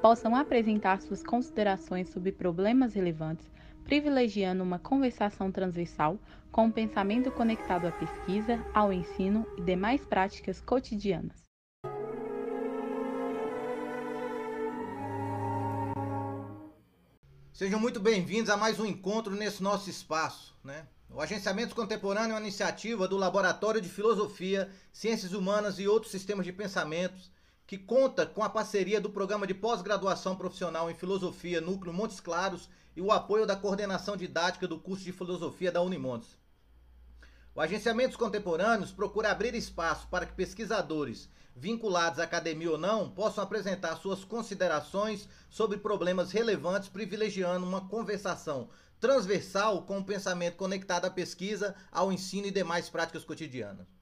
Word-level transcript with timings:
possam 0.00 0.34
apresentar 0.34 1.02
suas 1.02 1.22
considerações 1.22 2.08
sobre 2.08 2.32
problemas 2.32 2.94
relevantes, 2.94 3.46
privilegiando 3.84 4.62
uma 4.62 4.78
conversação 4.78 5.52
transversal 5.52 6.18
com 6.50 6.66
um 6.66 6.70
pensamento 6.70 7.30
conectado 7.30 7.86
à 7.86 7.92
pesquisa, 7.92 8.64
ao 8.72 8.92
ensino 8.92 9.46
e 9.58 9.62
demais 9.62 10.04
práticas 10.04 10.60
cotidianas. 10.60 11.36
Sejam 17.52 17.78
muito 17.78 18.00
bem-vindos 18.00 18.48
a 18.48 18.56
mais 18.56 18.80
um 18.80 18.86
encontro 18.86 19.36
nesse 19.36 19.62
nosso 19.62 19.90
espaço, 19.90 20.56
né? 20.64 20.86
O 21.10 21.20
Agenciamento 21.20 21.74
Contemporâneo 21.74 22.30
é 22.30 22.34
uma 22.34 22.40
iniciativa 22.40 23.06
do 23.06 23.18
Laboratório 23.18 23.82
de 23.82 23.88
Filosofia, 23.88 24.70
Ciências 24.92 25.34
Humanas 25.34 25.78
e 25.78 25.86
outros 25.86 26.10
sistemas 26.10 26.46
de 26.46 26.52
pensamentos 26.52 27.30
que 27.70 27.78
conta 27.78 28.26
com 28.26 28.42
a 28.42 28.50
parceria 28.50 29.00
do 29.00 29.08
Programa 29.08 29.46
de 29.46 29.54
Pós-Graduação 29.54 30.34
Profissional 30.34 30.90
em 30.90 30.94
Filosofia 30.96 31.60
Núcleo 31.60 31.94
Montes 31.94 32.18
Claros 32.18 32.68
e 32.96 33.00
o 33.00 33.12
apoio 33.12 33.46
da 33.46 33.54
coordenação 33.54 34.16
didática 34.16 34.66
do 34.66 34.76
curso 34.76 35.04
de 35.04 35.12
Filosofia 35.12 35.70
da 35.70 35.80
Unimontes. 35.80 36.36
O 37.54 37.60
Agenciamentos 37.60 38.16
Contemporâneos 38.16 38.90
procura 38.90 39.30
abrir 39.30 39.54
espaço 39.54 40.08
para 40.08 40.26
que 40.26 40.32
pesquisadores 40.32 41.28
vinculados 41.54 42.18
à 42.18 42.24
academia 42.24 42.72
ou 42.72 42.76
não, 42.76 43.08
possam 43.08 43.44
apresentar 43.44 43.94
suas 43.98 44.24
considerações 44.24 45.28
sobre 45.48 45.78
problemas 45.78 46.32
relevantes, 46.32 46.88
privilegiando 46.88 47.64
uma 47.64 47.86
conversação 47.86 48.68
transversal 48.98 49.82
com 49.82 50.00
o 50.00 50.04
pensamento 50.04 50.56
conectado 50.56 51.04
à 51.04 51.10
pesquisa, 51.10 51.76
ao 51.92 52.12
ensino 52.12 52.48
e 52.48 52.50
demais 52.50 52.90
práticas 52.90 53.22
cotidianas. 53.24 53.99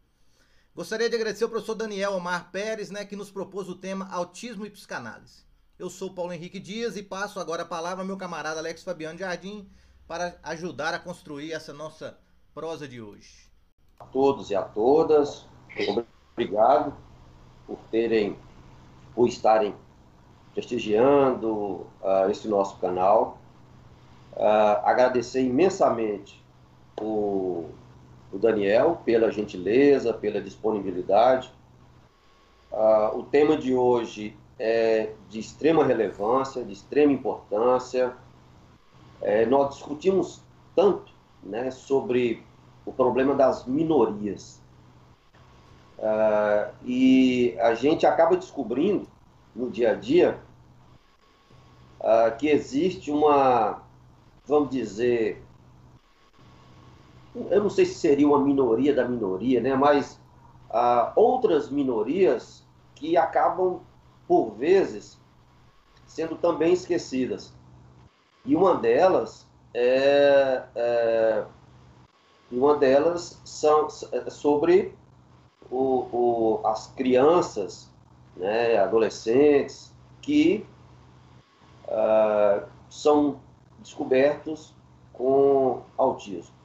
Gostaria 0.78 1.10
de 1.10 1.16
agradecer 1.16 1.42
ao 1.42 1.50
professor 1.50 1.74
Daniel 1.74 2.12
Omar 2.12 2.52
Pérez, 2.52 2.88
né, 2.88 3.04
que 3.04 3.16
nos 3.16 3.32
propôs 3.32 3.68
o 3.68 3.74
tema 3.74 4.08
Autismo 4.12 4.64
e 4.64 4.70
Psicanálise. 4.70 5.42
Eu 5.76 5.90
sou 5.90 6.14
Paulo 6.14 6.32
Henrique 6.32 6.60
Dias 6.60 6.96
e 6.96 7.02
passo 7.02 7.40
agora 7.40 7.62
a 7.62 7.66
palavra 7.66 8.04
ao 8.04 8.06
meu 8.06 8.16
camarada 8.16 8.60
Alex 8.60 8.84
Fabiano 8.84 9.18
Jardim 9.18 9.68
para 10.06 10.38
ajudar 10.40 10.94
a 10.94 10.98
construir 11.00 11.50
essa 11.50 11.72
nossa 11.72 12.16
prosa 12.54 12.86
de 12.86 13.02
hoje. 13.02 13.50
A 13.98 14.04
todos 14.04 14.50
e 14.50 14.54
a 14.54 14.62
todas, 14.62 15.48
obrigado 16.32 16.94
por 17.66 17.80
terem, 17.90 18.38
por 19.16 19.26
estarem 19.26 19.74
prestigiando 20.54 21.88
uh, 22.00 22.30
esse 22.30 22.46
nosso 22.46 22.78
canal. 22.78 23.36
Uh, 24.32 24.78
agradecer 24.84 25.42
imensamente 25.42 26.40
o, 27.00 27.68
o, 28.32 28.38
Daniel 28.38 29.00
pela 29.04 29.30
gentileza, 29.30 30.12
pela 30.12 30.40
disponibilidade. 30.40 31.52
Uh, 32.70 33.18
o 33.18 33.22
tema 33.22 33.56
de 33.56 33.74
hoje 33.74 34.36
é 34.58 35.12
de 35.28 35.38
extrema 35.38 35.84
relevância, 35.84 36.64
de 36.64 36.72
extrema 36.72 37.12
importância. 37.12 38.12
É, 39.20 39.46
nós 39.46 39.76
discutimos 39.76 40.40
tanto 40.74 41.12
né, 41.42 41.70
sobre 41.70 42.42
o 42.84 42.92
problema 42.92 43.34
das 43.34 43.66
minorias. 43.66 44.60
Uh, 45.98 46.72
e 46.84 47.56
a 47.58 47.74
gente 47.74 48.06
acaba 48.06 48.36
descobrindo 48.36 49.06
no 49.54 49.68
dia 49.68 49.90
a 49.90 49.94
dia 49.94 50.38
uh, 52.00 52.36
que 52.38 52.48
existe 52.48 53.10
uma, 53.10 53.82
vamos 54.46 54.70
dizer, 54.70 55.42
eu 57.34 57.62
não 57.62 57.70
sei 57.70 57.84
se 57.84 57.94
seria 57.94 58.26
uma 58.26 58.40
minoria 58.40 58.94
da 58.94 59.06
minoria, 59.06 59.60
né? 59.60 59.74
Mas 59.74 60.20
uh, 60.70 61.12
outras 61.14 61.70
minorias 61.70 62.64
que 62.94 63.16
acabam, 63.16 63.80
por 64.26 64.50
vezes, 64.52 65.18
sendo 66.06 66.36
também 66.36 66.72
esquecidas. 66.72 67.52
E 68.44 68.56
uma 68.56 68.74
delas 68.76 69.46
é, 69.74 70.62
é 70.74 71.44
uma 72.50 72.76
delas 72.76 73.40
são 73.44 73.88
é 74.10 74.30
sobre 74.30 74.94
o, 75.70 76.06
o, 76.10 76.66
as 76.66 76.86
crianças, 76.88 77.90
né, 78.36 78.78
adolescentes, 78.78 79.92
que 80.22 80.64
uh, 81.84 82.66
são 82.88 83.40
descobertos 83.78 84.74
com 85.12 85.82
autismo. 85.96 86.57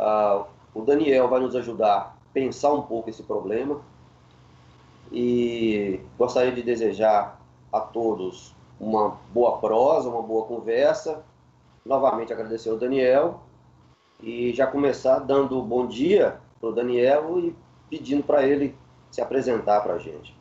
Uh, 0.00 0.46
o 0.72 0.80
Daniel 0.80 1.28
vai 1.28 1.40
nos 1.40 1.54
ajudar 1.54 1.94
a 1.94 2.12
pensar 2.32 2.72
um 2.72 2.80
pouco 2.80 3.10
esse 3.10 3.22
problema 3.22 3.82
e 5.12 6.00
gostaria 6.16 6.52
de 6.52 6.62
desejar 6.62 7.38
a 7.70 7.80
todos 7.80 8.54
uma 8.80 9.18
boa 9.30 9.58
prosa, 9.58 10.08
uma 10.08 10.22
boa 10.22 10.46
conversa. 10.46 11.22
Novamente 11.84 12.32
agradecer 12.32 12.70
ao 12.70 12.78
Daniel 12.78 13.42
e 14.22 14.54
já 14.54 14.66
começar 14.66 15.18
dando 15.18 15.60
bom 15.60 15.86
dia 15.86 16.38
para 16.58 16.70
o 16.70 16.72
Daniel 16.72 17.38
e 17.38 17.54
pedindo 17.90 18.22
para 18.22 18.46
ele 18.46 18.74
se 19.10 19.20
apresentar 19.20 19.82
para 19.82 19.94
a 19.94 19.98
gente. 19.98 20.34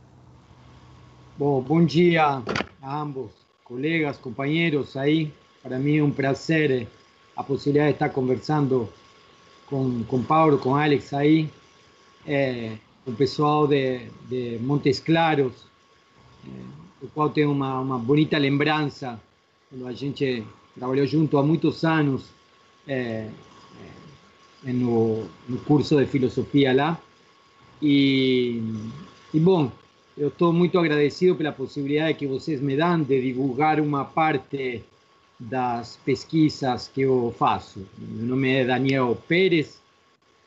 Bom, 1.38 1.62
bom 1.62 1.84
dia 1.84 2.42
a 2.82 3.02
ambos, 3.02 3.32
colegas, 3.66 4.16
companheiros 4.18 4.96
aí. 4.96 5.34
Para 5.62 5.78
mim 5.78 5.98
é 5.98 6.04
um 6.04 6.12
prazer 6.12 6.88
a 7.36 7.44
possibilidade 7.44 7.90
de 7.90 7.96
estar 7.96 8.10
conversando 8.10 8.88
com, 9.70 10.04
com 10.04 10.24
Paulo, 10.24 10.58
com 10.58 10.76
Alex 10.76 11.14
aí, 11.14 11.50
é, 12.26 12.74
o 13.06 13.12
pessoal 13.12 13.68
de, 13.68 14.02
de 14.28 14.58
Montes 14.62 15.00
Claros, 15.00 15.54
é, 16.46 16.50
o 17.02 17.08
qual 17.08 17.30
tem 17.30 17.46
uma, 17.46 17.80
uma 17.80 17.98
bonita 17.98 18.38
lembrança, 18.38 19.20
quando 19.70 19.88
a 19.88 19.94
gente 19.94 20.44
trabalhou 20.78 21.06
junto 21.06 21.38
há 21.38 21.44
muitos 21.44 21.84
anos, 21.84 22.26
é, 22.88 23.30
no, 24.64 25.26
no 25.48 25.58
curso 25.60 25.98
de 25.98 26.06
filosofia 26.06 26.74
lá. 26.74 27.00
E, 27.82 28.62
e 29.34 29.40
bom, 29.40 29.72
eu 30.18 30.28
estou 30.28 30.52
muito 30.52 30.78
agradecido 30.78 31.36
pela 31.36 31.52
possibilidade 31.52 32.18
que 32.18 32.28
vocês 32.28 32.60
me 32.60 32.76
dão 32.76 33.02
de 33.02 33.22
divulgar 33.22 33.80
uma 33.80 34.04
parte 34.04 34.84
das 35.40 35.96
pesquisas 36.04 36.88
que 36.88 37.02
eu 37.02 37.34
faço. 37.38 37.88
Meu 37.98 38.28
nome 38.28 38.52
é 38.52 38.66
Daniel 38.66 39.16
Pérez, 39.28 39.80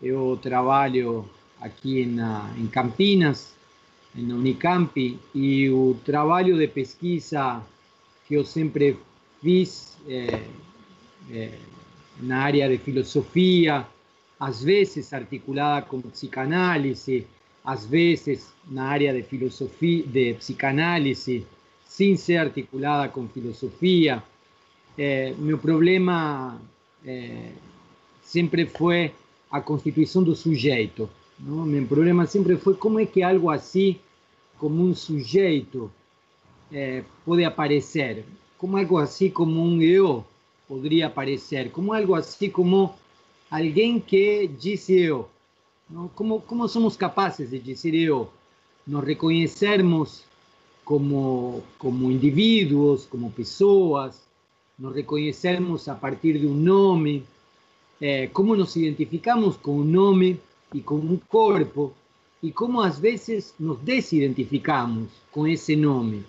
eu 0.02 0.38
trabalho 0.42 1.28
aqui 1.60 2.04
na, 2.04 2.52
em 2.58 2.66
Campinas, 2.66 3.54
na 4.14 4.34
Unicamp, 4.34 5.18
e 5.34 5.70
o 5.70 5.96
trabalho 6.04 6.58
de 6.58 6.68
pesquisa 6.68 7.62
que 8.26 8.34
eu 8.34 8.44
sempre 8.44 8.98
fiz 9.40 9.96
é, 10.06 10.42
é, 11.30 11.58
na 12.20 12.42
área 12.42 12.68
de 12.68 12.78
filosofia, 12.78 13.86
às 14.38 14.62
vezes 14.62 15.12
articulada 15.12 15.86
com 15.86 16.00
psicanálise, 16.02 17.26
às 17.64 17.86
vezes 17.86 18.52
na 18.68 18.84
área 18.84 19.14
de 19.14 19.22
filosofia, 19.22 20.04
de 20.04 20.34
psicanálise, 20.34 21.46
sem 21.84 22.16
ser 22.16 22.38
articulada 22.38 23.08
com 23.08 23.28
filosofia. 23.28 24.22
É, 24.96 25.32
meu 25.38 25.58
problema 25.58 26.60
é, 27.04 27.52
sempre 28.22 28.66
foi 28.66 29.12
a 29.50 29.60
constituição 29.60 30.22
do 30.22 30.34
sujeito. 30.34 31.08
Não? 31.38 31.64
Meu 31.64 31.86
problema 31.86 32.26
sempre 32.26 32.56
foi 32.56 32.74
como 32.74 33.00
é 33.00 33.06
que 33.06 33.22
algo 33.22 33.50
assim, 33.50 33.98
como 34.58 34.82
um 34.82 34.94
sujeito, 34.94 35.90
é, 36.72 37.04
pode 37.24 37.44
aparecer. 37.44 38.24
Como 38.58 38.76
algo 38.76 38.98
assim 38.98 39.30
como 39.30 39.62
um 39.62 39.80
eu 39.82 40.24
poderia 40.68 41.06
aparecer. 41.06 41.70
Como 41.70 41.92
algo 41.92 42.14
assim 42.14 42.48
como 42.48 42.94
alguém 43.50 43.98
que 44.00 44.46
disse 44.46 44.98
eu. 44.98 45.28
Não? 45.90 46.08
Como, 46.08 46.40
como 46.40 46.68
somos 46.68 46.96
capazes 46.96 47.50
de 47.50 47.58
dizer 47.58 47.94
eu? 47.94 48.30
Nos 48.86 49.04
reconhecermos 49.04 50.24
como, 50.84 51.62
como 51.78 52.10
indivíduos, 52.10 53.06
como 53.06 53.30
pessoas, 53.30 54.20
nos 54.78 54.94
reconhecermos 54.94 55.88
a 55.88 55.94
partir 55.94 56.38
de 56.38 56.46
um 56.46 56.54
nome, 56.54 57.24
é, 58.00 58.26
como 58.28 58.56
nos 58.56 58.74
identificamos 58.76 59.56
com 59.56 59.78
um 59.78 59.84
nome 59.84 60.40
e 60.74 60.80
com 60.80 60.96
um 60.96 61.18
corpo, 61.28 61.92
e 62.42 62.50
como 62.50 62.80
às 62.80 62.98
vezes 62.98 63.54
nos 63.58 63.78
desidentificamos 63.80 65.08
com 65.30 65.46
esse 65.46 65.76
nome, 65.76 66.24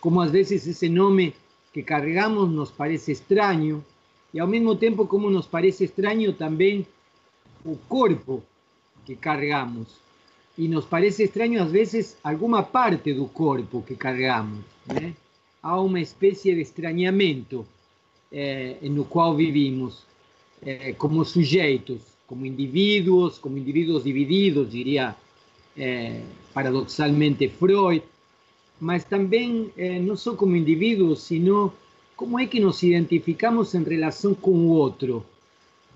como 0.00 0.22
às 0.22 0.30
vezes 0.30 0.66
esse 0.66 0.88
nome 0.88 1.34
que 1.72 1.82
cargamos 1.82 2.50
nos 2.50 2.70
parece 2.70 3.12
extraño 3.12 3.84
y 4.32 4.38
al 4.38 4.48
mismo 4.48 4.78
tiempo 4.78 5.06
como 5.06 5.30
nos 5.30 5.46
parece 5.46 5.84
extraño 5.84 6.34
también 6.34 6.86
el 7.64 7.78
cuerpo 7.88 8.42
que 9.04 9.16
cargamos. 9.16 9.88
Y 10.56 10.68
nos 10.68 10.84
parece 10.84 11.24
extraño 11.24 11.62
a 11.62 11.66
veces 11.66 12.16
alguna 12.22 12.66
parte 12.66 13.14
del 13.14 13.28
cuerpo 13.28 13.84
que 13.84 13.96
cargamos. 13.96 14.64
¿eh? 14.94 15.14
Hay 15.62 15.80
una 15.80 16.00
especie 16.00 16.54
de 16.54 16.62
extrañamiento 16.62 17.64
eh, 18.30 18.78
en 18.82 18.96
el 18.96 19.04
cual 19.04 19.36
vivimos 19.36 20.04
eh, 20.62 20.94
como 20.96 21.24
sujetos, 21.24 21.98
como 22.26 22.44
individuos, 22.44 23.38
como 23.40 23.56
individuos 23.56 24.04
divididos, 24.04 24.70
diría 24.70 25.16
eh, 25.76 26.22
paradoxalmente 26.52 27.48
Freud, 27.48 28.02
mas 28.80 29.06
también 29.06 29.72
eh, 29.76 30.00
no 30.00 30.16
solo 30.16 30.36
como 30.36 30.56
individuos, 30.56 31.20
sino 31.20 31.74
cómo 32.16 32.38
es 32.38 32.48
que 32.48 32.60
nos 32.60 32.82
identificamos 32.82 33.74
en 33.74 33.84
relación 33.84 34.34
con 34.34 34.68
otro, 34.70 35.24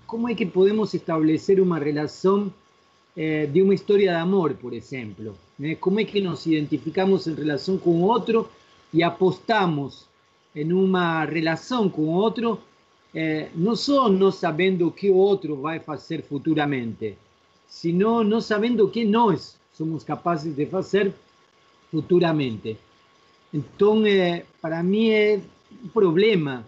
cómo 0.05 0.29
es 0.29 0.37
que 0.37 0.45
podemos 0.45 0.93
establecer 0.93 1.59
una 1.61 1.79
relación 1.79 2.53
eh, 3.15 3.49
de 3.51 3.61
una 3.61 3.73
historia 3.73 4.11
de 4.11 4.17
amor, 4.17 4.55
por 4.55 4.73
ejemplo, 4.73 5.35
¿eh? 5.59 5.77
cómo 5.79 5.99
es 5.99 6.07
que 6.07 6.21
nos 6.21 6.45
identificamos 6.45 7.27
en 7.27 7.37
relación 7.37 7.77
con 7.77 8.03
otro 8.03 8.49
y 8.91 9.01
apostamos 9.01 10.07
em 10.55 10.71
uma 10.71 11.25
relação 11.25 11.89
com 11.89 12.03
o 12.03 12.11
outro, 12.11 12.59
eh, 13.13 13.49
não 13.55 13.75
só 13.75 14.09
não 14.09 14.31
sabendo 14.31 14.87
o 14.87 14.91
que 14.91 15.09
o 15.09 15.39
futuramente, 16.29 17.17
sino 17.67 18.23
não 18.23 18.39
sabendo 18.39 18.85
o 18.85 18.89
que 18.89 19.03
nós 19.03 19.57
somos 19.73 20.03
capazes 20.03 20.55
de 20.55 20.65
fazer 20.65 21.13
futuramente. 21.91 22.77
Então, 23.53 24.05
eh, 24.05 24.45
para 24.61 24.81
mim 24.81 25.09
é 25.09 25.41
um 25.83 25.89
problema 25.89 26.65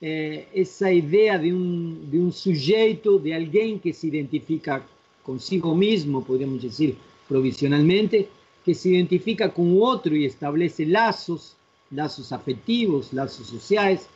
eh, 0.00 0.46
essa 0.54 0.92
ideia 0.92 1.38
de 1.38 1.52
um, 1.52 1.96
de 2.10 2.18
um 2.18 2.30
sujeito, 2.30 3.18
de 3.18 3.32
alguém 3.32 3.78
que 3.78 3.92
se 3.92 4.06
identifica 4.06 4.84
consigo 5.22 5.74
mesmo, 5.74 6.22
podemos 6.22 6.60
dizer 6.60 6.96
provisionalmente, 7.26 8.28
que 8.64 8.74
se 8.74 8.90
identifica 8.90 9.48
com 9.48 9.62
o 9.72 9.78
outro 9.78 10.14
e 10.14 10.24
estabelece 10.24 10.84
laços 10.84 11.56
lazos 11.90 12.32
afectivos, 12.32 13.12
lazos 13.12 13.46
sociales, 13.46 14.08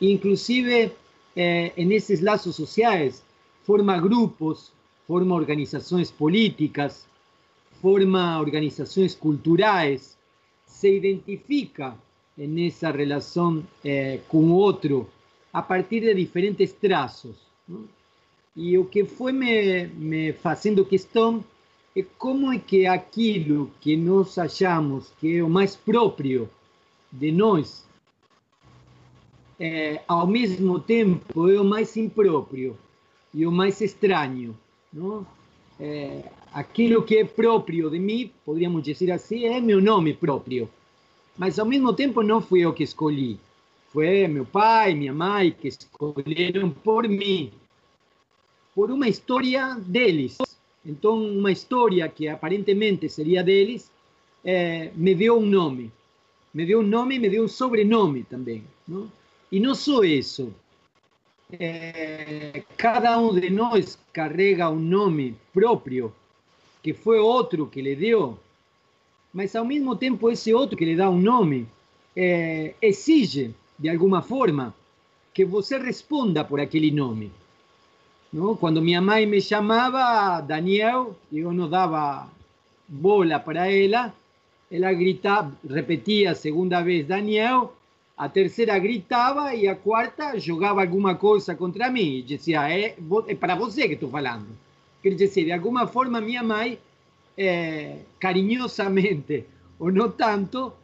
inclusive 0.00 0.92
eh, 1.36 1.72
en 1.76 1.92
esos 1.92 2.20
lazos 2.22 2.56
sociales 2.56 3.22
forma 3.64 4.00
grupos, 4.00 4.72
forma 5.06 5.34
organizaciones 5.34 6.10
políticas, 6.10 7.06
forma 7.80 8.40
organizaciones 8.40 9.16
culturales, 9.16 10.16
se 10.66 10.88
identifica 10.88 11.96
en 12.36 12.58
esa 12.58 12.90
relación 12.92 13.66
eh, 13.84 14.22
con 14.28 14.50
otro 14.52 15.08
a 15.52 15.66
partir 15.66 16.04
de 16.04 16.14
diferentes 16.14 16.74
trazos. 16.74 17.36
¿no? 17.66 17.86
E 18.56 18.76
o 18.76 18.84
que 18.84 19.04
foi 19.04 19.32
me, 19.32 19.86
me 19.86 20.32
fazendo 20.32 20.84
questão 20.84 21.44
é 21.94 22.02
como 22.18 22.52
é 22.52 22.58
que 22.58 22.86
aquilo 22.86 23.70
que 23.80 23.96
nós 23.96 24.38
achamos 24.38 25.12
que 25.20 25.36
é 25.36 25.42
o 25.42 25.48
mais 25.48 25.76
próprio 25.76 26.48
de 27.12 27.32
nós, 27.32 27.86
é, 29.58 30.02
ao 30.08 30.26
mesmo 30.26 30.78
tempo 30.80 31.48
é 31.48 31.60
o 31.60 31.64
mais 31.64 31.96
impróprio 31.96 32.78
e 33.34 33.46
o 33.46 33.52
mais 33.52 33.80
estranho. 33.80 34.56
Não? 34.92 35.26
É, 35.78 36.24
aquilo 36.52 37.02
que 37.02 37.18
é 37.18 37.24
próprio 37.24 37.90
de 37.90 37.98
mim, 37.98 38.30
poderíamos 38.44 38.82
dizer 38.82 39.10
assim, 39.12 39.44
é 39.44 39.60
meu 39.60 39.80
nome 39.80 40.14
próprio. 40.14 40.68
Mas 41.36 41.58
ao 41.58 41.66
mesmo 41.66 41.92
tempo 41.92 42.22
não 42.22 42.40
fui 42.40 42.60
eu 42.60 42.72
que 42.72 42.82
escolhi. 42.82 43.38
Foi 43.92 44.28
meu 44.28 44.44
pai, 44.44 44.94
minha 44.94 45.12
mãe 45.12 45.50
que 45.50 45.68
escolheram 45.68 46.70
por 46.70 47.08
mim 47.08 47.50
por 48.74 48.90
uma 48.90 49.08
história 49.08 49.74
deles. 49.74 50.38
Então, 50.84 51.22
uma 51.22 51.52
história 51.52 52.08
que 52.08 52.28
aparentemente 52.28 53.08
seria 53.08 53.42
deles, 53.42 53.90
eh, 54.44 54.90
me 54.94 55.14
deu 55.14 55.38
um 55.38 55.44
nome. 55.44 55.92
Me 56.52 56.66
deu 56.66 56.80
um 56.80 56.82
nome 56.82 57.16
e 57.16 57.18
me 57.18 57.30
deu 57.30 57.44
um 57.44 57.48
sobrenome 57.48 58.24
também. 58.24 58.64
Não? 58.86 59.10
E 59.50 59.60
não 59.60 59.74
só 59.74 60.02
isso. 60.02 60.52
Eh, 61.52 62.62
cada 62.76 63.18
um 63.18 63.34
de 63.34 63.50
nós 63.50 63.98
carrega 64.12 64.70
um 64.70 64.78
nome 64.78 65.36
próprio, 65.52 66.12
que 66.82 66.92
foi 66.92 67.18
outro 67.18 67.66
que 67.66 67.82
lhe 67.82 67.96
deu, 67.96 68.38
mas 69.32 69.56
ao 69.56 69.64
mesmo 69.64 69.96
tempo 69.96 70.30
esse 70.30 70.54
outro 70.54 70.76
que 70.76 70.84
lhe 70.84 70.96
dá 70.96 71.10
um 71.10 71.18
nome 71.18 71.66
eh, 72.14 72.74
exige, 72.80 73.54
de 73.78 73.88
alguma 73.88 74.22
forma, 74.22 74.74
que 75.34 75.44
você 75.44 75.78
responda 75.78 76.44
por 76.44 76.60
aquele 76.60 76.90
nome. 76.90 77.32
¿no? 78.32 78.56
Cuando 78.56 78.80
mi 78.80 78.94
mamá 78.94 79.16
me 79.26 79.40
llamaba 79.40 80.42
Daniel, 80.42 81.16
yo 81.30 81.52
no 81.52 81.68
daba 81.68 82.28
bola 82.86 83.44
para 83.44 83.70
ella, 84.70 84.90
ella 84.90 84.92
gritaba, 84.92 85.52
repetía 85.64 86.34
segunda 86.34 86.82
vez 86.82 87.06
Daniel, 87.06 87.68
a 88.16 88.30
tercera 88.30 88.78
gritaba 88.78 89.54
y 89.54 89.66
a 89.66 89.78
cuarta 89.78 90.34
jugaba 90.38 90.82
alguna 90.82 91.18
cosa 91.18 91.56
contra. 91.56 91.90
Y 91.96 92.22
decía, 92.22 92.70
é, 92.70 92.94
é 93.28 93.34
para 93.34 93.54
você 93.54 93.88
que 93.88 93.94
estou 93.94 94.10
falando. 94.10 94.46
Quer 95.02 95.16
dizer, 95.16 95.46
de 95.46 95.52
alguma 95.52 95.86
forma 95.86 96.20
minha 96.20 96.42
mãe, 96.42 96.78
eh, 97.34 98.02
carinhosamente 98.18 99.46
ou 99.78 99.90
não 99.90 100.10
tanto, 100.10 100.74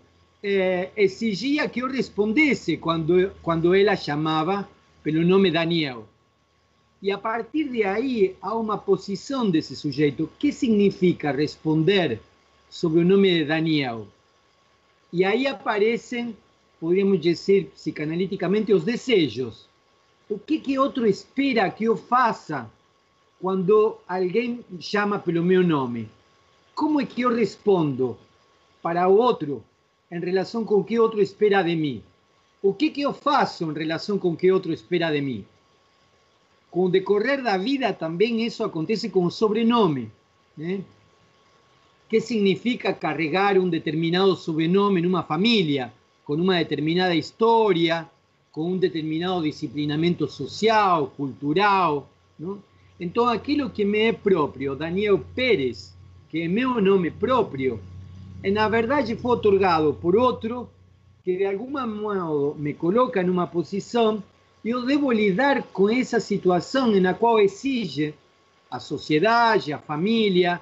eh, 0.42 0.88
exigia 0.96 1.68
que 1.68 1.80
eu 1.82 1.88
respondesse 1.88 2.78
quando, 2.78 3.32
quando 3.42 3.74
ela 3.74 3.94
chamava 3.96 4.66
pelo 5.02 5.22
nome 5.22 5.50
Daniel. 5.50 6.06
E 7.02 7.10
a 7.10 7.18
partir 7.18 7.68
de 7.68 7.84
aí 7.84 8.34
há 8.40 8.54
uma 8.54 8.78
posição 8.78 9.50
desse 9.50 9.76
sujeito. 9.76 10.24
O 10.24 10.30
que 10.38 10.50
significa 10.50 11.30
responder 11.30 12.18
sobre 12.68 13.00
o 13.00 13.04
nome 13.04 13.30
de 13.30 13.44
Daniel? 13.44 14.06
E 15.12 15.24
aí 15.24 15.46
aparecem, 15.46 16.36
poderíamos 16.80 17.20
dizer 17.20 17.66
psicanaliticamente, 17.66 18.72
os 18.72 18.84
desejos. 18.84 19.68
O 20.28 20.38
que, 20.38 20.58
que 20.58 20.78
outro 20.78 21.06
espera 21.06 21.70
que 21.70 21.84
eu 21.84 21.96
faça 21.96 22.70
quando 23.40 23.96
alguém 24.08 24.64
chama 24.80 25.18
pelo 25.18 25.42
meu 25.42 25.62
nome? 25.62 26.08
Como 26.74 27.00
é 27.00 27.06
que 27.06 27.22
eu 27.22 27.34
respondo 27.34 28.18
para 28.82 29.08
o 29.08 29.16
outro 29.16 29.62
em 30.10 30.20
relação 30.20 30.64
com 30.64 30.76
o 30.76 30.84
que 30.84 30.98
outro 30.98 31.22
espera 31.22 31.62
de 31.62 31.76
mim? 31.76 32.02
O 32.62 32.74
que, 32.74 32.90
que 32.90 33.02
eu 33.02 33.12
faço 33.12 33.70
em 33.70 33.74
relação 33.74 34.18
com 34.18 34.30
o 34.30 34.36
que 34.36 34.50
outro 34.50 34.72
espera 34.72 35.10
de 35.10 35.20
mim? 35.20 35.44
com 36.76 36.84
o 36.84 36.90
decorrer 36.90 37.42
da 37.42 37.56
vida 37.56 37.90
também 37.90 38.44
isso 38.44 38.62
acontece 38.62 39.08
com 39.08 39.24
o 39.24 39.30
sobrenome. 39.30 40.12
Né? 40.54 40.82
Que 42.08 42.20
significa 42.20 42.92
carregar 42.92 43.58
um 43.58 43.68
determinado 43.68 44.36
sobrenome 44.36 45.02
numa 45.02 45.22
família, 45.22 45.92
com 46.24 46.34
uma 46.34 46.58
determinada 46.58 47.14
história, 47.14 48.08
com 48.52 48.72
um 48.72 48.78
determinado 48.78 49.42
disciplinamento 49.42 50.26
social, 50.28 51.08
cultural. 51.16 52.08
Então, 52.98 53.26
aquilo 53.28 53.70
que 53.70 53.84
me 53.84 53.98
é 53.98 54.12
próprio, 54.12 54.74
Daniel 54.74 55.18
Pérez, 55.34 55.94
que 56.28 56.42
é 56.42 56.48
meu 56.48 56.80
nome 56.80 57.10
próprio, 57.10 57.80
na 58.44 58.68
verdade 58.68 59.16
foi 59.16 59.32
otorgado 59.32 59.94
por 59.94 60.16
outro 60.16 60.68
que 61.24 61.36
de 61.36 61.44
algum 61.44 61.70
modo 61.86 62.54
me 62.58 62.72
coloca 62.74 63.22
numa 63.22 63.46
posição 63.46 64.22
eu 64.64 64.84
devo 64.84 65.12
lidar 65.12 65.62
com 65.72 65.88
essa 65.88 66.18
situação 66.18 66.90
na 67.00 67.14
qual 67.14 67.38
exige 67.38 68.14
a 68.68 68.80
sociedade, 68.80 69.72
a 69.72 69.78
família, 69.78 70.60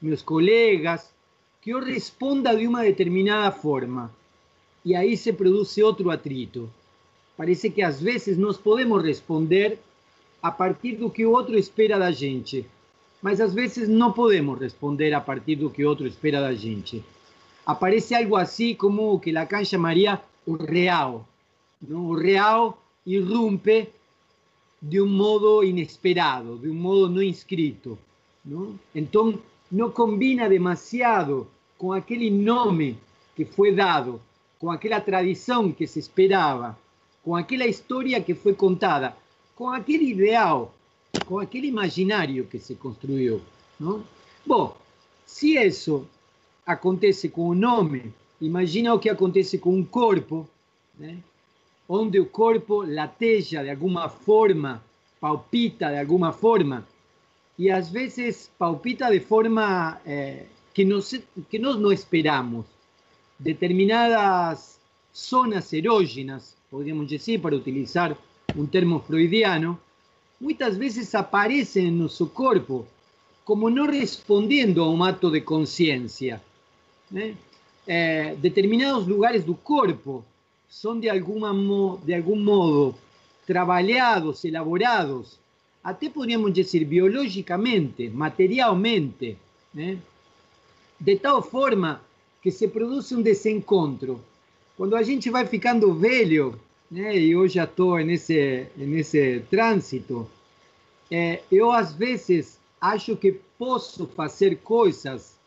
meus 0.00 0.22
colegas, 0.22 1.12
que 1.60 1.70
eu 1.70 1.80
responda 1.80 2.56
de 2.56 2.66
uma 2.66 2.82
determinada 2.82 3.50
forma. 3.50 4.12
E 4.84 4.94
aí 4.94 5.16
se 5.16 5.32
produz 5.32 5.76
outro 5.78 6.10
atrito. 6.10 6.70
Parece 7.36 7.70
que 7.70 7.82
às 7.82 8.00
vezes 8.00 8.38
nós 8.38 8.56
podemos 8.56 9.02
responder 9.02 9.78
a 10.42 10.50
partir 10.50 10.96
do 10.96 11.10
que 11.10 11.26
o 11.26 11.32
outro 11.32 11.56
espera 11.56 11.98
da 11.98 12.10
gente, 12.10 12.64
mas 13.20 13.40
às 13.40 13.52
vezes 13.52 13.88
não 13.88 14.12
podemos 14.12 14.58
responder 14.58 15.12
a 15.12 15.20
partir 15.20 15.56
do 15.56 15.70
que 15.70 15.84
o 15.84 15.88
outro 15.88 16.06
espera 16.06 16.40
da 16.40 16.54
gente. 16.54 17.04
Aparece 17.66 18.14
algo 18.14 18.36
assim 18.36 18.74
como 18.74 19.20
que 19.20 19.32
Lacan 19.32 19.64
chamaria 19.64 20.20
o 20.46 20.54
real. 20.56 21.28
Não? 21.80 22.06
O 22.06 22.14
real 22.14 22.78
de 24.80 25.00
un 25.00 25.16
modo 25.16 25.64
inesperado, 25.64 26.58
de 26.58 26.70
un 26.70 26.80
modo 26.80 27.08
no 27.08 27.22
inscrito. 27.22 27.98
¿no? 28.44 28.78
Entonces, 28.94 29.40
no 29.70 29.92
combina 29.92 30.48
demasiado 30.48 31.46
con 31.76 31.96
aquel 31.96 32.44
nombre 32.44 32.96
que 33.36 33.44
fue 33.46 33.72
dado, 33.72 34.20
con 34.58 34.74
aquella 34.74 35.04
tradición 35.04 35.72
que 35.72 35.86
se 35.86 36.00
esperaba, 36.00 36.76
con 37.24 37.38
aquella 37.38 37.66
historia 37.66 38.24
que 38.24 38.34
fue 38.34 38.56
contada, 38.56 39.16
con 39.54 39.74
aquel 39.74 40.02
ideal, 40.02 40.68
con 41.26 41.44
aquel 41.44 41.66
imaginario 41.66 42.48
que 42.48 42.58
se 42.58 42.76
construyó. 42.76 43.40
¿no? 43.78 44.02
Bom, 44.44 44.72
si 45.24 45.56
eso 45.56 46.06
acontece 46.64 47.30
con 47.30 47.48
un 47.48 47.60
nombre, 47.60 48.10
imagina 48.40 48.90
lo 48.90 49.00
que 49.00 49.10
acontece 49.10 49.60
con 49.60 49.74
un 49.74 49.84
cuerpo, 49.84 50.48
¿eh? 51.00 51.18
onde 51.86 52.20
o 52.20 52.30
corpo 52.30 52.84
lateja 52.84 53.62
de 53.62 53.70
alguma 53.70 54.08
forma, 54.08 54.80
palpita 55.20 55.90
de 55.90 55.98
alguma 55.98 56.32
forma, 56.32 56.84
y 57.58 57.70
a 57.70 57.80
veces 57.80 58.50
palpita 58.56 59.10
de 59.10 59.20
forma 59.20 60.00
eh, 60.06 60.46
que, 60.72 60.84
nos, 60.84 61.16
que 61.50 61.58
nós 61.58 61.78
no 61.78 61.90
esperamos. 61.90 62.64
Determinadas 63.36 64.78
zonas 65.12 65.72
erógenas, 65.72 66.56
podríamos 66.70 67.10
decir, 67.10 67.42
para 67.42 67.56
utilizar 67.56 68.16
un 68.54 68.68
termo 68.68 69.00
freudiano, 69.00 69.80
muchas 70.38 70.78
veces 70.78 71.12
aparecen 71.16 71.86
en 71.86 71.98
nuestro 71.98 72.28
cuerpo 72.28 72.86
como 73.42 73.68
no 73.68 73.86
respondiendo 73.86 74.84
a 74.84 74.90
un 74.90 75.02
acto 75.02 75.28
de 75.28 75.44
conciencia. 75.44 76.40
¿eh? 77.12 77.34
Eh, 77.86 78.38
determinados 78.40 79.08
lugares 79.08 79.44
del 79.44 79.56
cuerpo 79.56 80.24
son 80.68 81.00
de, 81.00 81.10
alguna 81.10 81.52
de 82.04 82.14
algún 82.14 82.44
modo 82.44 82.94
trabajados, 83.46 84.44
elaborados 84.44 85.40
até 85.88 86.10
podríamos 86.10 86.52
dizer 86.52 86.84
biologicamente, 86.84 88.10
materialmente, 88.10 89.38
né? 89.72 89.96
de 91.00 91.16
tal 91.16 91.40
forma 91.42 92.02
que 92.42 92.50
se 92.50 92.68
produz 92.68 93.10
um 93.12 93.22
desencontro. 93.22 94.20
Quando 94.76 94.94
a 94.94 95.02
gente 95.02 95.30
vai 95.30 95.46
ficando 95.46 95.94
velho, 95.94 96.60
né, 96.90 97.16
e 97.16 97.30
eu 97.30 97.48
já 97.48 97.64
estou 97.64 97.98
nesse, 98.00 98.66
nesse 98.76 99.42
trânsito, 99.50 100.28
é, 101.10 101.40
eu 101.50 101.72
às 101.72 101.94
vezes 101.94 102.58
acho 102.78 103.16
que 103.16 103.40
posso 103.58 104.06
fazer 104.08 104.58
coisas 104.58 105.38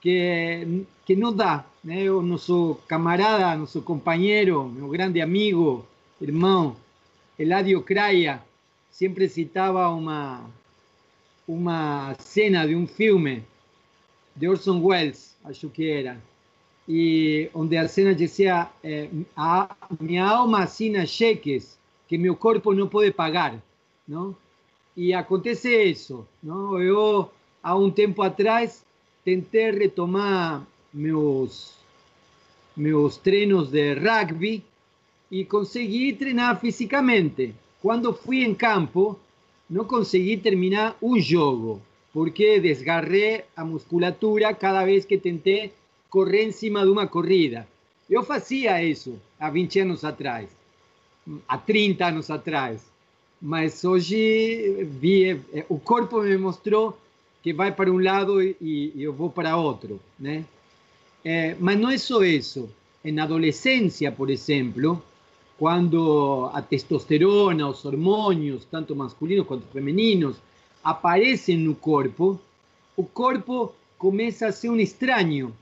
que, 0.00 0.86
que 1.04 1.14
não 1.14 1.30
dá. 1.30 1.66
Né? 1.84 2.04
Nosso 2.08 2.78
camarada, 2.88 3.54
nosso 3.54 3.82
companheiro, 3.82 4.66
meu 4.66 4.88
grande 4.88 5.20
amigo, 5.20 5.84
irmão, 6.22 6.74
Eladio 7.38 7.82
Craia, 7.82 8.42
sempre 8.96 9.28
citava 9.28 9.90
uma, 9.90 10.48
uma 11.46 12.14
cena 12.18 12.66
de 12.66 12.74
um 12.74 12.86
filme 12.86 13.44
de 14.34 14.48
Orson 14.48 14.80
Welles, 14.82 15.36
acho 15.44 15.68
que 15.68 15.90
era, 15.90 16.18
e 16.88 17.50
onde 17.52 17.76
a 17.76 17.86
cena 17.88 18.14
dizia: 18.14 18.70
eh, 18.82 19.10
a, 19.36 19.76
minha 20.00 20.24
alma 20.24 20.62
assina 20.62 21.04
cheques 21.04 21.78
que 22.08 22.16
meu 22.16 22.34
corpo 22.34 22.72
não 22.72 22.88
pode 22.88 23.12
pagar, 23.12 23.62
não? 24.08 24.34
E 24.96 25.12
acontece 25.12 25.68
isso, 25.84 26.26
não? 26.42 26.80
Eu 26.80 27.30
há 27.62 27.76
um 27.76 27.90
tempo 27.90 28.22
atrás 28.22 28.82
tentei 29.22 29.72
retomar 29.72 30.66
meus 30.92 31.74
meus 32.74 33.18
treinos 33.18 33.70
de 33.70 33.94
rugby 33.94 34.64
e 35.30 35.44
consegui 35.44 36.14
treinar 36.14 36.58
fisicamente. 36.60 37.54
Quando 37.86 38.12
fui 38.12 38.42
em 38.42 38.52
campo, 38.52 39.16
não 39.70 39.84
consegui 39.84 40.36
terminar 40.36 40.96
um 41.00 41.20
jogo, 41.20 41.80
porque 42.12 42.58
desgarrei 42.58 43.44
a 43.56 43.64
musculatura 43.64 44.52
cada 44.52 44.84
vez 44.84 45.04
que 45.04 45.16
tentei 45.16 45.72
correr 46.10 46.42
em 46.42 46.50
cima 46.50 46.82
de 46.82 46.90
uma 46.90 47.06
corrida. 47.06 47.64
Eu 48.10 48.24
fazia 48.24 48.82
isso 48.82 49.14
há 49.38 49.48
20 49.48 49.78
anos 49.78 50.04
atrás, 50.04 50.50
há 51.46 51.56
30 51.56 52.06
anos 52.06 52.28
atrás, 52.28 52.84
mas 53.40 53.84
hoje 53.84 54.82
vi, 55.00 55.40
eh, 55.52 55.64
o 55.68 55.78
corpo 55.78 56.22
me 56.22 56.36
mostrou 56.36 56.98
que 57.40 57.52
vai 57.52 57.70
para 57.70 57.88
um 57.88 58.02
lado 58.02 58.42
e, 58.42 58.94
eu 58.96 59.12
vou 59.12 59.30
para 59.30 59.56
outro, 59.56 60.00
né? 60.18 60.44
É, 61.24 61.54
mas 61.60 61.78
não 61.78 61.90
é 61.90 61.98
só 61.98 62.24
isso. 62.24 62.68
Na 63.04 63.22
adolescência, 63.22 64.10
por 64.10 64.28
exemplo, 64.28 65.00
quando 65.58 66.50
a 66.52 66.60
testosterona, 66.60 67.68
os 67.68 67.84
hormônios, 67.84 68.64
tanto 68.64 68.94
masculinos 68.94 69.46
quanto 69.46 69.66
femininos, 69.68 70.36
aparecem 70.84 71.56
no 71.56 71.74
corpo, 71.74 72.38
o 72.96 73.04
corpo 73.04 73.72
começa 73.98 74.46
a 74.46 74.52
ser 74.52 74.68
um 74.68 74.78
estranho 74.78 75.54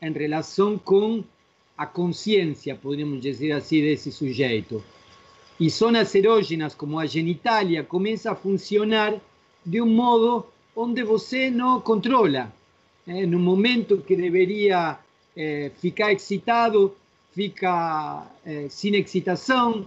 em 0.00 0.10
relação 0.12 0.78
com 0.78 1.22
a 1.76 1.86
consciência, 1.86 2.74
poderíamos 2.74 3.20
dizer 3.20 3.52
assim, 3.52 3.80
desse 3.80 4.10
sujeito. 4.10 4.82
E 5.60 5.68
zonas 5.70 6.14
erógenas, 6.14 6.74
como 6.74 6.98
a 6.98 7.06
genitália, 7.06 7.84
começa 7.84 8.32
a 8.32 8.34
funcionar 8.34 9.14
de 9.64 9.80
um 9.80 9.86
modo 9.86 10.46
onde 10.74 11.02
você 11.04 11.50
não 11.50 11.80
controla. 11.80 12.52
É, 13.06 13.26
no 13.26 13.38
momento 13.38 13.98
que 13.98 14.16
deveria 14.16 14.98
é, 15.36 15.70
ficar 15.76 16.12
excitado, 16.12 16.94
fica 17.34 18.26
é, 18.44 18.66
sem 18.68 18.94
excitação. 18.96 19.86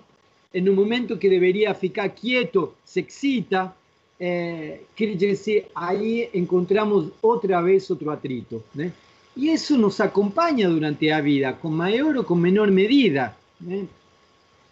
E 0.53 0.61
no 0.61 0.73
momento 0.73 1.17
que 1.17 1.29
deveria 1.29 1.73
ficar 1.73 2.09
quieto, 2.09 2.73
se 2.83 3.01
excita. 3.01 3.73
É, 4.17 4.79
quer 4.95 5.13
dizer, 5.15 5.67
aí 5.75 6.29
encontramos 6.33 7.11
outra 7.21 7.61
vez 7.61 7.89
outro 7.89 8.09
atrito. 8.09 8.63
Né? 8.73 8.91
E 9.35 9.51
isso 9.51 9.77
nos 9.77 9.99
acompanha 9.99 10.69
durante 10.69 11.09
a 11.09 11.19
vida, 11.19 11.51
com 11.53 11.69
maior 11.69 12.15
ou 12.15 12.23
com 12.23 12.35
menor 12.35 12.71
medida. 12.71 13.35
Né? 13.59 13.85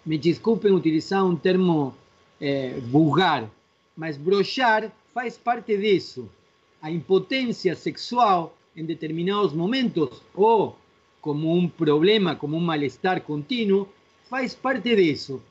Me 0.06 0.18
desculpem 0.18 0.72
utilizar 0.72 1.26
um 1.26 1.36
termo 1.36 1.94
é, 2.40 2.80
vulgar, 2.90 3.50
mas 3.96 4.18
brochar 4.18 4.92
faz 5.14 5.38
parte 5.38 5.78
disso. 5.78 6.30
A 6.82 6.90
impotência 6.90 7.76
sexual 7.76 8.56
em 8.76 8.86
determinados 8.86 9.54
momentos 9.54 10.22
ou 10.34 10.78
como 11.24 11.58
um 11.58 11.70
problema, 11.70 12.36
como 12.36 12.58
um 12.58 12.60
mal-estar 12.60 13.22
contínuo, 13.22 13.88
faz 14.30 14.54
parte 14.54 14.96
disso. 14.96 15.42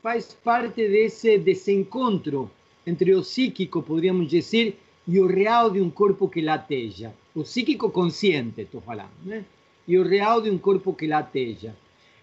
Faz 0.00 0.32
parte 0.32 0.86
desse 0.86 1.38
desencontro 1.38 2.50
entre 2.86 3.14
o 3.14 3.22
psíquico, 3.22 3.82
poderíamos 3.82 4.28
dizer, 4.28 4.78
e 5.08 5.18
o 5.18 5.26
real 5.26 5.70
de 5.70 5.80
um 5.80 5.90
corpo 5.90 6.28
que 6.28 6.40
lateja. 6.40 7.12
O 7.34 7.42
psíquico 7.42 7.90
consciente, 7.90 8.60
estou 8.60 8.80
falando? 8.80 9.44
E 9.88 9.98
o 9.98 10.04
real 10.04 10.42
de 10.42 10.50
um 10.50 10.58
corpo 10.58 10.92
que 10.92 11.06
lateja. 11.06 11.74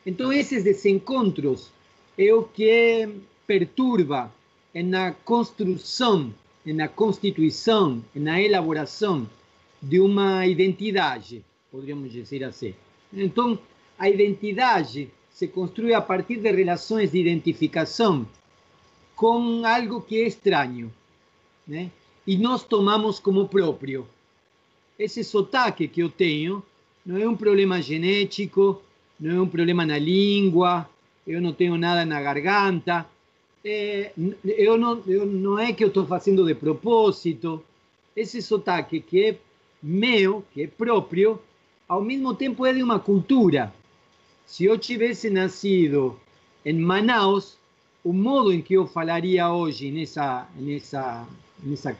Então, 0.06 0.32
esses 0.32 0.64
desencontros 0.64 1.72
é 2.18 2.32
o 2.34 2.44
que 2.44 3.10
perturba 3.48 4.32
na 4.74 5.12
construção 5.12 6.32
na 6.74 6.88
constituição, 6.88 8.04
na 8.14 8.42
elaboração 8.42 9.28
de 9.82 10.00
uma 10.00 10.46
identidade, 10.46 11.44
poderíamos 11.72 12.12
dizer 12.12 12.44
assim. 12.44 12.74
Então, 13.14 13.58
a 13.98 14.10
identidade 14.10 15.10
se 15.30 15.48
construi 15.48 15.94
a 15.94 16.02
partir 16.02 16.38
de 16.38 16.52
relações 16.52 17.12
de 17.12 17.20
identificação 17.20 18.28
com 19.16 19.66
algo 19.66 20.02
que 20.02 20.22
é 20.22 20.28
estranho, 20.28 20.94
né? 21.68 21.92
E 22.26 22.38
nós 22.38 22.64
tomamos 22.64 23.20
como 23.20 23.48
próprio. 23.48 24.08
Esse 24.98 25.24
sotaque 25.24 25.88
que 25.88 26.02
eu 26.02 26.10
tenho 26.10 26.64
não 27.06 27.18
é 27.18 27.28
um 27.28 27.36
problema 27.36 27.82
genético, 27.82 28.82
não 29.20 29.36
é 29.36 29.42
um 29.42 29.48
problema 29.48 29.86
na 29.86 29.98
língua, 29.98 30.90
eu 31.26 31.42
não 31.42 31.54
tenho 31.54 31.78
nada 31.78 32.06
na 32.06 32.22
garganta, 32.22 33.06
é, 33.64 34.12
eu, 34.46 34.78
não, 34.78 35.02
eu 35.08 35.26
não 35.26 35.60
é 35.60 35.74
que 35.74 35.84
eu 35.84 35.90
estou 35.90 36.06
fazendo 36.06 36.46
de 36.46 36.56
propósito. 36.56 37.64
Esse 38.16 38.42
sotaque 38.42 39.00
que 39.00 39.26
é 39.26 39.38
meu, 39.82 40.44
que 40.54 40.64
é 40.64 40.68
próprio, 40.68 41.40
ao 41.90 42.04
mesmo 42.04 42.36
tempo 42.36 42.68
é 42.68 42.72
de 42.72 42.84
uma 42.84 43.00
cultura. 43.00 43.74
Se 44.46 44.64
eu 44.64 44.78
tivesse 44.78 45.28
nascido 45.28 46.20
em 46.64 46.78
Manaus, 46.78 47.58
o 48.04 48.14
modo 48.14 48.54
em 48.54 48.62
que 48.62 48.76
eu 48.76 48.86
falaria 48.86 49.52
hoje 49.52 49.90
nessa, 49.90 50.48
nessa, 50.56 51.28
nessa 51.64 51.98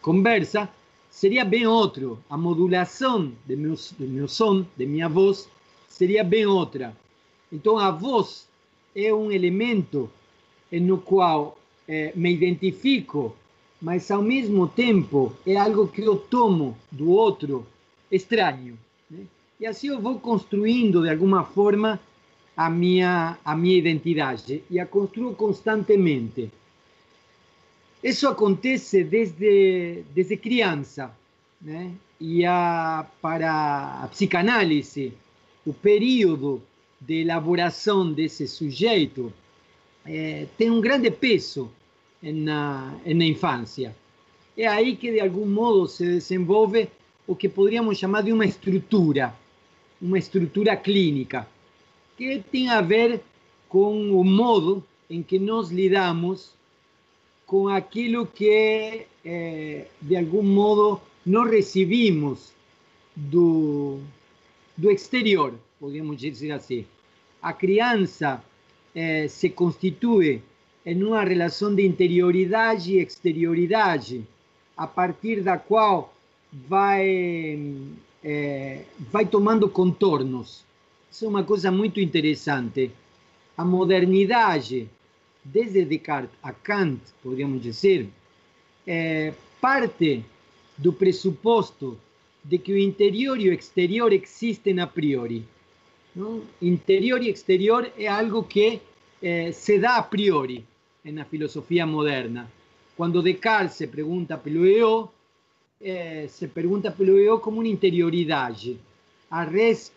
conversa 0.00 0.68
seria 1.08 1.44
bem 1.44 1.68
outro. 1.68 2.18
A 2.28 2.36
modulação 2.36 3.32
de 3.46 3.54
meu, 3.54 3.74
de 3.74 4.06
meu 4.06 4.26
som, 4.26 4.66
de 4.76 4.86
minha 4.86 5.08
voz, 5.08 5.48
seria 5.88 6.24
bem 6.24 6.44
outra. 6.44 6.96
Então 7.52 7.78
a 7.78 7.92
voz 7.92 8.48
é 8.94 9.14
um 9.14 9.30
elemento 9.30 10.10
no 10.72 10.98
qual 10.98 11.56
eh, 11.86 12.12
me 12.16 12.32
identifico, 12.32 13.36
mas 13.80 14.10
ao 14.10 14.22
mesmo 14.22 14.66
tempo 14.66 15.32
é 15.46 15.56
algo 15.56 15.86
que 15.86 16.02
eu 16.02 16.16
tomo 16.16 16.76
do 16.90 17.10
outro 17.10 17.64
estranho. 18.10 18.76
E 19.62 19.66
assim 19.66 19.86
eu 19.86 20.00
vou 20.00 20.18
construindo 20.18 21.02
de 21.02 21.08
alguma 21.08 21.44
forma 21.44 22.00
a 22.56 22.68
minha, 22.68 23.38
a 23.44 23.54
minha 23.54 23.78
identidade 23.78 24.64
e 24.68 24.80
a 24.80 24.84
construo 24.84 25.36
constantemente. 25.36 26.50
Isso 28.02 28.26
acontece 28.26 29.04
desde, 29.04 30.02
desde 30.12 30.36
criança. 30.36 31.16
Né? 31.60 31.92
E 32.20 32.44
a, 32.44 33.06
para 33.20 34.02
a 34.02 34.08
psicanálise, 34.08 35.12
o 35.64 35.72
período 35.72 36.60
de 37.00 37.20
elaboração 37.20 38.12
desse 38.12 38.48
sujeito 38.48 39.32
é, 40.04 40.48
tem 40.58 40.72
um 40.72 40.80
grande 40.80 41.08
peso 41.08 41.70
na, 42.20 42.96
na 43.06 43.24
infância. 43.24 43.94
É 44.56 44.66
aí 44.66 44.96
que, 44.96 45.12
de 45.12 45.20
algum 45.20 45.46
modo, 45.46 45.86
se 45.86 46.04
desenvolve 46.04 46.88
o 47.28 47.36
que 47.36 47.48
poderíamos 47.48 47.96
chamar 47.96 48.24
de 48.24 48.32
uma 48.32 48.44
estrutura, 48.44 49.40
uma 50.02 50.18
estrutura 50.18 50.76
clínica, 50.76 51.48
que 52.18 52.42
tem 52.50 52.68
a 52.68 52.80
ver 52.80 53.20
com 53.68 54.10
o 54.20 54.24
modo 54.24 54.84
em 55.08 55.22
que 55.22 55.38
nós 55.38 55.70
lidamos 55.70 56.52
com 57.46 57.68
aquilo 57.68 58.26
que, 58.26 59.06
eh, 59.24 59.86
de 60.00 60.16
algum 60.16 60.42
modo, 60.42 61.00
nós 61.24 61.50
recebimos 61.50 62.52
do, 63.14 64.00
do 64.76 64.90
exterior, 64.90 65.54
podemos 65.78 66.16
dizer 66.18 66.50
assim. 66.50 66.84
A 67.40 67.52
criança 67.52 68.42
eh, 68.94 69.28
se 69.28 69.50
constitui 69.50 70.42
em 70.84 71.02
uma 71.02 71.22
relação 71.22 71.74
de 71.74 71.86
interioridade 71.86 72.94
e 72.94 73.02
exterioridade, 73.02 74.26
a 74.76 74.86
partir 74.86 75.42
da 75.42 75.56
qual 75.56 76.14
vai, 76.52 77.56
é, 78.22 78.84
vai 79.10 79.26
tomando 79.26 79.68
contornos. 79.68 80.64
Isso 81.10 81.24
é 81.24 81.28
uma 81.28 81.44
coisa 81.44 81.70
muito 81.70 82.00
interessante. 82.00 82.90
A 83.56 83.64
modernidade, 83.64 84.88
desde 85.44 85.84
Descartes 85.84 86.34
a 86.42 86.52
Kant, 86.52 87.00
podríamos 87.22 87.62
dizer, 87.62 88.08
é, 88.86 89.32
parte 89.60 90.24
do 90.76 90.92
pressuposto 90.92 91.98
de 92.44 92.58
que 92.58 92.72
o 92.72 92.78
interior 92.78 93.38
e 93.40 93.48
o 93.48 93.52
exterior 93.52 94.12
existem 94.12 94.80
a 94.80 94.86
priori. 94.86 95.46
Não? 96.14 96.42
Interior 96.60 97.22
e 97.22 97.30
exterior 97.30 97.90
é 97.96 98.06
algo 98.06 98.42
que 98.42 98.80
eh, 99.22 99.52
se 99.52 99.78
dá 99.78 99.96
a 99.96 100.02
priori 100.02 100.64
na 101.04 101.24
filosofia 101.24 101.86
moderna. 101.86 102.50
Quando 102.96 103.22
Descartes 103.22 103.76
se 103.76 103.86
pergunta 103.86 104.36
pelo 104.36 104.66
eu, 104.66 105.10
eh, 105.82 106.26
se 106.28 106.46
pergunta 106.48 106.90
pelo 106.90 107.18
eu 107.18 107.40
como 107.40 107.60
uma 107.60 107.68
interioridade. 107.68 108.78
A 109.30 109.44
res 109.44 109.92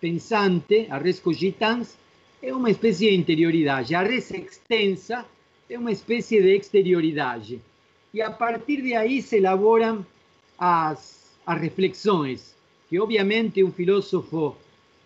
pensante, 0.00 0.86
a 0.90 0.98
res 0.98 1.20
cogitans, 1.20 1.96
é 2.42 2.52
uma 2.52 2.70
espécie 2.70 3.08
de 3.08 3.14
interioridade. 3.14 3.94
A 3.94 4.02
res 4.02 4.30
extensa 4.32 5.24
é 5.70 5.78
uma 5.78 5.92
espécie 5.92 6.42
de 6.42 6.56
exterioridade. 6.56 7.60
E 8.12 8.20
a 8.20 8.30
partir 8.30 8.82
de 8.82 8.94
aí 8.94 9.22
se 9.22 9.36
elaboram 9.36 10.04
as, 10.58 11.30
as 11.46 11.60
reflexões, 11.60 12.54
que 12.88 12.98
obviamente 12.98 13.62
um 13.62 13.72
filósofo 13.72 14.56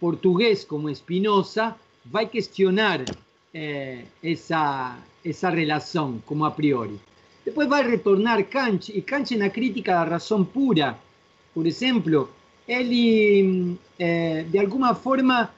português 0.00 0.64
como 0.64 0.92
Spinoza 0.94 1.76
vai 2.04 2.26
questionar 2.26 3.04
eh, 3.52 4.04
essa, 4.22 4.98
essa 5.24 5.50
relação 5.50 6.22
como 6.26 6.44
a 6.44 6.50
priori. 6.50 6.98
Depois 7.46 7.68
vai 7.68 7.88
retornar 7.88 8.44
Kant, 8.44 8.90
e 8.92 9.00
Kant 9.00 9.36
na 9.36 9.48
crítica 9.48 9.92
da 9.92 10.02
razão 10.02 10.44
pura, 10.44 10.98
por 11.54 11.64
exemplo, 11.64 12.28
ele, 12.66 13.76
eh, 13.96 14.44
de 14.50 14.58
alguma 14.58 14.96
forma, 14.96 15.54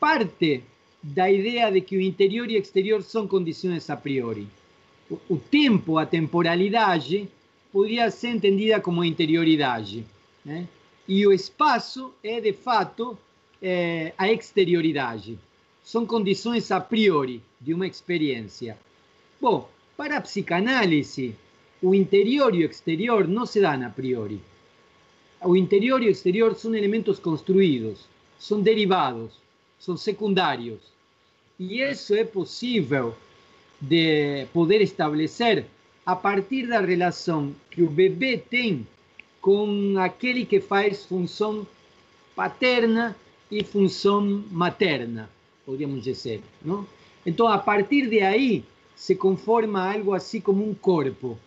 parte 0.00 0.64
da 1.02 1.30
ideia 1.30 1.70
de 1.70 1.82
que 1.82 1.98
o 1.98 2.00
interior 2.00 2.50
e 2.50 2.56
exterior 2.56 3.02
são 3.02 3.28
condições 3.28 3.90
a 3.90 3.96
priori. 3.96 4.48
O, 5.10 5.18
o 5.28 5.36
tempo, 5.36 5.98
a 5.98 6.06
temporalidade, 6.06 7.28
podia 7.70 8.10
ser 8.10 8.28
entendida 8.28 8.80
como 8.80 9.04
interioridade. 9.04 10.06
Né? 10.42 10.66
E 11.06 11.26
o 11.26 11.32
espaço 11.32 12.10
é, 12.24 12.40
de 12.40 12.54
fato, 12.54 13.18
é, 13.60 14.14
a 14.16 14.32
exterioridade 14.32 15.38
são 15.84 16.06
condições 16.06 16.70
a 16.70 16.80
priori 16.80 17.42
de 17.60 17.74
uma 17.74 17.86
experiência. 17.86 18.78
Bom, 19.38 19.68
para 19.98 20.18
a 20.18 20.20
psicanálise, 20.20 21.34
o 21.82 21.92
interior 21.92 22.52
o 22.52 22.56
exterior 22.56 23.26
não 23.26 23.44
se 23.44 23.60
dão 23.60 23.84
a 23.84 23.90
priori. 23.90 24.40
O 25.42 25.56
interior 25.56 26.00
o 26.00 26.08
exterior 26.08 26.54
são 26.54 26.72
elementos 26.72 27.18
construídos, 27.18 28.06
são 28.38 28.62
derivados, 28.62 29.32
são 29.76 29.96
secundários. 29.96 30.78
E 31.58 31.82
isso 31.82 32.14
é 32.14 32.22
possível 32.24 33.12
de 33.80 34.46
poder 34.52 34.80
estabelecer 34.80 35.66
a 36.06 36.14
partir 36.14 36.68
da 36.68 36.80
relação 36.80 37.52
que 37.68 37.82
o 37.82 37.90
bebê 37.90 38.38
tem 38.38 38.86
com 39.40 39.96
aquele 39.98 40.46
que 40.46 40.60
faz 40.60 41.04
função 41.04 41.66
paterna 42.36 43.16
e 43.50 43.64
função 43.64 44.44
materna 44.50 45.28
podríamos 45.68 46.02
dizer. 46.02 46.40
Não? 46.64 46.86
Então, 47.26 47.46
a 47.46 47.58
partir 47.58 48.08
de 48.08 48.20
aí, 48.20 48.64
se 48.98 49.14
conforma 49.14 49.92
algo 49.92 50.12
assim 50.12 50.40
como 50.40 50.68
um 50.68 50.74
corpo. 50.74 51.38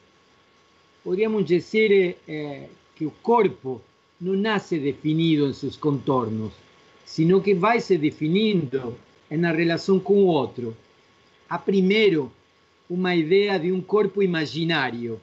Podríamos 1.03 1.45
dizer 1.45 2.17
eh, 2.25 2.69
que 2.95 3.05
o 3.05 3.11
corpo 3.11 3.81
não 4.19 4.33
nasce 4.33 4.79
definido 4.79 5.49
em 5.49 5.53
seus 5.53 5.75
contornos, 5.75 6.53
sino 7.05 7.41
que 7.41 7.53
vai 7.53 7.81
se 7.81 7.97
definindo 7.97 8.95
na 9.29 9.51
relação 9.51 9.99
com 9.99 10.13
o 10.13 10.27
outro. 10.27 10.75
Há 11.49 11.59
primeiro 11.59 12.31
uma 12.89 13.13
ideia 13.15 13.59
de 13.59 13.69
um 13.69 13.81
corpo 13.81 14.23
imaginário. 14.23 15.19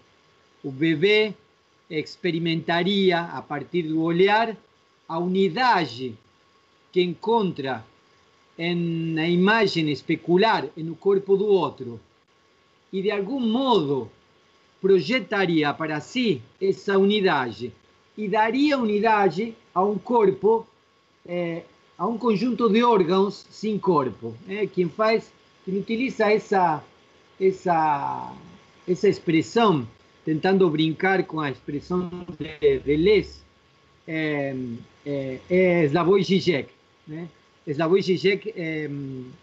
O 0.63 0.71
bebê 0.71 1.33
experimentaria, 1.89 3.21
a 3.21 3.41
partir 3.41 3.85
do 3.85 4.03
olhar, 4.03 4.55
a 5.09 5.19
unidade 5.19 6.15
que 6.93 7.01
encontra 7.01 7.83
na 8.59 9.27
imagem 9.27 9.89
especular 9.91 10.69
no 10.77 10.95
corpo 10.95 11.35
do 11.35 11.47
outro 11.47 11.99
e 12.93 13.03
de 13.03 13.11
algum 13.11 13.41
modo 13.41 14.11
projetaria 14.81 15.73
para 15.75 16.01
si 16.01 16.41
essa 16.61 16.99
unidade 16.99 17.73
e 18.17 18.29
daria 18.29 18.79
unidade 18.79 19.55
a 19.75 19.85
um 19.85 19.97
corpo, 19.97 20.67
eh, 21.27 21.63
a 21.97 22.07
um 22.07 22.19
conjunto 22.19 22.69
de 22.69 22.83
órgãos 22.83 23.47
sem 23.51 23.79
corpo. 23.79 24.35
Eh? 24.49 24.67
Quem 24.67 24.89
faz, 24.89 25.33
quem 25.65 25.79
utiliza 25.79 26.31
essa, 26.33 26.83
essa, 27.41 28.33
essa 28.89 29.09
expressão, 29.09 29.87
tentando 30.25 30.69
brincar 30.69 31.25
com 31.25 31.41
a 31.41 31.51
expressão 31.51 32.11
de 32.39 32.79
Deleuze, 32.81 33.41
é, 34.07 34.55
é, 35.07 35.39
é 35.49 35.85
Slavoj 35.85 36.23
Žižek, 36.23 36.71
né? 37.07 37.29
Slavoj 37.67 38.01
eh, 38.57 38.89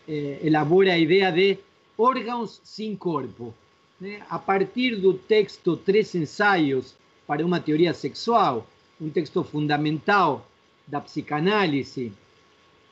eh, 0.10 0.40
elabora 0.44 0.94
a 0.94 0.98
ideia 0.98 1.32
de 1.32 1.60
órgãos 1.98 2.62
sem 2.64 2.96
corpo. 2.96 3.54
Né? 4.00 4.22
A 4.30 4.38
partir 4.38 4.96
do 4.96 5.14
texto 5.14 5.78
Três 5.78 6.14
Ensaios 6.16 6.96
para 7.26 7.46
uma 7.46 7.60
Teoria 7.60 7.94
Sexual, 7.94 8.68
um 9.00 9.10
texto 9.10 9.44
fundamental 9.44 10.48
da 10.88 11.02
psicanálise, 11.02 12.12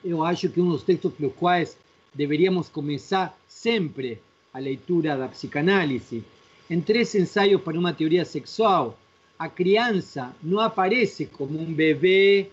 eu 0.03 0.23
acho 0.23 0.49
que 0.49 0.59
um 0.59 0.69
dos 0.69 0.83
textos 0.83 1.13
pelos 1.13 1.33
quais 1.35 1.77
deveríamos 2.13 2.69
começar 2.69 3.37
sempre 3.47 4.21
a 4.53 4.59
leitura 4.59 5.17
da 5.17 5.27
psicanálise. 5.27 6.23
Em 6.69 6.81
Três 6.81 7.13
Ensaios 7.15 7.61
para 7.61 7.77
uma 7.77 7.93
Teoria 7.93 8.25
Sexual, 8.25 8.97
a 9.37 9.49
criança 9.49 10.33
não 10.41 10.59
aparece 10.59 11.25
como 11.25 11.59
um 11.59 11.73
bebê 11.73 12.49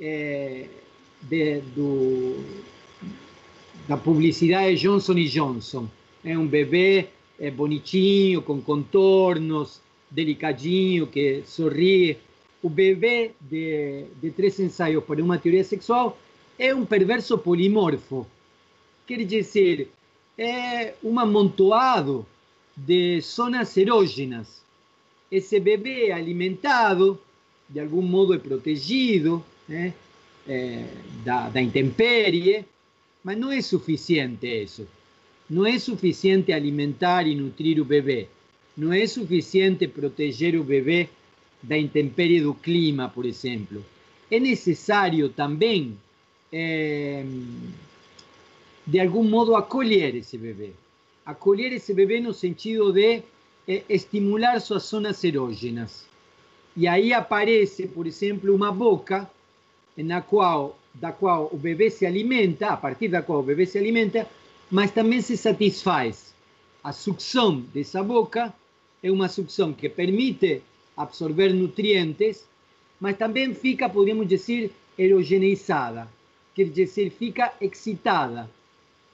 eh, 0.00 0.68
de, 1.22 1.60
do, 1.60 2.44
da 3.88 3.96
publicidade 3.96 4.76
Johnson 4.76 5.14
Johnson. 5.14 5.88
É 6.24 6.36
um 6.36 6.46
bebê 6.46 7.08
bonitinho, 7.50 8.42
com 8.42 8.60
contornos, 8.60 9.80
delicadinho, 10.10 11.06
que 11.06 11.42
sorri. 11.46 12.18
O 12.62 12.68
bebê 12.68 13.32
de, 13.40 14.06
Três 14.36 14.58
Ensaios 14.60 15.02
para 15.04 15.22
uma 15.22 15.38
Teoria 15.38 15.64
Sexual 15.64 16.16
é 16.58 16.74
um 16.74 16.84
perverso 16.84 17.36
polimorfo. 17.36 18.26
Quer 19.06 19.24
dizer, 19.24 19.90
é 20.38 20.94
um 21.02 21.18
amontoado 21.18 22.24
de 22.76 23.20
zonas 23.20 23.76
erógenas. 23.76 24.62
Esse 25.30 25.58
bebê 25.58 26.12
alimentado, 26.12 27.18
de 27.68 27.80
algum 27.80 28.02
modo 28.02 28.34
é 28.34 28.38
protegido, 28.38 29.44
né? 29.68 29.92
é, 30.46 30.84
da, 31.24 31.48
da 31.48 31.60
intemperie, 31.60 32.64
mas 33.22 33.38
não 33.38 33.50
é 33.52 33.60
suficiente 33.60 34.46
isso. 34.46 34.86
Não 35.48 35.66
é 35.66 35.78
suficiente 35.78 36.52
alimentar 36.52 37.26
e 37.26 37.34
nutrir 37.34 37.80
o 37.80 37.84
bebê. 37.84 38.28
Não 38.76 38.92
é 38.92 39.06
suficiente 39.06 39.86
proteger 39.86 40.58
o 40.58 40.64
bebê 40.64 41.08
da 41.62 41.78
intemperie 41.78 42.40
do 42.40 42.54
clima, 42.54 43.08
por 43.08 43.26
exemplo. 43.26 43.84
É 44.30 44.40
necessário 44.40 45.28
também, 45.28 45.96
é, 46.50 47.24
de 48.86 48.98
algum 48.98 49.24
modo, 49.24 49.54
acolher 49.54 50.14
esse 50.14 50.38
bebê. 50.38 50.70
Acolher 51.24 51.72
esse 51.72 51.92
bebê 51.92 52.18
no 52.20 52.32
sentido 52.32 52.92
de 52.92 53.22
é, 53.68 53.82
estimular 53.88 54.58
suas 54.60 54.84
zonas 54.84 55.22
erógenas. 55.22 56.06
E 56.74 56.88
aí 56.88 57.12
aparece, 57.12 57.86
por 57.86 58.06
exemplo, 58.06 58.54
uma 58.54 58.72
boca 58.72 59.30
na 59.96 60.22
qual, 60.22 60.78
da 60.94 61.12
qual 61.12 61.48
o 61.52 61.56
bebê 61.56 61.90
se 61.90 62.04
alimenta, 62.06 62.68
a 62.68 62.76
partir 62.76 63.08
da 63.08 63.22
qual 63.22 63.40
o 63.40 63.42
bebê 63.42 63.66
se 63.66 63.78
alimenta, 63.78 64.28
mas 64.70 64.90
também 64.90 65.20
se 65.20 65.36
satisfaz. 65.36 66.34
A 66.82 66.92
sucção 66.92 67.60
dessa 67.72 68.02
boca 68.02 68.52
é 69.02 69.10
uma 69.10 69.28
sucção 69.28 69.72
que 69.72 69.88
permite 69.88 70.62
absorver 70.96 71.52
nutrientes, 71.52 72.44
mas 73.00 73.16
também 73.16 73.54
fica, 73.54 73.88
podemos 73.88 74.28
dizer, 74.28 74.70
erogeneizada, 74.98 76.08
quer 76.54 76.68
dizer, 76.68 77.10
fica 77.10 77.52
excitada. 77.60 78.50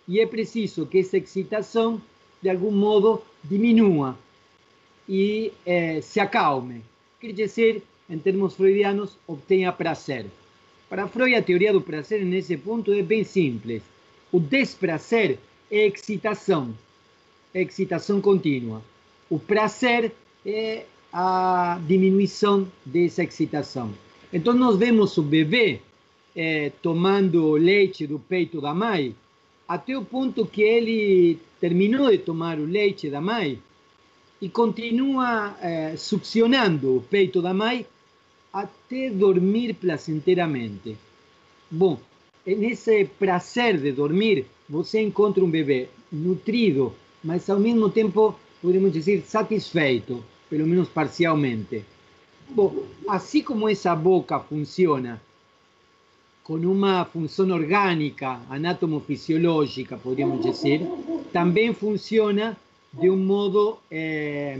e 0.06 0.20
é 0.20 0.26
preciso 0.26 0.86
que 0.86 0.98
essa 0.98 1.18
excitação, 1.18 2.00
de 2.42 2.48
algum 2.48 2.70
modo, 2.70 3.22
diminua 3.44 4.18
e 5.08 5.52
eh, 5.66 6.00
se 6.00 6.18
acalme. 6.18 6.82
Quer 7.20 7.32
dizer, 7.32 7.82
em 8.08 8.18
termos 8.18 8.54
freudianos, 8.54 9.16
obtenha 9.26 9.72
prazer. 9.72 10.26
Para 10.88 11.06
Freud, 11.06 11.34
a 11.34 11.42
teoria 11.42 11.72
do 11.72 11.82
prazer 11.82 12.24
nesse 12.24 12.56
ponto 12.56 12.92
é 12.92 13.02
bem 13.02 13.22
simples. 13.22 13.82
O 14.32 14.40
desprazer 14.40 15.38
é 15.70 15.86
excitação, 15.86 16.74
é 17.52 17.62
excitação 17.62 18.20
contínua. 18.22 18.82
O 19.28 19.38
prazer 19.38 20.12
é 20.46 20.84
a 21.12 21.78
diminuição 21.86 22.66
dessa 22.86 23.22
excitação. 23.22 23.92
Então, 24.32 24.54
nós 24.54 24.76
vemos 24.76 25.16
o 25.18 25.22
bebê 25.22 25.80
eh, 26.34 26.72
tomando 26.82 27.52
leite 27.52 28.06
do 28.06 28.18
peito 28.18 28.60
da 28.60 28.72
mãe, 28.72 29.14
até 29.66 29.96
o 29.96 30.04
ponto 30.04 30.46
que 30.46 30.62
ele 30.62 31.38
terminou 31.60 32.10
de 32.10 32.18
tomar 32.18 32.58
o 32.58 32.64
leite 32.64 33.10
da 33.10 33.20
mãe 33.20 33.58
e 34.40 34.48
continua 34.48 35.54
eh, 35.60 35.94
succionando 35.96 36.96
o 36.96 37.02
peito 37.02 37.42
da 37.42 37.52
mãe 37.52 37.84
até 38.52 39.10
dormir 39.10 39.74
placenteramente. 39.74 40.96
Bom, 41.70 41.98
nesse 42.46 43.04
prazer 43.04 43.78
de 43.78 43.92
dormir, 43.92 44.46
você 44.68 45.00
encontra 45.00 45.44
um 45.44 45.50
bebê 45.50 45.88
nutrido, 46.10 46.94
mas 47.22 47.48
ao 47.50 47.58
mesmo 47.58 47.90
tempo, 47.90 48.34
podemos 48.62 48.92
dizer, 48.92 49.22
satisfeito, 49.26 50.24
pelo 50.48 50.66
menos 50.66 50.88
parcialmente. 50.88 51.84
Bom, 52.50 52.84
assim 53.08 53.42
como 53.42 53.68
essa 53.68 53.94
boca 53.94 54.40
funciona 54.40 55.20
com 56.42 56.54
uma 56.54 57.04
função 57.04 57.50
orgânica, 57.50 58.40
anatomo-fisiológica, 58.48 59.98
podemos 59.98 60.42
dizer, 60.42 60.80
também 61.30 61.74
funciona 61.74 62.56
de 62.90 63.10
um 63.10 63.18
modo 63.18 63.78
eh, 63.90 64.58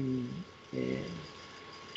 eh, 0.74 1.02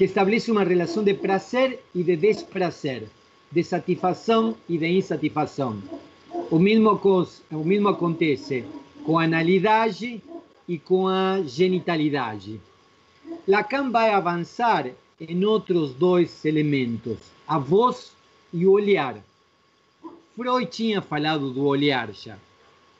que 0.01 0.05
estabelece 0.05 0.49
uma 0.49 0.63
relação 0.63 1.03
de 1.03 1.13
prazer 1.13 1.79
e 1.93 2.01
de 2.01 2.15
desprazer, 2.15 3.07
de 3.51 3.63
satisfação 3.63 4.57
e 4.67 4.75
de 4.75 4.87
insatisfação. 4.87 5.79
O 6.49 6.57
mesmo, 6.57 6.99
o 7.51 7.63
mesmo 7.63 7.87
acontece 7.87 8.65
com 9.05 9.19
a 9.19 9.25
analidade 9.25 10.19
e 10.67 10.79
com 10.79 11.07
a 11.07 11.43
genitalidade. 11.43 12.59
Lacan 13.47 13.91
vai 13.91 14.09
avançar 14.09 14.89
em 15.19 15.45
outros 15.45 15.93
dois 15.93 16.45
elementos, 16.45 17.19
a 17.47 17.59
voz 17.59 18.11
e 18.51 18.65
o 18.65 18.71
olhar. 18.71 19.23
Freud 20.35 20.65
tinha 20.65 20.99
falado 21.03 21.51
do 21.51 21.63
olhar 21.63 22.11
já, 22.11 22.39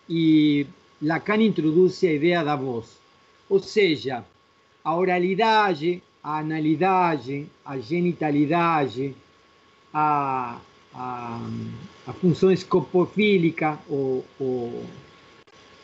e 0.07 0.67
Lacan 1.01 1.41
introduz 1.41 2.03
a 2.03 2.11
ideia 2.11 2.43
da 2.43 2.55
voz, 2.55 2.99
ou 3.49 3.59
seja, 3.59 4.23
a 4.83 4.95
oralidade, 4.95 6.03
a 6.23 6.39
analidade, 6.39 7.47
a 7.65 7.79
genitalidade, 7.79 9.15
a, 9.93 10.59
a, 10.93 11.39
a 12.07 12.13
função 12.13 12.51
escopofílica, 12.51 13.79
o, 13.89 14.23
o, 14.39 14.85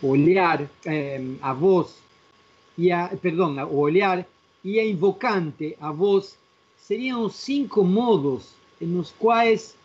olhar, 0.02 0.70
eh, 0.86 1.22
a 1.42 1.54
voz, 1.54 1.98
e 2.78 2.92
a, 2.92 3.08
perdão, 3.08 3.56
o 3.68 3.78
olhar 3.78 4.26
e 4.64 4.80
a 4.80 4.86
invocante, 4.86 5.76
a 5.82 5.92
voz, 5.92 6.38
seriam 6.78 7.26
os 7.26 7.36
cinco 7.36 7.84
modos 7.84 8.54
nos 8.80 9.12
quais 9.18 9.76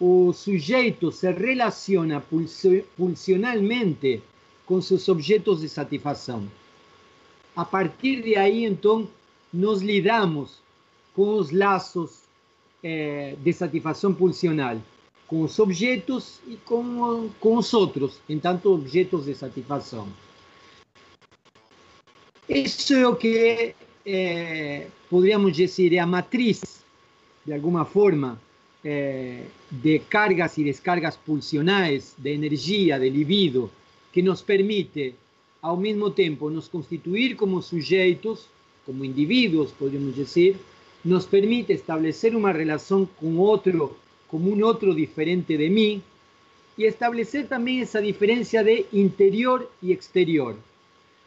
o 0.00 0.32
sujeito 0.32 1.10
se 1.10 1.30
relaciona 1.32 2.24
pulsionalmente 2.96 4.22
com 4.64 4.80
seus 4.80 5.08
objetos 5.08 5.60
de 5.60 5.68
satisfação. 5.68 6.46
A 7.56 7.64
partir 7.64 8.22
de 8.22 8.36
aí, 8.36 8.64
então, 8.64 9.08
nos 9.52 9.82
lidamos 9.82 10.60
com 11.14 11.34
os 11.36 11.50
laços 11.50 12.22
eh, 12.82 13.34
de 13.42 13.52
satisfação 13.52 14.14
pulsional, 14.14 14.80
com 15.26 15.42
os 15.42 15.58
objetos 15.58 16.40
e 16.46 16.56
com, 16.56 17.28
com 17.40 17.56
os 17.56 17.74
outros, 17.74 18.20
em 18.28 18.38
tanto 18.38 18.72
objetos 18.72 19.26
de 19.26 19.34
satisfação. 19.34 20.08
Isso 22.48 22.94
é 22.94 23.06
o 23.06 23.16
que 23.16 23.74
eh, 24.06 24.86
podríamos 25.10 25.52
dizer 25.54 25.92
é 25.92 25.98
a 25.98 26.06
matriz, 26.06 26.84
de 27.44 27.52
alguma 27.52 27.84
forma, 27.84 28.40
eh, 28.84 29.44
de 29.70 29.98
cargas 30.08 30.56
y 30.56 30.64
descargas 30.64 31.16
pulsionales, 31.16 32.14
de 32.16 32.32
energía, 32.32 32.98
de 32.98 33.10
libido, 33.10 33.70
que 34.12 34.22
nos 34.22 34.40
permite, 34.40 35.14
ao 35.60 35.76
mesmo 35.76 36.10
tempo, 36.10 36.48
nos 36.48 36.68
constituir 36.68 37.36
como 37.36 37.60
sujeitos, 37.60 38.48
como 38.88 39.04
indivíduos, 39.04 39.70
podemos 39.72 40.16
decir, 40.16 40.56
nos 41.04 41.26
permite 41.26 41.74
establecer 41.74 42.34
una 42.34 42.54
relación 42.54 43.04
con 43.20 43.36
otro, 43.38 43.94
como 44.30 44.50
un 44.50 44.64
otro 44.64 44.94
diferente 44.94 45.58
de 45.58 45.68
mí, 45.68 46.00
y 46.74 46.86
establecer 46.86 47.48
también 47.48 47.82
esa 47.82 48.00
diferencia 48.00 48.64
de 48.64 48.86
interior 48.92 49.70
y 49.82 49.92
exterior. 49.92 50.56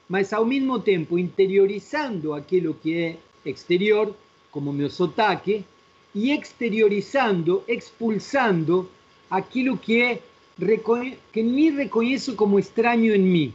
Mas 0.10 0.34
ao 0.34 0.44
mismo 0.44 0.82
tempo, 0.82 1.20
interiorizando 1.20 2.34
aquilo 2.34 2.80
que 2.82 2.92
é 2.98 3.18
exterior, 3.46 4.16
como 4.50 4.74
meu 4.74 4.90
sotaque, 4.90 5.64
y 6.16 6.32
exteriorizando, 6.32 7.64
expulsando 7.68 8.90
aquello 9.30 9.80
que, 9.80 10.20
que 11.32 11.44
ni 11.44 11.70
reconozco 11.70 12.36
como 12.36 12.58
extraño 12.58 13.14
en 13.14 13.32
mí, 13.32 13.54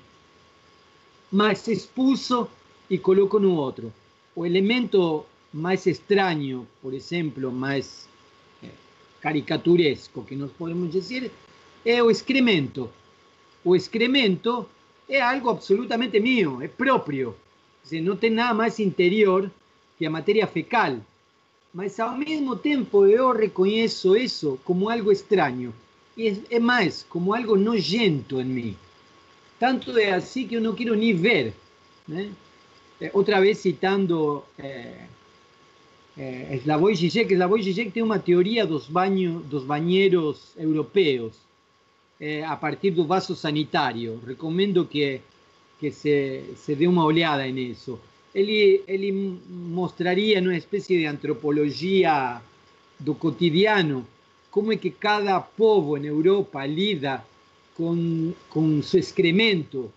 mas 1.32 1.66
expulso 1.66 2.48
y 2.88 2.98
coloco 2.98 3.38
en 3.38 3.46
otro. 3.46 3.90
O 4.34 4.44
elemento 4.44 5.26
más 5.52 5.86
extraño, 5.86 6.66
por 6.82 6.94
ejemplo, 6.94 7.50
más 7.50 8.08
eh, 8.62 8.70
caricaturesco 9.20 10.26
que 10.26 10.36
nos 10.36 10.50
podemos 10.50 10.92
decir, 10.92 11.30
es 11.84 12.00
o 12.00 12.10
excremento. 12.10 12.90
O 13.64 13.74
excremento 13.74 14.68
es 15.08 15.22
algo 15.22 15.50
absolutamente 15.50 16.20
mío, 16.20 16.60
es 16.60 16.70
propio. 16.70 17.36
no 17.90 18.16
tiene 18.16 18.36
nada 18.36 18.54
más 18.54 18.80
interior 18.80 19.50
que 19.98 20.06
a 20.06 20.10
materia 20.10 20.46
fecal 20.46 21.02
mas 21.76 22.00
ao 22.00 22.16
mesmo 22.16 22.56
tempo 22.56 23.04
eu 23.04 23.32
reconheço 23.32 24.16
isso 24.16 24.58
como 24.64 24.88
algo 24.88 25.12
estranho. 25.12 25.74
E 26.16 26.42
é 26.48 26.58
mais, 26.58 27.04
como 27.06 27.34
algo 27.34 27.54
nojento 27.54 28.40
em 28.40 28.46
mim. 28.46 28.76
Tanto 29.60 29.98
é 29.98 30.12
assim 30.12 30.48
que 30.48 30.54
eu 30.54 30.62
não 30.62 30.74
quero 30.74 30.94
nem 30.94 31.14
ver. 31.14 31.52
Né? 32.08 32.30
eh, 33.00 33.10
otra 33.12 33.40
vez 33.40 33.60
citando 33.60 34.46
eh, 34.58 35.06
eh, 36.16 36.60
Slavoj 36.62 36.94
Žižek, 36.94 37.28
Slavoj 37.34 37.62
Žižek 37.62 37.92
tiene 37.92 38.08
una 38.08 38.22
teoría 38.22 38.64
dos, 38.64 38.90
baño, 38.90 39.42
dos 39.50 39.66
bañeros 39.66 40.52
europeos 40.56 41.36
eh, 42.18 42.42
a 42.44 42.58
partir 42.58 42.94
del 42.94 43.06
vaso 43.06 43.34
sanitario. 43.34 44.20
Recomiendo 44.24 44.88
que, 44.88 45.20
que 45.80 45.90
se, 45.90 46.54
se, 46.56 46.74
dé 46.74 46.88
una 46.88 47.04
oleada 47.04 47.46
en 47.46 47.58
eso. 47.58 48.00
Él, 48.32 48.82
él 48.86 49.38
mostraría 49.48 50.38
en 50.38 50.48
una 50.48 50.56
especie 50.56 50.98
de 50.98 51.06
antropología 51.06 52.42
do 52.98 53.14
cotidiano 53.14 54.04
como 54.56 54.72
es 54.72 54.80
que 54.80 54.92
cada 54.92 55.44
pueblo 55.44 55.98
en 55.98 56.06
Europa 56.06 56.66
lida 56.66 57.22
con, 57.76 58.34
con 58.48 58.82
su 58.82 58.96
excremento, 58.96 59.92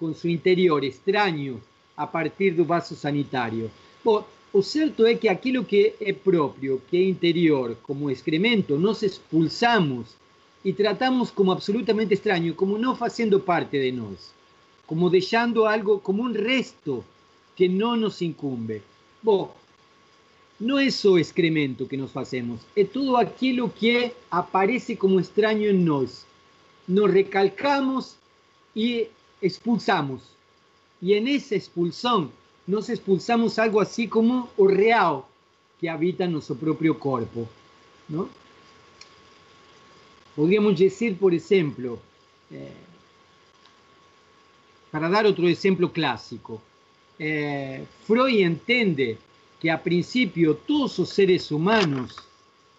con 0.00 0.14
su 0.14 0.28
interior 0.28 0.82
extraño, 0.82 1.60
a 1.98 2.06
partir 2.06 2.52
do 2.52 2.64
vaso 2.64 2.94
sanitário. 2.94 3.68
Bom, 4.04 4.24
o 4.52 4.62
certo 4.62 5.04
é 5.04 5.16
que 5.16 5.28
aquilo 5.28 5.64
que 5.64 5.94
é 6.00 6.12
próprio, 6.12 6.80
que 6.88 6.96
é 6.96 7.02
interior, 7.02 7.76
como 7.82 8.08
excremento, 8.08 8.78
nós 8.78 9.02
expulsamos 9.02 10.06
e 10.64 10.72
tratamos 10.72 11.30
como 11.30 11.50
absolutamente 11.50 12.14
estranho, 12.14 12.54
como 12.54 12.78
não 12.78 12.94
fazendo 12.94 13.40
parte 13.40 13.78
de 13.78 13.90
nós, 13.90 14.32
como 14.86 15.10
deixando 15.10 15.66
algo 15.66 15.98
como 15.98 16.22
um 16.22 16.32
resto 16.32 17.04
que 17.56 17.68
no 17.68 17.96
nos 17.96 18.22
incumbe. 18.22 18.80
Bom, 19.20 19.52
no 20.60 20.78
es 20.78 20.94
solo 20.94 21.18
excremento 21.18 21.88
que 21.88 21.96
nos 21.96 22.16
hacemos, 22.16 22.60
es 22.76 22.90
todo 22.92 23.16
aquello 23.16 23.72
que 23.74 24.14
aparece 24.30 24.96
como 24.96 25.18
extraño 25.18 25.68
en 25.68 25.84
nos. 25.84 26.24
Nos 26.86 27.10
recalcamos 27.10 28.16
y 28.74 29.08
expulsamos. 29.42 30.37
Y 31.00 31.14
en 31.14 31.28
esa 31.28 31.54
expulsión 31.54 32.30
nos 32.66 32.88
expulsamos 32.88 33.58
algo 33.58 33.80
así 33.80 34.08
como 34.08 34.50
o 34.56 34.66
real 34.66 35.24
que 35.80 35.88
habita 35.88 36.26
nuestro 36.26 36.56
propio 36.56 36.98
cuerpo. 36.98 37.48
¿no? 38.08 38.28
Podríamos 40.34 40.78
decir, 40.78 41.16
por 41.16 41.32
ejemplo, 41.32 41.98
eh, 42.50 42.72
para 44.90 45.08
dar 45.08 45.26
otro 45.26 45.46
ejemplo 45.48 45.92
clásico, 45.92 46.60
eh, 47.18 47.84
Freud 48.06 48.40
entende 48.40 49.18
que 49.60 49.70
a 49.70 49.82
princípio 49.82 50.54
todos 50.54 50.98
os 50.98 51.08
seres 51.10 51.50
humanos 51.50 52.14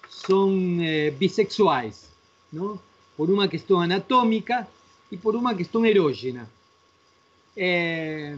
são 0.09 0.77
eh, 0.81 1.11
bissexuais, 1.11 2.09
não? 2.51 2.79
por 3.17 3.29
uma 3.29 3.47
questão 3.47 3.81
anatômica, 3.81 4.67
e 5.11 5.17
por 5.17 5.35
uma 5.35 5.55
questão 5.55 5.85
erógena. 5.85 6.49
É, 7.55 8.35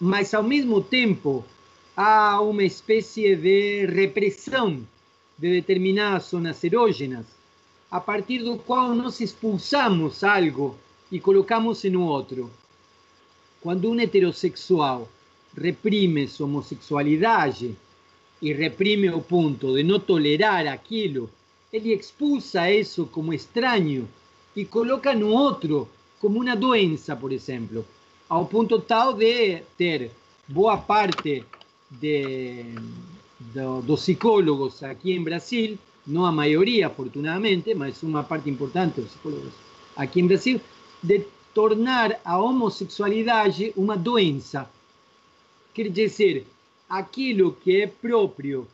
mas, 0.00 0.32
ao 0.34 0.42
mesmo 0.42 0.80
tempo, 0.82 1.44
há 1.96 2.40
uma 2.40 2.64
espécie 2.64 3.36
de 3.36 3.86
repressão 3.86 4.82
de 5.38 5.52
determinadas 5.52 6.30
zonas 6.30 6.62
erógenas, 6.64 7.26
a 7.90 8.00
partir 8.00 8.42
do 8.42 8.56
qual 8.56 8.94
nós 8.94 9.20
expulsamos 9.20 10.22
algo 10.22 10.76
e 11.10 11.18
colocamos 11.18 11.84
em 11.84 11.96
outro. 11.96 12.50
Quando 13.60 13.90
um 13.90 14.00
heterossexual 14.00 15.08
reprime 15.56 16.28
sua 16.28 16.46
homossexualidade 16.46 17.76
e 18.40 18.52
reprime 18.52 19.10
o 19.10 19.20
ponto 19.20 19.74
de 19.74 19.82
não 19.82 19.98
tolerar 19.98 20.66
aquilo, 20.66 21.28
ele 21.72 21.92
expulsa 21.92 22.70
isso 22.70 23.06
como 23.06 23.34
estranho 23.34 24.08
e 24.56 24.64
coloca 24.64 25.14
no 25.14 25.28
outro 25.28 25.88
como 26.20 26.40
uma 26.40 26.56
doença, 26.56 27.16
por 27.16 27.32
exemplo, 27.32 27.84
ao 28.30 28.46
ponto 28.46 28.78
tal 28.78 29.12
de 29.12 29.60
ter 29.76 30.12
boa 30.46 30.78
parte 30.78 31.44
de, 31.90 32.64
de, 33.40 33.82
dos 33.82 34.02
psicólogos 34.02 34.84
aqui 34.84 35.12
em 35.12 35.22
Brasil, 35.22 35.76
não 36.06 36.24
a 36.24 36.30
maioria, 36.30 36.86
afortunadamente, 36.86 37.74
mas 37.74 38.00
uma 38.04 38.22
parte 38.22 38.48
importante 38.48 39.00
dos 39.00 39.10
psicólogos 39.10 39.52
aqui 39.96 40.20
em 40.20 40.28
Brasil, 40.28 40.60
de 41.02 41.26
tornar 41.52 42.20
a 42.24 42.38
homossexualidade 42.38 43.72
uma 43.76 43.96
doença. 43.96 44.70
Quer 45.74 45.88
dizer, 45.88 46.46
aquilo 46.88 47.52
que 47.52 47.82
é 47.82 47.88
próprio 47.88 48.68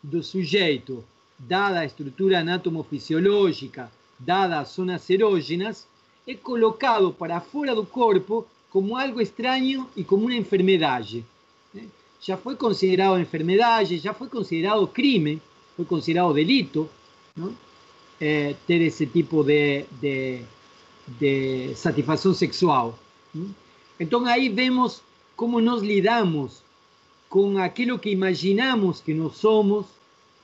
do 0.00 0.22
sujeito, 0.22 1.04
dada 1.36 1.80
a 1.80 1.84
estrutura 1.84 2.38
anatomofisiológica, 2.38 3.90
dadas 4.16 4.58
as 4.58 4.68
zonas 4.68 5.10
erógenas, 5.10 5.88
é 6.28 6.34
colocado 6.34 7.12
para 7.12 7.40
fora 7.40 7.74
do 7.74 7.84
corpo 7.84 8.46
como 8.70 8.96
algo 8.96 9.20
extraño 9.20 9.88
y 9.96 10.04
como 10.04 10.26
una 10.26 10.36
enfermedad. 10.36 11.04
¿Eh? 11.12 11.22
Ya 12.22 12.36
fue 12.36 12.56
considerado 12.56 13.18
enfermedad, 13.18 13.82
ya 13.82 14.14
fue 14.14 14.28
considerado 14.28 14.92
crimen, 14.92 15.40
fue 15.76 15.84
considerado 15.84 16.32
delito, 16.32 16.88
¿no? 17.34 17.52
Eh, 18.20 18.54
Ter 18.66 18.82
ese 18.82 19.06
tipo 19.06 19.42
de, 19.42 19.86
de, 20.00 21.74
satisfacción 21.74 22.34
sexual. 22.34 22.92
¿no? 23.32 23.46
Entonces 23.98 24.32
ahí 24.32 24.48
vemos 24.50 25.02
cómo 25.36 25.60
nos 25.60 25.82
lidamos 25.82 26.62
con 27.30 27.58
aquello 27.58 28.00
que 28.00 28.10
imaginamos 28.10 29.00
que 29.00 29.14
no 29.14 29.30
somos, 29.30 29.86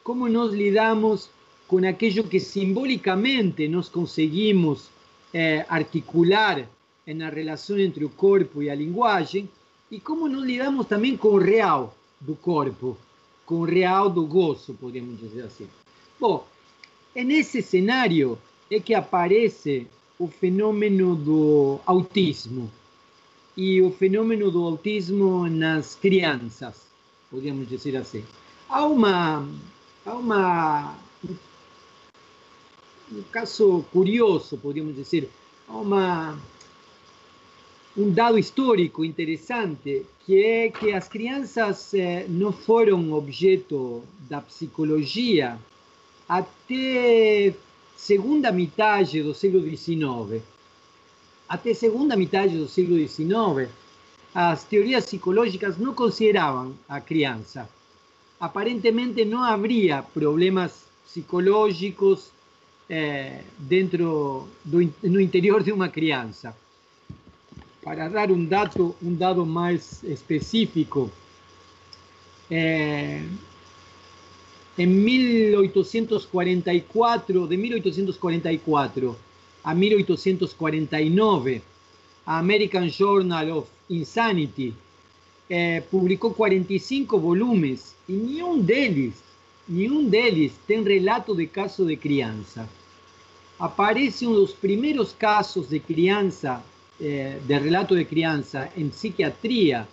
cómo 0.03 0.29
nos 0.29 0.53
lidamos 0.53 1.31
con 1.67 1.85
aquello 1.85 2.29
que 2.29 2.41
simbólicamente 2.41 3.69
nos 3.69 3.91
conseguimos 3.91 4.89
eh, 5.33 5.65
articular 5.69 6.67
na 7.14 7.29
relação 7.29 7.79
entre 7.79 8.05
o 8.05 8.11
corpo 8.11 8.62
e 8.62 8.69
a 8.69 8.75
linguagem, 8.75 9.49
e 9.90 10.01
como 10.01 10.29
nós 10.29 10.42
lidamos 10.45 10.87
também 10.87 11.16
com 11.16 11.29
o 11.29 11.38
real 11.38 11.97
do 12.21 12.35
corpo, 12.35 12.97
com 13.45 13.61
o 13.61 13.64
real 13.64 14.11
do 14.11 14.27
gozo, 14.27 14.75
podemos 14.75 15.21
dizer 15.21 15.42
assim. 15.42 15.69
Bom, 16.19 16.45
é 17.14 17.23
nesse 17.23 17.62
cenário 17.62 18.37
é 18.69 18.81
que 18.81 18.92
aparece 18.92 19.87
o 20.19 20.27
fenômeno 20.27 21.14
do 21.14 21.79
autismo 21.87 22.71
e 23.57 23.81
o 23.81 23.92
fenômeno 23.92 24.51
do 24.51 24.64
autismo 24.64 25.49
nas 25.49 25.95
crianças, 25.95 26.83
podemos 27.31 27.69
dizer 27.69 27.97
assim. 27.97 28.25
Há 28.69 28.85
uma, 28.85 29.49
há 30.05 30.14
uma 30.14 30.97
um 33.12 33.23
caso 33.31 33.85
curioso, 33.92 34.59
podemos 34.59 34.97
dizer, 34.97 35.31
há 35.69 35.77
uma 35.77 36.37
um 37.96 38.11
dado 38.11 38.38
histórico 38.38 39.04
interessante 39.04 40.04
que 40.24 40.42
é 40.42 40.70
que 40.70 40.92
as 40.92 41.09
crianças 41.09 41.94
eh, 41.94 42.26
não 42.28 42.52
foram 42.52 43.12
objeto 43.12 44.02
da 44.28 44.40
psicologia 44.40 45.59
até 46.28 47.54
segunda 47.96 48.52
metade 48.52 49.22
do 49.22 49.32
século 49.32 49.62
XIX. 49.64 50.42
Até 51.48 51.72
segunda 51.72 52.16
metade 52.16 52.59
do 52.59 52.68
século 52.68 52.98
XIX, 52.98 53.72
as 54.35 54.64
teorias 54.64 55.06
psicológicas 55.06 55.78
não 55.78 55.94
consideravam 55.94 56.74
a 56.88 57.00
criança. 57.00 57.68
Aparentemente 58.38 59.24
não 59.24 59.42
haveria 59.42 60.02
problemas 60.02 60.85
psicológicos 61.06 62.30
eh, 62.90 63.40
dentro 63.59 64.46
do, 64.62 64.92
no 65.02 65.20
interior 65.20 65.62
de 65.62 65.72
uma 65.72 65.88
criança. 65.88 66.54
Para 67.87 68.09
dar 68.09 68.33
um 68.33 68.44
dado, 68.44 68.96
um 69.01 69.14
dado 69.14 69.46
mais 69.46 70.03
específico, 70.03 71.09
eh, 72.51 73.22
en 74.77 74.87
1844, 74.88 77.46
de 77.46 77.57
1844 77.57 79.16
a 79.62 79.72
1849, 79.72 81.62
a 82.27 82.38
American 82.38 82.88
Journal 82.88 83.59
of 83.59 83.70
Insanity 83.88 84.75
eh, 85.49 85.81
publicou 85.88 86.35
45 86.35 87.20
volumes 87.20 87.94
e 88.09 88.14
nenhum 88.14 88.61
deles, 88.61 89.22
nenhum 89.68 90.09
deles 90.09 90.55
tem 90.66 90.83
relato 90.83 91.37
de 91.37 91.46
caso 91.46 91.87
de 91.87 91.96
criança. 91.96 92.68
Aparece 93.61 94.27
um 94.27 94.35
dos 94.35 94.51
primeiros 94.51 95.12
casos 95.12 95.68
de 95.68 95.79
criança, 95.79 96.64
eh, 97.00 97.38
de 97.42 97.59
relato 97.59 97.96
de 97.96 98.04
criança 98.04 98.70
em 98.76 98.88
psiquiatria, 98.88 99.88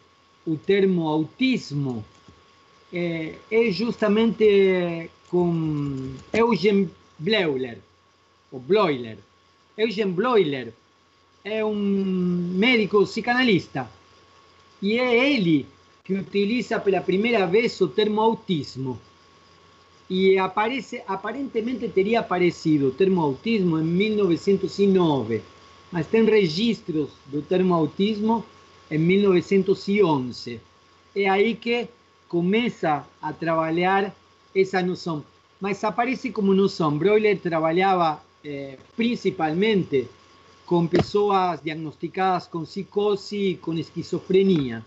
o 0.46 0.58
termo 0.58 1.08
autismo 1.08 2.04
é, 2.92 3.36
é 3.52 3.72
justamente 3.72 5.10
com 5.30 6.14
Eugen 6.34 6.90
Bleuler, 7.18 7.78
ou 8.52 8.60
Bloiler. 8.60 9.18
Eugen 9.78 10.12
Bloiler 10.12 10.74
é 11.44 11.64
um 11.64 11.76
médico 11.76 13.04
psicanalista 13.04 13.90
e 14.82 14.98
é 14.98 15.34
ele 15.34 15.66
que 16.04 16.14
utiliza 16.14 16.80
pela 16.80 17.02
primeira 17.02 17.46
vez 17.46 17.80
o 17.82 17.88
termo 17.88 18.20
autismo. 18.22 19.00
Y 20.10 20.38
aparece, 20.38 21.04
aparentemente 21.08 21.88
teria 21.90 22.22
aparecido 22.22 22.88
o 22.88 22.92
termo 22.92 23.22
autismo 23.22 23.78
em 23.78 23.84
1909, 23.84 25.42
mas 25.92 26.08
tem 26.08 26.26
registros 26.26 27.10
do 27.28 27.44
termo 27.44 27.76
autismo 27.76 28.44
em 28.90 28.98
1911. 28.98 30.60
É 31.16 31.30
aí 31.30 31.56
que 31.56 31.88
começa 32.28 33.06
a 33.22 33.34
trabalhar 33.34 34.16
essa 34.56 34.82
noção. 34.82 35.24
Mas 35.62 35.84
aparece 35.84 36.32
como 36.32 36.54
noção. 36.54 36.98
Broiler 36.98 37.38
trabalhava 37.40 38.22
eh, 38.44 38.78
principalmente 38.96 40.08
com 40.66 40.88
pessoas 40.88 41.62
diagnosticadas 41.62 42.48
com 42.48 42.64
psicose 42.64 43.36
e 43.36 43.58
com 43.58 43.74
esquizofrenia. 43.74 44.84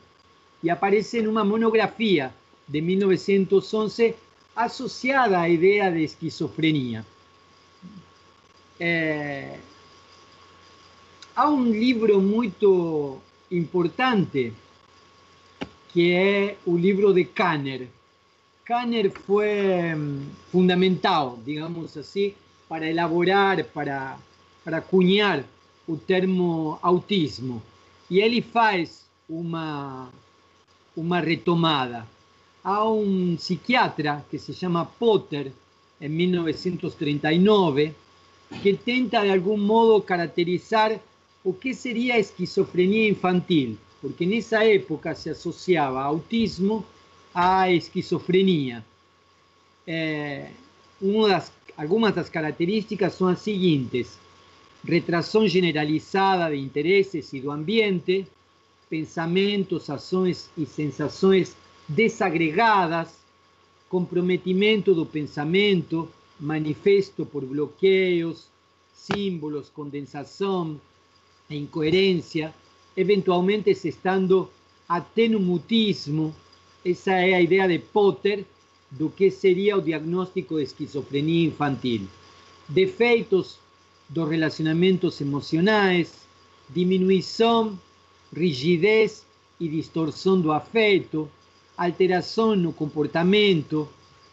E 0.62 0.70
aparece 0.70 1.20
numa 1.20 1.44
monografia 1.44 2.32
de 2.66 2.80
1911 2.80 4.14
associada 4.54 5.40
à 5.40 5.48
ideia 5.48 5.90
de 5.90 6.04
esquizofrenia. 6.04 7.04
É, 8.78 9.58
há 11.34 11.48
um 11.48 11.64
livro 11.64 12.20
muito 12.20 13.18
importante 13.50 14.52
que 15.92 16.12
é 16.12 16.56
o 16.64 16.76
livro 16.76 17.12
de 17.12 17.24
Kanner. 17.24 17.88
Kanner 18.64 19.10
foi 19.10 19.94
hum, 19.94 20.26
fundamental, 20.50 21.38
digamos 21.44 21.96
assim, 21.96 22.34
para 22.68 22.88
elaborar, 22.88 23.64
para, 23.64 24.16
para 24.64 24.80
cunhar 24.80 25.44
o 25.86 25.96
termo 25.96 26.78
autismo. 26.80 27.62
E 28.08 28.20
ele 28.20 28.40
faz 28.40 29.02
uma 29.28 31.20
retomada 31.20 32.06
a 32.64 32.84
un 32.84 33.38
psiquiatra 33.38 34.24
que 34.30 34.38
se 34.38 34.52
llama 34.52 34.88
Potter 34.88 35.52
en 36.00 36.16
1939, 36.16 37.94
que 38.62 38.70
intenta 38.70 39.22
de 39.22 39.32
algún 39.32 39.60
modo 39.60 40.04
caracterizar 40.04 41.00
o 41.44 41.58
qué 41.58 41.74
sería 41.74 42.16
esquizofrenia 42.16 43.08
infantil, 43.08 43.78
porque 44.00 44.24
en 44.24 44.34
esa 44.34 44.64
época 44.64 45.14
se 45.14 45.30
asociaba 45.30 46.04
autismo 46.04 46.84
a 47.34 47.68
esquizofrenia. 47.68 48.84
Eh, 49.86 50.50
algunas 51.76 52.14
de 52.14 52.20
las 52.20 52.30
características 52.30 53.14
son 53.14 53.32
las 53.32 53.42
siguientes. 53.42 54.18
Retrasón 54.84 55.48
generalizada 55.48 56.50
de 56.50 56.56
intereses 56.56 57.32
y 57.34 57.40
de 57.40 57.50
ambiente, 57.50 58.26
pensamientos, 58.88 59.84
sazones 59.84 60.50
y 60.56 60.66
sensaciones 60.66 61.56
desagregadas, 61.88 63.14
comprometimento 63.88 64.94
do 64.94 65.04
pensamento, 65.04 66.08
manifesto 66.40 67.26
por 67.26 67.44
bloqueios, 67.44 68.46
símbolos, 68.92 69.68
condensação, 69.68 70.80
incoerência, 71.50 72.54
eventualmente 72.96 73.74
se 73.74 73.88
estando 73.88 74.50
até 74.88 75.28
no 75.28 75.40
mutismo. 75.40 76.34
Essa 76.84 77.12
é 77.12 77.34
a 77.34 77.42
ideia 77.42 77.68
de 77.68 77.78
Potter 77.78 78.44
do 78.90 79.08
que 79.08 79.30
seria 79.30 79.76
o 79.76 79.82
diagnóstico 79.82 80.56
de 80.56 80.64
esquizofrenia 80.64 81.48
infantil. 81.48 82.08
Defeitos 82.68 83.58
dos 84.08 84.28
relacionamentos 84.28 85.20
emocionais, 85.20 86.26
diminuição, 86.68 87.78
rigidez 88.34 89.24
e 89.58 89.68
distorção 89.68 90.40
do 90.40 90.52
afeto, 90.52 91.30
alteração 91.84 92.54
no 92.56 92.72
comportamento, 92.72 93.88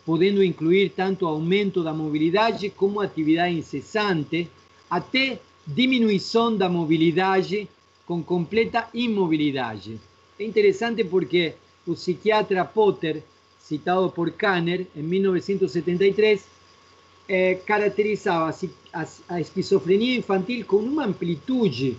podendo 0.05 0.43
incluir 0.43 0.89
tanto 0.89 1.27
aumento 1.27 1.83
da 1.83 1.93
mobilidade 1.93 2.69
como 2.69 2.99
atividade 2.99 3.55
incessante, 3.55 4.49
até 4.89 5.39
diminuição 5.65 6.55
da 6.55 6.67
mobilidade 6.67 7.69
com 8.05 8.23
completa 8.23 8.87
imobilidade. 8.93 9.99
É 10.39 10.43
interessante 10.43 11.03
porque 11.03 11.53
o 11.85 11.93
psiquiatra 11.93 12.65
Potter, 12.65 13.21
citado 13.59 14.09
por 14.09 14.31
Kanner 14.31 14.87
em 14.95 15.03
1973, 15.03 16.43
eh, 17.27 17.55
caracterizava 17.65 18.55
a 19.27 19.39
esquizofrenia 19.39 20.17
infantil 20.17 20.65
com 20.65 20.77
uma 20.77 21.05
amplitude 21.05 21.97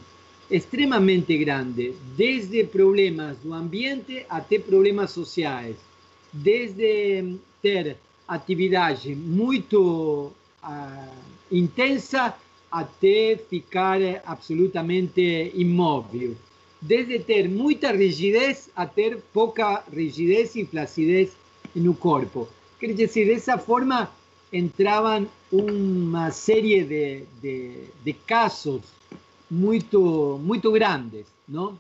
extremamente 0.51 1.37
grande, 1.39 1.95
desde 2.17 2.65
problemas 2.65 3.39
do 3.39 3.55
ambiente 3.55 4.27
até 4.29 4.59
problemas 4.59 5.13
sociais, 5.13 5.77
desde 6.33 7.37
ter 7.63 7.97
atividade 8.27 9.15
muito 9.15 10.33
uh, 10.63 11.15
intensa 11.51 12.35
até 12.71 13.37
ficar 13.49 14.01
absolutamente 14.25 15.53
imóvel. 15.55 16.37
Desde 16.81 17.19
ter 17.19 17.49
muita 17.49 17.93
rigidez 17.93 18.71
a 18.75 18.87
ter 18.87 19.19
pouca 19.33 19.85
rigidez 19.93 20.57
e 20.57 20.65
flacidez 20.65 21.31
no 21.75 21.95
corpo. 21.95 22.49
Quer 22.79 22.95
dizer, 22.95 23.27
dessa 23.27 23.59
forma 23.59 24.11
entravam 24.53 25.29
uma 25.53 26.31
série 26.31 26.83
de, 26.83 27.25
de, 27.43 27.73
de 28.03 28.13
casos 28.13 28.81
muito, 29.51 30.39
muito 30.43 30.71
grandes, 30.71 31.27
não? 31.49 31.79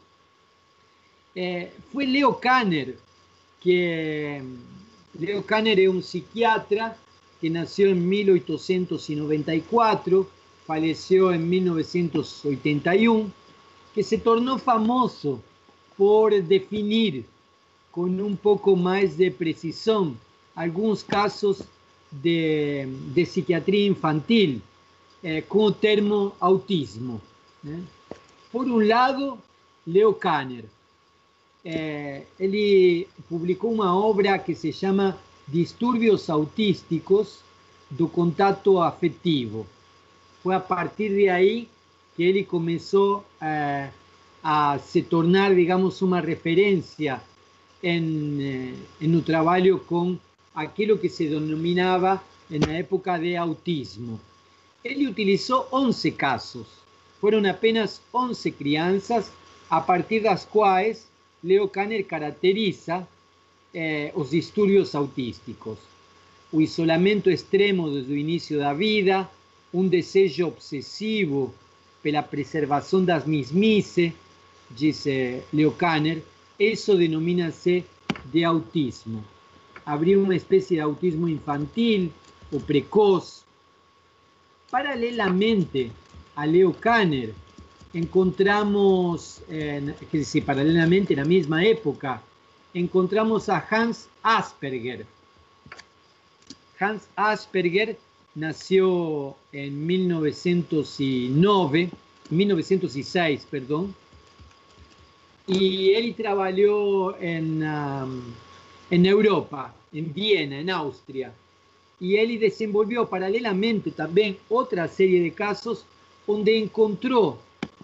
Eh, 1.36 1.68
Leo 1.94 2.32
Kanner 2.34 2.96
que 3.60 4.42
Leo 5.18 5.42
Kanner 5.42 5.78
é 5.78 5.88
um 5.88 6.00
psiquiatra 6.00 6.96
que 7.40 7.50
nasceu 7.50 7.90
em 7.90 7.94
1894 7.94 10.26
falleció 10.70 11.32
en 11.32 11.50
1981, 11.50 13.32
que 13.92 14.04
se 14.04 14.18
tornó 14.18 14.56
famoso 14.56 15.42
por 15.96 16.30
definir 16.44 17.24
con 17.90 18.20
un 18.20 18.36
poco 18.36 18.76
más 18.76 19.16
de 19.16 19.32
precisión 19.32 20.16
algunos 20.54 21.02
casos 21.02 21.64
de, 22.22 22.88
de 23.12 23.26
psiquiatría 23.26 23.86
infantil 23.86 24.62
eh, 25.24 25.42
con 25.48 25.72
el 25.72 25.74
termo 25.74 26.36
autismo. 26.38 27.20
¿Eh? 27.66 27.82
Por 28.52 28.66
un 28.66 28.86
lado, 28.86 29.38
Leo 29.86 30.18
Kanner. 30.18 30.64
Eh, 31.62 32.26
él 32.38 33.06
publicó 33.28 33.68
una 33.68 33.94
obra 33.94 34.42
que 34.42 34.54
se 34.54 34.72
llama 34.72 35.16
Disturbios 35.46 36.30
autísticos 36.30 37.40
do 37.90 38.08
contato 38.08 38.80
afectivo 38.80 39.66
foi 40.42 40.54
a 40.54 40.60
partir 40.60 41.10
de 41.10 41.28
aí 41.28 41.68
que 42.16 42.22
ele 42.22 42.44
começou 42.44 43.24
eh, 43.40 43.90
a 44.42 44.78
se 44.78 45.02
tornar, 45.02 45.54
digamos, 45.54 46.00
uma 46.02 46.20
referência 46.20 47.20
em, 47.82 48.74
eh, 49.00 49.06
no 49.06 49.22
trabalho 49.22 49.80
com 49.80 50.18
aquilo 50.54 50.98
que 50.98 51.08
se 51.08 51.28
denominava 51.28 52.22
na 52.48 52.72
época 52.72 53.18
de 53.18 53.36
autismo. 53.36 54.18
Ele 54.82 55.06
utilizou 55.06 55.68
11 55.72 56.10
casos, 56.12 56.66
foram 57.20 57.48
apenas 57.48 58.00
11 58.12 58.50
crianças, 58.52 59.30
a 59.68 59.80
partir 59.80 60.20
das 60.20 60.44
quais 60.44 61.06
Leo 61.44 61.68
Kanner 61.68 62.04
caracteriza 62.04 63.06
eh, 63.72 64.10
os 64.14 64.30
distúrbios 64.30 64.94
autísticos. 64.94 65.78
O 66.50 66.60
isolamento 66.60 67.30
extremo 67.30 67.90
desde 67.90 68.12
o 68.12 68.16
início 68.16 68.58
da 68.58 68.72
vida, 68.72 69.28
um 69.72 69.86
desejo 69.86 70.48
obsessivo 70.48 71.54
pela 72.02 72.22
preservação 72.22 73.04
das 73.04 73.24
mismice, 73.26 74.12
dice 74.70 75.42
Leo 75.52 75.72
Kanner, 75.72 76.22
isso 76.58 76.96
denomina-se 76.96 77.84
de 78.32 78.44
autismo. 78.44 79.22
Habría 79.84 80.18
uma 80.18 80.34
espécie 80.34 80.74
de 80.74 80.80
autismo 80.80 81.28
infantil 81.28 82.12
ou 82.50 82.60
precoz. 82.60 83.44
Paralelamente 84.70 85.90
a 86.34 86.46
Leo 86.46 86.72
Kanner, 86.72 87.34
encontramos, 87.92 89.42
eh, 89.48 89.94
quer 90.10 90.18
dizer, 90.18 90.44
paralelamente 90.44 91.16
na 91.16 91.24
mesma 91.24 91.64
época, 91.64 92.22
encontramos 92.72 93.48
a 93.48 93.66
Hans 93.70 94.08
Asperger. 94.22 95.04
Hans 96.78 97.08
Asperger 97.16 97.98
nació 98.34 99.36
en 99.52 99.86
1909, 99.86 101.90
1906, 102.30 103.46
perdón, 103.50 103.94
y 105.46 105.92
él 105.94 106.14
trabajó 106.14 107.16
en, 107.18 107.62
um, 107.62 108.20
en 108.90 109.06
Europa, 109.06 109.74
en 109.92 110.14
Viena, 110.14 110.60
en 110.60 110.70
Austria, 110.70 111.32
y 111.98 112.16
él 112.16 112.38
desenvolvió 112.38 113.08
paralelamente 113.08 113.90
también 113.90 114.36
otra 114.48 114.86
serie 114.86 115.20
de 115.20 115.32
casos 115.32 115.84
donde 116.30 116.56
encontró 116.56 117.38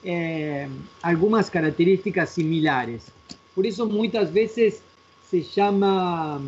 eh, 0.04 0.68
algunas 1.02 1.50
características 1.50 2.30
similares. 2.30 3.08
Por 3.56 3.66
eso 3.66 3.86
muchas 3.86 4.32
veces 4.32 4.82
se 5.28 5.42
llama 5.42 6.40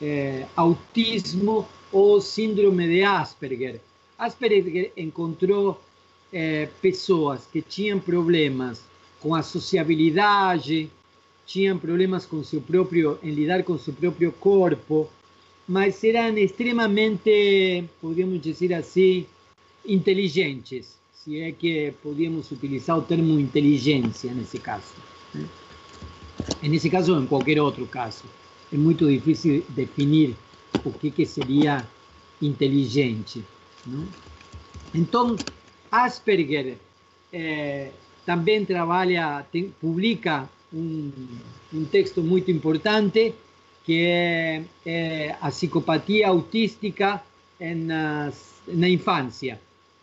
eh, 0.00 0.46
autismo 0.56 1.68
o 1.92 2.22
síndrome 2.22 2.88
de 2.88 3.04
Asperger. 3.04 3.80
Asperger 4.16 4.92
encontrou 4.96 5.78
é, 6.32 6.70
pessoas 6.80 7.46
que 7.52 7.60
tinham 7.60 8.00
problemas 8.00 8.80
com 9.20 9.34
a 9.34 9.42
sociabilidade, 9.42 10.88
tinham 11.44 11.76
problemas 11.76 12.24
com 12.24 12.42
seu 12.42 12.62
próprio, 12.62 13.18
em 13.22 13.30
lidar 13.30 13.62
com 13.62 13.76
seu 13.76 13.92
próprio 13.92 14.32
corpo, 14.32 15.10
mas 15.68 16.02
eram 16.02 16.38
extremamente, 16.38 17.84
podemos 18.00 18.40
dizer 18.40 18.72
assim, 18.72 19.26
inteligentes, 19.84 21.01
se 21.22 21.40
é 21.40 21.52
que 21.52 21.92
podíamos 22.02 22.50
utilizar 22.50 22.98
o 22.98 23.02
termo 23.02 23.38
inteligência 23.38 24.32
nesse 24.34 24.58
caso. 24.58 24.92
Né? 25.32 25.46
Nesse 26.62 26.90
caso 26.90 27.14
ou 27.14 27.22
em 27.22 27.26
qualquer 27.26 27.60
outro 27.60 27.86
caso. 27.86 28.24
É 28.72 28.76
muito 28.76 29.08
difícil 29.08 29.64
definir 29.68 30.34
o 30.84 30.90
que, 30.90 31.10
que 31.10 31.24
seria 31.24 31.86
inteligente. 32.40 33.44
Então, 34.92 35.36
Asperger 35.90 36.76
eh, 37.32 37.90
também 38.26 38.64
trabalha, 38.64 39.44
tem, 39.52 39.68
publica 39.80 40.48
um, 40.72 41.10
um, 41.72 41.84
texto 41.84 42.22
muito 42.22 42.50
importante 42.50 43.34
que 43.84 44.06
é, 44.06 44.64
é 44.86 45.36
a 45.40 45.50
psicopatia 45.50 46.28
autística 46.28 47.22
nas, 47.60 48.62
na 48.66 48.88
infância, 48.88 49.60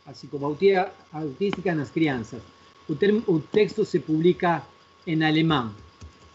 a 0.09 0.11
psicopatia 0.11 0.91
autística 1.13 1.75
nas 1.75 1.91
crianças. 1.91 2.41
O, 2.87 2.95
termo, 2.95 3.23
o 3.27 3.39
texto 3.39 3.85
se 3.85 3.99
publica 3.99 4.65
em 5.05 5.23
alemão. 5.23 5.73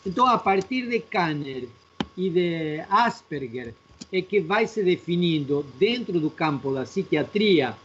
Então, 0.07 0.27
a 0.27 0.39
partir 0.39 0.89
de 0.89 1.01
Kanner 1.01 1.68
e 2.16 2.31
de 2.31 2.85
Asperger, 2.89 3.75
é 4.12 4.22
que 4.22 4.41
vai 4.41 4.68
se 4.68 4.85
definindo 4.85 5.66
dentro 5.77 6.20
do 6.20 6.31
campo 6.31 6.72
da 6.72 6.85
psiquiatria 6.85 7.77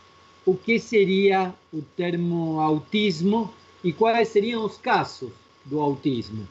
o 0.46 0.56
que 0.56 0.80
seria 0.80 1.54
o 1.74 1.82
termo 1.82 2.60
autismo 2.60 3.52
e 3.84 3.92
quais 3.92 4.28
seriam 4.28 4.64
os 4.64 4.78
casos 4.78 5.32
do 5.66 5.80
autismo. 5.80 6.48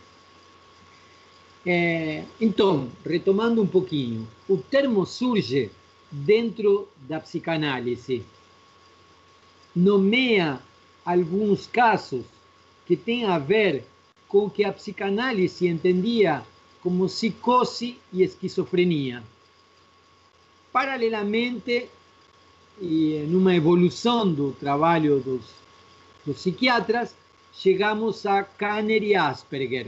Então, 2.40 2.88
retomando 3.04 3.62
um 3.62 3.66
pouquinho, 3.66 4.26
o 4.48 4.56
termo 4.56 5.04
surge 5.04 5.70
dentro 6.10 6.88
da 7.06 7.20
psicanálise, 7.20 8.24
nomeia 9.78 10.60
alguns 11.04 11.66
casos 11.68 12.24
que 12.84 12.96
têm 12.96 13.24
a 13.26 13.38
ver 13.38 13.84
com 14.26 14.46
o 14.46 14.50
que 14.50 14.64
a 14.64 14.72
psicanálise 14.72 15.68
entendia 15.68 16.42
como 16.82 17.06
psicose 17.06 17.96
e 18.12 18.22
esquizofrenia. 18.22 19.22
Paralelamente, 20.72 21.88
e 22.80 23.24
numa 23.28 23.54
evolução 23.54 24.30
do 24.30 24.50
trabalho 24.52 25.20
dos, 25.20 25.44
dos 26.26 26.36
psiquiatras, 26.36 27.14
chegamos 27.52 28.26
a 28.26 28.42
Kanner 28.42 29.02
e 29.04 29.14
Asperger. 29.14 29.86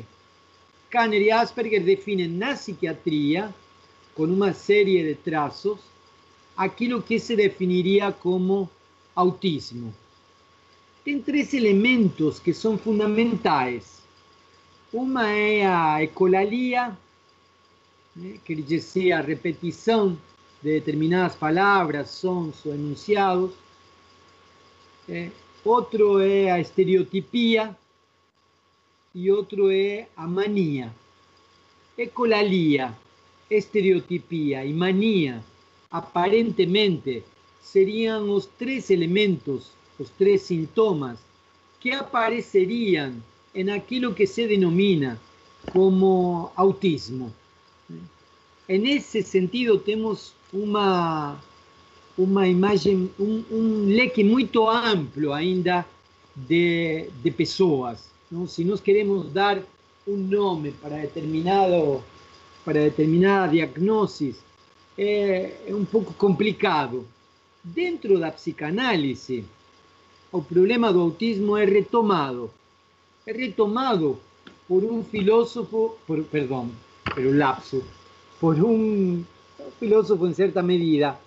Kanner 0.88 1.22
e 1.22 1.30
Asperger 1.32 1.82
definem 1.82 2.28
na 2.28 2.54
psiquiatria, 2.54 3.52
com 4.14 4.24
uma 4.24 4.52
série 4.52 5.02
de 5.02 5.14
traços, 5.16 5.80
aquilo 6.56 7.02
que 7.02 7.18
se 7.18 7.34
definiria 7.34 8.12
como 8.12 8.68
autismo. 9.14 9.94
Tem 11.04 11.20
três 11.20 11.54
elementos 11.54 12.38
que 12.38 12.52
são 12.52 12.76
fundamentais. 12.76 14.00
Uma 14.92 15.30
é 15.30 15.66
a 15.66 16.02
ecolalia, 16.02 16.96
né, 18.14 18.38
quer 18.44 18.60
dizer, 18.60 19.12
a 19.12 19.22
de 20.62 20.72
determinadas 20.74 21.34
palavras, 21.34 22.10
sons 22.10 22.64
ou 22.66 22.74
enunciados. 22.74 23.52
É, 25.08 25.30
outro 25.64 26.20
é 26.20 26.50
a 26.50 26.60
estereotipia 26.60 27.76
e 29.14 29.30
outro 29.30 29.70
é 29.70 30.06
a 30.16 30.26
mania. 30.26 30.92
Ecolalia, 31.96 32.96
estereotipia 33.50 34.64
e 34.64 34.72
mania, 34.72 35.42
aparentemente, 35.90 37.24
serían 37.62 38.26
los 38.26 38.48
tres 38.56 38.90
elementos, 38.90 39.72
los 39.98 40.10
tres 40.12 40.42
síntomas 40.42 41.18
que 41.80 41.92
aparecerían 41.92 43.22
en 43.54 43.70
aquello 43.70 44.14
que 44.14 44.26
se 44.26 44.46
denomina 44.46 45.18
como 45.72 46.52
autismo. 46.56 47.32
En 48.68 48.86
ese 48.86 49.22
sentido 49.22 49.80
tenemos 49.80 50.34
una, 50.52 51.40
una 52.16 52.48
imagen, 52.48 53.10
un, 53.18 53.86
leque 53.88 54.24
muy 54.24 54.48
amplio 54.68 55.34
ainda 55.34 55.86
de, 56.48 57.10
de 57.22 57.32
personas. 57.32 58.10
¿no? 58.30 58.46
Si 58.46 58.64
nos 58.64 58.80
queremos 58.80 59.32
dar 59.32 59.64
un 60.06 60.30
nombre 60.30 60.72
para 60.80 60.96
determinado 60.96 62.02
para 62.64 62.80
determinada 62.80 63.48
diagnosis, 63.48 64.36
eh, 64.96 65.60
es 65.66 65.72
un 65.72 65.86
poco 65.86 66.12
complicado. 66.16 67.04
Dentro 67.62 68.18
da 68.18 68.30
psicanálise, 68.32 69.44
o 70.32 70.40
problema 70.42 70.92
do 70.92 71.00
autismo 71.00 71.56
é 71.56 71.64
retomado. 71.64 72.50
É 73.26 73.32
retomado 73.32 74.18
por 74.66 74.82
um 74.84 75.04
filósofo, 75.04 75.96
por, 76.06 76.22
perdão, 76.24 76.70
pelo 77.14 77.36
lapso, 77.36 77.84
por 78.40 78.56
um 78.56 79.22
filósofo 79.78 80.26
em 80.26 80.32
certa 80.32 80.62
medida, 80.62 81.18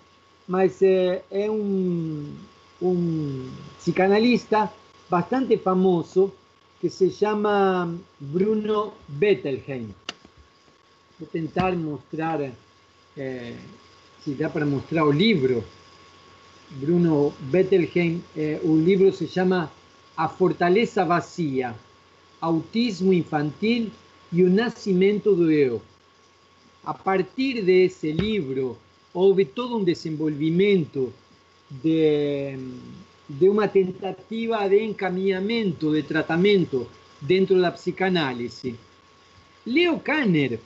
mas 0.48 0.82
é, 0.82 1.22
é 1.30 1.50
um, 1.50 2.34
um 2.82 3.50
psicanalista 3.78 4.72
bastante 5.08 5.56
famoso 5.58 6.32
que 6.80 6.90
se 6.90 7.10
chama 7.10 7.94
Bruno 8.18 8.92
Bettelheim. 9.06 9.94
Vou 11.18 11.28
tentar 11.28 11.76
mostrar, 11.76 12.40
é, 13.16 13.56
se 14.22 14.32
dá 14.32 14.50
para 14.50 14.66
mostrar 14.66 15.04
o 15.04 15.12
livro. 15.12 15.64
Bruno 16.70 17.32
Bettelheim, 17.40 18.22
é, 18.36 18.60
o 18.62 18.76
livro 18.76 19.12
se 19.12 19.26
chama 19.26 19.70
A 20.16 20.28
Fortaleza 20.28 21.04
Vazia, 21.04 21.74
Autismo 22.40 23.12
Infantil 23.12 23.90
e 24.32 24.42
o 24.42 24.50
Nascimento 24.50 25.34
do 25.34 25.50
Eu. 25.50 25.80
A 26.84 26.92
partir 26.92 27.62
de 27.62 27.84
ese 27.86 28.12
libro, 28.12 28.76
houve 29.12 29.44
todo 29.44 29.76
un 29.76 29.84
desenvolvimiento 29.84 31.12
de, 31.70 32.58
de 33.28 33.48
una 33.48 33.68
tentativa 33.68 34.68
de 34.68 34.84
encaminamiento, 34.84 35.92
de 35.92 36.02
tratamiento 36.02 36.88
dentro 37.20 37.56
de 37.56 37.62
la 37.62 37.74
psicanálisis. 37.74 38.74
Leo 39.64 40.02
Kanner, 40.02 40.60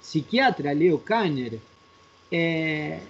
psiquiatra 0.00 0.74
Leo 0.74 0.98
Kanner, 1.04 1.60
eh, 2.30 3.00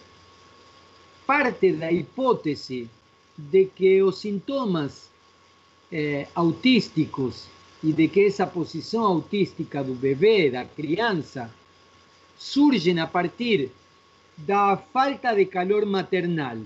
parte 1.29 1.73
de 1.73 1.79
la 1.79 1.93
hipótesis 1.93 2.89
de 3.37 3.69
que 3.69 3.99
los 3.99 4.17
síntomas 4.17 5.11
eh, 5.91 6.27
autísticos 6.33 7.49
y 7.83 7.93
de 7.93 8.09
que 8.09 8.29
esa 8.29 8.51
posición 8.51 9.05
autística 9.05 9.85
del 9.85 9.97
bebé, 9.97 10.51
la 10.51 10.67
crianza, 10.67 11.51
surgen 12.39 12.99
a 12.99 13.13
partir 13.13 13.71
da 14.39 14.79
falta 14.79 15.35
de 15.35 15.47
calor 15.47 15.85
maternal. 15.85 16.65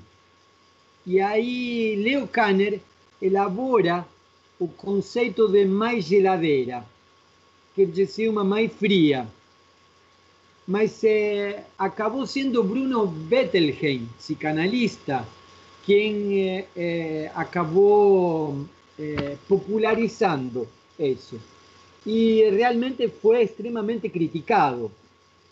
E 1.04 1.20
aí 1.20 1.96
Leo 1.96 2.28
Kanner 2.28 2.80
elabora 3.20 4.06
o 4.60 4.68
conceito 4.68 5.48
de 5.48 5.64
mais 5.64 6.04
geladeira, 6.04 6.86
quer 7.74 7.86
dizer, 7.86 8.28
uma 8.28 8.44
mais 8.44 8.72
fria. 8.72 9.26
Mas 10.66 11.02
é, 11.04 11.64
acabou 11.78 12.26
sendo 12.26 12.62
Bruno 12.62 13.06
Bettelheim, 13.06 14.08
psicanalista, 14.18 15.26
quem 15.84 16.48
é, 16.48 16.66
é, 16.76 17.30
acabou 17.34 18.66
popularizando 19.48 20.68
isso. 20.96 21.40
E 22.06 22.48
realmente 22.50 23.08
foi 23.08 23.42
extremamente 23.42 24.08
criticado 24.08 24.92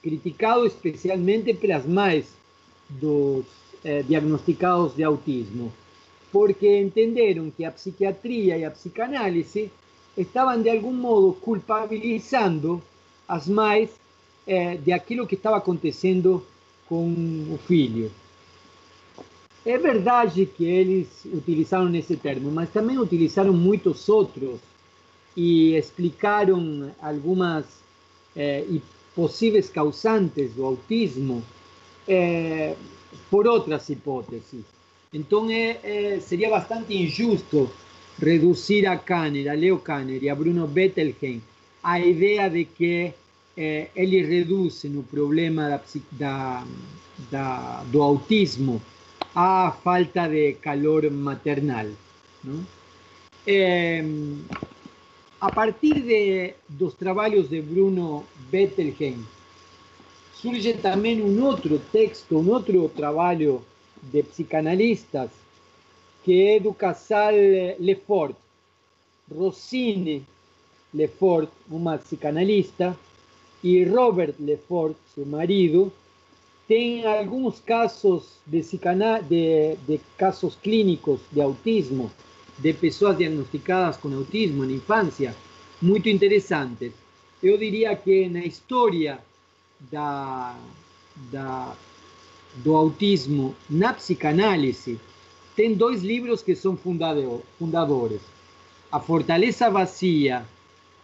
criticado 0.02 0.66
especialmente 0.66 1.54
pelas 1.54 1.86
mães 1.86 2.26
dos 2.88 3.44
eh, 3.84 4.02
diagnosticados 4.02 4.94
de 4.96 5.04
autismo, 5.04 5.72
porque 6.32 6.80
entenderam 6.80 7.50
que 7.50 7.64
a 7.64 7.70
psiquiatria 7.70 8.56
e 8.56 8.64
a 8.64 8.70
psicanálise 8.70 9.70
estavam 10.16 10.61
de 10.61 10.70
algum 10.70 10.92
modo 10.92 11.34
culpabilizando 11.34 12.82
as 13.28 13.46
mães 13.46 13.90
eh, 14.47 14.76
de 14.76 14.93
aquilo 14.93 15.26
que 15.26 15.34
estava 15.34 15.57
acontecendo 15.57 16.45
com 16.88 17.09
o 17.53 17.59
filho. 17.66 18.11
É 19.64 19.76
verdade 19.76 20.47
que 20.47 20.64
eles 20.64 21.24
utilizaram 21.26 21.95
esse 21.95 22.16
termo, 22.16 22.51
mas 22.51 22.70
também 22.70 22.99
utilizaram 22.99 23.53
muitos 23.53 24.09
outros 24.09 24.59
e 25.36 25.76
explicaram 25.76 26.91
algumas 27.01 27.66
eh, 28.34 28.64
possíveis 29.14 29.68
causantes 29.68 30.55
do 30.55 30.64
autismo, 30.64 31.43
é, 32.09 32.74
por 33.30 33.47
outras 33.47 33.88
hipóteses. 33.88 34.64
Então 35.12 35.51
é, 35.51 35.78
é, 35.82 36.20
seria 36.20 36.49
bastante 36.49 36.95
injusto 36.95 37.70
reduzir 38.18 38.86
a 38.86 38.97
Kanner, 38.97 39.51
a 39.51 39.55
Leo 39.55 39.78
Kanner 39.78 40.22
e 40.22 40.28
a 40.28 40.34
Bruno 40.34 40.66
Bettelheim 40.66 41.43
a 41.82 41.99
ideia 41.99 42.49
de 42.49 42.64
que 42.64 43.12
eh, 43.61 43.90
eles 43.94 44.26
reduzem 44.26 44.96
o 44.96 45.02
problema 45.02 45.68
da, 45.68 45.82
da, 46.12 46.64
da, 47.30 47.84
do 47.92 48.02
autismo 48.02 48.80
à 49.34 49.70
falta 49.70 50.26
de 50.26 50.54
calor 50.54 51.11
maternal. 51.11 51.86
Eh, 53.46 54.02
a 55.38 55.52
partir 55.52 56.00
de, 56.00 56.54
dos 56.70 56.94
trabalhos 56.94 57.50
de 57.50 57.61
Bruno 57.61 58.24
Bettelheim, 58.50 59.22
surge 60.32 60.72
também 60.74 61.20
um 61.20 61.44
outro 61.44 61.78
texto, 61.92 62.38
um 62.38 62.48
outro 62.48 62.88
trabalho 62.88 63.62
de 64.02 64.22
psicanalistas, 64.22 65.28
que 66.24 66.46
é 66.48 66.61
do 66.61 66.72
casal 66.72 67.34
Lefort. 67.78 68.34
Rossini 69.30 70.24
Lefort, 70.94 71.50
uma 71.70 71.98
psicanalista, 71.98 72.98
e 73.62 73.84
Robert 73.84 74.34
Lefort, 74.38 74.96
seu 75.14 75.26
marido, 75.26 75.92
tem 76.66 77.04
alguns 77.04 77.61
casos 77.61 78.38
de, 78.46 80.00
casos 80.16 80.56
clínicos 80.56 81.20
de 81.32 81.40
autismo, 81.40 82.11
de 82.58 82.72
pessoas 82.72 83.18
diagnosticadas 83.18 83.96
com 83.96 84.14
autismo 84.14 84.64
na 84.64 84.72
infância, 84.72 85.34
muito 85.82 86.08
interessantes. 86.08 86.92
Eu 87.42 87.58
diria 87.58 87.96
que 87.96 88.28
na 88.28 88.44
história 88.44 89.18
da, 89.90 90.56
da, 91.32 91.74
do 92.56 92.76
autismo 92.76 93.54
na 93.68 93.92
psicanálise, 93.94 95.00
tem 95.56 95.74
dois 95.74 96.02
livros 96.02 96.42
que 96.42 96.54
são 96.54 96.76
fundadores. 96.76 98.20
A 98.90 99.00
Fortaleza 99.00 99.68
Vazia, 99.70 100.44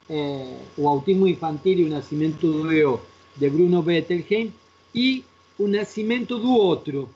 é, 0.09 0.59
O 0.77 0.89
Autismo 0.89 1.27
Infantil 1.27 1.81
e 1.81 1.85
o 1.85 1.89
Nascimento 1.89 2.51
do 2.51 2.73
Eu, 2.73 3.01
de 3.37 3.51
Bruno 3.51 3.83
Bettelheim, 3.83 4.53
e 4.95 5.25
O 5.59 5.67
Nascimento 5.67 6.39
do 6.39 6.53
Outro, 6.53 7.09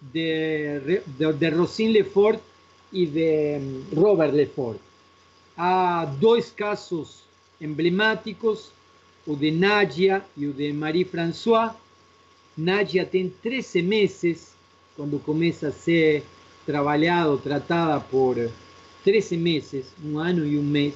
de, 0.00 1.00
de, 1.06 1.32
de 1.32 1.48
Rosine 1.50 1.92
Lefort 1.92 2.40
e 2.92 3.06
de 3.06 3.58
hum, 3.58 3.84
Robert 3.94 4.32
Lefort. 4.32 4.78
Há 5.56 6.04
dois 6.04 6.50
casos 6.50 7.22
emblemáticos 7.60 8.72
o 9.26 9.36
de 9.36 9.50
Nadia 9.50 10.24
e 10.36 10.46
o 10.46 10.52
de 10.52 10.72
Marie-François. 10.72 11.72
Nadia 12.56 13.06
tem 13.06 13.28
13 13.28 13.82
meses 13.82 14.52
quando 14.96 15.18
começa 15.20 15.68
a 15.68 15.72
ser 15.72 16.24
trabalhado, 16.66 17.38
tratada 17.38 18.00
por 18.00 18.36
13 19.04 19.36
meses, 19.36 19.86
um 20.04 20.18
ano 20.18 20.44
e 20.46 20.58
um 20.58 20.62
mês 20.62 20.94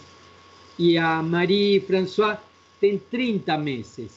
e 0.79 0.99
a 0.99 1.23
Marie 1.23 1.81
François 1.81 2.39
tem 2.81 2.99
30 2.99 3.57
meses, 3.59 4.11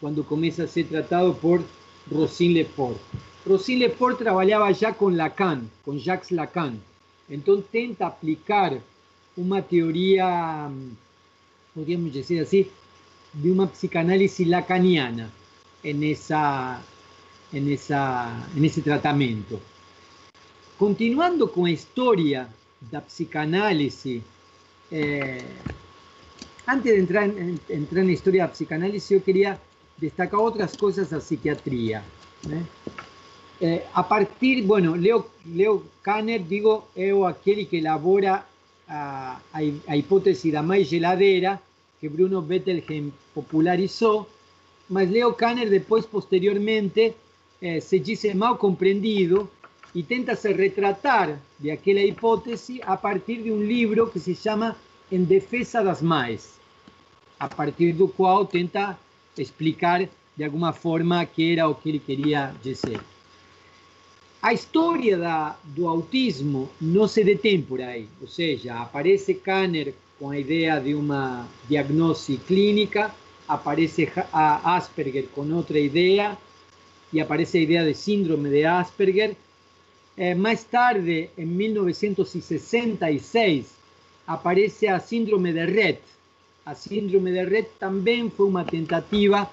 quando 0.00 0.24
começa 0.24 0.64
a 0.64 0.68
ser 0.68 0.84
tratado 0.84 1.34
por 1.34 1.62
Rosin 2.10 2.52
Leport. 2.52 2.98
Rosin 3.46 3.76
Leport 3.76 4.18
trabalhava 4.18 4.72
já 4.72 4.92
com 4.92 5.08
Lacan, 5.08 5.62
com 5.84 5.98
Jacques 5.98 6.30
Lacan. 6.30 6.74
Então 7.30 7.60
tenta 7.60 8.06
aplicar 8.06 8.76
uma 9.36 9.62
teoria, 9.62 10.70
podemos 11.74 12.12
dizer 12.12 12.40
assim, 12.40 12.66
de 13.32 13.50
uma 13.50 13.66
psicanálise 13.66 14.44
lacaniana 14.44 15.32
nessa, 15.82 16.82
nessa, 17.52 18.48
nesse 18.54 18.82
tratamento. 18.82 19.60
Continuando 20.76 21.48
com 21.48 21.64
a 21.64 21.70
história 21.70 22.48
da 22.80 23.00
psicanálise, 23.00 24.22
eh, 24.90 25.38
é, 25.38 25.44
antes 26.66 26.92
de 26.92 26.98
entrar 26.98 27.24
en, 27.24 27.60
entrar 27.68 28.00
en 28.00 28.06
la 28.06 28.12
historia 28.12 28.42
de 28.42 28.48
la 28.48 28.52
psicanálisis, 28.52 29.10
yo 29.10 29.24
quería 29.24 29.58
destacar 29.96 30.40
otras 30.40 30.76
cosas 30.76 31.10
de 31.10 31.16
la 31.16 31.22
psiquiatría. 31.22 32.02
¿eh? 32.48 32.62
Eh, 33.60 33.84
a 33.94 34.08
partir, 34.08 34.64
bueno, 34.64 34.96
Leo, 34.96 35.28
Leo 35.54 35.84
Kanner, 36.02 36.46
digo, 36.46 36.88
es 36.94 37.14
aquel 37.24 37.68
que 37.68 37.78
elabora 37.78 38.46
a, 38.88 39.40
a, 39.52 39.96
hipótesis 39.96 40.52
da 40.52 40.62
mais 40.62 40.88
geladeira, 40.88 41.60
que 42.00 42.08
Bruno 42.08 42.42
Bettelheim 42.42 43.12
popularizó, 43.32 44.26
mas 44.88 45.08
Leo 45.08 45.36
Kanner 45.36 45.70
después, 45.70 46.06
posteriormente, 46.06 47.14
eh, 47.60 47.80
se 47.80 48.00
dice 48.00 48.34
mal 48.34 48.58
comprendido 48.58 49.48
y 49.94 50.02
tenta 50.02 50.34
se 50.34 50.52
retratar 50.52 51.38
de 51.58 51.70
aquella 51.70 52.02
hipótesis 52.02 52.80
a 52.84 53.00
partir 53.00 53.44
de 53.44 53.52
un 53.52 53.66
libro 53.66 54.10
que 54.10 54.18
se 54.18 54.34
llama 54.34 54.76
En 55.12 55.26
defesa 55.26 55.82
das 55.82 56.00
mais, 56.00 56.58
a 57.38 57.46
partir 57.46 57.92
do 57.92 58.08
qual 58.08 58.46
tenta 58.46 58.98
explicar 59.36 60.08
de 60.34 60.42
alguma 60.42 60.72
forma 60.72 61.26
que 61.26 61.52
era 61.52 61.68
o 61.68 61.74
que 61.74 61.90
ele 61.90 61.98
queria 61.98 62.54
dizer. 62.62 62.98
A 64.40 64.54
história 64.54 65.18
da, 65.18 65.54
do 65.64 65.86
autismo 65.86 66.70
não 66.80 67.06
se 67.06 67.22
detém 67.22 67.60
por 67.60 67.82
aí, 67.82 68.08
ou 68.22 68.26
seja, 68.26 68.80
aparece 68.80 69.34
Kanner 69.34 69.92
com 70.18 70.30
a 70.30 70.38
ideia 70.38 70.80
de 70.80 70.94
uma 70.94 71.46
diagnose 71.68 72.38
clínica, 72.38 73.14
aparece 73.46 74.10
Asperger 74.32 75.26
com 75.34 75.42
outra 75.52 75.78
ideia 75.78 76.38
e 77.12 77.20
aparece 77.20 77.58
a 77.58 77.60
ideia 77.60 77.84
de 77.84 77.94
síndrome 77.94 78.48
de 78.48 78.64
Asperger. 78.64 79.36
Eh, 80.16 80.34
mais 80.34 80.64
tarde, 80.64 81.28
em 81.36 81.44
1966, 81.44 83.81
aparece 84.26 84.88
a 84.88 85.00
síndrome 85.00 85.52
de 85.52 85.66
Rett. 85.66 86.02
A 86.64 86.74
síndrome 86.74 87.32
de 87.32 87.44
Rett 87.44 87.70
também 87.78 88.30
foi 88.30 88.46
uma 88.46 88.64
tentativa 88.64 89.50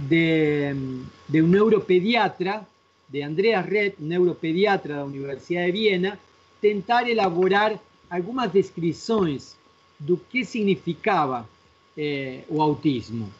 de, 0.00 0.74
de 1.28 1.42
um 1.42 1.48
neuropediatra, 1.48 2.66
de 3.08 3.22
Andreas 3.22 3.66
Rett, 3.66 3.96
neuropediatra 3.98 4.96
da 4.96 5.04
Universidade 5.04 5.66
de 5.66 5.72
Viena, 5.72 6.18
tentar 6.60 7.08
elaborar 7.08 7.78
algumas 8.08 8.50
descrições 8.52 9.56
do 9.98 10.16
que 10.16 10.44
significava 10.44 11.48
eh, 11.96 12.42
o 12.48 12.62
autismo. 12.62 13.32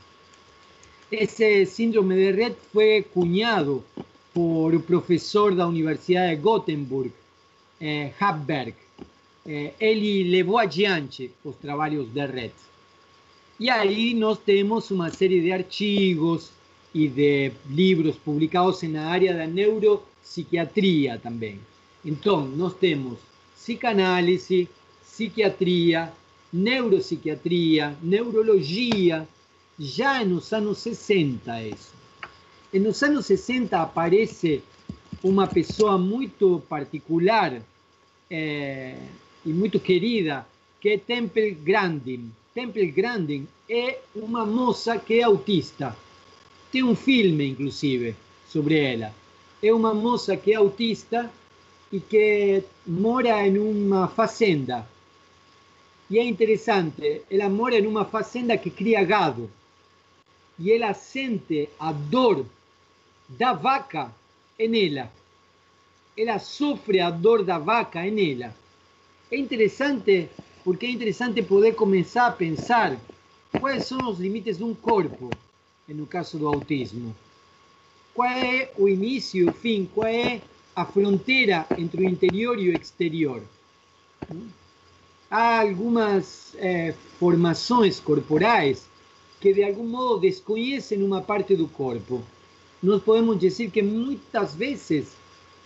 Esse 1.10 1.66
síndrome 1.66 2.14
de 2.14 2.32
Rett 2.32 2.56
foi 2.72 3.02
cunhado 3.02 3.84
por 4.32 4.74
o 4.74 4.80
professor 4.80 5.54
da 5.54 5.66
Universidade 5.66 6.36
de 6.36 6.42
Gothenburg, 6.42 7.12
eh, 7.80 8.12
Habberg. 8.18 8.74
Eh, 9.46 9.72
ele 9.80 10.24
levou 10.24 10.58
adiante 10.58 11.30
os 11.44 11.56
trabalhos 11.56 12.08
de 12.08 12.26
Rett. 12.26 12.54
E 13.58 13.68
aí 13.68 14.14
nós 14.14 14.38
temos 14.38 14.90
uma 14.90 15.10
série 15.10 15.40
de 15.40 15.52
artigos 15.52 16.50
e 16.94 17.08
de 17.08 17.52
livros 17.68 18.16
publicados 18.16 18.82
na 18.82 19.06
área 19.06 19.34
da 19.34 19.46
neuropsiquiatria 19.46 21.18
também. 21.18 21.58
Então, 22.04 22.46
nós 22.46 22.74
temos 22.74 23.18
psicanálise, 23.54 24.68
psiquiatria, 25.00 26.12
neuropsiquiatria, 26.52 27.96
neurologia, 28.02 29.26
já 29.78 30.24
nos 30.24 30.52
anos 30.52 30.78
60 30.78 31.62
isso. 31.62 31.94
E 32.72 32.78
nos 32.78 33.02
anos 33.02 33.26
60 33.26 33.80
aparece 33.80 34.62
uma 35.22 35.46
pessoa 35.46 35.96
muito 35.98 36.62
particular 36.68 37.62
é, 38.30 38.96
e 39.44 39.52
muito 39.52 39.78
querida, 39.80 40.46
que 40.80 40.90
é 40.90 40.98
Temple 40.98 41.52
Grandin. 41.52 42.30
Temple 42.54 42.86
Grandin 42.86 43.46
é 43.68 43.98
uma 44.14 44.44
moça 44.44 44.98
que 44.98 45.20
é 45.20 45.22
autista. 45.22 45.96
Tem 46.70 46.82
um 46.82 46.94
filme, 46.94 47.48
inclusive, 47.48 48.14
sobre 48.48 48.78
ela. 48.78 49.12
É 49.62 49.72
uma 49.72 49.94
moça 49.94 50.36
que 50.36 50.52
é 50.52 50.56
autista 50.56 51.30
e 51.90 52.00
que 52.00 52.62
mora 52.86 53.46
em 53.46 53.58
uma 53.58 54.08
fazenda 54.08 54.86
e 56.12 56.18
é 56.18 56.24
interessante, 56.24 57.22
ela 57.30 57.48
mora 57.48 57.78
em 57.78 57.86
uma 57.86 58.04
fazenda 58.04 58.58
que 58.58 58.68
cria 58.68 59.02
gado. 59.02 59.50
E 60.58 60.70
ela 60.70 60.92
sente 60.92 61.70
a 61.80 61.90
dor 61.90 62.44
da 63.26 63.54
vaca 63.54 64.14
em 64.58 64.88
ela. 64.88 65.10
Ela 66.14 66.38
sofre 66.38 67.00
a 67.00 67.10
dor 67.10 67.42
da 67.42 67.58
vaca 67.58 68.06
em 68.06 68.30
ela. 68.30 68.54
É 69.32 69.36
interessante 69.36 70.28
porque 70.62 70.86
é 70.86 70.90
interessante 70.90 71.42
poder 71.42 71.74
começar 71.74 72.26
a 72.26 72.32
pensar 72.32 73.00
quais 73.58 73.82
são 73.84 74.10
os 74.10 74.20
limites 74.20 74.58
de 74.58 74.64
um 74.64 74.74
corpo, 74.74 75.34
no 75.88 76.06
caso 76.06 76.38
do 76.38 76.46
autismo. 76.46 77.14
Qual 78.14 78.28
é 78.28 78.70
o 78.78 78.88
início 78.88 79.48
o 79.48 79.52
fim? 79.54 79.88
Qual 79.94 80.06
é 80.06 80.42
a 80.76 80.84
fronteira 80.84 81.66
entre 81.78 82.02
o 82.02 82.04
interior 82.04 82.58
e 82.58 82.68
o 82.68 82.74
exterior? 82.74 83.42
há 85.32 85.62
algumas 85.62 86.54
é, 86.58 86.92
formações 87.18 87.98
corporais 87.98 88.86
que 89.40 89.54
de 89.54 89.64
algum 89.64 89.88
modo 89.88 90.20
desconhecem 90.20 91.02
uma 91.02 91.22
parte 91.22 91.56
do 91.56 91.66
corpo. 91.68 92.22
nós 92.82 93.02
podemos 93.02 93.38
dizer 93.38 93.70
que 93.70 93.80
muitas 93.80 94.54
vezes, 94.54 95.16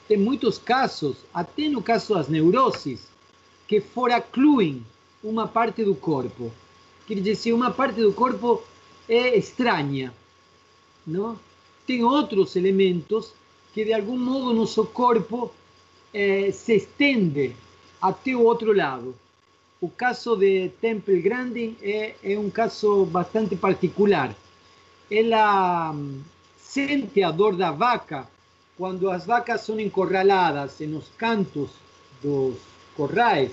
em 0.08 0.16
muitos 0.16 0.56
casos, 0.56 1.16
até 1.34 1.68
no 1.68 1.82
caso 1.82 2.14
das 2.14 2.28
neuroses, 2.28 3.15
que 3.66 3.80
foracluem 3.80 4.84
uma 5.22 5.48
parte 5.48 5.84
do 5.84 5.94
corpo. 5.94 6.52
Quer 7.06 7.20
dizer, 7.20 7.52
uma 7.52 7.70
parte 7.70 8.00
do 8.00 8.12
corpo 8.12 8.62
é 9.08 9.36
estranha, 9.36 10.12
não? 11.06 11.38
Tem 11.86 12.02
outros 12.02 12.56
elementos 12.56 13.32
que 13.72 13.84
de 13.84 13.92
algum 13.92 14.18
modo 14.18 14.52
nosso 14.52 14.84
corpo 14.86 15.52
eh, 16.12 16.50
se 16.50 16.76
estende 16.76 17.54
até 18.00 18.34
o 18.34 18.42
outro 18.42 18.72
lado. 18.72 19.14
O 19.80 19.88
caso 19.88 20.36
de 20.36 20.70
Temple 20.80 21.20
Grandin 21.20 21.76
é, 21.82 22.14
é 22.22 22.38
um 22.38 22.50
caso 22.50 23.04
bastante 23.04 23.54
particular. 23.56 24.34
Ela 25.10 25.94
sente 26.58 27.22
a 27.22 27.30
dor 27.30 27.54
da 27.54 27.70
vaca 27.70 28.28
quando 28.76 29.10
as 29.10 29.26
vacas 29.26 29.60
são 29.60 29.78
encorraladas 29.78 30.80
nos 30.80 31.08
cantos 31.16 31.70
dos 32.22 32.56
corrais 32.96 33.52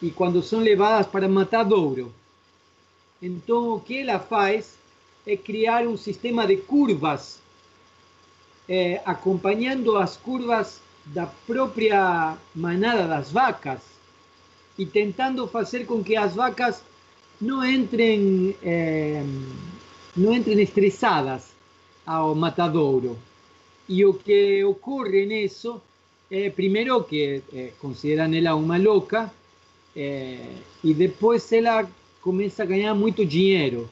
e 0.00 0.10
quando 0.10 0.42
são 0.42 0.60
levadas 0.60 1.06
para 1.06 1.28
matadouro. 1.28 2.12
Então, 3.20 3.74
o 3.74 3.80
que 3.80 3.98
ela 3.98 4.18
faz 4.18 4.76
é 5.26 5.36
criar 5.36 5.86
um 5.86 5.96
sistema 5.96 6.46
de 6.46 6.56
curvas, 6.56 7.40
é, 8.68 9.00
acompanhando 9.04 9.96
as 9.96 10.16
curvas 10.16 10.80
da 11.06 11.26
própria 11.26 12.36
manada 12.54 13.06
das 13.06 13.30
vacas 13.30 13.80
e 14.76 14.84
tentando 14.84 15.46
fazer 15.46 15.84
com 15.86 16.02
que 16.02 16.16
as 16.16 16.34
vacas 16.34 16.82
não 17.40 17.64
entrem, 17.64 18.56
é, 18.62 19.22
não 20.16 20.32
entrem 20.32 20.68
ao 22.04 22.34
matadouro. 22.34 23.18
E 23.88 24.04
o 24.04 24.14
que 24.14 24.64
ocorre 24.64 25.26
nisso 25.26 25.80
é, 26.32 26.48
primeiro, 26.48 27.04
que 27.04 27.42
é, 27.52 27.72
consideram 27.78 28.32
ela 28.32 28.54
uma 28.54 28.78
louca, 28.78 29.30
é, 29.94 30.38
e 30.82 30.94
depois 30.94 31.52
ela 31.52 31.86
começa 32.22 32.62
a 32.62 32.66
ganhar 32.66 32.94
muito 32.94 33.26
dinheiro 33.26 33.90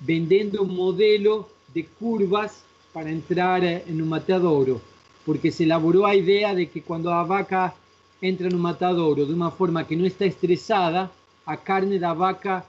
vendendo 0.00 0.62
um 0.62 0.66
modelo 0.66 1.48
de 1.74 1.82
curvas 1.82 2.62
para 2.92 3.10
entrar 3.10 3.60
no 3.88 4.06
matadouro, 4.06 4.80
porque 5.24 5.50
se 5.50 5.64
elaborou 5.64 6.04
a 6.04 6.14
ideia 6.14 6.54
de 6.54 6.66
que 6.66 6.80
quando 6.80 7.10
a 7.10 7.24
vaca 7.24 7.74
entra 8.22 8.48
no 8.48 8.58
matadouro 8.58 9.26
de 9.26 9.32
uma 9.32 9.50
forma 9.50 9.82
que 9.82 9.96
não 9.96 10.06
está 10.06 10.24
estressada, 10.24 11.10
a 11.44 11.56
carne 11.56 11.98
da 11.98 12.14
vaca 12.14 12.64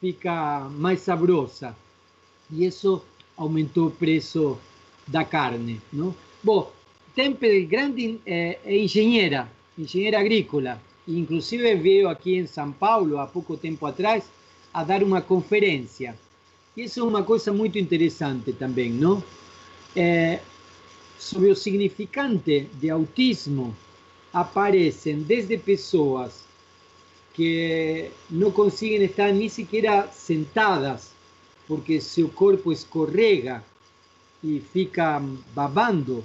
fica 0.00 0.68
mais 0.70 1.00
saborosa. 1.00 1.74
E 2.52 2.64
isso 2.64 3.02
aumentou 3.36 3.88
o 3.88 3.90
preço 3.90 4.56
da 5.08 5.24
carne. 5.24 5.80
Não? 5.92 6.14
Bom, 6.40 6.70
Temple 7.14 7.66
Grandin 7.66 8.20
eh, 8.26 8.58
e 8.64 8.76
ingeniera, 8.76 9.48
ingeniera 9.78 10.18
agrícola. 10.18 10.80
Inclusive 11.06 11.76
veo 11.76 12.08
aquí 12.08 12.36
en 12.36 12.48
San 12.48 12.72
Paulo, 12.72 13.20
a 13.20 13.30
poco 13.30 13.56
tiempo 13.56 13.86
atrás, 13.86 14.24
a 14.72 14.84
dar 14.84 15.04
una 15.04 15.22
conferencia. 15.22 16.16
Y 16.74 16.82
eso 16.82 17.02
es 17.02 17.12
una 17.12 17.24
cosa 17.24 17.52
muy 17.52 17.70
interesante 17.74 18.52
también, 18.52 18.98
¿no? 18.98 19.22
Eh, 19.94 20.40
sobre 21.18 21.50
el 21.50 21.56
significante 21.56 22.68
de 22.80 22.90
autismo 22.90 23.74
aparecen 24.32 25.26
desde 25.26 25.58
personas 25.58 26.44
que 27.36 28.10
no 28.30 28.52
consiguen 28.52 29.02
estar 29.02 29.32
ni 29.32 29.48
siquiera 29.48 30.10
sentadas 30.12 31.12
porque 31.68 32.00
su 32.00 32.32
cuerpo 32.32 32.72
escorrega 32.72 33.62
y 34.42 34.58
fica 34.58 35.22
babando 35.54 36.22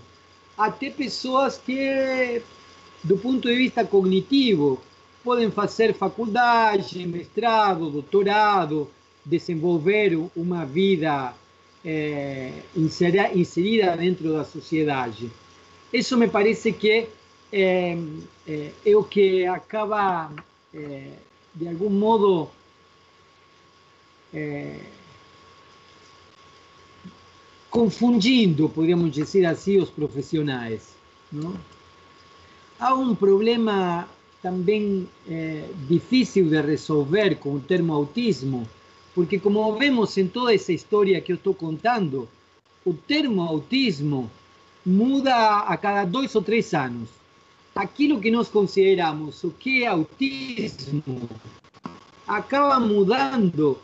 até 0.60 0.90
pessoas 0.90 1.58
que 1.58 2.42
do 3.04 3.18
ponto 3.18 3.48
de 3.48 3.56
vista 3.56 3.86
cognitivo, 3.86 4.80
podem 5.24 5.50
fazer 5.52 5.94
faculdade, 5.94 7.06
mestrado, 7.06 7.90
doutorado, 7.90 8.90
desenvolver 9.26 10.18
uma 10.36 10.66
vida 10.66 11.34
é, 11.84 12.52
inserida 12.76 13.96
dentro 13.96 14.34
da 14.34 14.44
sociedade. 14.44 15.32
Isso 15.94 16.18
me 16.18 16.28
parece 16.28 16.72
que 16.72 17.08
é, 17.52 17.98
é, 18.48 18.72
é 18.86 18.96
o 18.96 19.04
que 19.04 19.46
acaba, 19.46 20.32
de 21.56 21.68
algum 21.68 21.90
modo, 21.90 22.50
confundindo, 27.70 28.70
podemos 28.70 29.12
dizer 29.12 29.46
assim, 29.46 29.78
os 29.78 29.90
profissionais. 29.90 30.96
Não? 31.32 31.56
Há 32.80 32.94
um 32.94 33.14
problema 33.14 34.08
também 34.42 35.08
é, 35.30 35.66
difícil 35.88 36.50
de 36.50 36.62
resolver 36.62 37.36
com 37.36 37.56
o 37.56 37.60
termo 37.60 37.94
autismo, 37.94 38.68
porque 39.14 39.38
como 39.38 39.76
vemos 39.78 40.18
em 40.18 40.28
toda 40.28 40.54
essa 40.54 40.72
história 40.72 41.20
que 41.22 41.32
eu 41.32 41.36
estou 41.36 41.54
contando, 41.54 42.28
o 42.86 42.94
termo 42.94 43.42
autismo 43.42 44.32
muda 44.86 45.60
a 45.60 45.76
cada 45.78 46.06
dois 46.06 46.34
ou 46.36 46.42
três 46.42 46.74
anos. 46.74 47.10
Aquilo 47.76 48.20
que 48.20 48.32
nós 48.32 48.50
consideramos 48.50 49.44
o 49.44 49.52
que 49.52 49.84
é 49.84 49.88
autismo 49.88 51.30
acaba 52.28 52.80
mudando 52.80 53.78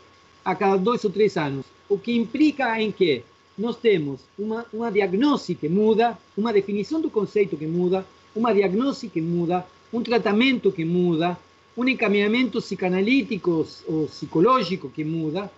a 0.44 0.54
cada 0.54 0.76
dois 0.76 1.04
ou 1.04 1.10
três 1.10 1.36
anos, 1.36 1.66
o 1.88 1.98
que 1.98 2.16
implica 2.16 2.80
em 2.80 2.90
que 2.90 3.22
nós 3.58 3.76
temos 3.76 4.20
uma, 4.38 4.66
uma 4.72 4.90
que 4.90 5.68
muda, 5.68 6.18
uma 6.36 6.52
definição 6.52 7.00
do 7.00 7.10
conceito 7.10 7.56
que 7.56 7.66
muda, 7.66 8.06
uma 8.34 8.52
diagnose 8.52 9.08
que 9.08 9.20
muda, 9.20 9.66
um 9.92 10.02
tratamento 10.02 10.70
que 10.70 10.84
muda, 10.84 11.38
um 11.76 11.86
encaminhamento 11.88 12.60
psicanalítico 12.60 13.66
ou 13.86 14.06
psicológico 14.06 14.90
que 14.90 15.04
muda. 15.04 15.50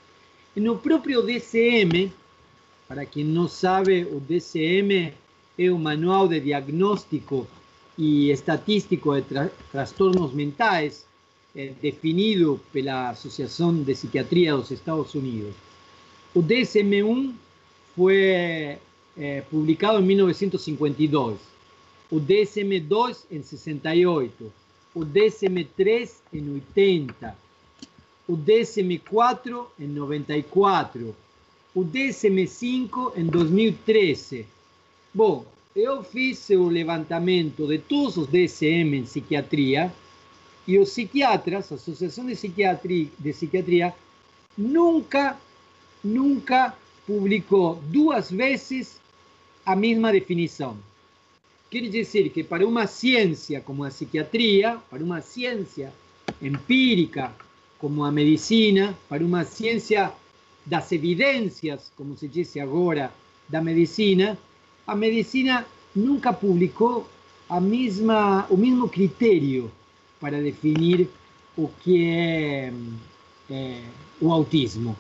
E 0.55 0.61
no 0.61 0.79
próprio 0.79 1.23
DCM, 1.23 2.13
para 2.87 3.05
quem 3.05 3.25
não 3.25 3.49
sabe, 3.49 4.05
o 4.05 4.21
DCM 4.21 5.13
é 5.59 5.71
o 5.71 5.79
Manual 5.79 6.29
de 6.29 6.41
Diagnóstico 6.41 7.47
e 7.97 8.31
Estatístico 8.31 9.15
de 9.17 9.23
tra 9.23 9.51
Transtornos 9.73 10.33
Mentais, 10.33 11.05
é, 11.55 11.73
definido 11.83 12.61
pela 12.73 13.11
Associação 13.11 13.75
de 13.75 13.93
Psiquiatria 13.93 14.57
dos 14.57 14.71
Estados 14.71 15.15
Unidos. 15.15 15.55
O 16.35 16.43
DSM-1 16.43 17.35
foi 17.99 18.79
é, 19.19 19.41
publicado 19.51 19.99
em 19.99 20.05
1952 20.07 21.37
o 22.09 22.21
DSM-2 22.21 23.25
em 23.29 23.43
68, 23.43 24.53
o 24.95 25.01
DSM-3 25.01 26.11
em 26.33 26.55
80, 26.55 27.37
o 28.29 28.37
DSM-4 28.37 29.67
em 29.81 29.89
94, 29.89 31.15
o 31.75 31.85
DSM-5 31.85 33.13
em 33.17 33.25
2013. 33.25 34.47
Bom, 35.13 35.45
eu 35.75 36.03
fiz 36.05 36.49
o 36.51 36.69
levantamento 36.69 37.67
de 37.67 37.79
todos 37.79 38.17
os 38.17 38.29
DSM 38.29 38.97
em 38.97 39.03
psiquiatria 39.03 39.93
e 40.69 40.79
os 40.79 40.91
psiquiatras, 40.91 41.73
a 41.73 41.75
Associação 41.75 42.25
de 42.25 42.37
Psiquiatria, 42.37 43.09
de 43.19 43.33
Psiquiatria 43.33 43.93
nunca, 44.57 45.37
nunca 46.03 46.75
publicou 47.09 47.81
duas 47.87 48.31
vezes 48.31 49.01
a 49.65 49.75
mesma 49.75 50.13
definição. 50.13 50.77
Quiere 51.71 51.89
decir 51.89 52.31
que 52.31 52.45
para 52.45 52.67
una 52.67 52.87
ciencia 52.87 53.63
como 53.63 53.85
la 53.85 53.91
psiquiatría, 53.91 54.79
para 54.91 55.03
una 55.03 55.23
ciencia 55.23 55.91
empírica 56.43 57.35
como 57.79 58.05
la 58.05 58.13
medicina, 58.13 58.95
para 59.09 59.25
una 59.25 59.45
ciencia 59.45 60.13
das 60.67 60.93
evidencias, 60.93 61.91
como 61.97 62.15
se 62.15 62.29
dice 62.29 62.61
ahora, 62.61 63.11
da 63.49 63.63
medicina, 63.63 64.37
a 64.87 64.95
medicina 64.95 65.67
nunca 65.95 66.39
publicó 66.39 67.09
a 67.49 67.59
misma, 67.59 68.47
o 68.51 68.57
mismo 68.57 68.91
criterio 68.91 69.71
para 70.21 70.39
definir 70.41 71.09
o 71.57 71.71
que 71.83 72.07
é, 72.07 72.73
é 73.49 73.81
o 74.21 74.31
autismo, 74.33 74.95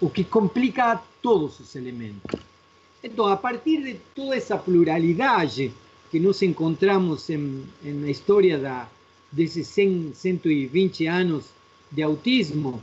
o 0.00 0.08
que 0.08 0.24
complica 0.24 1.02
todos 1.22 1.58
os 1.60 1.74
elementos. 1.74 2.40
Então, 3.02 3.26
a 3.26 3.36
partir 3.36 3.82
de 3.82 3.94
toda 4.14 4.36
essa 4.36 4.56
pluralidade 4.56 5.72
que 6.10 6.18
nos 6.18 6.42
encontramos 6.42 7.28
em, 7.30 7.64
em 7.84 7.92
na 7.92 8.10
história 8.10 8.58
da, 8.58 8.88
desses 9.30 9.66
100, 9.68 10.12
120 10.14 11.06
anos 11.06 11.44
de 11.90 12.02
autismo, 12.02 12.82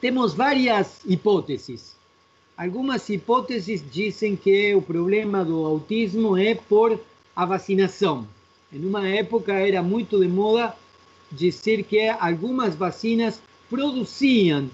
temos 0.00 0.34
várias 0.34 1.00
hipóteses. 1.06 1.94
Algumas 2.56 3.08
hipóteses 3.08 3.82
dizem 3.90 4.36
que 4.36 4.74
o 4.74 4.82
problema 4.82 5.44
do 5.44 5.64
autismo 5.64 6.36
é 6.36 6.54
por 6.54 6.98
a 7.34 7.46
vacinação. 7.46 8.26
Em 8.72 8.84
uma 8.84 9.08
época 9.08 9.52
era 9.52 9.82
muito 9.82 10.20
de 10.20 10.28
moda 10.28 10.76
dizer 11.30 11.82
que 11.84 12.08
algumas 12.08 12.74
vacinas 12.74 13.40
produziam 13.70 14.68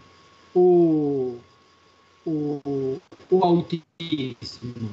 o, 0.55 1.37
o, 2.27 3.01
o 3.31 3.45
autismo. 3.45 4.91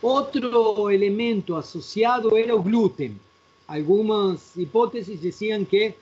Outro 0.00 0.90
elemento 0.90 1.56
associado 1.56 2.36
era 2.36 2.54
o 2.54 2.62
glúten. 2.62 3.18
Algumas 3.66 4.56
hipóteses 4.56 5.20
diziam 5.20 5.64
que 5.64 5.94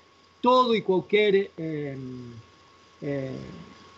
todo 0.43 0.75
e 0.75 0.83
qualquer 0.83 1.51
eh, 1.59 1.97
eh, 3.03 3.35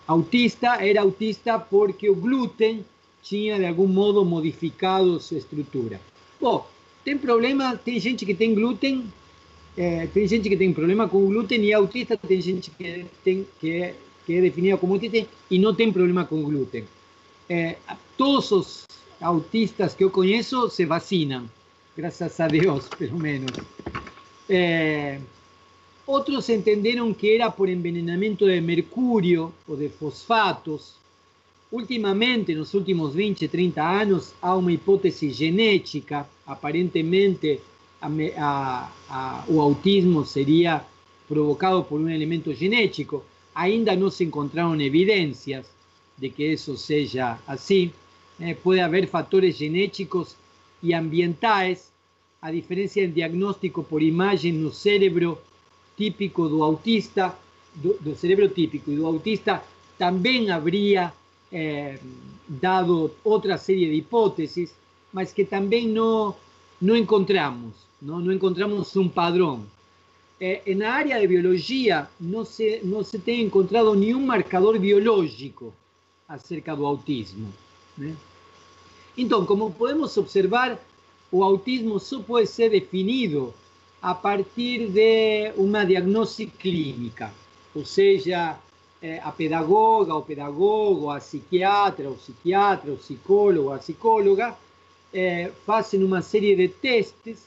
autista 0.06 0.76
era 0.82 1.02
autista 1.02 1.58
porque 1.58 2.08
o 2.08 2.14
glúten 2.14 2.84
tinha 3.22 3.58
de 3.58 3.66
algum 3.66 3.86
modo 3.86 4.24
modificado 4.24 5.20
sua 5.20 5.38
estrutura. 5.38 6.00
Bom, 6.40 6.66
tem 7.04 7.18
problema, 7.18 7.76
tem 7.76 7.98
gente 8.00 8.24
que 8.24 8.34
tem 8.34 8.54
glúten, 8.54 9.12
é, 9.76 10.06
tem 10.06 10.26
gente 10.26 10.48
que 10.48 10.56
tem 10.56 10.72
problema 10.72 11.08
com 11.08 11.26
glúten 11.26 11.62
e 11.64 11.72
autista, 11.72 12.16
tem 12.16 12.40
gente 12.40 12.70
que, 12.70 13.06
tem, 13.22 13.46
que, 13.60 13.94
que 14.28 14.36
he 14.36 14.42
definido 14.42 14.78
como 14.78 14.92
autista 14.92 15.26
y 15.48 15.58
no 15.58 15.74
tienen 15.74 15.94
problema 15.94 16.28
con 16.28 16.44
gluten. 16.44 16.84
Eh, 17.48 17.78
todos 18.14 18.50
los 18.50 18.86
autistas 19.20 19.94
que 19.94 20.04
yo 20.04 20.12
conozco 20.12 20.68
se 20.68 20.84
vacinan, 20.84 21.48
gracias 21.96 22.38
a 22.38 22.46
Dios, 22.46 22.90
por 22.98 23.08
lo 23.08 23.16
menos. 23.16 23.50
Eh, 24.46 25.18
otros 26.04 26.46
entendieron 26.50 27.14
que 27.14 27.36
era 27.36 27.50
por 27.50 27.70
envenenamiento 27.70 28.44
de 28.44 28.60
mercurio 28.60 29.50
o 29.66 29.74
de 29.74 29.88
fosfatos. 29.88 30.96
Últimamente, 31.70 32.52
en 32.52 32.58
los 32.58 32.74
últimos 32.74 33.14
20, 33.14 33.48
30 33.48 33.98
años, 33.98 34.34
hay 34.42 34.58
una 34.58 34.72
hipótesis 34.72 35.38
genética. 35.38 36.26
Aparentemente, 36.44 37.60
o 39.48 39.62
autismo 39.62 40.24
sería 40.26 40.84
provocado 41.26 41.86
por 41.86 41.98
un 41.98 42.10
elemento 42.10 42.52
genético. 42.54 43.24
Ainda 43.58 43.96
não 43.96 44.08
se 44.08 44.22
encontraram 44.22 44.80
evidências 44.80 45.66
de 46.16 46.30
que 46.30 46.44
isso 46.52 46.76
seja 46.76 47.40
assim. 47.44 47.90
Eh, 48.38 48.54
pode 48.54 48.78
haver 48.78 49.08
fatores 49.08 49.56
genéticos 49.56 50.36
e 50.80 50.94
ambientais. 50.94 51.90
A 52.40 52.52
diferença 52.52 53.00
em 53.00 53.10
diagnóstico 53.10 53.82
por 53.82 54.00
imagem 54.00 54.52
no 54.52 54.72
cérebro 54.72 55.38
típico 55.96 56.48
do 56.48 56.62
autista, 56.62 57.36
do, 57.74 57.94
do 57.94 58.48
típico 58.48 58.92
e 58.92 58.94
do 58.94 59.04
autista, 59.04 59.60
também 59.98 60.52
haveria 60.52 61.12
eh, 61.50 61.98
dado 62.46 63.10
outra 63.24 63.58
série 63.58 63.90
de 63.90 63.96
hipóteses, 63.96 64.72
mas 65.12 65.32
que 65.32 65.44
também 65.44 65.88
não, 65.88 66.32
não 66.80 66.94
encontramos, 66.94 67.74
não 68.00 68.32
encontramos 68.32 68.94
um 68.94 69.08
padrão. 69.08 69.64
Eh, 70.40 70.74
na 70.74 70.92
área 70.92 71.18
de 71.18 71.26
biologia, 71.26 72.08
não 72.20 72.44
se, 72.44 72.80
não 72.84 73.02
se 73.02 73.18
tem 73.18 73.42
encontrado 73.42 73.94
nenhum 73.94 74.24
marcador 74.24 74.78
biológico 74.78 75.74
acerca 76.28 76.76
do 76.76 76.86
autismo. 76.86 77.52
Né? 77.96 78.14
Então, 79.16 79.44
como 79.44 79.72
podemos 79.72 80.16
observar, 80.16 80.78
o 81.32 81.42
autismo 81.42 81.98
só 81.98 82.22
pode 82.22 82.46
ser 82.46 82.70
definido 82.70 83.52
a 84.00 84.14
partir 84.14 84.88
de 84.88 85.52
uma 85.56 85.84
diagnose 85.84 86.46
clínica, 86.46 87.32
ou 87.74 87.84
seja, 87.84 88.56
eh, 89.02 89.20
a 89.24 89.32
pedagoga, 89.32 90.14
o 90.14 90.22
pedagogo, 90.22 91.10
a 91.10 91.18
psiquiatra, 91.18 92.08
o 92.08 92.14
psiquiatra, 92.14 92.92
o 92.92 92.96
psicólogo, 92.96 93.72
a 93.72 93.78
psicóloga, 93.78 94.56
eh, 95.12 95.50
fazem 95.66 96.04
uma 96.04 96.22
série 96.22 96.54
de 96.54 96.68
testes 96.68 97.40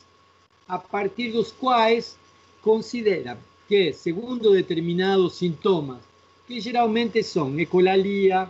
a 0.67 0.77
partir 0.77 1.31
dos 1.31 1.53
quais 1.53 2.17
consideram 2.61 3.37
que, 3.67 3.93
segundo 3.93 4.51
determinados 4.51 5.35
sintomas, 5.35 5.99
que 6.47 6.59
geralmente 6.59 7.23
são 7.23 7.59
ecolalia, 7.59 8.49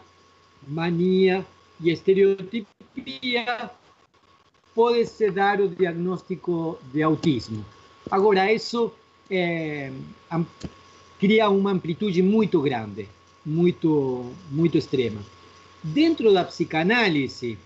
mania 0.68 1.46
e 1.80 1.92
estereotipia, 1.92 3.72
pode-se 4.74 5.30
dar 5.32 5.62
o 5.62 5.68
diagnóstico 5.68 6.80
de 6.94 7.04
autismo. 7.04 7.66
Agora, 8.10 8.52
isso 8.52 8.92
é, 9.30 9.92
cria 11.20 11.50
uma 11.50 11.72
amplitude 11.72 12.22
muito 12.22 12.62
grande, 12.62 13.08
muito, 13.46 14.32
muito 14.50 14.78
extrema. 14.78 15.22
Dentro 15.84 16.34
da 16.34 16.44
psicanálise, 16.44 17.58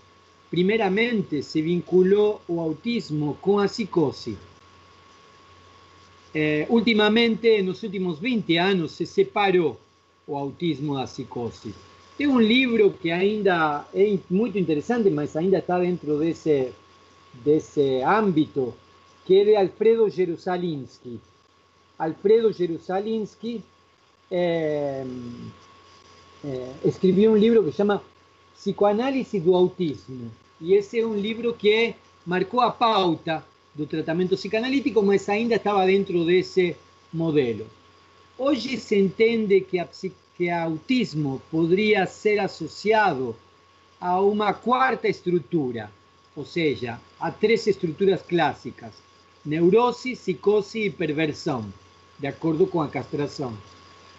primeiramente 0.50 1.42
se 1.42 1.60
vinculou 1.60 2.40
o 2.48 2.60
autismo 2.60 3.36
com 3.40 3.58
a 3.58 3.66
psicose. 3.66 4.36
É, 6.38 6.66
ultimamente, 6.68 7.62
nos 7.62 7.82
últimos 7.82 8.18
20 8.18 8.58
anos, 8.58 8.92
se 8.92 9.06
separou 9.06 9.80
o 10.26 10.36
autismo 10.36 10.94
da 10.94 11.04
psicose. 11.04 11.74
Tem 12.18 12.26
um 12.26 12.38
livro 12.38 12.92
que 12.92 13.10
ainda 13.10 13.86
é 13.94 14.18
muito 14.28 14.58
interessante, 14.58 15.08
mas 15.08 15.34
ainda 15.34 15.56
está 15.56 15.78
dentro 15.78 16.18
desse, 16.18 16.72
desse 17.32 18.02
âmbito, 18.02 18.74
que 19.24 19.40
é 19.40 19.44
de 19.44 19.56
Alfredo 19.56 20.10
Jerusalimsky, 20.10 21.18
Alfredo 21.98 22.52
Jerusalimsky 22.52 23.62
é, 24.30 25.06
é, 26.44 26.72
escreveu 26.84 27.32
um 27.32 27.36
livro 27.38 27.64
que 27.64 27.72
chama 27.72 28.02
Psicoanálise 28.54 29.40
do 29.40 29.54
Autismo. 29.54 30.30
E 30.60 30.74
esse 30.74 31.00
é 31.00 31.06
um 31.06 31.14
livro 31.14 31.54
que 31.54 31.94
marcou 32.26 32.60
a 32.60 32.70
pauta 32.70 33.42
do 33.76 33.86
tratamento 33.86 34.36
psicanalítico, 34.36 35.02
mas 35.02 35.28
ainda 35.28 35.56
estava 35.56 35.84
dentro 35.86 36.24
desse 36.24 36.74
modelo. 37.12 37.66
Hoje 38.38 38.78
se 38.78 38.98
entende 38.98 39.60
que 39.60 39.78
a, 39.78 39.88
que 40.36 40.48
a 40.48 40.64
autismo 40.64 41.42
poderia 41.50 42.06
ser 42.06 42.38
associado 42.38 43.36
a 44.00 44.20
uma 44.20 44.52
quarta 44.52 45.08
estrutura, 45.08 45.90
ou 46.34 46.44
seja, 46.44 47.00
a 47.20 47.30
três 47.30 47.66
estruturas 47.66 48.22
clássicas: 48.22 48.92
neurose, 49.44 50.16
psicose 50.16 50.86
e 50.86 50.90
perversão 50.90 51.72
de 52.18 52.26
acordo 52.26 52.66
com 52.66 52.80
a 52.80 52.88
castração. 52.88 53.56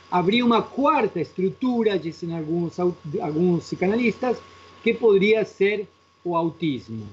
Habría 0.10 0.45
uma 0.45 0.62
quarta 0.62 1.20
estrutura, 1.20 1.99
dizem 1.99 2.36
alguns, 2.38 2.80
alguns 2.80 3.66
psicanalistas, 3.66 4.38
que 4.84 4.93
poderia 4.93 5.43
ser 5.43 5.88
o 6.24 6.36
autismo. 6.36 7.08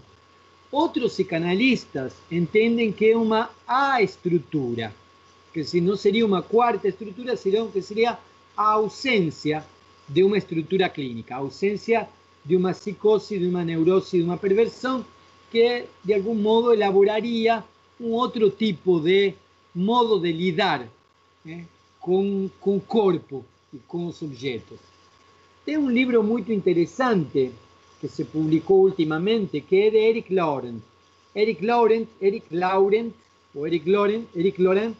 Outros 0.74 1.12
psicanalistas 1.12 2.14
entendem 2.28 2.90
que 2.90 3.12
é 3.12 3.16
uma 3.16 3.48
A-estrutura, 3.64 4.92
que 5.52 5.62
se 5.62 5.80
não 5.80 5.94
seria 5.94 6.26
uma 6.26 6.42
quarta 6.42 6.88
estrutura, 6.88 7.36
senão 7.36 7.70
que 7.70 7.80
seria 7.80 8.18
a 8.56 8.72
ausência 8.72 9.64
de 10.08 10.24
uma 10.24 10.36
estrutura 10.36 10.88
clínica, 10.88 11.36
a 11.36 11.38
ausência 11.38 12.08
de 12.44 12.56
uma 12.56 12.72
psicose, 12.72 13.38
de 13.38 13.46
uma 13.46 13.64
neurose, 13.64 14.18
de 14.18 14.24
uma 14.24 14.36
perversão, 14.36 15.06
que 15.48 15.84
de 16.02 16.12
algum 16.12 16.34
modo 16.34 16.72
elaboraria 16.72 17.62
um 18.00 18.10
outro 18.10 18.50
tipo 18.50 18.98
de 18.98 19.32
modo 19.72 20.18
de 20.18 20.32
lidar 20.32 20.88
né, 21.44 21.66
com, 22.00 22.50
com 22.60 22.78
o 22.78 22.80
corpo 22.80 23.44
e 23.72 23.78
com 23.86 24.06
os 24.06 24.20
objetos. 24.22 24.80
Tem 25.64 25.78
um 25.78 25.88
livro 25.88 26.20
muito 26.20 26.52
interessante 26.52 27.52
que 28.04 28.08
se 28.08 28.24
publicou 28.26 28.82
ultimamente, 28.82 29.62
que 29.62 29.76
é 29.86 29.90
de 29.90 29.96
Eric 29.96 30.34
Laurent. 30.34 30.78
Eric 31.34 31.64
Laurent, 31.64 32.06
Eric 32.20 32.54
Laurent, 32.54 33.10
ou 33.54 33.66
Eric 33.66 33.90
Laurent, 33.90 34.24
Eric 34.36 34.60
Laurent 34.60 34.92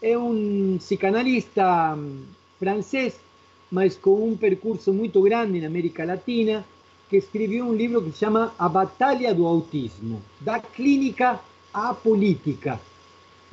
é 0.00 0.16
um 0.16 0.76
psicanalista 0.78 1.96
hum, 1.96 2.22
francês, 2.56 3.18
mas 3.68 3.96
com 3.96 4.28
um 4.28 4.36
percurso 4.36 4.92
muito 4.92 5.20
grande 5.22 5.60
na 5.60 5.66
América 5.66 6.04
Latina, 6.04 6.64
que 7.10 7.16
escreveu 7.16 7.64
um 7.64 7.74
livro 7.74 8.00
que 8.00 8.12
se 8.12 8.18
chama 8.18 8.54
A 8.56 8.68
Batalha 8.68 9.34
do 9.34 9.44
Autismo, 9.44 10.22
da 10.40 10.60
clínica 10.60 11.40
à 11.74 11.92
política. 11.94 12.80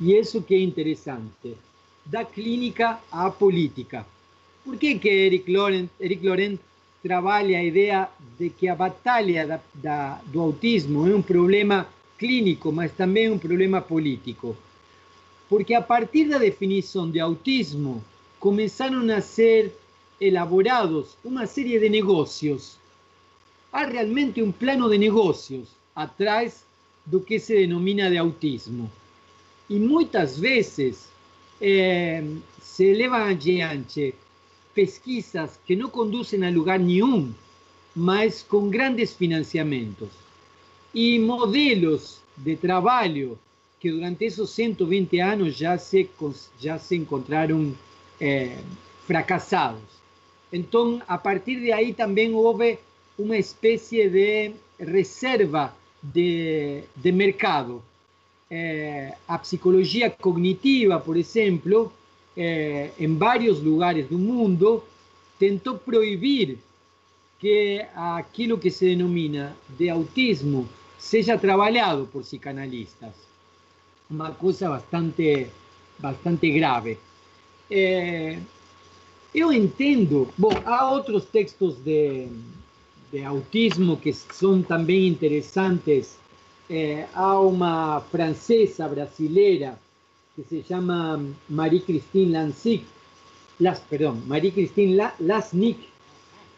E 0.00 0.14
isso 0.16 0.40
que 0.40 0.54
é 0.54 0.60
interessante, 0.60 1.56
da 2.06 2.24
clínica 2.24 3.00
à 3.10 3.28
política. 3.28 4.06
Por 4.64 4.76
que, 4.76 5.00
que 5.00 5.08
Eric 5.08 5.50
Laurent, 5.50 5.88
Eric 5.98 6.24
Laurent 6.24 6.58
trabalha 7.04 7.58
a 7.58 7.62
ideia 7.62 8.08
de 8.38 8.48
que 8.48 8.66
a 8.66 8.74
batalha 8.74 9.46
da, 9.46 9.60
da, 9.74 10.20
do 10.24 10.40
autismo 10.40 11.06
é 11.06 11.14
um 11.14 11.20
problema 11.20 11.86
clínico, 12.16 12.72
mas 12.72 12.92
também 12.92 13.30
um 13.30 13.38
problema 13.38 13.82
político? 13.82 14.56
Porque 15.46 15.74
a 15.74 15.82
partir 15.82 16.30
da 16.30 16.38
definição 16.38 17.10
de 17.10 17.20
autismo, 17.20 18.02
começaram 18.40 19.06
a 19.14 19.20
ser 19.20 19.70
elaborados 20.18 21.14
uma 21.22 21.46
série 21.46 21.78
de 21.78 21.90
negócios. 21.90 22.78
Há 23.70 23.84
realmente 23.84 24.42
um 24.42 24.50
plano 24.50 24.88
de 24.88 24.96
negócios 24.96 25.68
atrás 25.94 26.64
do 27.04 27.20
que 27.20 27.38
se 27.38 27.54
denomina 27.54 28.08
de 28.08 28.16
autismo. 28.16 28.90
E 29.68 29.78
muitas 29.78 30.38
vezes 30.38 31.10
é, 31.60 32.24
se 32.62 32.94
levam 32.94 33.24
adiante 33.24 34.14
pesquisas 34.74 35.58
que 35.66 35.76
não 35.76 35.88
conduzem 35.88 36.44
a 36.44 36.50
lugar 36.50 36.78
nenhum, 36.78 37.32
mas 37.94 38.42
com 38.42 38.68
grandes 38.68 39.14
financiamentos. 39.14 40.08
E 40.92 41.18
modelos 41.18 42.20
de 42.36 42.56
trabalho 42.56 43.38
que 43.80 43.90
durante 43.90 44.24
esses 44.24 44.50
120 44.50 45.20
anos 45.20 45.56
já 45.56 45.76
se, 45.78 46.08
já 46.58 46.78
se 46.78 46.96
encontraram 46.96 47.74
é, 48.20 48.56
fracassados. 49.06 49.82
Entonces, 50.50 51.02
a 51.06 51.22
partir 51.22 51.60
de 51.60 51.72
ahí 51.72 51.92
también 51.92 52.34
hubo 52.34 52.58
una 53.18 53.36
especie 53.36 54.08
de 54.08 54.54
reserva 54.78 55.74
de, 56.00 56.84
mercado. 57.12 57.82
Eh, 58.50 59.12
a 59.26 59.38
psicología 59.38 60.10
cognitiva, 60.10 61.02
por 61.02 61.16
ejemplo, 61.16 61.92
eh, 62.36 62.92
en 62.98 63.18
varios 63.18 63.62
lugares 63.62 64.08
del 64.10 64.18
mundo, 64.18 64.84
tentó 65.38 65.78
prohibir 65.78 66.58
que 67.38 67.86
aquello 67.94 68.58
que 68.58 68.70
se 68.70 68.86
denomina 68.86 69.54
de 69.78 69.90
autismo 69.90 70.66
sea 70.98 71.38
trabajado 71.38 72.06
por 72.06 72.24
psicanalistas. 72.24 73.14
Una 74.08 74.34
cosa 74.34 74.68
bastante, 74.68 75.50
bastante 75.98 76.48
grave. 76.48 76.98
Eh, 77.68 78.38
yo 79.32 79.52
entiendo, 79.52 80.30
bueno, 80.36 80.60
hay 80.64 80.96
otros 80.96 81.26
textos 81.28 81.84
de, 81.84 82.28
de 83.12 83.24
autismo 83.24 84.00
que 84.00 84.12
son 84.12 84.64
también 84.64 85.02
interesantes. 85.02 86.16
Eh, 86.68 87.06
hay 87.12 87.36
una 87.36 88.00
francesa 88.10 88.88
brasilera 88.88 89.78
que 90.36 90.42
se 90.44 90.62
llama 90.62 91.20
Marie-Christine 91.48 92.32
Lansik, 92.32 92.84
Las, 93.60 93.80
perdón, 93.80 94.26
Marie-Christine 94.26 95.12
Lasnik, 95.20 95.78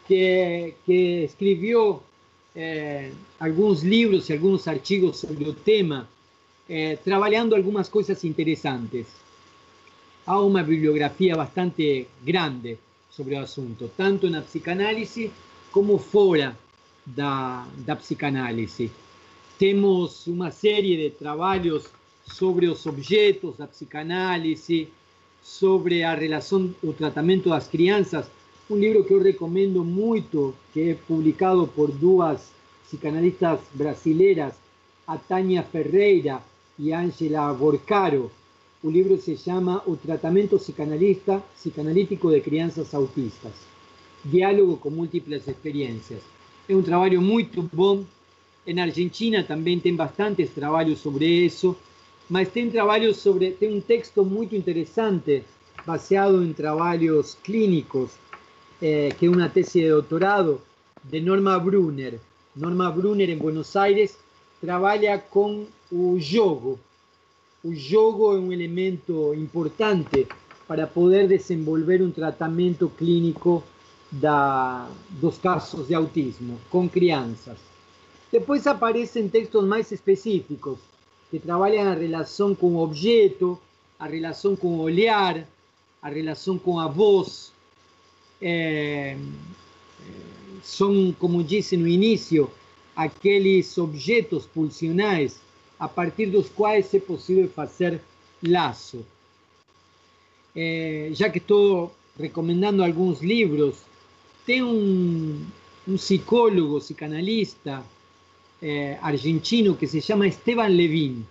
que, 0.07 0.75
que 0.85 1.25
escribió 1.25 2.01
eh, 2.55 3.11
algunos 3.39 3.83
livros 3.83 4.29
e 4.29 4.33
alguns 4.33 4.67
artigos 4.67 5.17
sobre 5.17 5.47
o 5.47 5.53
tema, 5.53 6.07
eh, 6.67 6.97
trabalhando 7.03 7.55
algumas 7.55 7.87
coisas 7.87 8.23
interessantes. 8.23 9.07
Há 10.25 10.41
uma 10.41 10.63
bibliografia 10.63 11.35
bastante 11.35 12.07
grande 12.23 12.77
sobre 13.11 13.35
o 13.35 13.41
assunto, 13.41 13.91
tanto 13.95 14.29
na 14.29 14.41
psicanálise 14.41 15.31
como 15.71 15.99
fora 15.99 16.57
da, 17.05 17.65
da 17.85 17.95
psicanálise. 17.95 18.91
Temos 19.57 20.27
uma 20.27 20.51
série 20.51 20.97
de 20.97 21.09
trabalhos 21.11 21.85
sobre 22.33 22.67
los 22.67 22.85
objetos 22.85 23.57
da 23.57 23.67
psicanálisis, 23.67 24.87
sobre 25.41 26.03
a 26.03 26.13
relación 26.13 26.75
o 26.83 26.93
tratamento 26.93 27.49
das 27.49 27.67
crianças, 27.67 28.29
um 28.69 28.75
livro 28.75 29.03
que 29.05 29.13
eu 29.13 29.21
recomendo 29.21 29.83
muito, 29.83 30.53
que 30.73 30.89
é 30.89 30.95
publicado 30.95 31.67
por 31.67 31.89
duas 31.89 32.51
psicanalistas 32.83 33.59
brasileiras, 33.73 34.53
a 35.07 35.17
Ferreira 35.17 36.41
e 36.77 36.91
Angela 36.91 37.53
Borcaro. 37.53 38.29
O 38.83 38.89
livro 38.89 39.19
se 39.19 39.37
chama 39.37 39.81
O 39.85 39.95
Tratamento 39.95 40.57
Psicanalista, 40.59 41.41
Psicanalítico 41.55 42.29
de 42.29 42.41
Crianças 42.41 42.93
Autistas. 42.93 43.53
Diálogo 44.23 44.77
com 44.77 44.89
múltiplas 44.89 45.47
experiências. 45.47 46.21
É 46.67 46.75
um 46.75 46.83
trabalho 46.83 47.21
muito 47.21 47.61
bom. 47.73 48.03
Na 48.67 48.83
Argentina 48.83 49.43
também 49.43 49.79
tem 49.79 49.95
bastantes 49.95 50.49
trabalhos 50.49 50.99
sobre 50.99 51.25
isso 51.25 51.75
mas 52.29 52.49
tem 52.49 52.69
trabalhos 52.69 53.17
sobre, 53.17 53.51
tem 53.51 53.75
um 53.75 53.81
texto 53.81 54.23
muito 54.25 54.55
interessante, 54.55 55.43
baseado 55.85 56.43
em 56.43 56.51
trabalhos 56.53 57.37
clínicos, 57.43 58.11
eh, 58.81 59.09
que 59.17 59.25
é 59.25 59.29
uma 59.29 59.47
tese 59.47 59.81
de 59.81 59.89
doutorado 59.89 60.61
de 61.03 61.21
Norma 61.21 61.57
Brunner. 61.57 62.19
Norma 62.55 62.91
Brunner, 62.91 63.29
em 63.29 63.37
Buenos 63.37 63.75
Aires, 63.75 64.17
trabalha 64.59 65.17
com 65.17 65.65
o 65.91 66.17
jogo. 66.19 66.79
O 67.63 67.73
jogo 67.73 68.35
é 68.35 68.39
um 68.39 68.51
elemento 68.51 69.33
importante 69.33 70.27
para 70.67 70.85
poder 70.85 71.27
desenvolver 71.27 72.01
um 72.01 72.11
tratamento 72.11 72.89
clínico 72.89 73.63
da, 74.11 74.89
dos 75.09 75.37
casos 75.37 75.87
de 75.87 75.93
autismo 75.93 76.59
com 76.69 76.89
crianças. 76.89 77.57
Depois 78.31 78.67
aparecem 78.67 79.29
textos 79.29 79.63
mais 79.65 79.91
específicos, 79.91 80.79
que 81.29 81.39
trabalham 81.39 81.89
a 81.89 81.93
relação 81.93 82.55
com 82.55 82.75
o 82.75 82.83
objeto, 82.83 83.59
a 83.99 84.07
relação 84.07 84.55
com 84.55 84.67
o 84.77 84.79
olhar, 84.79 85.47
a 86.01 86.09
relação 86.09 86.57
com 86.57 86.79
a 86.79 86.87
voz. 86.87 87.51
É, 88.41 89.17
são, 90.63 91.13
como 91.19 91.43
disse 91.43 91.75
no 91.75 91.87
início, 91.87 92.49
aqueles 92.95 93.77
objetos 93.77 94.45
pulsionais 94.45 95.39
a 95.79 95.87
partir 95.87 96.27
dos 96.27 96.49
quais 96.49 96.93
é 96.93 96.99
possível 96.99 97.49
fazer 97.49 98.01
laço. 98.41 99.05
É, 100.55 101.09
já 101.13 101.29
que 101.29 101.37
estou 101.37 101.93
recomendando 102.19 102.83
alguns 102.83 103.21
livros, 103.21 103.77
tem 104.45 104.63
um, 104.63 105.45
um 105.87 105.95
psicólogo, 105.95 106.79
psicanalista, 106.79 107.83
eh, 108.61 108.97
argentino 109.01 109.75
que 109.75 109.87
se 109.87 110.01
chama 110.01 110.27
Esteban 110.27 110.67
Levin. 110.67 111.25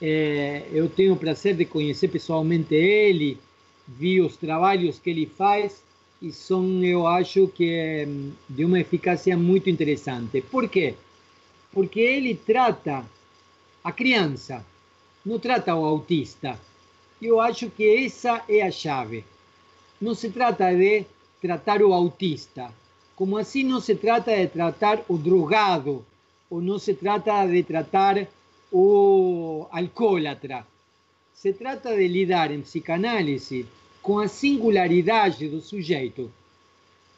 Eh, 0.00 0.66
eu 0.72 0.88
tenho 0.88 1.14
o 1.14 1.16
prazer 1.16 1.54
de 1.56 1.64
conhecer 1.64 2.08
pessoalmente 2.08 2.74
ele, 2.74 3.38
vi 3.86 4.20
os 4.20 4.36
trabalhos 4.36 4.98
que 4.98 5.10
ele 5.10 5.26
faz 5.26 5.82
e 6.22 6.32
são, 6.32 6.84
eu 6.84 7.06
acho 7.06 7.48
que, 7.48 8.06
de 8.48 8.64
uma 8.64 8.80
eficácia 8.80 9.36
muito 9.36 9.70
interessante. 9.70 10.40
Por 10.42 10.68
quê? 10.68 10.94
Porque 11.72 12.00
ele 12.00 12.34
trata 12.34 13.04
a 13.82 13.92
criança, 13.92 14.64
não 15.24 15.38
trata 15.38 15.74
o 15.74 15.84
autista. 15.84 16.58
Eu 17.20 17.40
acho 17.40 17.70
que 17.70 18.04
essa 18.04 18.42
é 18.48 18.62
a 18.62 18.70
chave. 18.70 19.24
Não 20.00 20.14
se 20.14 20.30
trata 20.30 20.74
de 20.74 21.04
tratar 21.40 21.82
o 21.82 21.92
autista, 21.92 22.72
como 23.16 23.36
assim 23.36 23.64
não 23.64 23.80
se 23.80 23.94
trata 23.94 24.34
de 24.34 24.46
tratar 24.48 25.02
o 25.08 25.16
drogado, 25.16 26.04
o 26.50 26.60
no 26.60 26.78
se 26.78 26.94
trata 26.94 27.46
de 27.46 27.62
tratar 27.62 28.28
o 28.72 29.68
alcoólatra. 29.72 30.66
Se 31.32 31.52
trata 31.52 31.90
de 31.92 32.08
lidar 32.08 32.52
en 32.52 32.62
psicanálisis 32.62 33.64
con 34.02 34.22
la 34.22 34.28
singularidad 34.28 35.36
del 35.38 35.62
sujeto. 35.62 36.28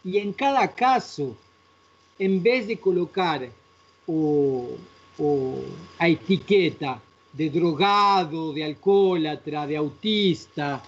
Y 0.05 0.18
en 0.18 0.33
cada 0.33 0.68
caso, 0.68 1.37
en 2.18 2.43
vez 2.43 2.66
de 2.66 2.76
colocar 2.76 3.49
o, 4.07 4.68
a 5.99 6.09
etiqueta 6.09 7.01
de 7.33 7.49
drogado, 7.49 8.53
de 8.53 8.64
alcoólatra, 8.64 9.66
de 9.66 9.76
autista, 9.76 10.83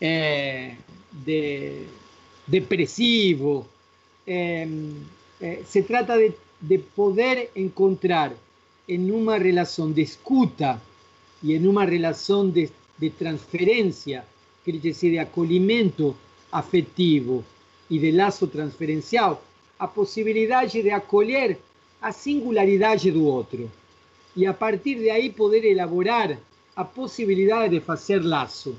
eh, 0.00 0.76
de 1.24 1.86
depresivo, 2.46 3.66
eh, 4.26 4.66
eh, 5.40 5.64
se 5.66 5.82
trata 5.82 6.16
de 6.16 6.34
de 6.62 6.78
poder 6.78 7.50
encontrar 7.54 8.34
en 8.88 9.12
una 9.12 9.38
relación 9.38 9.94
de 9.94 10.02
escuta 10.02 10.80
y 11.42 11.54
en 11.54 11.68
una 11.68 11.84
relación 11.84 12.52
de, 12.52 12.70
de 12.98 13.10
transferencia, 13.10 14.24
quiere 14.64 14.78
decir, 14.78 15.12
de 15.12 15.20
acolhimento 15.20 16.14
afectivo 16.52 17.42
y 17.88 17.98
de 17.98 18.12
lazo 18.12 18.48
transferencial, 18.48 19.38
a 19.78 19.90
posibilidad 19.90 20.70
de 20.70 20.92
acolher 20.92 21.58
a 22.00 22.12
singularidade 22.12 23.10
do 23.10 23.26
outro. 23.26 23.68
Y 24.34 24.46
a 24.46 24.56
partir 24.56 24.98
de 25.00 25.10
ahí 25.10 25.30
poder 25.30 25.66
elaborar 25.66 26.38
a 26.74 26.84
posibilidad 26.84 27.68
de 27.68 27.82
hacer 27.86 28.24
lazo. 28.24 28.74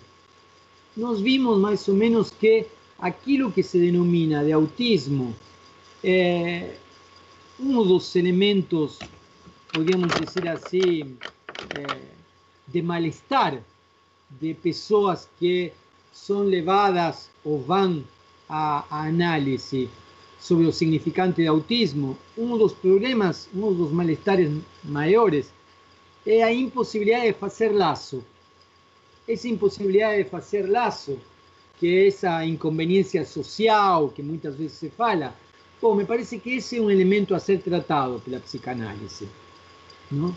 Nos 0.95 1.21
vimos 1.21 1.59
más 1.59 1.87
o 1.89 1.93
menos 1.93 2.31
que 2.31 2.67
aquello 2.97 3.53
que 3.53 3.63
se 3.63 3.79
denomina 3.79 4.43
de 4.43 4.53
autismo 4.53 5.33
eh, 6.01 6.77
um 7.63 7.81
dos 7.81 8.13
elementos, 8.17 8.99
podríamos 9.71 10.17
dizer 10.17 10.47
assim, 10.49 11.15
é, 11.73 12.01
de 12.67 12.81
mal-estar 12.81 13.63
de 14.29 14.53
pessoas 14.55 15.29
que 15.39 15.71
são 16.11 16.43
levadas 16.43 17.29
ou 17.43 17.59
vão 17.61 18.03
à, 18.49 18.85
análise 19.07 19.89
sobre 20.39 20.65
o 20.65 20.73
significante 20.73 21.41
de 21.41 21.47
autismo, 21.47 22.17
um 22.37 22.57
dos 22.57 22.73
problemas, 22.73 23.47
um 23.55 23.73
dos 23.73 23.91
malestares 23.91 24.51
maiores 24.83 25.53
é 26.25 26.43
a 26.43 26.53
impossibilidade 26.53 27.27
de 27.27 27.33
fazer 27.33 27.69
laço. 27.69 28.25
Essa 29.25 29.47
impossibilidade 29.47 30.25
de 30.25 30.29
fazer 30.29 30.69
laço, 30.69 31.17
que 31.79 31.87
é 31.87 32.07
essa 32.07 32.45
inconveniência 32.45 33.25
social 33.25 34.09
que 34.09 34.21
muitas 34.21 34.55
vezes 34.55 34.77
se 34.77 34.89
fala, 34.89 35.33
Bom, 35.83 35.95
me 35.95 36.05
parece 36.05 36.39
que 36.39 36.51
esse 36.51 36.77
é 36.77 36.81
um 36.81 36.89
elemento 36.89 37.35
a 37.35 37.39
ser 37.39 37.59
tratado 37.59 38.17
pela 38.21 38.39
psicanálise. 38.39 39.27
Não? 40.09 40.33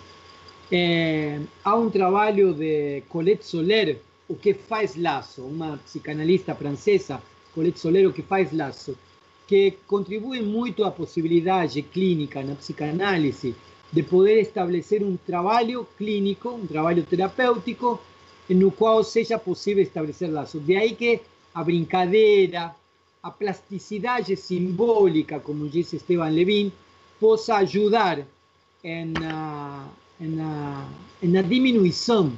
É, 0.72 1.40
há 1.62 1.76
um 1.76 1.88
trabalho 1.88 2.53
de 2.53 3.05
Colette 3.09 3.47
Soler, 3.47 4.01
O 4.28 4.34
que 4.34 4.53
faz 4.53 4.97
laço, 4.97 5.42
uma 5.42 5.76
psicanalista 5.76 6.53
francesa, 6.53 7.22
Colette 7.55 7.78
Soler, 7.78 8.09
O 8.09 8.12
que 8.12 8.22
faz 8.22 8.53
laço, 8.53 8.99
que 9.47 9.74
contribui 9.86 10.42
muito 10.42 10.82
à 10.82 10.90
possibilidade 10.90 11.80
clínica 11.80 12.42
na 12.42 12.57
psicanálise 12.57 13.55
de 13.92 14.03
poder 14.03 14.40
estabelecer 14.40 15.01
um 15.05 15.16
trabalho 15.16 15.86
clínico, 15.97 16.49
um 16.49 16.66
trabalho 16.66 17.05
terapêutico, 17.05 18.01
no 18.51 18.72
qual 18.72 19.05
seja 19.05 19.38
possível 19.38 19.84
estabelecer 19.84 20.28
laços. 20.28 20.61
De 20.66 20.74
aí 20.74 20.97
que 20.97 21.20
a 21.55 21.62
brincadeira, 21.62 22.74
a 23.27 23.31
plasticidade 23.33 24.37
simbólica, 24.37 25.41
como 25.41 25.68
diz 25.68 25.93
Esteban 25.93 26.29
Levin, 26.29 26.70
possa 27.18 27.57
ajudar 27.57 28.24
na, 28.85 29.89
na, 30.20 30.89
na 31.20 31.43
diminuição 31.43 32.33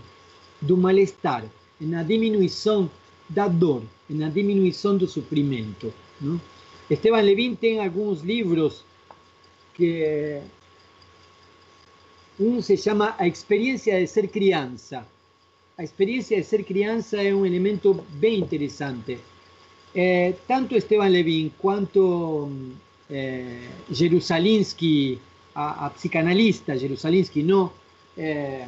do 0.63 0.79
mal-estar, 0.79 1.45
na 1.79 2.03
diminuição 2.03 2.91
da 3.29 3.49
dor, 3.49 3.83
na 4.09 4.31
diminuição 4.31 4.97
do 4.97 5.07
sofrimento. 5.07 5.93
Não? 6.19 6.41
Esteban 6.89 7.21
Levin 7.21 7.55
tem 7.55 7.85
alguns 7.85 8.23
livros 8.23 8.83
que 9.75 10.41
um 12.41 12.63
se 12.63 12.79
chama 12.79 13.15
A 13.19 13.29
Experiência 13.29 14.01
de 14.01 14.07
Ser 14.07 14.27
Criança. 14.29 15.07
A 15.77 15.85
experiência 15.85 16.39
de 16.39 16.45
ser 16.45 16.65
criança 16.65 17.23
é 17.23 17.33
um 17.35 17.45
elemento 17.45 17.95
bem 18.15 18.41
interessante. 18.41 19.19
É, 19.95 20.35
tanto 20.47 20.77
Esteban 20.77 21.09
Levin 21.09 21.53
quanto 21.59 22.51
é, 23.11 23.69
Jerusalinski, 23.91 25.19
a, 25.55 25.87
a, 25.87 25.91
psicanalista 25.91 26.77
Jerusalinski, 26.77 27.43
não 27.43 27.73
é, 28.17 28.67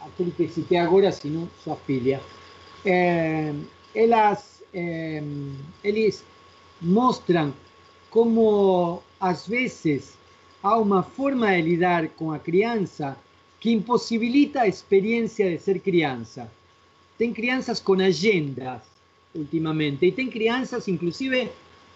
aquele 0.00 0.30
que 0.32 0.48
citei 0.48 0.78
agora, 0.78 1.12
senão 1.12 1.48
sua 1.62 1.76
filha, 1.76 2.20
é, 2.84 3.52
elas, 3.94 4.62
é, 4.72 5.22
eles 5.82 6.24
mostram 6.80 7.54
como, 8.10 9.02
às 9.20 9.46
vezes, 9.46 10.16
há 10.62 10.76
uma 10.78 11.02
forma 11.02 11.50
de 11.56 11.62
lidar 11.62 12.08
com 12.10 12.32
a 12.32 12.38
criança 12.38 13.16
que 13.60 13.72
impossibilita 13.72 14.62
a 14.62 14.68
experiência 14.68 15.50
de 15.50 15.58
ser 15.58 15.80
criança. 15.80 16.50
Tem 17.16 17.32
crianças 17.32 17.80
com 17.80 17.94
agendas, 17.94 18.82
ultimamente, 19.34 20.06
e 20.06 20.12
tem 20.12 20.28
crianças, 20.28 20.86
inclusive, 20.88 21.50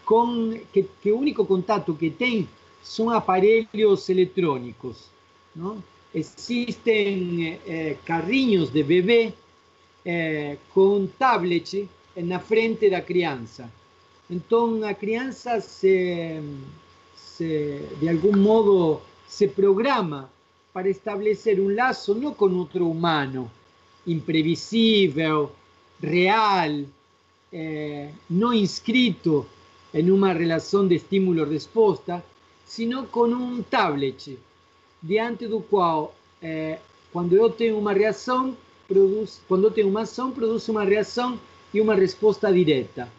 com 0.05 0.59
que, 0.73 0.87
que 1.03 1.13
único 1.13 1.45
contato 1.45 1.95
que 1.95 2.11
tem 2.11 2.49
são 2.83 3.11
aparelhos 3.11 4.09
eletrônicos. 4.09 5.11
Não? 5.55 5.83
Existem 6.15 7.59
eh, 7.67 7.97
de 8.71 8.83
bebê 8.83 9.33
eh, 10.05 10.57
com 10.73 11.07
tablet 11.19 11.89
na 12.17 12.39
frente 12.39 12.89
da 12.89 13.03
criança. 13.03 13.71
Então 14.31 14.83
a 14.85 14.95
criança 14.95 15.61
se, 15.61 16.41
se, 17.15 17.81
de 18.01 18.09
algum 18.09 18.37
modo 18.37 19.01
se 19.27 19.49
programa 19.49 20.31
para 20.73 20.89
establecer 20.89 21.61
um 21.61 21.75
laço 21.75 22.15
não 22.15 22.33
com 22.35 22.47
outro 22.55 22.91
humano, 22.91 23.51
imprevisível, 24.07 25.53
real, 26.03 26.85
eh, 27.53 28.11
não 28.29 28.53
inscrito 28.53 29.47
em 29.93 30.11
uma 30.11 30.33
relação 30.33 30.87
de 30.87 30.97
estímulo-resposta, 30.97 32.25
sino 32.65 33.07
com 33.07 33.27
um 33.29 33.63
tablet, 33.63 34.39
diante 35.03 35.47
do 35.47 35.61
qual, 35.61 36.15
eh, 36.43 36.79
quando 37.13 37.35
eu 37.35 37.49
tenho 37.51 37.79
uma 37.79 37.93
reação, 37.93 38.57
produz, 38.87 39.41
quando 39.49 39.65
eu 39.65 39.71
tenho 39.71 39.89
uma 39.89 40.03
ação, 40.03 40.31
produz 40.31 40.69
uma 40.69 40.85
reação 40.85 41.39
e 41.73 41.81
uma 41.81 41.95
resposta 41.95 42.53
direta. 42.53 43.11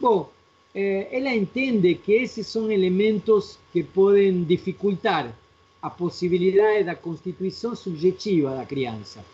Bom, 0.00 0.30
eh, 0.74 1.08
ela 1.10 1.34
entende 1.34 1.94
que 1.94 2.12
esses 2.12 2.46
são 2.46 2.70
elementos 2.70 3.58
que 3.72 3.82
podem 3.82 4.44
dificultar 4.44 5.34
a 5.80 5.90
possibilidade 5.90 6.84
da 6.84 6.94
constituição 6.94 7.74
subjetiva 7.74 8.54
da 8.54 8.66
criança. 8.66 9.24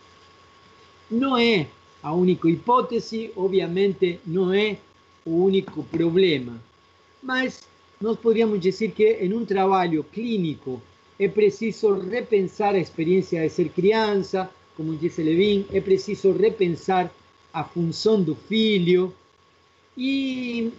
Não 1.09 1.37
é 1.37 1.67
a 2.05 2.13
única 2.13 2.47
hipótese, 2.47 3.31
obviamente 3.35 4.19
não 4.27 4.53
é 4.53 4.77
o 5.25 5.43
único 5.43 5.81
problema, 5.85 6.61
mas 7.21 7.67
nós 7.99 8.15
poderíamos 8.19 8.59
dizer 8.59 8.91
que 8.91 9.13
em 9.13 9.33
um 9.33 9.43
trabalho 9.43 10.03
clínico 10.03 10.79
é 11.19 11.27
preciso 11.27 11.93
repensar 11.93 12.75
a 12.75 12.79
experiência 12.79 13.41
de 13.41 13.49
ser 13.49 13.69
criança, 13.69 14.47
como 14.77 14.95
disse 14.95 15.23
Levin, 15.23 15.65
é 15.73 15.81
preciso 15.81 16.31
repensar 16.31 17.11
a 17.51 17.63
função 17.63 18.21
do 18.21 18.35
filho 18.35 19.11
e, 19.97 20.71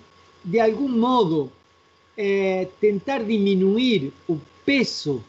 de 0.45 0.61
algum 0.61 0.89
modo, 0.89 1.51
é, 2.17 2.69
tentar 2.81 3.25
diminuir 3.25 4.13
o 4.29 4.39
peso 4.65 5.25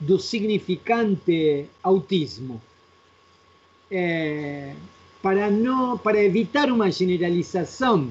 do 0.00 0.18
significante 0.18 1.66
autismo. 1.80 2.60
É, 3.88 4.74
para, 5.28 5.50
não, 5.50 5.98
para 5.98 6.24
evitar 6.24 6.72
uma 6.72 6.90
generalização 6.90 8.08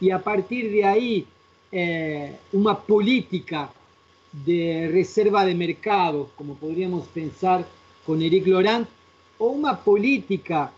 e 0.00 0.10
a 0.10 0.18
partir 0.18 0.70
de 0.70 0.82
aí 0.82 1.24
é, 1.72 2.32
uma 2.52 2.74
política 2.74 3.70
de 4.32 4.88
reserva 4.88 5.44
de 5.44 5.54
mercado, 5.54 6.28
como 6.36 6.56
poderíamos 6.56 7.06
pensar 7.06 7.64
com 8.04 8.20
Eric 8.20 8.50
Laurent, 8.50 8.88
ou 9.38 9.54
uma 9.54 9.76
política 9.76 10.72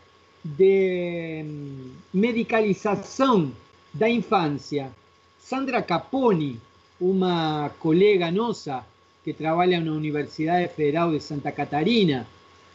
de 0.45 1.43
hum, 1.47 1.93
medicalização 2.12 3.51
da 3.91 4.07
infância. 4.07 4.93
Sandra 5.41 5.81
Caponi, 5.81 6.61
uma 7.01 7.71
colega 7.79 8.31
nossa, 8.31 8.85
que 9.25 9.33
trabaja 9.33 9.77
en 9.77 9.87
la 9.87 9.93
Universidad 9.93 10.71
Federal 10.73 11.12
de 11.12 11.21
Santa 11.21 11.53
Catarina, 11.53 12.27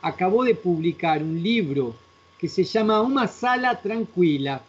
acabó 0.01 0.43
de 0.43 0.55
publicar 0.55 1.21
un 1.21 1.43
libro 1.43 1.93
que 2.39 2.47
se 2.47 2.63
llama 2.63 3.01
Una 3.01 3.27
sala 3.27 3.79
tranquila, 3.81 4.61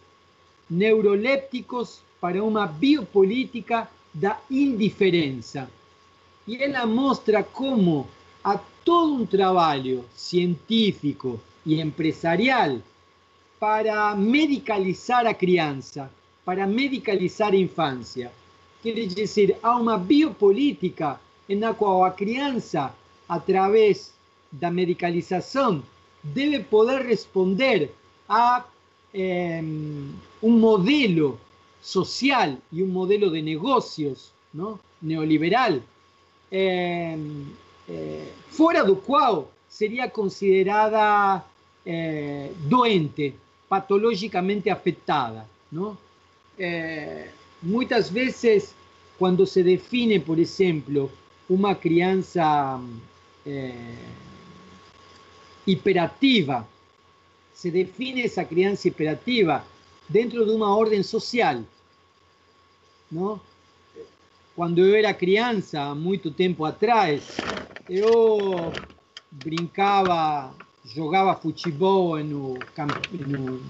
neurolépticos 0.69 2.01
para 2.19 2.43
una 2.43 2.67
biopolítica 2.67 3.89
da 4.13 4.41
indiferencia. 4.49 5.67
Y 6.45 6.61
ella 6.61 6.85
muestra 6.85 7.43
cómo 7.43 8.07
a 8.43 8.59
todo 8.83 9.13
un 9.13 9.27
trabajo 9.27 10.05
científico 10.15 11.39
y 11.65 11.79
empresarial 11.79 12.83
para 13.57 14.13
medicalizar 14.15 15.25
a 15.27 15.33
crianza, 15.33 16.09
para 16.43 16.67
medicalizar 16.67 17.53
a 17.53 17.57
infancia. 17.57 18.31
Quiere 18.81 19.07
decir, 19.07 19.55
a 19.61 19.77
una 19.77 19.97
biopolítica 19.97 21.19
na 21.55 21.73
qual 21.73 22.03
a 22.03 22.11
criança, 22.11 22.93
através 23.27 24.13
da 24.51 24.71
medicalização, 24.71 25.83
debe 26.23 26.59
poder 26.59 27.03
responder 27.03 27.91
a 28.27 28.65
em, 29.13 30.13
un 30.41 30.59
modelo 30.59 31.37
social 31.81 32.57
y 32.71 32.81
un 32.81 32.93
modelo 32.93 33.29
de 33.29 33.41
negocios 33.41 34.31
¿no? 34.53 34.79
neoliberal, 35.01 35.81
em, 36.49 37.45
eh, 37.87 38.31
fuera 38.49 38.83
do 38.83 38.95
cual 38.97 39.47
sería 39.67 40.09
considerada 40.09 41.45
eh, 41.83 42.53
doente, 42.67 43.33
patológicamente 43.67 44.69
afectada. 44.69 45.47
¿no? 45.71 45.97
Eh, 46.57 47.29
muchas 47.61 48.13
veces 48.13 48.75
cuando 49.17 49.45
se 49.45 49.63
define, 49.63 50.19
por 50.19 50.39
ejemplo, 50.39 51.09
una 51.49 51.75
crianza... 51.75 52.79
Em, 53.45 54.30
hiperativa. 55.65 56.67
Se 57.53 57.69
define 57.69 58.23
essa 58.23 58.43
criança 58.43 58.87
hiperativa 58.87 59.63
dentro 60.09 60.45
de 60.45 60.51
uma 60.51 60.75
ordem 60.75 61.03
social. 61.03 61.61
Não? 63.11 63.39
Quando 64.55 64.79
eu 64.79 64.95
era 64.95 65.13
criança, 65.13 65.81
há 65.81 65.95
muito 65.95 66.31
tempo 66.31 66.65
atrás, 66.65 67.37
eu 67.89 68.71
brincava, 69.31 70.53
jogava 70.85 71.35
futebol 71.35 72.17
no, 72.19 72.57
no, 73.27 73.61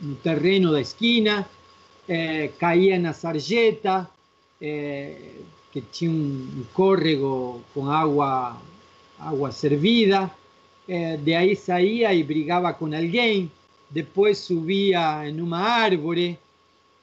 no 0.00 0.14
terreno 0.16 0.72
da 0.72 0.80
esquina, 0.80 1.48
é, 2.08 2.48
caía 2.58 2.98
na 2.98 3.12
sarjeta, 3.12 4.08
é, 4.60 5.16
que 5.72 5.80
tinha 5.80 6.10
um 6.10 6.64
córrego 6.72 7.62
com 7.74 7.90
água, 7.90 8.56
água 9.18 9.52
servida, 9.52 10.30
eh, 10.90 11.20
de 11.22 11.36
ahí 11.36 11.54
saía 11.54 12.14
y 12.14 12.22
brigaba 12.22 12.74
con 12.78 12.94
alguien, 12.94 13.50
después 13.90 14.38
subía 14.38 15.26
en 15.26 15.38
una 15.38 15.84
árvore, 15.84 16.38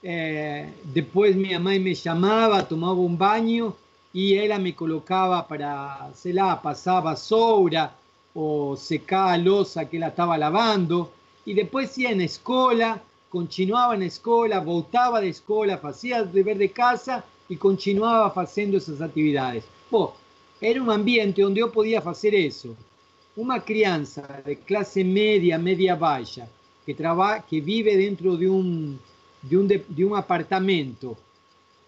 eh, 0.02 0.74
después 0.84 1.36
mi 1.36 1.54
mamá 1.54 1.72
me 1.80 1.94
llamaba, 1.94 2.68
tomaba 2.68 2.94
un 2.94 3.16
baño 3.16 3.76
y 4.12 4.40
ella 4.40 4.58
me 4.58 4.74
colocaba 4.74 5.48
para, 5.48 6.10
se 6.16 6.34
la 6.34 6.60
pasaba 6.60 7.16
sobra 7.16 7.96
o 8.34 8.76
secaba 8.76 9.38
losa 9.38 9.88
que 9.88 10.00
la 10.00 10.08
estaba 10.08 10.36
lavando 10.36 11.12
y 11.46 11.54
después 11.54 11.96
iba 12.00 12.10
en 12.10 12.18
la 12.18 12.24
escuela, 12.24 13.02
continuaba 13.30 13.94
en 13.94 14.00
la 14.00 14.08
escuela, 14.08 14.62
voltaba 14.62 15.22
de 15.22 15.30
escuela, 15.30 15.80
hacía 15.84 16.18
el 16.20 16.32
deber 16.32 16.58
de 16.58 16.72
casa 16.72 17.24
y 17.48 17.56
continuaba 17.56 18.34
haciendo 18.36 18.78
esas 18.78 19.00
actividades. 19.00 19.64
Bueno, 19.92 20.14
era 20.60 20.82
un 20.82 20.90
ambiente 20.90 21.44
donde 21.44 21.60
yo 21.60 21.72
podía 21.72 22.00
hacer 22.00 22.34
eso 22.34 22.76
una 23.36 23.62
crianza 23.62 24.42
de 24.46 24.58
clase 24.58 25.04
media, 25.04 25.58
media 25.58 25.96
baja, 25.96 26.48
que, 26.86 26.94
trabaja, 26.94 27.46
que 27.46 27.60
vive 27.60 27.98
dentro 27.98 28.38
de 28.38 28.50
un, 28.50 29.00
de 29.42 29.58
un, 29.58 29.68
de 29.68 30.06
un 30.06 30.16
apartamento 30.16 31.18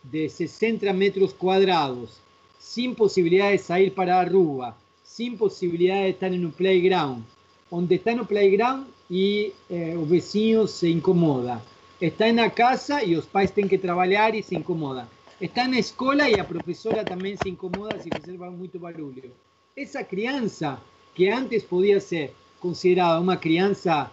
de 0.04 0.30
60 0.30 0.92
metros 0.94 1.34
cuadrados, 1.34 2.20
sin 2.60 2.96
posibilidad 2.96 3.52
de 3.52 3.58
salir 3.58 3.94
para 3.94 4.20
Aruba, 4.20 4.76
sin 5.04 5.38
posibilidad 5.38 6.02
de 6.02 6.10
estar 6.10 6.34
en 6.34 6.46
un 6.46 6.52
playground, 6.52 7.24
donde 7.72 7.96
está 7.96 8.12
en 8.12 8.22
un 8.22 8.28
playground 8.28 8.88
y 9.10 9.54
eh, 9.70 9.94
los 9.96 10.10
vecinos 10.10 10.72
se 10.72 10.90
incomoda. 10.90 11.62
Está 12.00 12.28
en 12.28 12.36
la 12.36 12.52
casa 12.52 13.04
y 13.04 13.16
los 13.16 13.26
pais 13.26 13.54
tienen 13.54 13.70
que 13.70 13.78
trabajar 13.78 14.36
y 14.36 14.44
se 14.44 14.56
incomoda. 14.56 15.08
Está 15.40 15.66
en 15.66 15.72
la 15.72 15.80
escuela 15.80 16.30
y 16.30 16.36
la 16.36 16.48
profesora 16.48 17.06
también 17.06 17.38
se 17.38 17.50
incomoda 17.50 18.02
si 18.02 18.10
observa 18.10 18.50
mucho 18.50 18.80
barulho. 18.80 19.30
Esa 19.76 20.06
crianza 20.06 20.80
que 21.18 21.32
antes 21.32 21.64
podía 21.64 22.00
ser 22.00 22.32
considerada 22.60 23.20
una 23.20 23.40
crianza 23.40 24.12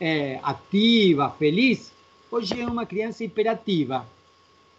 eh, 0.00 0.40
activa, 0.42 1.30
feliz, 1.38 1.92
hoy 2.30 2.44
es 2.44 2.66
una 2.66 2.86
crianza 2.86 3.22
hiperativa. 3.22 4.06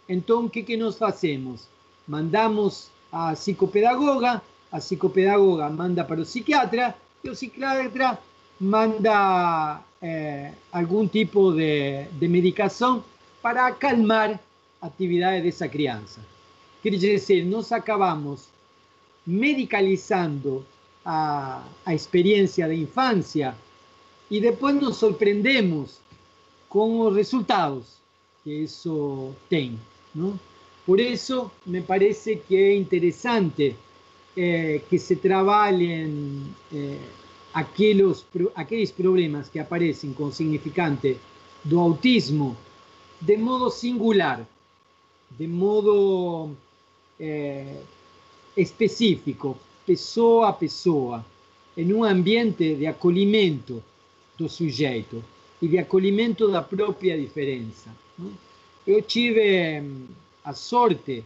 Entonces, 0.08 0.50
¿qué 0.50 0.64
que 0.64 0.76
nos 0.76 1.00
hacemos? 1.00 1.68
Mandamos 2.08 2.90
a 3.12 3.36
psicopedagoga, 3.36 4.42
a 4.72 4.80
psicopedagoga 4.80 5.68
manda 5.68 6.04
para 6.08 6.22
el 6.22 6.26
psiquiatra 6.26 6.96
y 7.22 7.28
el 7.28 7.36
psiquiatra 7.36 8.18
manda 8.58 9.84
eh, 10.02 10.52
algún 10.72 11.08
tipo 11.08 11.52
de, 11.52 12.08
de 12.18 12.28
medicación 12.28 13.04
para 13.40 13.72
calmar 13.76 14.40
actividades 14.80 15.44
de 15.44 15.48
esa 15.50 15.70
crianza. 15.70 16.20
Quiere 16.82 16.98
decir, 16.98 17.46
nos 17.46 17.70
acabamos 17.70 18.48
medicalizando 19.24 20.64
a, 21.04 21.64
experiencia 21.86 22.68
de 22.68 22.76
infancia 22.76 23.54
y 24.28 24.40
después 24.40 24.74
nos 24.74 24.98
sorprendemos 24.98 25.98
con 26.68 26.98
los 26.98 27.14
resultados 27.14 27.98
que 28.44 28.64
eso 28.64 29.34
tiene. 29.48 29.78
¿no? 30.14 30.38
Por 30.86 31.00
eso 31.00 31.52
me 31.66 31.82
parece 31.82 32.40
que 32.40 32.72
es 32.72 32.78
interesante 32.78 33.76
eh, 34.36 34.84
que 34.88 34.98
se 34.98 35.16
trabajen 35.16 36.54
eh, 36.72 36.98
aquellos, 37.52 38.26
aquellos 38.54 38.92
problemas 38.92 39.50
que 39.50 39.60
aparecen 39.60 40.14
con 40.14 40.32
significante 40.32 41.18
do 41.64 41.80
autismo 41.80 42.56
de 43.20 43.36
modo 43.36 43.70
singular, 43.70 44.46
de 45.38 45.46
modo 45.46 46.50
eh, 47.18 47.82
específico, 48.56 49.58
pessoa 49.86 50.48
a 50.48 50.52
pessoa, 50.52 51.24
em 51.76 51.92
um 51.92 52.04
ambiente 52.04 52.74
de 52.74 52.86
acolhimento 52.86 53.82
do 54.38 54.48
sujeito 54.48 55.22
e 55.60 55.68
de 55.68 55.78
acolhimento 55.78 56.50
da 56.50 56.62
própria 56.62 57.18
diferença. 57.18 57.90
Eu 58.86 59.02
tive 59.02 59.80
hum, 59.80 60.06
a 60.44 60.52
sorte 60.52 61.24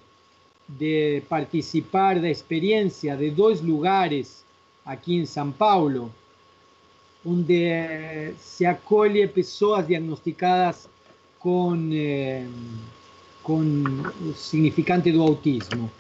de 0.69 1.23
participar 1.29 2.19
da 2.21 2.31
experiência 2.31 3.17
de 3.17 3.31
dois 3.31 3.61
lugares 3.61 4.45
aqui 4.85 5.15
em 5.15 5.27
São 5.27 5.53
Paulo, 5.53 6.13
onde 7.25 7.65
eh, 7.65 8.35
se 8.39 8.67
acolhe 8.67 9.27
pessoas 9.29 9.87
diagnosticadas 9.87 10.89
com, 11.39 11.91
eh, 11.93 12.47
com 13.43 13.61
o 13.61 14.35
significante 14.35 15.11
do 15.13 15.23
autismo. 15.23 15.91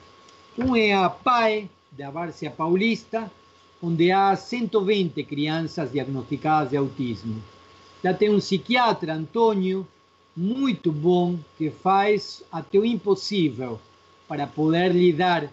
Um 0.58 0.76
é 0.76 0.92
a 0.92 1.08
PAE, 1.08 1.68
da 1.96 2.10
Várzea 2.10 2.50
Paulista, 2.50 3.30
onde 3.82 4.10
há 4.10 4.34
120 4.34 5.22
crianças 5.24 5.92
diagnosticadas 5.92 6.70
de 6.70 6.76
autismo. 6.76 7.42
Lá 8.02 8.12
tem 8.12 8.30
um 8.30 8.38
psiquiatra, 8.38 9.14
Antônio, 9.14 9.86
muito 10.36 10.90
bom, 10.90 11.38
que 11.56 11.70
faz 11.70 12.42
até 12.50 12.78
o 12.78 12.84
impossível 12.84 13.80
para 14.26 14.46
poder 14.46 14.92
lidar 14.92 15.50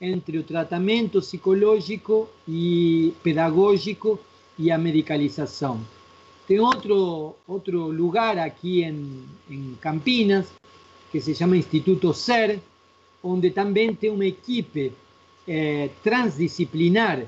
entre 0.00 0.38
o 0.38 0.42
tratamento 0.42 1.20
psicológico 1.20 2.28
e 2.48 3.14
pedagógico 3.22 4.18
e 4.58 4.70
a 4.70 4.78
medicalização. 4.78 5.80
Tem 6.46 6.58
outro, 6.58 7.34
outro 7.46 7.88
lugar 7.88 8.36
aqui 8.38 8.82
em, 8.82 9.22
em 9.48 9.74
Campinas, 9.80 10.46
que 11.10 11.20
se 11.20 11.34
chama 11.34 11.56
Instituto 11.56 12.12
SER, 12.12 12.58
onde 13.22 13.50
também 13.50 13.94
tem 13.94 14.10
uma 14.10 14.26
equipe 14.26 14.92
eh, 15.46 15.90
transdisciplinar 16.02 17.26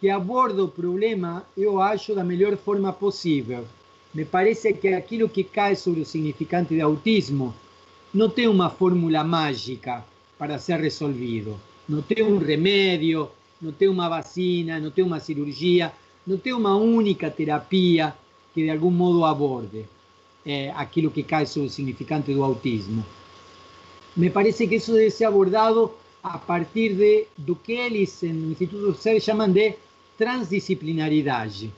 que 0.00 0.08
aborda 0.08 0.64
o 0.64 0.68
problema, 0.68 1.44
eu 1.56 1.80
acho, 1.80 2.14
da 2.14 2.24
melhor 2.24 2.56
forma 2.56 2.92
possível. 2.92 3.66
Me 4.14 4.24
parece 4.24 4.72
que 4.72 4.88
aquilo 4.88 5.28
que 5.28 5.44
cai 5.44 5.76
sobre 5.76 6.00
o 6.00 6.06
significante 6.06 6.74
de 6.74 6.80
autismo 6.80 7.54
não 8.12 8.28
tem 8.28 8.48
uma 8.48 8.70
fórmula 8.70 9.22
mágica 9.22 10.04
para 10.38 10.58
ser 10.58 10.80
resolvido. 10.80 11.60
Não 11.88 12.00
tem 12.00 12.22
um 12.22 12.38
remédio, 12.38 13.28
não 13.60 13.72
tem 13.72 13.88
uma 13.88 14.08
vacina, 14.08 14.80
não 14.80 14.90
tem 14.90 15.04
uma 15.04 15.20
cirurgia, 15.20 15.92
não 16.26 16.38
tem 16.38 16.52
uma 16.52 16.74
única 16.76 17.30
terapia 17.30 18.14
que 18.54 18.64
de 18.64 18.70
algum 18.70 18.90
modo 18.90 19.24
aborde 19.24 19.84
é, 20.44 20.70
aquilo 20.70 21.10
que 21.10 21.22
cai 21.22 21.46
sobre 21.46 21.68
o 21.68 21.70
significante 21.70 22.32
do 22.32 22.42
autismo. 22.42 23.04
Me 24.16 24.30
parece 24.30 24.66
que 24.66 24.76
isso 24.76 24.92
deve 24.92 25.10
ser 25.10 25.26
abordado 25.26 25.92
a 26.22 26.38
partir 26.38 26.94
de, 26.94 27.26
do 27.36 27.56
que 27.56 27.72
eles 27.72 28.22
no 28.22 28.52
Instituto 28.52 28.94
SER 28.94 29.20
chamam 29.20 29.50
de 29.50 29.74
transdisciplinaridade. 30.18 31.72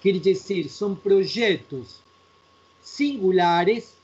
Quer 0.00 0.18
dizer, 0.18 0.68
são 0.68 0.94
projetos 0.94 2.00
singulares, 2.82 3.94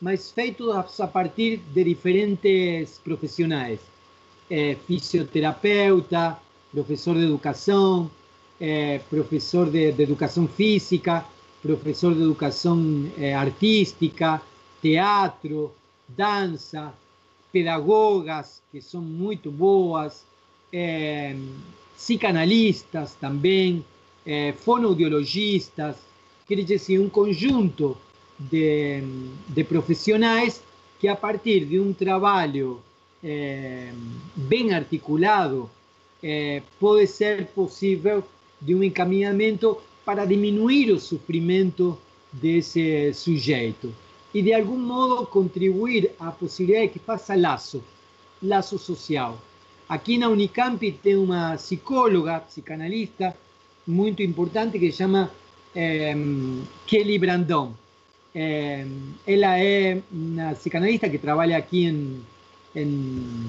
mas 0.00 0.30
feitos 0.30 1.00
a 1.00 1.06
partir 1.06 1.58
de 1.58 1.84
diferentes 1.84 2.98
profissionais. 2.98 3.80
É, 4.50 4.76
fisioterapeuta, 4.86 6.38
professor 6.70 7.14
de 7.16 7.24
educação, 7.24 8.10
é, 8.60 8.98
professor 9.10 9.70
de, 9.70 9.92
de, 9.92 10.02
educação 10.02 10.46
física, 10.46 11.24
professor 11.62 12.14
de 12.14 12.22
educação 12.22 13.10
é, 13.18 13.34
artística, 13.34 14.42
teatro, 14.82 15.72
dança, 16.08 16.92
pedagogas 17.52 18.62
que 18.72 18.80
são 18.80 19.02
muito 19.02 19.50
boas, 19.50 20.24
é, 20.72 21.36
psicanalistas 21.94 23.14
também, 23.14 23.84
é, 24.26 24.52
fonoaudiologistas, 24.52 25.96
quer 26.48 26.56
dizer, 26.56 26.76
assim, 26.76 26.98
um 26.98 27.08
conjunto 27.08 27.96
de, 28.38 29.02
de 29.48 29.62
profissionais 29.64 30.62
que 30.98 31.06
a 31.06 31.14
partir 31.14 31.66
de 31.66 31.78
um 31.78 31.92
trabalho 31.92 32.80
é, 33.22 33.92
bem 34.34 34.72
articulado 34.72 35.68
é, 36.22 36.62
pode 36.80 37.06
ser 37.06 37.46
possível 37.48 38.24
de 38.60 38.74
um 38.74 38.82
encaminhamento 38.82 39.78
para 40.04 40.24
diminuir 40.24 40.90
o 40.90 40.98
sofrimento 40.98 41.98
desse 42.32 43.12
sujeito 43.12 43.92
e 44.34 44.42
de 44.42 44.52
algum 44.52 44.78
modo 44.78 45.26
contribuir 45.26 46.12
à 46.18 46.30
possibilidade 46.30 46.88
que 46.88 46.98
faça 46.98 47.34
laço, 47.34 47.82
laço 48.42 48.78
social. 48.78 49.38
Aqui 49.88 50.16
na 50.16 50.28
Unicamp 50.28 50.90
tem 51.02 51.16
uma 51.16 51.54
psicóloga, 51.56 52.40
psicanalista, 52.40 53.36
muito 53.86 54.22
importante 54.22 54.78
que 54.78 54.90
se 54.90 54.98
chama 54.98 55.30
é, 55.74 56.14
Kelly 56.86 57.18
Brandon. 57.18 57.72
É, 58.34 58.86
ela 59.26 59.58
é 59.58 60.00
uma 60.10 60.54
psicanalista 60.54 61.08
que 61.10 61.18
trabalha 61.18 61.58
aqui 61.58 61.84
em, 61.84 62.22
em 62.74 63.46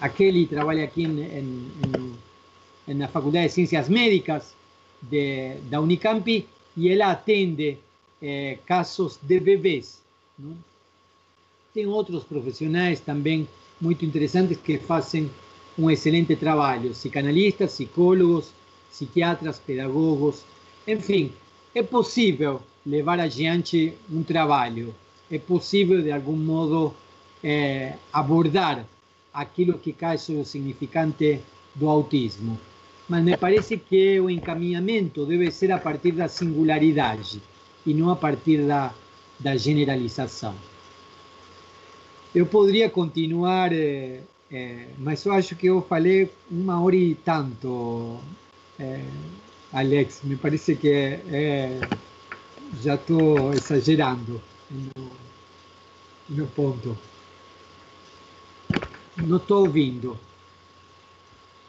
a 0.00 0.08
Kelly 0.08 0.46
trabalha 0.46 0.84
aqui 0.84 1.04
em, 1.04 1.20
em, 1.20 1.72
em, 2.86 2.94
na 2.94 3.08
Faculdade 3.08 3.48
de 3.48 3.52
Ciências 3.54 3.88
Médicas 3.88 4.54
de, 5.02 5.54
da 5.70 5.80
Unicamp 5.80 6.46
e 6.76 6.88
ela 6.88 7.10
atende 7.10 7.78
é, 8.22 8.58
casos 8.66 9.18
de 9.22 9.40
bebês. 9.40 10.02
Tem 11.74 11.86
outros 11.86 12.24
profissionais 12.24 13.00
também 13.00 13.48
muito 13.80 14.04
interessantes 14.04 14.58
que 14.58 14.78
fazem 14.78 15.30
um 15.78 15.90
excelente 15.90 16.34
trabalho, 16.36 16.90
psicanalistas, 16.90 17.72
psicólogos, 17.72 18.52
psiquiatras, 18.90 19.58
pedagogos, 19.58 20.42
enfim, 20.86 21.32
é 21.74 21.82
possível 21.82 22.60
levar 22.84 23.20
adiante 23.20 23.94
um 24.10 24.22
trabalho, 24.22 24.94
é 25.30 25.38
possível 25.38 26.02
de 26.02 26.10
algum 26.10 26.36
modo 26.36 26.94
é, 27.44 27.94
abordar 28.12 28.84
aquilo 29.32 29.78
que 29.78 29.92
cai 29.92 30.18
sobre 30.18 30.42
o 30.42 30.44
significante 30.44 31.40
do 31.74 31.88
autismo. 31.88 32.58
Mas 33.08 33.22
me 33.22 33.36
parece 33.36 33.76
que 33.76 34.18
o 34.20 34.28
encaminhamento 34.28 35.24
deve 35.24 35.50
ser 35.50 35.70
a 35.70 35.78
partir 35.78 36.12
da 36.12 36.28
singularidade 36.28 37.40
e 37.86 37.94
não 37.94 38.10
a 38.10 38.16
partir 38.16 38.66
da, 38.66 38.92
da 39.38 39.56
generalização. 39.56 40.54
Eu 42.34 42.46
poderia 42.46 42.90
continuar 42.90 43.72
é, 43.72 44.20
é, 44.50 44.88
mas 44.98 45.24
eu 45.26 45.32
acho 45.32 45.54
que 45.54 45.66
eu 45.66 45.82
falei 45.82 46.32
uma 46.50 46.80
hora 46.82 46.96
e 46.96 47.14
tanto, 47.14 48.18
é, 48.78 49.04
Alex. 49.72 50.22
Me 50.24 50.36
parece 50.36 50.74
que 50.74 50.88
é, 50.90 51.80
já 52.82 52.94
estou 52.94 53.52
exagerando. 53.52 54.40
no 56.28 56.46
ponto. 56.48 56.96
Não 59.16 59.36
estou 59.36 59.66
ouvindo. 59.66 60.18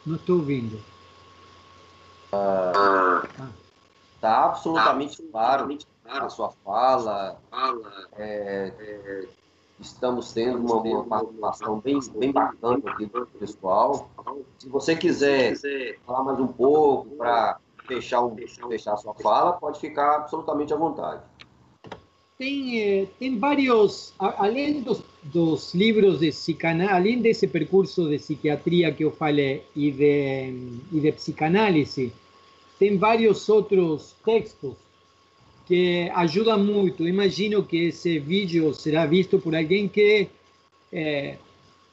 Não 0.06 0.16
estou 0.16 0.38
ouvindo. 0.38 0.80
Está 4.20 4.32
ah, 4.32 4.42
tá 4.42 4.46
absolutamente 4.48 5.22
claro 5.32 5.78
a 6.04 6.28
sua 6.28 6.50
fala. 6.62 7.40
É, 8.18 8.70
é, 8.78 9.24
estamos 9.80 10.34
tendo 10.34 10.58
uma, 10.58 10.74
uma 10.74 11.04
participação 11.04 11.80
bem, 11.80 11.98
bem 12.16 12.30
bacana 12.30 12.82
aqui 12.84 13.06
do 13.06 13.26
pessoal. 13.38 14.10
Se 14.58 14.68
você 14.68 14.94
quiser 14.94 15.54
falar 16.04 16.24
mais 16.24 16.38
um 16.38 16.48
pouco 16.48 17.16
para 17.16 17.58
fechar, 17.88 18.22
um, 18.22 18.36
fechar 18.68 18.92
a 18.92 18.96
sua 18.98 19.14
fala, 19.14 19.54
pode 19.54 19.80
ficar 19.80 20.16
absolutamente 20.16 20.74
à 20.74 20.76
vontade. 20.76 21.22
Tem, 22.36 22.78
eh, 22.78 23.06
tem 23.18 23.38
vários, 23.38 24.12
além 24.18 24.82
dos, 24.82 25.02
dos 25.22 25.74
livros 25.74 26.20
de 26.20 26.28
psicanálise, 26.30 26.94
além 26.94 27.22
desse 27.22 27.48
percurso 27.48 28.06
de 28.06 28.18
psiquiatria 28.18 28.92
que 28.92 29.02
eu 29.02 29.12
falei 29.12 29.64
e 29.74 29.90
de, 29.90 30.80
e 30.92 31.00
de 31.00 31.12
psicanálise, 31.12 32.12
tem 32.80 32.96
vários 32.96 33.46
outros 33.46 34.16
textos 34.24 34.74
que 35.66 36.10
ajuda 36.14 36.56
muito. 36.56 37.06
Imagino 37.06 37.62
que 37.62 37.76
esse 37.88 38.18
vídeo 38.18 38.72
será 38.72 39.04
visto 39.04 39.38
por 39.38 39.54
alguém 39.54 39.86
que 39.86 40.28
é, 40.90 41.36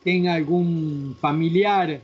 tem 0.02 0.30
algum 0.30 1.14
familiar 1.16 2.00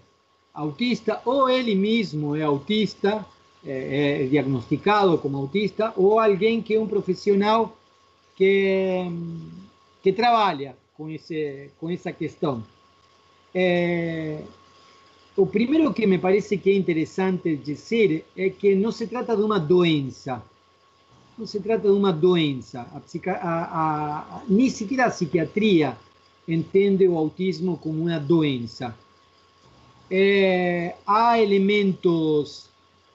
autista, 0.54 1.22
ou 1.24 1.50
ele 1.50 1.74
mesmo 1.74 2.36
é 2.36 2.44
autista, 2.44 3.26
é, 3.66 4.24
é 4.24 4.28
diagnosticado 4.28 5.18
como 5.18 5.38
autista, 5.38 5.94
ou 5.96 6.20
alguém 6.20 6.62
que 6.62 6.76
é 6.76 6.80
um 6.80 6.86
profissional 6.86 7.78
que, 8.36 9.10
que 10.04 10.12
trabalha 10.12 10.76
com, 10.98 11.10
esse, 11.10 11.70
com 11.80 11.90
essa 11.90 12.12
questão. 12.12 12.62
É, 13.56 14.44
o 15.36 15.46
primeiro 15.46 15.94
que 15.94 16.06
me 16.06 16.18
parece 16.18 16.58
que 16.58 16.70
é 16.70 16.76
interessante 16.76 17.56
dizer 17.56 18.26
é 18.38 18.50
que 18.50 18.76
não 18.76 18.92
se 18.92 19.08
trata 19.08 19.36
de 19.36 19.42
uma 19.42 19.60
doença, 19.60 20.44
não 21.38 21.46
se 21.48 21.60
trata 21.60 21.88
de 21.88 21.94
uma 21.94 22.14
doença. 22.14 22.82
A 22.94 23.02
a, 23.32 23.64
a, 24.38 24.44
nem 24.48 24.70
sequer 24.70 25.02
a 25.02 25.10
psiquiatria 25.10 25.98
entende 26.48 27.08
o 27.08 27.18
autismo 27.18 27.78
como 27.78 28.04
uma 28.04 28.20
doença. 28.20 28.96
É, 30.12 30.96
há 31.08 31.40
elementos 31.42 32.70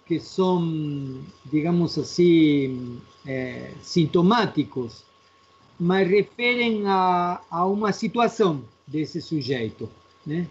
que 0.04 0.18
são, 0.18 1.20
digamos 1.44 1.96
assim, 1.98 2.98
é, 3.26 3.72
sintomáticos, 3.82 5.04
mas 5.78 6.08
referem 6.08 6.82
a, 6.86 7.40
a 7.48 7.66
uma 7.66 7.92
situação 7.92 8.64
desse 8.86 9.20
sujeito. 9.20 9.88
Né? 10.26 10.48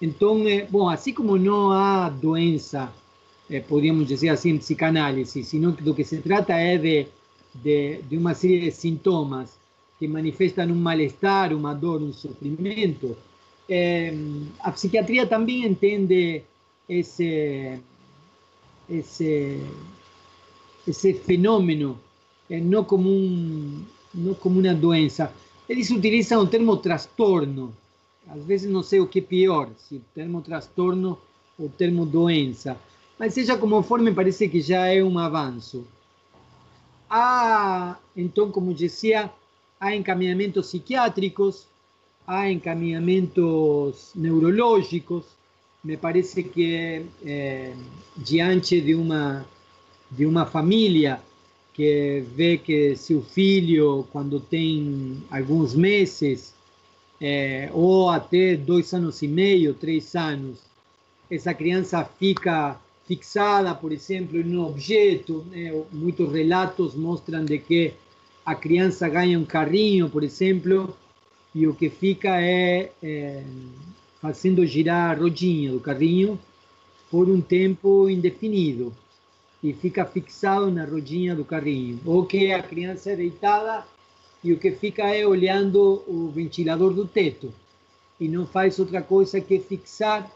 Então, 0.00 0.46
é, 0.46 0.64
bom, 0.64 0.88
assim 0.88 1.12
como 1.12 1.36
não 1.36 1.72
há 1.72 2.08
doença 2.08 2.92
eh, 3.50 3.60
podríamos 3.60 4.06
dizer 4.06 4.28
assim, 4.28 4.50
em 4.50 4.58
psicanálise, 4.58 5.42
sino 5.42 5.72
que 5.72 5.82
do 5.82 5.94
que 5.94 6.04
se 6.04 6.18
trata 6.18 6.52
é 6.54 6.76
de, 6.76 7.06
de, 7.54 8.02
de 8.02 8.16
uma 8.16 8.34
série 8.34 8.60
de 8.60 8.70
sintomas 8.70 9.58
que 9.98 10.06
manifestam 10.06 10.66
um 10.66 10.74
mal-estar, 10.74 11.52
uma 11.54 11.74
dor, 11.74 12.02
um 12.02 12.12
sofrimento. 12.12 13.16
Eh, 13.68 14.12
a 14.60 14.70
psiquiatria 14.70 15.26
também 15.26 15.64
entende 15.64 16.42
esse, 16.88 17.78
esse, 18.88 19.60
esse 20.86 21.14
eh, 22.50 22.60
como 22.84 23.08
um, 23.08 23.82
não 24.14 24.34
como 24.34 24.60
uma 24.60 24.74
doença. 24.74 25.32
Eles 25.68 25.90
utilizam 25.90 26.42
o 26.42 26.46
termo 26.46 26.76
transtorno. 26.76 27.74
Às 28.28 28.44
vezes 28.44 28.70
não 28.70 28.82
sei 28.82 29.00
o 29.00 29.06
que 29.06 29.20
é 29.20 29.22
pior, 29.22 29.70
se 29.76 29.96
o 29.96 30.02
termo 30.14 30.42
transtorno 30.42 31.18
ou 31.58 31.66
o 31.66 31.70
termo 31.70 32.04
doença. 32.04 32.76
Mas 33.18 33.34
seja 33.34 33.56
como 33.56 33.82
for, 33.82 34.00
me 34.00 34.12
parece 34.12 34.48
que 34.48 34.60
já 34.60 34.86
é 34.86 35.02
um 35.02 35.18
avanço. 35.18 35.86
Há, 37.10 37.96
então, 38.16 38.50
como 38.50 38.74
dizia, 38.74 39.30
há 39.80 39.96
encaminhamentos 39.96 40.66
psiquiátricos, 40.66 41.66
há 42.26 42.50
encaminhamentos 42.50 44.12
neurológicos. 44.14 45.24
Me 45.82 45.96
parece 45.96 46.42
que 46.42 47.06
é, 47.24 47.72
diante 48.16 48.80
de 48.80 48.94
uma 48.94 49.46
de 50.10 50.24
uma 50.24 50.46
família 50.46 51.20
que 51.74 52.24
vê 52.34 52.58
que 52.58 52.96
seu 52.96 53.22
filho, 53.22 54.06
quando 54.10 54.40
tem 54.40 55.22
alguns 55.30 55.74
meses, 55.74 56.54
é, 57.20 57.68
ou 57.72 58.08
até 58.10 58.56
dois 58.56 58.92
anos 58.92 59.22
e 59.22 59.28
meio, 59.28 59.74
três 59.74 60.14
anos, 60.14 60.58
essa 61.30 61.52
criança 61.52 62.04
fica 62.04 62.78
fixada, 63.06 63.74
por 63.74 63.92
exemplo, 63.92 64.38
em 64.38 64.56
um 64.56 64.66
objeto. 64.66 65.44
Né? 65.50 65.72
Muitos 65.92 66.32
relatos 66.32 66.94
mostram 66.94 67.44
de 67.44 67.58
que 67.58 67.94
a 68.44 68.54
criança 68.54 69.08
ganha 69.08 69.38
um 69.38 69.44
carrinho, 69.44 70.08
por 70.08 70.22
exemplo, 70.22 70.96
e 71.54 71.66
o 71.66 71.74
que 71.74 71.90
fica 71.90 72.40
é, 72.40 72.92
é 73.02 73.42
fazendo 74.20 74.64
girar 74.66 75.10
a 75.16 75.20
rodinha 75.20 75.72
do 75.72 75.80
carrinho 75.80 76.38
por 77.10 77.28
um 77.28 77.40
tempo 77.40 78.08
indefinido 78.08 78.92
e 79.62 79.72
fica 79.72 80.04
fixado 80.04 80.70
na 80.70 80.84
rodinha 80.84 81.34
do 81.34 81.44
carrinho. 81.44 81.98
Ou 82.04 82.24
que 82.24 82.52
a 82.52 82.62
criança 82.62 83.10
é 83.10 83.16
deitada 83.16 83.84
e 84.42 84.52
o 84.52 84.58
que 84.58 84.70
fica 84.72 85.04
é 85.14 85.26
olhando 85.26 86.02
o 86.06 86.30
ventilador 86.34 86.92
do 86.92 87.06
teto 87.06 87.52
e 88.20 88.28
não 88.28 88.46
faz 88.46 88.78
outra 88.78 89.02
coisa 89.02 89.40
que 89.40 89.58
fixar 89.58 90.30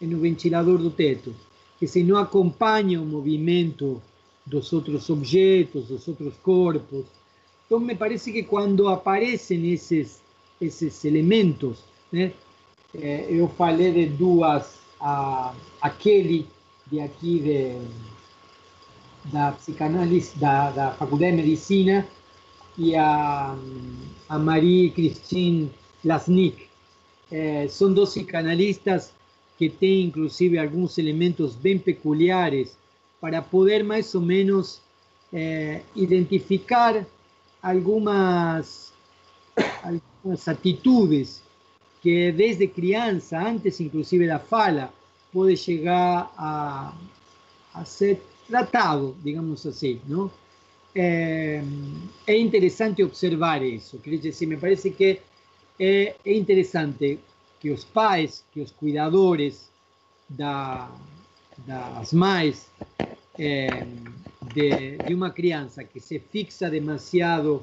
no 0.00 0.18
ventilador 0.18 0.78
do 0.78 0.90
teto 0.90 1.34
que 1.78 1.86
se 1.86 2.02
não 2.02 2.16
acompanha 2.16 3.00
o 3.00 3.06
movimento 3.06 4.02
dos 4.44 4.72
outros 4.72 5.10
objetos, 5.10 5.88
dos 5.88 6.06
outros 6.08 6.34
corpos. 6.42 7.06
Então, 7.66 7.80
me 7.80 7.94
parece 7.94 8.32
que 8.32 8.42
quando 8.42 8.88
aparecem 8.88 9.72
esses, 9.72 10.20
esses 10.60 11.04
elementos, 11.04 11.80
né, 12.10 12.32
eh, 12.94 13.26
eu 13.28 13.48
falei 13.48 13.92
de 13.92 14.06
duas, 14.06 14.78
a, 15.00 15.52
a 15.80 15.90
Kelly, 15.90 16.46
de 16.86 17.00
aqui 17.00 17.40
de, 17.40 19.30
da 19.30 19.52
psicanálise, 19.52 20.38
da, 20.38 20.70
da 20.70 20.90
Faculdade 20.92 21.36
de 21.36 21.42
Medicina, 21.42 22.06
e 22.78 22.94
a, 22.94 23.56
a 24.28 24.38
Marie-Christine 24.38 25.70
Lasnik. 26.04 26.68
Eh, 27.30 27.66
são 27.68 27.92
dois 27.92 28.10
psicanalistas 28.10 29.12
que 29.58 29.68
tem 29.68 30.02
inclusive 30.04 30.58
alguns 30.58 30.98
elementos 30.98 31.56
bem 31.56 31.78
peculiares 31.78 32.76
para 33.20 33.42
poder 33.42 33.82
mais 33.82 34.14
ou 34.14 34.20
menos 34.20 34.80
eh, 35.32 35.80
identificar 35.94 37.04
algumas, 37.62 38.92
algumas 39.82 40.46
atitudes 40.46 41.42
que 42.02 42.30
desde 42.30 42.68
criança, 42.68 43.38
antes 43.38 43.80
inclusive 43.80 44.26
da 44.26 44.38
fala, 44.38 44.92
pode 45.32 45.56
chegar 45.56 46.32
a, 46.36 46.94
a 47.74 47.84
ser 47.84 48.22
tratado, 48.46 49.16
digamos 49.24 49.66
assim, 49.66 50.00
não? 50.06 50.30
É, 50.98 51.62
é 52.26 52.38
interessante 52.38 53.04
observar 53.04 53.62
isso. 53.62 53.98
Quer 53.98 54.16
dizer, 54.16 54.46
me 54.46 54.56
parece 54.56 54.90
que 54.90 55.20
é, 55.78 56.14
é 56.24 56.34
interessante 56.34 57.18
que 57.60 57.70
os 57.70 57.84
pais, 57.84 58.42
que 58.50 58.60
os 58.60 58.70
cuidadores 58.70 59.70
da, 60.26 60.90
das 61.66 62.14
mães 62.14 62.70
é, 63.38 63.66
de, 64.54 64.96
de, 65.06 65.14
uma 65.14 65.30
criança 65.30 65.84
que 65.84 66.00
se 66.00 66.18
fixa 66.18 66.70
demasiado 66.70 67.62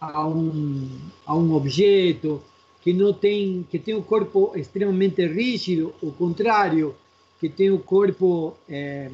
a 0.00 0.26
um, 0.26 0.90
a 1.24 1.36
um 1.36 1.54
objeto, 1.54 2.42
que 2.80 2.92
não 2.92 3.12
tem, 3.12 3.64
que 3.70 3.78
tem 3.78 3.94
o 3.94 4.02
corpo 4.02 4.54
extremamente 4.56 5.24
rígido, 5.24 5.94
o 6.02 6.10
contrário, 6.10 6.96
que 7.38 7.48
tem 7.48 7.70
o 7.70 7.78
corpo 7.78 8.56
é, 8.68 9.08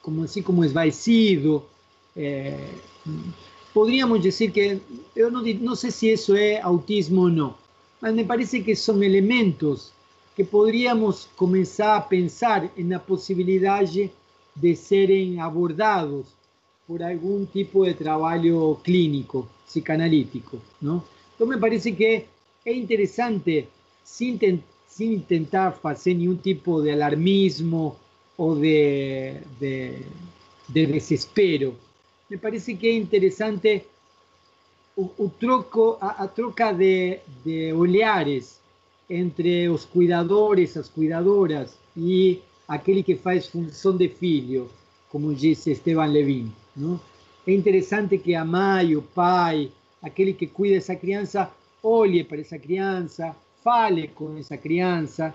como 0.00 0.22
assim 0.22 0.40
como 0.40 0.64
esvaecido, 0.64 1.64
é, 2.16 2.56
podríamos 3.72 4.22
decir 4.22 4.52
que, 4.52 4.80
yo 5.14 5.30
no, 5.30 5.76
sé 5.76 5.90
si 5.90 6.10
eso 6.10 6.34
es 6.34 6.60
autismo 6.62 7.22
o 7.22 7.28
no, 7.28 7.56
pero 8.00 8.14
me 8.14 8.24
parece 8.24 8.64
que 8.64 8.74
son 8.74 9.02
elementos 9.02 9.92
que 10.36 10.44
podríamos 10.44 11.28
comenzar 11.36 11.96
a 11.96 12.08
pensar 12.08 12.70
en 12.76 12.90
la 12.90 13.00
posibilidad 13.00 13.84
de 14.54 14.76
serem 14.76 15.40
abordados 15.40 16.26
por 16.86 17.02
algún 17.02 17.46
tipo 17.46 17.84
de 17.84 17.94
trabajo 17.94 18.80
clínico, 18.82 19.48
psicanalítico. 19.66 20.58
¿no? 20.80 21.04
Entonces 21.32 21.56
me 21.56 21.60
parece 21.60 21.94
que 21.94 22.26
es 22.64 22.76
interesante, 22.76 23.68
sin, 24.04 24.38
intentar 24.98 25.78
hacer 25.82 26.16
ningún 26.16 26.38
tipo 26.38 26.80
de 26.82 26.92
alarmismo 26.92 27.96
o 28.36 28.54
de 28.54 29.42
desespero, 30.68 31.74
me 32.30 32.36
parece 32.36 32.74
que 32.74 32.86
é 32.86 32.92
interessante 32.92 33.84
o, 34.96 35.28
troco, 35.28 35.96
a, 36.00 36.24
a 36.24 36.28
troca 36.28 36.72
de, 36.72 37.20
de, 37.44 37.72
olhares 37.72 38.60
entre 39.08 39.68
os 39.68 39.84
cuidadores, 39.84 40.76
as 40.76 40.88
cuidadoras 40.88 41.78
e 41.96 42.42
aquele 42.66 43.02
que 43.02 43.14
faz 43.14 43.46
função 43.46 43.96
de 43.96 44.08
filho, 44.08 44.68
como 45.08 45.34
disse 45.34 45.70
Esteban 45.70 46.06
Levin. 46.06 46.52
Não? 46.76 47.00
É 47.46 47.52
interessante 47.52 48.18
que 48.18 48.34
a 48.34 48.44
mãe, 48.44 48.96
o 48.96 49.02
pai, 49.02 49.70
aquele 50.02 50.32
que 50.32 50.46
cuida 50.46 50.74
dessa 50.74 50.96
criança, 50.96 51.50
olhe 51.82 52.24
para 52.24 52.40
essa 52.40 52.58
criança, 52.58 53.34
fale 53.62 54.08
com 54.08 54.36
essa 54.36 54.56
criança 54.56 55.32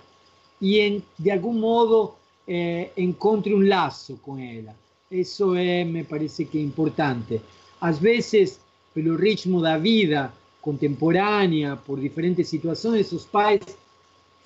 e, 0.61 0.80
em, 0.80 1.03
de 1.18 1.32
algum 1.32 1.53
modo, 1.53 2.14
eh, 2.48 2.90
encontre 2.98 3.53
um 3.53 3.65
laço 3.65 4.18
com 4.18 4.38
ela. 4.38 4.76
Isso 5.14 5.53
é, 5.53 5.84
me 5.84 6.03
parece 6.03 6.44
que 6.44 6.60
importante. 6.60 7.40
Às 7.80 7.99
vezes, 7.99 8.60
pelo 8.95 9.15
ritmo 9.15 9.61
da 9.61 9.77
vida 9.77 10.34
contemporânea, 10.60 11.76
por 11.76 11.99
diferentes 11.99 12.48
situações, 12.48 13.11
os 13.11 13.23
pais 13.23 13.61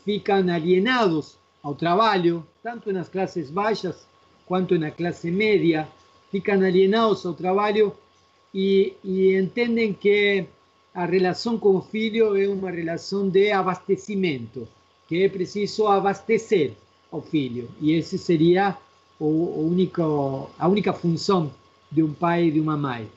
ficam 0.03 0.49
alienados 0.49 1.37
ao 1.63 1.73
trabalho, 1.73 2.45
tanto 2.61 2.91
nas 2.91 3.07
classes 3.07 3.49
baixas 3.49 4.05
quanto 4.45 4.77
na 4.77 4.91
classe 4.91 5.31
média, 5.31 5.87
ficam 6.31 6.55
alienados 6.55 7.25
ao 7.25 7.33
trabalho 7.33 7.95
e, 8.53 8.93
e 9.05 9.37
entendem 9.37 9.93
que 9.93 10.45
a 10.93 11.05
relação 11.05 11.57
com 11.57 11.77
o 11.77 11.81
filho 11.81 12.35
é 12.35 12.45
uma 12.45 12.71
relação 12.71 13.29
de 13.29 13.51
abastecimento, 13.51 14.67
que 15.07 15.23
é 15.23 15.29
preciso 15.29 15.87
abastecer 15.87 16.73
ao 17.09 17.21
filho. 17.21 17.69
E 17.79 17.93
esse 17.93 18.17
seria 18.17 18.75
o, 19.19 19.67
único, 19.69 20.49
a 20.57 20.67
única 20.67 20.93
função 20.93 21.51
de 21.91 22.03
um 22.03 22.13
pai 22.13 22.45
e 22.45 22.51
de 22.51 22.59
uma 22.59 22.77
mãe. 22.77 23.09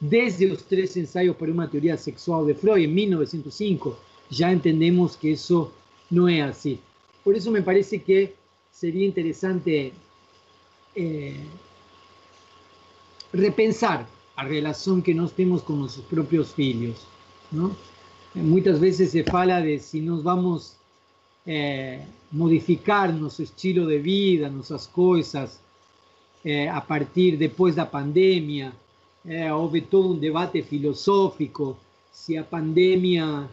Desde 0.00 0.46
os 0.46 0.62
três 0.62 0.96
ensaios 0.96 1.36
para 1.36 1.50
uma 1.50 1.68
teoria 1.68 1.96
sexual 1.96 2.44
de 2.44 2.54
Freud, 2.54 2.84
em 2.84 2.88
1905, 2.88 3.96
já 4.30 4.52
entendemos 4.52 5.16
que 5.16 5.30
isso 5.30 5.70
não 6.10 6.28
é 6.28 6.42
assim. 6.42 6.78
Por 7.22 7.36
isso 7.36 7.50
me 7.50 7.62
parece 7.62 7.98
que 7.98 8.34
seria 8.70 9.06
interessante 9.06 9.92
é, 10.96 11.34
repensar 13.32 14.08
a 14.36 14.44
relação 14.44 15.00
que 15.00 15.14
nós 15.14 15.32
temos 15.32 15.62
com 15.62 15.74
nossos 15.74 16.04
próprios 16.04 16.52
filhos. 16.52 17.06
Não? 17.50 17.74
Muitas 18.34 18.78
vezes 18.78 19.10
se 19.10 19.22
fala 19.22 19.60
de 19.60 19.78
se 19.78 20.00
nós 20.00 20.22
vamos 20.22 20.76
é, 21.46 22.00
modificar 22.30 23.12
nosso 23.12 23.42
estilo 23.42 23.86
de 23.86 23.98
vida, 23.98 24.48
nossas 24.48 24.86
coisas, 24.86 25.60
é, 26.44 26.68
a 26.68 26.80
partir 26.80 27.36
depois 27.36 27.74
da 27.74 27.86
pandemia. 27.86 28.72
É, 29.26 29.52
houve 29.52 29.80
todo 29.80 30.12
um 30.12 30.18
debate 30.18 30.62
filosófico 30.62 31.76
se 32.12 32.36
a 32.36 32.44
pandemia 32.44 33.48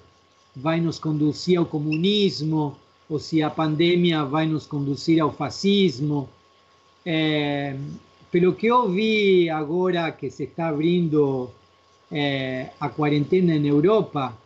vai 0.56 0.82
nos 0.82 1.00
conduzir 1.00 1.58
ao 1.58 1.66
comunismo 1.66 2.76
ou 3.10 3.20
se 3.20 3.42
a 3.42 3.50
pandemia 3.50 4.24
vai 4.26 4.46
nos 4.46 4.66
conduzir 4.66 5.22
ao 5.22 5.32
fascismo. 5.32 6.30
É, 7.06 7.78
pelo 8.32 8.54
que 8.54 8.68
eu 8.68 8.90
vi 8.90 9.50
agora 9.50 10.12
que 10.12 10.30
se 10.30 10.44
está 10.44 10.70
abrindo 10.70 11.50
é, 12.12 12.72
a 12.80 12.90
quarentena 12.90 13.58
na 13.58 13.68
Europa, 13.68 14.38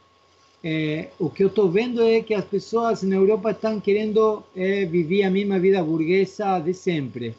é, 0.68 1.12
o 1.20 1.30
que 1.30 1.44
eu 1.44 1.48
estou 1.48 1.70
vendo 1.70 2.02
é 2.02 2.22
que 2.22 2.34
as 2.34 2.44
pessoas 2.44 3.04
na 3.04 3.18
Europa 3.18 3.52
estão 3.52 3.80
querendo 3.80 4.42
é, 4.56 4.84
viver 4.84 5.22
a 5.22 5.30
mesma 5.30 5.60
vida 5.60 5.84
burguesa 5.84 6.58
de 6.58 6.74
sempre. 6.74 7.36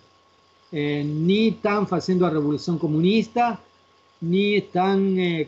É, 0.73 1.03
nem 1.03 1.49
estão 1.49 1.85
fazendo 1.85 2.25
a 2.25 2.29
revolução 2.29 2.79
comunista, 2.79 3.59
nem 4.23 4.59
estão 4.59 4.97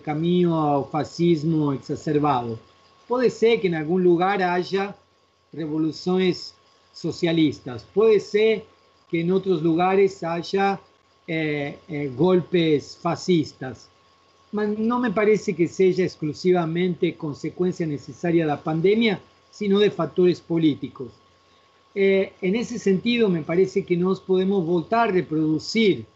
caminho 0.03 0.55
ao 0.55 0.91
fascismo 0.91 1.73
exacerbado. 1.73 2.59
Pode 3.07 3.31
ser 3.31 3.59
que 3.59 3.69
em 3.69 3.77
algum 3.77 3.97
lugar 3.97 4.43
haja 4.43 4.93
revoluções 5.55 6.53
socialistas, 6.93 7.87
pode 7.95 8.19
ser 8.19 8.67
que 9.09 9.19
em 9.21 9.31
outros 9.31 9.63
lugares 9.63 10.23
haja 10.25 10.79
golpes 12.17 12.97
fascistas 12.97 13.89
não 14.53 15.01
me 15.01 15.11
parece 15.11 15.53
que 15.53 15.69
seja 15.69 16.03
exclusivamente 16.03 17.13
consequência 17.13 17.87
necessária 17.87 18.47
da 18.47 18.57
pandemia, 18.57 19.21
sino 19.51 19.79
de 19.81 19.91
fatores 19.91 20.41
políticos. 20.41 21.13
Eh, 21.95 22.33
en 22.41 22.55
ese 22.55 22.79
sentido, 22.79 23.29
me 23.29 23.43
parece 23.43 23.83
que 23.83 23.97
nós 23.97 24.21
podemos 24.21 24.65
voltar 24.65 25.09
a 25.09 25.13
reproduzir, 25.13 26.07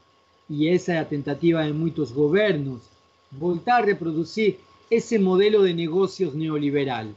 e 0.49 0.69
essa 0.69 0.93
é 0.93 0.99
a 0.99 1.05
tentativa 1.05 1.65
de 1.65 1.73
muitos 1.73 2.13
governos, 2.13 2.83
voltar 3.31 3.83
a 3.83 3.87
reproduzir 3.87 4.59
esse 4.91 5.19
modelo 5.19 5.65
de 5.65 5.75
negócios 5.75 6.35
neoliberal. 6.35 7.09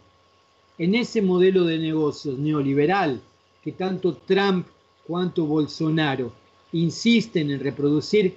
En 0.78 0.96
ese 0.96 1.22
modelo 1.22 1.66
de 1.66 1.78
negocios 1.78 2.38
neoliberal 2.38 3.20
que 3.64 3.72
tanto 3.72 4.14
Trump 4.14 4.68
quanto 5.08 5.46
Bolsonaro 5.46 6.32
insisten 6.72 7.52
en 7.52 7.60
reproducir, 7.60 8.36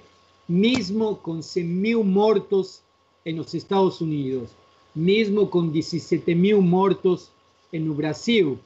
mismo 0.49 1.19
con 1.19 1.39
100.000 1.41 2.03
muertos 2.03 2.81
en 3.23 3.37
los 3.37 3.53
Estados 3.53 4.01
Unidos, 4.01 4.49
mismo 4.95 5.49
con 5.49 5.71
17.000 5.71 6.59
muertos 6.59 7.29
en 7.71 7.95
Brasil. 7.95 8.57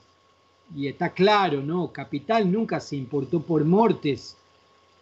Y 0.75 0.87
está 0.87 1.09
claro, 1.09 1.61
¿no? 1.61 1.91
Capital 1.91 2.51
nunca 2.51 2.79
se 2.79 2.95
importó 2.95 3.41
por 3.41 3.65
muertes, 3.65 4.35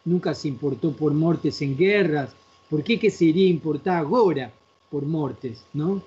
nunca 0.03 0.34
se 0.34 0.48
importó 0.48 0.91
por 0.91 1.14
muertes 1.14 1.62
en 1.62 1.78
guerras. 1.78 2.32
¿Por 2.70 2.84
qué 2.84 2.99
que 2.99 3.12
se 3.12 3.26
iría 3.26 3.45
a 3.45 3.52
importar 3.52 4.03
ahora 4.03 4.52
por 4.90 5.06
muertes, 5.06 5.64
no? 5.74 6.02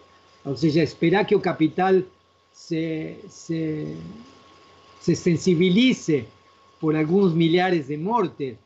O 0.44 0.56
sea, 0.56 0.82
esperar 0.82 1.26
que 1.26 1.36
el 1.36 1.40
capital 1.40 2.04
se, 2.52 3.20
se, 3.30 3.94
se 5.00 5.14
sensibilice 5.14 6.26
por 6.80 6.96
algunos 6.96 7.34
millares 7.34 7.88
de 7.88 7.96
muertes 7.96 8.58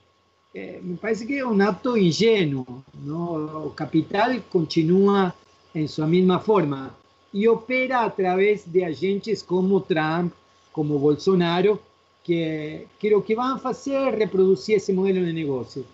é, 0.55 0.81
me 0.83 0.97
parece 0.97 1.27
que 1.27 1.39
é 1.39 1.47
um 1.47 1.61
ato 1.61 1.97
ingênuo. 1.97 2.85
Não? 3.03 3.67
O 3.67 3.71
capital 3.71 4.31
continua 4.51 5.35
em 5.75 5.87
sua 5.87 6.07
mesma 6.07 6.41
forma 6.41 6.95
e 7.33 7.47
opera 7.47 8.01
através 8.01 8.65
de 8.65 8.83
agentes 8.83 9.43
como 9.43 9.81
Trump, 9.81 10.33
como 10.73 10.99
Bolsonaro, 10.99 11.81
que, 12.25 12.87
que 12.99 13.15
o 13.15 13.23
que 13.23 13.35
vão 13.35 13.59
fazer 13.59 13.95
é 13.95 14.11
reproduzir 14.11 14.77
esse 14.77 14.93
modelo 14.93 15.25
de 15.25 15.33
negócio. 15.33 15.87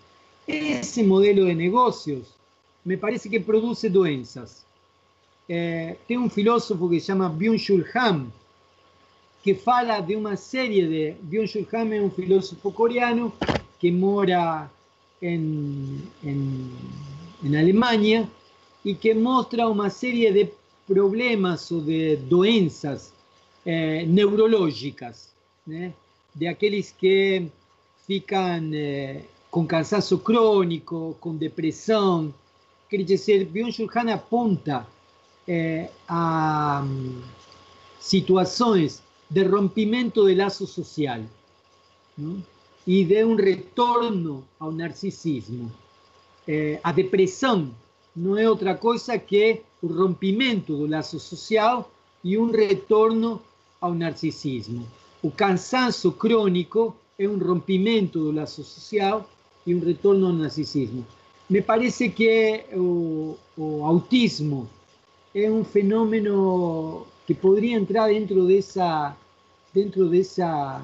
Esse 0.47 1.03
modelo 1.03 1.45
de 1.45 1.55
negócios 1.55 2.27
me 2.85 2.95
parece 2.95 3.29
que 3.29 3.39
produz 3.39 3.81
doenças. 3.83 4.63
É, 5.49 5.95
tem 6.07 6.17
um 6.17 6.29
filósofo 6.29 6.89
que 6.89 6.99
se 6.99 7.07
chama 7.07 7.29
Byung-Chul 7.29 7.83
Han, 7.95 8.27
que 9.43 9.53
fala 9.53 9.99
de 9.99 10.15
uma 10.15 10.35
série 10.35 10.87
de... 10.87 11.15
Byung-Chul 11.21 11.67
Han 11.73 11.93
é 11.93 12.01
um 12.01 12.09
filósofo 12.09 12.71
coreano 12.71 13.33
que 13.85 13.91
mora 13.91 14.67
en, 15.21 16.09
en, 16.23 17.55
Alemania 17.55 18.27
y 18.83 18.95
que 18.95 19.13
muestra 19.13 19.67
una 19.67 19.91
serie 19.91 20.33
de 20.33 20.51
problemas 20.87 21.71
o 21.71 21.81
de 21.81 22.17
doenças 22.27 23.13
eh, 23.63 24.03
neurológicas, 24.07 25.35
de 26.33 26.49
aquellos 26.49 26.93
que 26.93 27.47
fican 28.07 28.71
eh, 28.73 29.27
con 29.51 29.67
cansancio 29.67 30.17
crónico, 30.23 31.17
con 31.19 31.37
depresión. 31.37 32.33
Quiere 32.89 33.05
decir, 33.05 33.47
Byung-Chul 33.53 33.87
apunta 34.09 34.87
eh, 35.45 35.87
a 36.07 36.81
um, 36.83 37.21
situaciones 37.99 39.03
de 39.29 39.43
rompimiento 39.43 40.25
del 40.25 40.39
lazo 40.39 40.65
social. 40.65 41.29
¿no? 42.17 42.54
E 42.85 43.03
de 43.03 43.23
um 43.23 43.35
retorno 43.35 44.43
ao 44.59 44.71
narcisismo. 44.71 45.71
É, 46.47 46.79
a 46.83 46.91
depressão 46.91 47.71
não 48.15 48.37
é 48.37 48.49
outra 48.49 48.75
coisa 48.75 49.17
que 49.17 49.61
o 49.81 49.87
rompimento 49.87 50.75
do 50.77 50.87
laço 50.87 51.19
social 51.19 51.91
e 52.23 52.37
um 52.37 52.51
retorno 52.51 53.41
ao 53.81 53.93
narcisismo. 53.93 54.87
O 55.21 55.31
cansaço 55.31 56.11
crônico 56.11 56.95
é 57.17 57.27
um 57.27 57.37
rompimento 57.37 58.19
do 58.19 58.31
laço 58.31 58.63
social 58.63 59.27
e 59.65 59.73
um 59.73 59.79
retorno 59.79 60.27
ao 60.27 60.33
narcisismo. 60.33 61.05
Me 61.49 61.61
parece 61.61 62.09
que 62.09 62.65
o, 62.73 63.37
o 63.57 63.83
autismo 63.85 64.69
é 65.33 65.49
um 65.49 65.63
fenômeno 65.63 67.05
que 67.27 67.33
poderia 67.33 67.77
entrar 67.77 68.07
dentro 68.07 68.47
dessa 68.47 69.15
dentro 69.73 70.07
dessa 70.07 70.81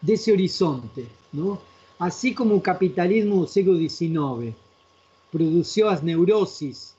de 0.00 0.14
ese 0.14 0.32
horizonte. 0.32 1.06
¿no? 1.32 1.60
Así 1.98 2.34
como 2.34 2.54
el 2.54 2.62
capitalismo 2.62 3.40
del 3.40 3.48
siglo 3.48 3.76
XIX 3.76 4.54
produció 5.30 5.86
las 5.86 6.02
neurosis 6.02 6.94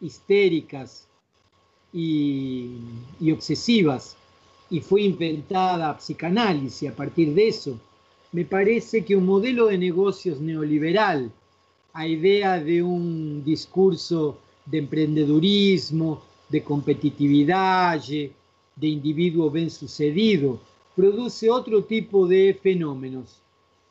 histéricas 0.00 1.06
y, 1.92 2.76
obsesivas 3.32 4.16
y 4.70 4.80
fue 4.80 5.02
inventada 5.02 5.90
a 5.90 5.98
psicanálisis 5.98 6.90
a 6.90 6.94
partir 6.94 7.34
de 7.34 7.48
eso, 7.48 7.78
me 8.32 8.44
parece 8.44 9.04
que 9.04 9.16
un 9.16 9.24
modelo 9.24 9.66
de 9.66 9.78
negocios 9.78 10.40
neoliberal, 10.40 11.30
a 11.94 12.06
idea 12.06 12.60
de 12.60 12.82
un 12.82 13.42
discurso 13.42 14.38
de 14.66 14.78
emprendedurismo, 14.78 16.22
de 16.48 16.62
competitividad, 16.62 18.02
de 18.02 18.86
individuo 18.86 19.50
bien 19.50 19.70
sucedido, 19.70 20.60
produce 20.98 21.48
otro 21.48 21.84
tipo 21.84 22.26
de 22.26 22.58
fenómenos, 22.60 23.38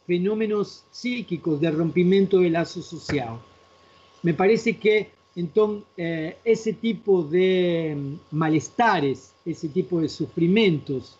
fenómenos 0.06 0.84
psíquicos 0.92 1.62
de 1.62 1.72
rompimiento 1.72 2.40
del 2.40 2.52
lazo 2.52 2.82
social. 2.82 3.40
Me 4.24 4.34
parece 4.34 4.76
que 4.76 5.12
entonces 5.34 5.86
eh, 5.96 6.38
ese 6.44 6.74
tipo 6.74 7.24
de 7.24 7.96
mm, 7.98 8.36
malestares, 8.36 9.32
ese 9.46 9.70
tipo 9.70 10.02
de 10.02 10.10
sufrimientos, 10.10 11.16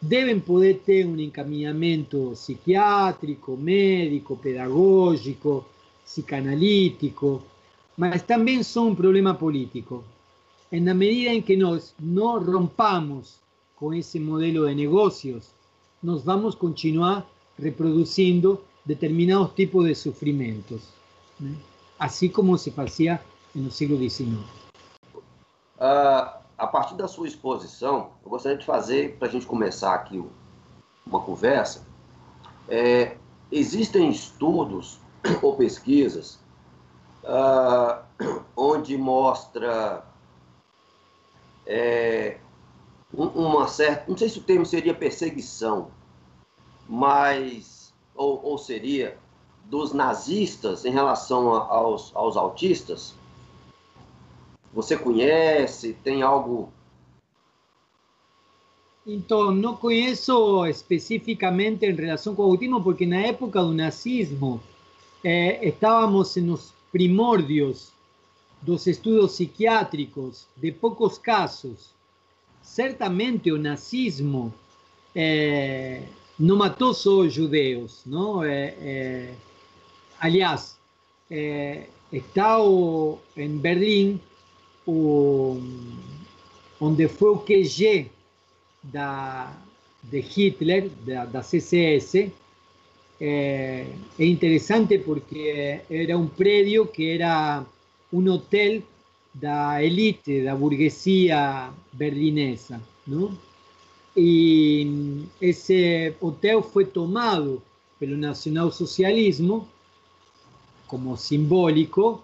deben 0.00 0.40
poder 0.40 0.80
tener 0.80 1.06
un 1.06 1.20
encaminamiento 1.20 2.34
psiquiátrico, 2.34 3.56
médico, 3.56 4.34
pedagógico, 4.36 5.64
psicanalítico, 6.04 7.40
mas 7.98 8.26
también 8.26 8.64
son 8.64 8.88
un 8.88 8.96
problema 8.96 9.38
político. 9.38 10.02
En 10.72 10.86
la 10.86 10.94
medida 10.94 11.30
en 11.30 11.44
que 11.44 11.56
nos 11.56 11.94
no 12.00 12.40
rompamos 12.40 13.43
com 13.76 13.92
esse 13.92 14.18
modelo 14.20 14.68
de 14.68 14.74
negócios, 14.74 15.54
nós 16.02 16.22
vamos 16.24 16.54
continuar 16.54 17.26
reproduzindo 17.58 18.60
determinados 18.84 19.52
tipos 19.54 19.86
de 19.86 19.94
sofrimentos, 19.94 20.82
né? 21.40 21.56
assim 21.98 22.28
como 22.28 22.56
se 22.58 22.70
fazia 22.70 23.20
no 23.54 23.70
século 23.70 23.98
XIX. 23.98 24.32
Uh, 25.76 26.44
a 26.56 26.66
partir 26.66 26.94
da 26.94 27.08
sua 27.08 27.26
exposição, 27.26 28.10
eu 28.24 28.30
gostaria 28.30 28.58
de 28.58 28.64
fazer, 28.64 29.16
para 29.16 29.28
a 29.28 29.30
gente 29.30 29.46
começar 29.46 29.94
aqui 29.94 30.22
uma 31.06 31.20
conversa, 31.20 31.86
é, 32.68 33.16
existem 33.50 34.10
estudos 34.10 34.98
ou 35.42 35.56
pesquisas 35.56 36.38
uh, 37.24 38.02
onde 38.56 38.96
mostra 38.96 40.04
é, 41.66 42.38
uma 43.16 43.68
certa, 43.68 44.04
não 44.08 44.16
sei 44.16 44.28
se 44.28 44.38
o 44.38 44.42
termo 44.42 44.66
seria 44.66 44.94
perseguição, 44.94 45.90
mas, 46.88 47.92
ou, 48.14 48.42
ou 48.44 48.58
seria, 48.58 49.16
dos 49.64 49.92
nazistas 49.92 50.84
em 50.84 50.90
relação 50.90 51.48
aos, 51.48 52.14
aos 52.14 52.36
autistas, 52.36 53.14
você 54.72 54.96
conhece? 54.96 55.96
Tem 56.02 56.22
algo? 56.22 56.72
Então, 59.06 59.52
não 59.52 59.76
conheço 59.76 60.66
especificamente 60.66 61.86
em 61.86 61.94
relação 61.94 62.34
com 62.34 62.42
o 62.42 62.50
autismo, 62.50 62.82
porque 62.82 63.06
na 63.06 63.18
época 63.20 63.62
do 63.62 63.72
nazismo 63.72 64.60
eh, 65.22 65.68
estávamos 65.68 66.34
nos 66.36 66.72
primórdios 66.90 67.92
dos 68.60 68.86
estudos 68.86 69.32
psiquiátricos 69.32 70.46
de 70.56 70.72
poucos 70.72 71.18
casos. 71.18 71.93
Certamente 72.64 73.52
o 73.52 73.58
nazismo 73.58 74.52
eh, 75.14 76.02
não 76.36 76.56
matou 76.56 76.92
só 76.92 77.20
os 77.20 77.32
judeus? 77.32 78.02
Eh, 78.42 79.34
aliás, 80.18 80.76
está 82.10 82.60
o, 82.60 83.20
em 83.36 83.56
Berlim 83.58 84.18
o, 84.86 85.60
onde 86.80 87.06
foi 87.06 87.30
de 90.02 90.20
Hitler, 90.20 90.90
da, 91.06 91.24
da 91.26 91.42
CCS, 91.42 92.30
é, 93.20 93.86
é, 94.18 94.24
interessante 94.24 94.98
porque 94.98 95.80
era 95.88 96.18
um 96.18 96.26
prédio 96.26 96.86
que 96.86 97.10
era 97.10 97.64
um 98.12 98.30
hotel 98.30 98.82
da 99.34 99.82
elite, 99.82 100.44
da 100.44 100.54
burguesia 100.54 101.70
berlinesa. 101.92 102.80
Não? 103.06 103.36
E 104.16 105.26
esse 105.40 106.14
hotel 106.20 106.62
foi 106.62 106.84
tomado 106.84 107.60
pelo 107.98 108.16
nacionalsocialismo 108.16 109.68
como 110.86 111.16
simbólico 111.16 112.22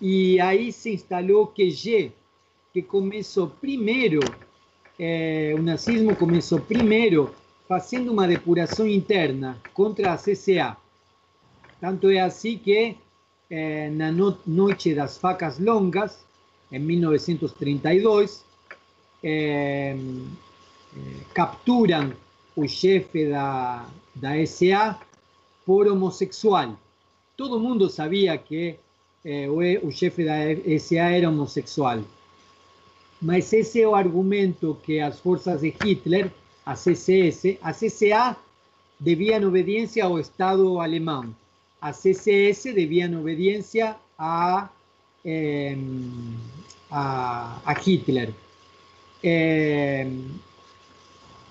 e 0.00 0.40
aí 0.40 0.72
se 0.72 0.94
instalou 0.94 1.42
o 1.42 1.46
QG, 1.48 2.12
que 2.72 2.80
começou 2.80 3.48
primeiro, 3.48 4.20
o 5.56 5.62
nazismo 5.62 6.16
começou 6.16 6.60
primeiro 6.60 7.34
fazendo 7.68 8.10
uma 8.10 8.26
depuração 8.26 8.86
interna 8.88 9.60
contra 9.74 10.12
a 10.12 10.16
CCA. 10.16 10.76
Tanto 11.80 12.08
é 12.08 12.20
assim 12.20 12.56
que 12.56 12.96
é, 13.50 13.90
na 13.90 14.12
no 14.12 14.36
Noite 14.46 14.94
das 14.94 15.18
Facas 15.18 15.58
Longas, 15.58 16.24
em 16.70 16.78
1932, 16.78 18.44
é, 19.22 19.96
capturam 21.34 22.12
o 22.54 22.66
chefe 22.66 23.30
da, 23.30 23.86
da 24.14 24.46
SA 24.46 24.98
por 25.64 25.86
homossexual. 25.86 26.76
Todo 27.36 27.60
mundo 27.60 27.88
sabia 27.88 28.36
que 28.36 28.76
eh, 29.24 29.48
o, 29.82 29.90
chefe 29.92 30.24
da 30.24 30.38
SA 30.78 31.10
era 31.10 31.28
homossexual. 31.28 32.00
Mas 33.20 33.52
esse 33.52 33.82
é 33.82 33.86
o 33.86 33.94
argumento 33.94 34.78
que 34.82 35.00
as 35.00 35.20
forças 35.20 35.60
de 35.60 35.68
Hitler, 35.68 36.32
a 36.64 36.74
CCS, 36.74 37.58
a 37.62 37.72
CCA 37.72 38.36
deviam 38.98 39.46
obediência 39.46 40.04
ao 40.04 40.18
Estado 40.18 40.80
alemão, 40.80 41.34
a 41.80 41.92
CCS 41.92 42.74
deviam 42.74 43.20
obediência 43.20 43.96
a, 44.18 44.68
eh, 45.24 45.76
a, 46.90 47.60
a, 47.64 47.72
Hitler. 47.72 48.32
Eh, 49.22 50.06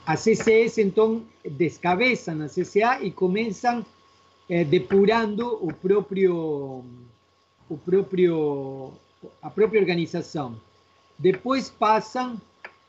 a 0.05 0.15
CCS 0.15 0.79
então 0.79 1.23
descabeçam 1.43 2.41
a 2.41 2.47
CCA 2.47 3.01
e 3.01 3.11
começam 3.11 3.85
eh, 4.49 4.63
depurando 4.63 5.59
o 5.61 5.73
próprio 5.73 6.83
o 7.69 7.77
próprio, 7.77 8.93
a 9.41 9.49
própria 9.49 9.79
organização. 9.79 10.55
Depois 11.19 11.69
passam 11.69 12.39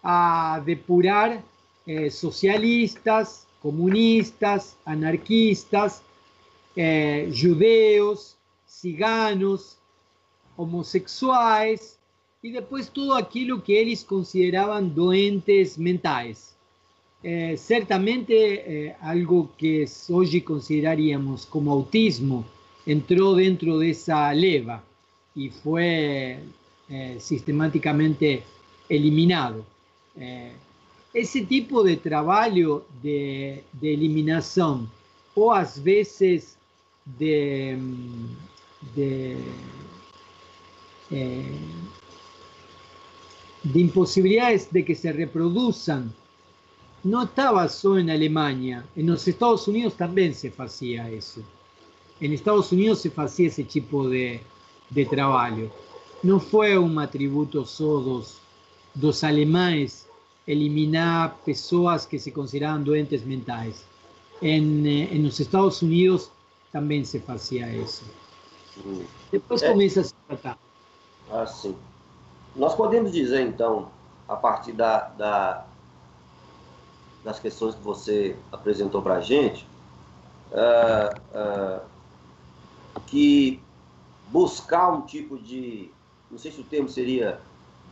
a 0.02 0.60
depurar 0.65 1.43
eh, 1.86 2.10
socialistas, 2.10 3.47
comunistas, 3.60 4.77
anarquistas, 4.86 6.02
eh, 6.80 7.28
judeus, 7.34 8.36
ciganos, 8.64 9.76
homossexuais 10.56 11.98
e 12.42 12.52
depois 12.52 12.88
tudo 12.88 13.14
aquilo 13.14 13.60
que 13.60 13.72
eles 13.72 14.05
consideravam 14.05 14.86
doentes 14.86 15.76
mentais. 15.76 16.56
Eh, 17.22 17.56
certamente 17.56 18.32
eh, 18.32 18.96
algo 19.00 19.50
que 19.59 19.84
hoje 20.09 20.40
consideraríamos 20.40 21.44
como 21.44 21.72
autismo 21.72 22.44
entró 22.86 23.34
dentro 23.34 23.76
de 23.78 23.90
esa 23.90 24.32
leva 24.32 24.84
y 25.34 25.50
fue 25.50 26.38
eh, 26.88 27.16
sistemáticamente 27.18 28.44
eliminado. 28.88 29.64
Ese 31.14 31.42
tipo 31.42 31.84
de 31.84 31.96
trabajo 31.96 32.84
de, 33.00 33.62
de, 33.72 33.94
eliminación 33.94 34.90
o 35.34 35.52
a 35.52 35.64
veces 35.80 36.57
de, 37.16 37.78
de, 38.94 39.36
eh, 41.10 41.59
de 43.62 43.80
imposibilidades 43.80 44.70
de 44.70 44.85
que 44.85 44.94
se 44.94 45.12
reproduzcan 45.12 46.12
no 47.05 47.22
estaba 47.22 47.68
solo 47.68 48.01
en 48.01 48.10
Alemania, 48.10 48.85
en 48.97 49.06
los 49.06 49.26
Estados 49.26 49.68
Unidos 49.68 49.94
también 49.97 50.35
se 50.35 50.52
hacía 50.59 51.09
eso. 51.09 51.40
En 52.20 52.32
Estados 52.32 52.72
Unidos 52.72 53.01
se 53.01 53.12
hacía 53.16 53.48
ese 53.48 53.64
tipo 53.64 54.09
de, 54.09 54.40
de 54.90 55.06
trabajo. 55.06 55.70
No 56.22 56.40
fue 56.40 56.76
un 56.76 56.98
atributo 56.98 57.64
só 57.64 58.01
dos, 58.01 58.39
dos 58.94 59.22
alemães 59.22 60.09
eliminar 60.47 61.36
pessoas 61.44 62.06
que 62.06 62.18
se 62.18 62.32
consideraban 62.32 62.85
doentes 62.85 63.24
mentais. 63.24 63.85
En, 64.40 64.86
eh, 64.86 65.09
en 65.12 65.24
los 65.24 65.39
Estados 65.39 65.82
Unidos 65.82 66.32
también 66.73 67.05
se 67.05 67.23
hacía 67.27 67.70
eso. 67.73 68.05
Depois 69.31 69.62
é, 69.62 69.70
começa 69.70 70.01
a 70.01 70.05
se 70.05 70.15
tratar. 70.27 70.59
Ah, 71.31 71.47
sim. 71.47 71.77
Nós 72.55 72.74
podemos 72.74 73.12
dizer, 73.12 73.43
então, 73.43 73.90
a 74.28 74.36
partir 74.36 74.73
da, 74.73 75.09
da 75.09 75.66
das 77.24 77.39
questões 77.39 77.74
que 77.74 77.82
você 77.82 78.36
apresentou 78.51 79.03
para 79.03 79.16
a 79.16 79.20
gente, 79.20 79.66
uh, 80.53 81.20
uh, 81.36 81.81
que 83.07 83.61
buscar 84.28 84.90
um 84.90 85.03
tipo 85.03 85.39
de, 85.39 85.90
não 86.31 86.39
sei 86.39 86.51
se 86.51 86.61
o 86.61 86.65
termo 86.65 86.89
seria 86.89 87.40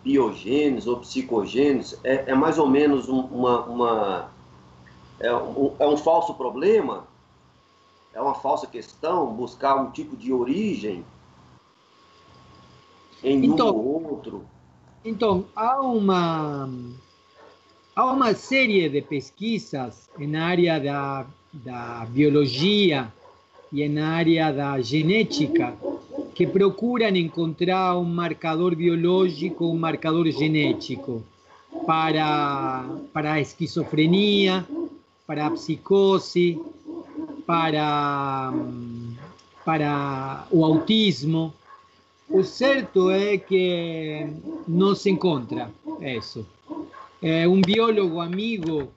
biogênese 0.02 0.88
ou 0.88 1.00
psicogênese, 1.00 1.98
é, 2.04 2.30
é 2.30 2.34
mais 2.34 2.58
ou 2.58 2.68
menos 2.68 3.08
um, 3.08 3.20
uma, 3.20 3.60
uma 3.64 4.30
é, 5.18 5.34
um, 5.34 5.74
é 5.78 5.86
um 5.86 5.96
falso 5.96 6.34
problema, 6.34 7.05
é 8.16 8.20
uma 8.20 8.34
falsa 8.34 8.66
questão, 8.66 9.26
buscar 9.34 9.76
um 9.76 9.90
tipo 9.90 10.16
de 10.16 10.32
origem? 10.32 11.04
em 13.22 13.44
então, 13.44 13.68
um 13.68 13.78
ou 13.78 14.10
outro? 14.12 14.44
Então, 15.04 15.44
há 15.54 15.80
uma, 15.82 16.68
há 17.94 18.06
uma 18.06 18.34
série 18.34 18.88
de 18.88 19.02
pesquisas 19.02 20.08
na 20.18 20.46
área 20.46 20.80
da, 20.80 21.26
da 21.52 22.06
biologia 22.08 23.12
e 23.70 23.86
na 23.86 24.08
área 24.08 24.50
da 24.50 24.80
genética 24.80 25.74
que 26.34 26.46
procuram 26.46 27.14
encontrar 27.16 27.98
um 27.98 28.04
marcador 28.04 28.74
biológico, 28.74 29.66
um 29.66 29.78
marcador 29.78 30.26
genético 30.30 31.22
para, 31.86 32.88
para 33.12 33.34
a 33.34 33.40
esquizofrenia, 33.40 34.66
para 35.26 35.46
a 35.46 35.50
psicose, 35.50 36.58
para, 37.46 38.52
para 39.64 40.46
o 40.50 40.64
autismo. 40.64 41.54
O 42.28 42.42
certo 42.42 43.08
é 43.10 43.38
que 43.38 44.26
não 44.66 44.94
se 44.94 45.08
encontra 45.10 45.70
isso. 46.00 46.44
É 47.22 47.46
um 47.46 47.60
biólogo 47.60 48.20
amigo 48.20 48.92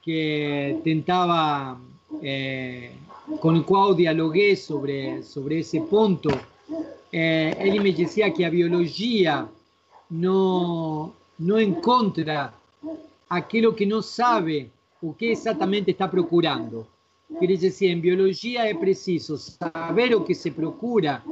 que 0.00 0.80
tentava, 0.82 1.78
é, 2.22 2.92
com 3.40 3.54
o 3.54 3.62
qual 3.62 3.94
dialoguei 3.94 4.56
sobre, 4.56 5.22
sobre 5.22 5.60
esse 5.60 5.80
ponto, 5.82 6.30
é, 7.12 7.56
ele 7.60 7.78
me 7.78 7.92
dizia 7.92 8.30
que 8.30 8.42
a 8.42 8.50
biologia 8.50 9.46
não, 10.10 11.12
não 11.38 11.60
encontra 11.60 12.52
aquilo 13.28 13.74
que 13.74 13.86
não 13.86 14.02
sabe 14.02 14.72
o 15.00 15.12
que 15.12 15.26
exatamente 15.26 15.90
está 15.90 16.08
procurando. 16.08 16.86
Quer 17.38 17.46
dizer, 17.46 17.90
em 17.90 18.00
biologia 18.00 18.68
é 18.68 18.74
preciso 18.74 19.36
saber 19.36 20.14
o 20.14 20.22
que 20.22 20.34
se 20.34 20.50
procura 20.50 21.22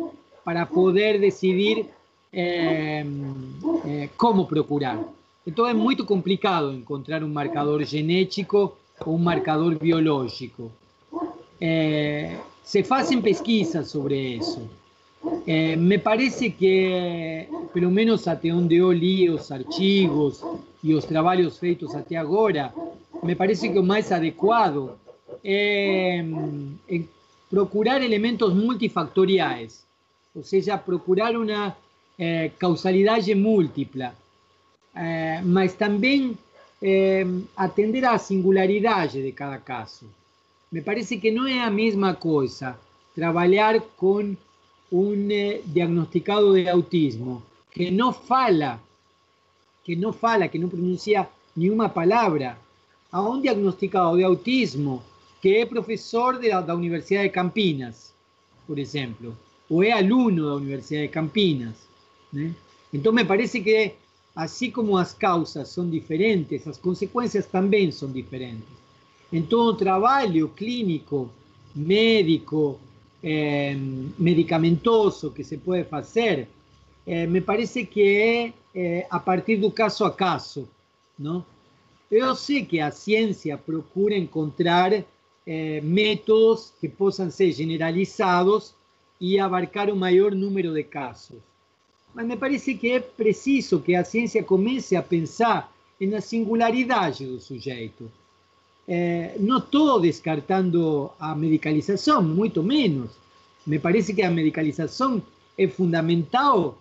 para 0.44 0.66
poder 0.66 1.20
decidir 1.20 1.86
é, 2.32 3.04
é, 3.86 4.08
como 4.16 4.46
procurar. 4.46 4.98
Então 5.46 5.66
é 5.66 5.74
muito 5.74 6.04
complicado 6.04 6.72
encontrar 6.72 7.22
um 7.22 7.28
marcador 7.28 7.82
genético 7.84 8.76
ou 9.04 9.14
um 9.14 9.18
marcador 9.18 9.78
biológico. 9.78 10.70
É, 11.60 12.36
se 12.62 12.82
fazem 12.82 13.20
pesquisas 13.20 13.88
sobre 13.88 14.36
isso. 14.36 14.68
me 15.76 15.98
parece 15.98 16.50
que, 16.50 17.46
pelo 17.72 17.90
menos 17.90 18.26
até 18.28 18.52
onde 18.52 18.76
eu 18.76 18.92
li 18.92 19.28
os 19.28 19.50
artigos 19.50 20.42
e 20.82 20.94
os 20.94 21.04
trabalhos 21.04 21.58
feitos 21.58 21.94
até 21.94 22.16
agora, 22.16 22.72
me 23.22 23.34
parece 23.34 23.68
que 23.68 23.78
o 23.78 23.82
mais 23.82 24.10
adequado 24.12 24.98
é 25.44 26.24
procurar 27.50 28.00
elementos 28.00 28.54
multifactoriais, 28.54 29.84
ou 30.34 30.44
seja, 30.44 30.78
procurar 30.78 31.36
uma 31.36 31.76
é, 32.16 32.50
causalidade 32.58 33.34
múltipla, 33.34 34.14
é, 34.94 35.40
mas 35.42 35.74
também 35.74 36.38
é, 36.80 37.26
atender 37.56 38.04
à 38.04 38.16
singularidade 38.18 39.20
de 39.20 39.32
cada 39.32 39.58
caso. 39.58 40.06
Me 40.70 40.80
parece 40.80 41.18
que 41.18 41.32
não 41.32 41.46
é 41.46 41.60
a 41.60 41.70
mesma 41.70 42.14
coisa 42.14 42.78
trabalhar 43.14 43.80
com 43.96 44.36
um 44.92 45.30
é, 45.30 45.60
diagnosticado 45.64 46.54
de 46.54 46.68
autismo 46.68 47.42
que 47.72 47.90
não 47.90 48.12
fala, 48.12 48.80
que 49.82 49.96
não 49.96 50.12
fala, 50.12 50.46
que 50.46 50.58
não 50.58 50.68
pronuncia 50.68 51.28
nenhuma 51.56 51.88
palavra, 51.88 52.56
a 53.10 53.20
un 53.22 53.42
diagnosticado 53.42 54.16
de 54.16 54.22
autismo 54.22 55.02
que 55.40 55.56
é 55.56 55.66
professor 55.66 56.38
de, 56.38 56.50
da 56.50 56.74
Universidade 56.74 57.28
de 57.28 57.34
Campinas, 57.34 58.12
por 58.66 58.78
exemplo, 58.78 59.36
ou 59.68 59.82
é 59.82 59.92
aluno 59.92 60.46
da 60.46 60.54
Universidade 60.56 61.06
de 61.06 61.12
Campinas. 61.12 61.76
¿eh? 62.34 62.38
Né? 62.38 62.54
Então, 62.92 63.12
me 63.12 63.24
parece 63.24 63.60
que, 63.60 63.94
assim 64.34 64.70
como 64.70 64.96
as 64.96 65.12
causas 65.12 65.68
são 65.68 65.88
diferentes, 65.88 66.66
as 66.66 66.76
consequências 66.76 67.46
também 67.46 67.90
são 67.92 68.10
diferentes. 68.10 68.68
Então, 69.32 69.60
o 69.60 69.74
trabalho 69.74 70.48
clínico, 70.48 71.30
médico, 71.74 72.80
eh, 73.22 73.76
medicamentoso 74.18 75.30
que 75.30 75.44
se 75.44 75.56
pode 75.56 75.84
fazer, 75.84 76.48
eh, 77.06 77.26
me 77.26 77.40
parece 77.40 77.86
que 77.86 78.02
é 78.02 78.52
eh, 78.74 79.06
a 79.08 79.20
partir 79.20 79.56
do 79.56 79.70
caso 79.70 80.04
a 80.04 80.10
caso. 80.10 80.68
Não? 81.16 81.44
Eu 82.10 82.34
sei 82.34 82.64
que 82.64 82.80
a 82.80 82.90
ciência 82.90 83.56
procura 83.56 84.16
encontrar 84.16 85.04
eh, 85.52 85.80
métodos 85.82 86.72
que 86.80 86.88
puedan 86.88 87.32
ser 87.32 87.52
generalizados 87.52 88.72
y 89.18 89.38
abarcar 89.38 89.92
un 89.92 89.98
mayor 89.98 90.36
número 90.36 90.72
de 90.72 90.86
casos. 90.86 91.38
Mas 92.14 92.24
me 92.24 92.36
parece 92.36 92.78
que 92.78 92.94
es 92.94 93.02
preciso 93.02 93.82
que 93.82 93.96
a 93.96 94.04
ciencia 94.04 94.46
comience 94.46 94.96
a 94.96 95.04
pensar 95.04 95.68
en 95.98 96.12
la 96.12 96.20
singularidad 96.20 97.18
del 97.18 97.40
sujeto. 97.40 98.04
Eh, 98.86 99.34
no 99.40 99.58
estoy 99.58 100.06
descartando 100.06 101.16
a 101.18 101.34
medicalización, 101.34 102.36
mucho 102.36 102.62
menos. 102.62 103.10
Me 103.66 103.80
parece 103.80 104.14
que 104.14 104.22
la 104.22 104.30
medicalización 104.30 105.20
es 105.56 105.74
fundamental 105.74 106.74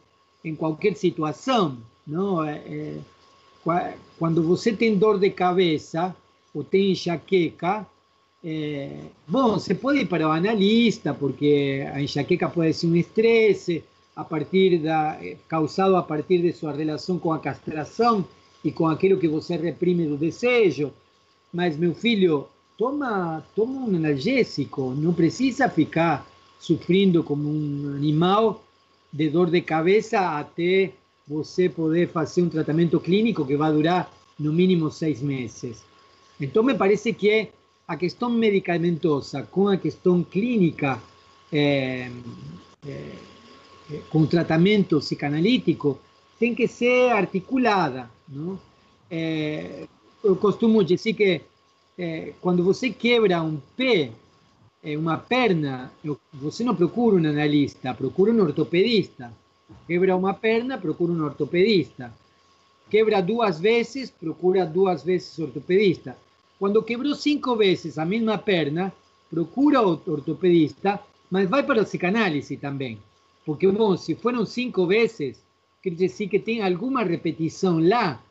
en 0.44 0.56
cualquier 0.56 0.94
situación. 0.96 1.84
¿no? 2.06 2.48
Eh, 2.48 3.00
quando 4.20 4.44
você 4.44 4.72
tem 4.74 4.96
dor 4.96 5.18
de 5.18 5.32
cabeça 5.32 6.16
ou 6.54 6.64
tem 6.64 6.92
enxaqueca, 6.92 7.88
é, 8.44 9.00
bom, 9.28 9.54
você 9.54 9.76
pode 9.76 10.00
ir 10.00 10.08
para 10.08 10.28
o 10.28 10.32
analista, 10.32 11.14
porque 11.14 11.86
a 11.94 12.02
enxaqueca 12.02 12.48
pode 12.50 12.74
ser 12.74 12.88
um 12.88 12.96
estresse 12.96 13.84
a 14.16 14.24
partir 14.24 14.78
da, 14.80 15.18
é, 15.22 15.36
causado 15.48 15.96
a 15.96 16.04
partir 16.04 16.42
de 16.42 16.54
sua 16.54 16.72
relação 16.72 17.20
com 17.20 17.34
a 17.34 17.40
castração 17.40 18.26
e 18.64 18.72
com 18.72 18.88
aquilo 18.88 19.20
que 19.20 19.28
você 19.28 19.58
reprime 19.58 20.06
do 20.06 20.18
desejo. 20.18 20.94
Mas, 21.54 21.76
meu 21.78 21.94
filho, 21.94 22.48
toma, 22.78 23.44
toma 23.56 23.82
um 23.82 23.96
analgésico, 23.96 24.92
não 24.92 25.14
precisa 25.14 25.68
ficar 25.68 26.26
sofrendo 26.60 27.24
como 27.24 27.50
um 27.50 27.94
animal 27.96 28.64
de 29.12 29.30
dor 29.30 29.50
de 29.50 29.62
cabeça 29.62 30.38
até 30.38 30.92
você 31.28 31.68
poder 31.68 32.10
fazer 32.10 32.42
um 32.42 32.50
tratamento 32.50 33.00
clínico 33.00 33.46
que 33.46 33.58
vai 33.58 33.72
durar 33.72 34.12
no 34.40 34.54
mínimo 34.54 34.90
seis 34.90 35.22
meses. 35.22 35.84
Então, 36.40 36.64
me 36.64 36.74
parece 36.74 37.14
que 37.14 37.50
a 37.90 37.98
questão 37.98 38.30
medicamentosa 38.30 39.42
com 39.42 39.68
a 39.68 39.76
questão 39.76 40.24
clínica, 40.24 41.02
é, 41.52 42.12
é, 42.88 43.16
com 44.12 44.28
tratamento 44.28 45.00
psicanalítico, 45.00 46.00
tem 46.40 46.54
que 46.54 46.68
ser 46.68 47.10
articulada. 47.10 48.08
Não? 48.28 48.60
É, 49.10 49.88
eu 50.24 50.36
costumo 50.36 50.84
dizer 50.84 51.14
que 51.16 51.42
quando 52.40 52.64
você 52.64 52.92
quebra 52.92 53.42
um 53.42 53.58
pé, 53.76 54.12
uma 54.98 55.18
perna, 55.18 55.92
você 56.32 56.64
não 56.64 56.74
procura 56.74 57.16
um 57.18 57.28
analista, 57.28 57.94
procura 57.94 58.32
um 58.32 58.40
ortopedista. 58.40 59.34
Quebra 59.86 60.16
uma 60.16 60.34
perna, 60.34 60.78
procura 60.78 61.12
um 61.12 61.26
ortopedista. 61.26 62.14
Quebra 62.90 63.20
duas 63.22 63.60
vezes, 63.60 64.10
procura 64.10 64.66
duas 64.66 65.04
vezes 65.04 65.38
ortopedista. 65.40 66.16
Quando 66.60 66.84
quebrou 66.84 67.16
cinco 67.16 67.56
vezes 67.56 67.98
a 67.98 68.04
mesma 68.04 68.38
perna, 68.38 68.92
procura 69.30 69.82
o 69.82 70.02
ortopedista, 70.06 71.00
mas 71.32 71.50
vai 71.50 71.64
para 71.64 71.82
a 71.82 71.86
psicanálise 71.86 72.58
também. 72.58 73.00
Porque, 73.46 73.66
bom, 73.72 73.96
se 73.96 74.14
foram 74.14 74.46
cinco 74.46 74.86
vezes, 74.86 75.42
quer 75.82 75.92
dizer 75.92 76.28
que 76.28 76.38
tem 76.38 76.62
alguma 76.62 77.02
repetição 77.02 77.80
lá 77.80 78.22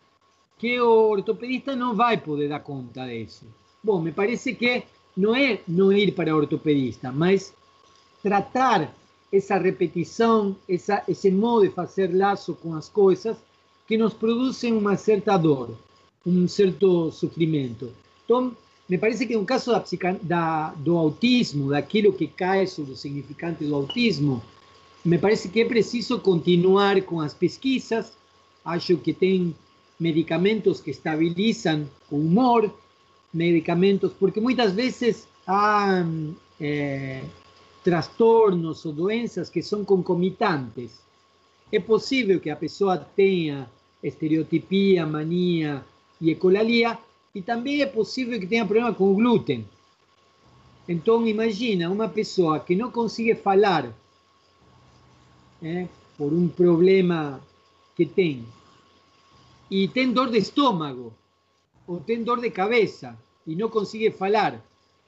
que 0.58 0.78
o 0.78 1.08
ortopedista 1.08 1.74
não 1.74 1.94
vai 1.94 2.18
poder 2.18 2.48
dar 2.48 2.60
conta 2.60 3.06
disso. 3.06 3.46
Bom, 3.82 4.02
me 4.02 4.12
parece 4.12 4.54
que 4.54 4.82
não 5.16 5.34
é 5.34 5.60
não 5.66 5.90
ir 5.90 6.12
para 6.12 6.34
o 6.34 6.38
ortopedista, 6.38 7.10
mas 7.10 7.54
tratar 8.22 8.92
esa 9.32 9.58
repetición, 9.58 10.56
esa, 10.68 11.02
ese 11.08 11.30
modo 11.30 11.62
de 11.62 11.72
hacer 11.76 12.12
lazo 12.14 12.56
con 12.56 12.74
las 12.74 12.90
cosas 12.90 13.38
que 13.86 13.96
nos 13.96 14.12
producen 14.14 14.76
una 14.76 14.96
cierta 14.96 15.38
dor, 15.38 15.74
un 16.26 16.46
cierto 16.48 17.10
sufrimiento. 17.10 17.90
Entonces, 18.28 18.58
me 18.88 18.98
parece 18.98 19.26
que 19.26 19.32
en 19.32 19.40
un 19.40 19.46
caso 19.46 19.72
da, 19.72 19.82
da, 20.22 20.74
do 20.76 20.98
autismo, 20.98 21.70
daquilo 21.70 22.14
que 22.14 22.28
cae 22.28 22.66
sobre 22.66 22.92
o 22.92 22.96
significante 22.96 23.64
do 23.64 23.74
autismo, 23.74 24.42
me 25.02 25.18
parece 25.18 25.48
que 25.48 25.62
é 25.62 25.64
preciso 25.64 26.20
continuar 26.20 27.02
com 27.02 27.22
as 27.22 27.32
pesquisas. 27.32 28.12
Acho 28.62 28.98
que 28.98 29.14
tem 29.14 29.54
medicamentos 29.98 30.80
que 30.82 30.90
estabilizam 30.90 31.88
o 32.10 32.16
humor, 32.16 32.70
medicamentos, 33.32 34.12
porque 34.12 34.40
muitas 34.40 34.72
vezes 34.72 35.26
há 35.46 36.04
é, 36.60 37.22
trastornos 37.82 38.84
ou 38.84 38.92
doenças 38.92 39.48
que 39.48 39.62
são 39.62 39.84
concomitantes. 39.84 41.00
É 41.72 41.80
possível 41.80 42.40
que 42.40 42.50
a 42.50 42.56
pessoa 42.56 42.98
tenha 42.98 43.70
estereotipia, 44.02 45.06
mania 45.06 45.82
e 46.20 46.30
ecolalia, 46.30 46.98
e 47.34 47.42
também 47.42 47.82
é 47.82 47.86
possível 47.86 48.38
que 48.38 48.46
tenha 48.46 48.64
problema 48.64 48.92
com 48.92 49.14
glúten. 49.14 49.66
Então, 50.88 51.26
imagina 51.26 51.90
uma 51.90 52.08
pessoa 52.08 52.60
que 52.60 52.74
não 52.74 52.90
consegue 52.90 53.34
falar, 53.34 53.92
por 56.16 56.32
um 56.32 56.48
problema 56.48 57.40
que 57.96 58.06
tem 58.06 58.44
e 59.70 59.88
tem 59.88 60.12
dor 60.12 60.30
de 60.30 60.38
estômago 60.38 61.12
ou 61.86 62.00
tem 62.00 62.22
dor 62.22 62.40
de 62.40 62.50
cabeça 62.50 63.16
e 63.46 63.54
não 63.54 63.68
consegue 63.68 64.10
falar, 64.10 64.62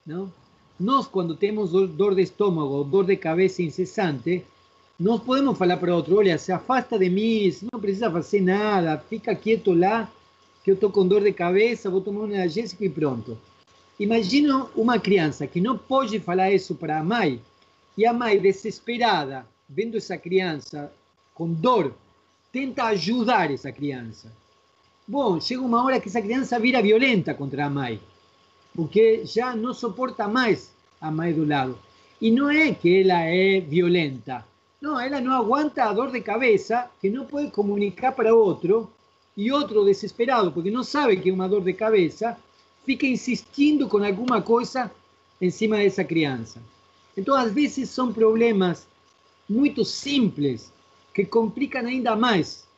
não? 0.07 0.33
Nós, 0.79 1.07
quando 1.07 1.37
temos 1.37 1.73
dor 1.73 2.15
de 2.15 2.23
estômago 2.23 2.71
ou 2.71 2.85
dor 2.85 3.05
de 3.05 3.17
cabeça 3.17 3.63
incessante, 3.63 4.45
nós 4.99 5.23
podemos 5.23 5.59
falar 5.59 5.77
para 5.77 5.95
outro, 5.95 6.17
olha, 6.17 6.39
se 6.39 6.53
afasta 6.53 6.99
de 6.99 7.11
mim, 7.11 7.55
não 7.71 7.81
precisa 7.81 8.11
fazer 8.11 8.41
nada, 8.41 8.99
fica 8.99 9.35
quieto 9.35 9.73
lá, 9.73 10.11
que 10.71 10.73
eu 10.73 10.89
estou 10.89 10.91
com 10.91 11.07
dor 11.07 11.23
de 11.23 11.33
cabeça, 11.33 11.91
vou 11.91 12.01
tomar 12.01 12.21
um 12.21 12.25
analgésico 12.25 12.85
e 12.85 12.89
pronto. 12.89 13.37
Imagina 13.99 14.69
uma 14.77 15.01
criança 15.01 15.47
que 15.47 15.61
não 15.61 15.77
pode 15.77 16.21
falar 16.21 16.53
isso 16.53 16.77
para 16.77 16.99
a 16.99 17.05
mãe, 17.05 17.41
e 17.99 18.07
a 18.07 18.13
mãe 18.13 18.39
desesperada, 18.39 19.45
vendo 19.69 19.97
essa 19.97 20.17
criança 20.17 20.93
com 21.35 21.53
dor, 21.53 21.93
tenta 22.53 22.85
ajudar 22.85 23.51
essa 23.51 23.73
criança. 23.73 24.31
Bom, 25.07 25.41
chega 25.41 25.61
uma 25.61 25.83
hora 25.85 26.01
que 26.01 26.09
essa 26.09 26.23
criança 26.23 26.59
vira 26.61 26.81
violenta 26.81 27.35
contra 27.35 27.67
a 27.67 27.71
mãe 27.71 28.01
porque 28.75 29.27
já 29.27 29.57
não 29.57 29.75
suporta 29.75 30.29
mais 30.29 30.71
a 31.01 31.11
mãe 31.11 31.33
do 31.33 31.45
lado. 31.45 31.77
E 32.21 32.31
não 32.31 32.49
é 32.49 32.73
que 32.73 33.03
ela 33.03 33.21
é 33.23 33.61
violenta, 33.61 34.45
não, 34.81 34.99
ela 34.99 35.21
não 35.21 35.33
aguanta 35.33 35.85
a 35.85 35.93
dor 35.93 36.11
de 36.11 36.21
cabeça 36.21 36.91
que 37.01 37.11
não 37.11 37.27
pode 37.27 37.51
comunicar 37.51 38.13
para 38.13 38.35
outro, 38.35 38.91
e 39.41 39.51
outro 39.51 39.87
desesperado, 39.87 40.53
porque 40.53 40.71
não 40.71 40.85
sabe 40.85 41.17
que 41.17 41.31
é 41.31 41.33
uma 41.33 41.49
dor 41.49 41.63
de 41.63 41.73
cabeça, 41.73 42.37
fica 42.85 43.07
insistindo 43.07 43.89
com 43.89 44.05
alguma 44.05 44.43
coisa 44.43 44.91
em 45.41 45.49
cima 45.49 45.79
dessa 45.79 46.05
criança. 46.05 46.61
Então, 47.17 47.35
às 47.35 47.51
vezes, 47.51 47.89
são 47.89 48.13
problemas 48.13 48.87
muito 49.49 49.83
simples 49.83 50.71
que 51.15 51.25
complicam 51.25 51.87
ainda 51.87 52.15
mais 52.15 52.69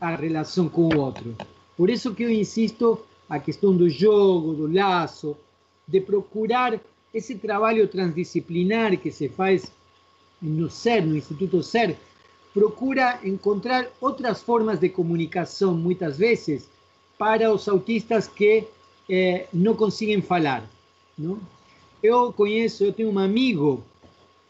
a 0.00 0.14
relação 0.14 0.68
com 0.68 0.94
o 0.94 0.96
outro. 0.96 1.34
Por 1.76 1.90
isso 1.90 2.14
que 2.14 2.22
eu 2.22 2.30
insisto 2.30 3.04
a 3.28 3.40
questão 3.40 3.76
do 3.76 3.90
jogo, 3.90 4.54
do 4.54 4.72
laço, 4.72 5.36
de 5.88 6.00
procurar 6.00 6.78
esse 7.12 7.34
trabalho 7.34 7.88
transdisciplinar 7.88 8.96
que 8.96 9.10
se 9.10 9.28
faz 9.28 9.72
no 10.40 10.70
SER, 10.70 11.04
no 11.04 11.16
Instituto 11.16 11.64
SER, 11.64 11.96
procura 12.56 13.20
encontrar 13.22 13.86
outras 14.00 14.40
formas 14.40 14.78
de 14.80 14.88
comunicação, 14.88 15.74
muitas 15.74 16.16
vezes, 16.16 16.70
para 17.18 17.52
os 17.52 17.68
autistas 17.68 18.26
que 18.26 18.64
eh, 19.10 19.46
não 19.52 19.74
conseguem 19.76 20.22
falar. 20.22 20.64
Não? 21.18 21.38
Eu 22.02 22.32
conheço, 22.32 22.82
eu 22.82 22.94
tenho 22.94 23.18
amigo 23.18 23.84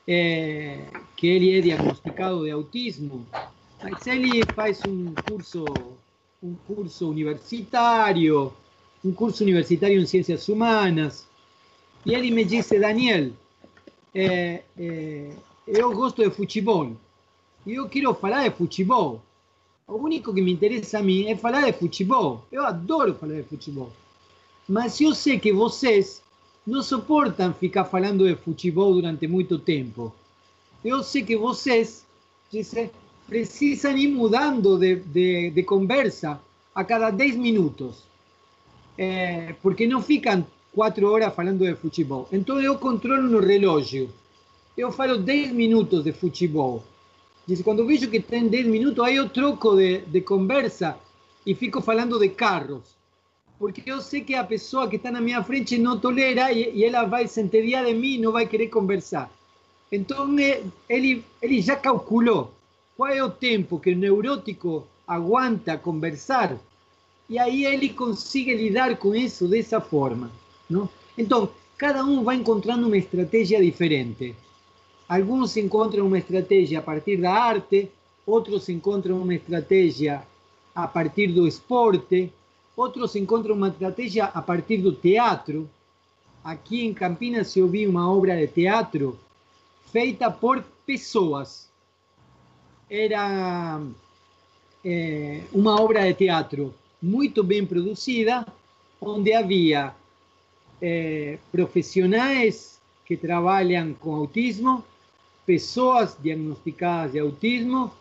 eh, 0.06 0.84
que 1.16 1.26
ele 1.26 1.58
é 1.58 1.60
diagnosticado 1.60 2.44
de 2.44 2.52
autismo, 2.52 3.26
mas 3.82 4.06
ele 4.06 4.44
faz 4.54 4.80
um 4.86 5.12
curso, 5.28 5.64
um 6.40 6.54
curso 6.64 7.10
universitário, 7.10 8.52
um 9.04 9.10
curso 9.10 9.42
universitário 9.42 10.00
em 10.00 10.06
ciências 10.06 10.48
humanas. 10.48 11.26
E 12.04 12.14
ele 12.14 12.30
me 12.30 12.44
disse, 12.44 12.78
Daniel, 12.78 13.32
é, 14.14 14.62
eu 15.66 15.92
gosto 15.92 16.22
de 16.22 16.30
futebol. 16.30 16.96
Eu 17.66 17.88
quero 17.88 18.14
falar 18.14 18.48
de 18.48 18.56
futebol. 18.56 19.20
O 19.88 19.94
único 19.96 20.32
que 20.32 20.40
me 20.40 20.52
interessa 20.52 20.98
a 20.98 21.02
mim 21.02 21.26
é 21.26 21.36
falar 21.36 21.70
de 21.70 21.72
futebol. 21.72 22.44
Eu 22.50 22.64
adoro 22.64 23.14
falar 23.14 23.34
de 23.34 23.42
futebol. 23.42 23.90
Mas 24.68 25.00
eu 25.00 25.14
sei 25.14 25.38
que 25.38 25.52
vocês 25.52 26.22
não 26.66 26.82
suportam 26.82 27.52
ficar 27.54 27.84
falando 27.84 28.26
de 28.26 28.36
futebol 28.36 28.94
durante 28.94 29.26
muito 29.26 29.58
tempo. 29.58 30.12
Eu 30.84 31.02
sei 31.02 31.22
que 31.24 31.36
vocês 31.36 32.04
disse, 32.50 32.90
precisam 33.26 33.96
ir 33.96 34.08
mudando 34.08 34.78
de, 34.78 34.96
de, 34.96 35.50
de 35.50 35.62
conversa 35.62 36.40
a 36.74 36.84
cada 36.84 37.10
10 37.10 37.36
minutos 37.36 38.06
é, 38.98 39.54
porque 39.62 39.86
não 39.86 40.02
ficam 40.02 40.46
quatro 40.72 41.10
horas 41.10 41.34
falando 41.34 41.64
de 41.64 41.74
futebol. 41.74 42.28
Então 42.32 42.60
eu 42.60 42.78
controlo 42.78 43.28
no 43.28 43.40
relógio. 43.40 44.10
Eu 44.76 44.92
falo 44.92 45.18
10 45.18 45.52
minutos 45.52 46.04
de 46.04 46.12
futebol. 46.12 46.82
Diz, 47.46 47.62
quando 47.62 47.86
vejo 47.86 48.10
que 48.10 48.20
tem 48.20 48.48
10 48.48 48.66
minutos, 48.66 49.04
aí 49.04 49.16
eu 49.16 49.28
troco 49.28 49.76
de, 49.76 49.98
de 49.98 50.20
conversa 50.20 50.98
e 51.46 51.54
fico 51.54 51.80
falando 51.80 52.18
de 52.18 52.28
carros. 52.30 52.96
Porque 53.58 53.88
eu 53.90 54.00
sei 54.00 54.20
que 54.22 54.34
a 54.34 54.44
pessoa 54.44 54.88
que 54.88 54.96
está 54.96 55.10
na 55.10 55.20
minha 55.20 55.42
frente 55.42 55.78
não 55.78 55.98
tolera 55.98 56.52
e, 56.52 56.74
e 56.74 56.84
ela 56.84 57.04
vai 57.04 57.28
se 57.28 57.40
entediar 57.40 57.84
de 57.84 57.94
mim 57.94 58.14
e 58.14 58.18
não 58.18 58.32
vai 58.32 58.46
querer 58.46 58.68
conversar. 58.68 59.30
Então 59.90 60.36
ele, 60.88 61.24
ele 61.40 61.60
já 61.62 61.76
calculou 61.76 62.52
qual 62.96 63.10
é 63.10 63.22
o 63.22 63.30
tempo 63.30 63.78
que 63.78 63.92
o 63.92 63.96
neurótico 63.96 64.86
aguanta 65.06 65.78
conversar 65.78 66.58
e 67.30 67.38
aí 67.38 67.64
ele 67.64 67.90
consegue 67.90 68.54
lidar 68.54 68.96
com 68.96 69.14
isso 69.14 69.46
dessa 69.46 69.80
forma. 69.80 70.30
Não? 70.68 70.88
Então, 71.16 71.48
cada 71.78 72.04
um 72.04 72.22
vai 72.22 72.36
encontrando 72.36 72.86
uma 72.86 72.96
estratégia 72.96 73.62
diferente. 73.62 74.34
Alguns 75.08 75.56
encontram 75.56 76.06
uma 76.06 76.18
estratégia 76.18 76.80
a 76.80 76.82
partir 76.82 77.16
da 77.18 77.32
arte, 77.32 77.90
outros 78.26 78.68
encontram 78.68 79.22
uma 79.22 79.34
estratégia 79.34 80.22
a 80.74 80.88
partir 80.88 81.28
do 81.28 81.46
esporte, 81.46 82.32
outros 82.76 83.14
encontram 83.14 83.54
uma 83.54 83.68
estratégia 83.68 84.24
a 84.24 84.42
partir 84.42 84.78
do 84.78 84.92
teatro. 84.92 85.70
Aqui 86.42 86.84
em 86.84 86.92
Campinas 86.92 87.56
eu 87.56 87.68
vi 87.68 87.86
uma 87.86 88.12
obra 88.12 88.36
de 88.36 88.48
teatro 88.48 89.18
feita 89.92 90.28
por 90.30 90.62
pessoas. 90.84 91.68
Era 92.90 93.80
é, 94.84 95.42
uma 95.52 95.80
obra 95.80 96.02
de 96.02 96.14
teatro 96.14 96.74
muito 97.00 97.44
bem 97.44 97.64
produzida, 97.64 98.44
onde 99.00 99.32
havia 99.32 99.94
é, 100.82 101.38
profissionais 101.52 102.80
que 103.04 103.16
trabalham 103.16 103.94
com 103.94 104.14
autismo, 104.14 104.84
pessoas 105.46 106.16
diagnosticadas 106.20 107.12
de 107.12 107.20
autismo 107.20 107.92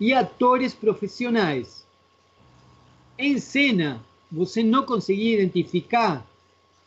e 0.00 0.12
atores 0.12 0.74
profissionais. 0.74 1.86
Em 3.18 3.38
cena, 3.38 4.02
você 4.32 4.62
não 4.62 4.84
conseguia 4.84 5.34
identificar 5.34 6.26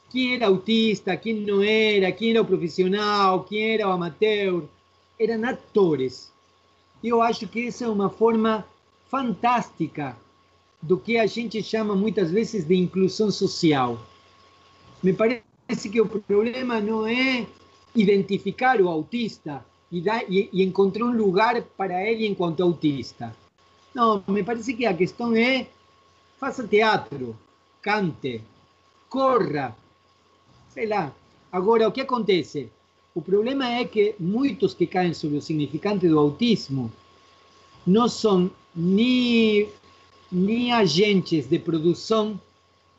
quem 0.10 0.36
era 0.36 0.48
autista, 0.48 1.15
quem 1.15 1.36
não 1.36 1.61
era, 1.61 2.11
quem 2.11 2.31
era 2.31 2.41
o 2.41 2.45
profissional, 2.45 3.44
quem 3.44 3.73
era 3.76 3.88
o 3.88 3.91
amateur. 3.91 4.64
Eram 5.19 5.48
atores. 5.48 6.31
Eu 7.03 7.22
acho 7.22 7.48
que 7.48 7.68
essa 7.68 7.86
é 7.86 7.88
uma 7.88 8.10
forma 8.10 8.65
fantástica 9.10 10.18
do 10.81 10.98
que 10.98 11.18
a 11.18 11.26
gente 11.26 11.61
chama 11.61 11.95
muitas 11.95 12.31
vezes 12.31 12.65
de 12.65 12.76
inclusão 12.76 13.30
social. 13.30 13.99
Me 15.03 15.14
parece 15.14 15.90
que 15.91 16.02
o 16.02 16.07
problema 16.07 16.80
não 16.80 17.06
é 17.06 17.45
identificar 17.95 18.81
o 18.81 18.88
autista 18.88 19.64
dar, 19.91 20.24
e, 20.30 20.49
e 20.52 20.64
encontrar 20.64 21.06
um 21.06 21.16
lugar 21.16 21.61
para 21.78 22.03
ele 22.03 22.28
enquanto 22.28 22.61
autista. 22.61 23.36
Não, 23.94 24.24
me 24.28 24.44
parece 24.44 24.74
que 24.74 24.86
a 24.86 24.94
questão 24.94 25.36
é 25.36 25.68
faça 26.40 26.68
teatro, 26.68 27.36
cante, 27.82 28.41
corra, 29.10 29.76
sei 30.74 30.88
lá. 30.88 31.11
Agora, 31.52 31.88
o 31.88 31.91
que 31.91 32.02
acontece? 32.02 32.70
O 33.16 33.22
problema 33.22 33.68
é 33.68 33.84
que 33.84 34.16
muitos 34.20 34.74
que 34.74 34.86
caem 34.86 35.14
sobre 35.14 35.38
o 35.38 35.41
significante 35.41 36.07
do 36.07 36.20
autismo 36.20 36.91
não 37.86 38.07
são 38.07 38.52
nem 38.76 39.68
nem 40.32 40.72
agentes 40.72 41.48
de 41.48 41.57
produção, 41.57 42.40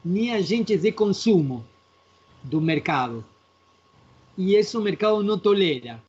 nem 0.04 0.34
agentes 0.34 0.82
de 0.82 0.90
consumo 0.90 1.64
do 2.42 2.60
mercado. 2.60 3.24
E 4.36 4.56
isso 4.56 4.80
o 4.80 4.82
mercado 4.82 5.22
não 5.22 5.38
tolera. 5.38 6.02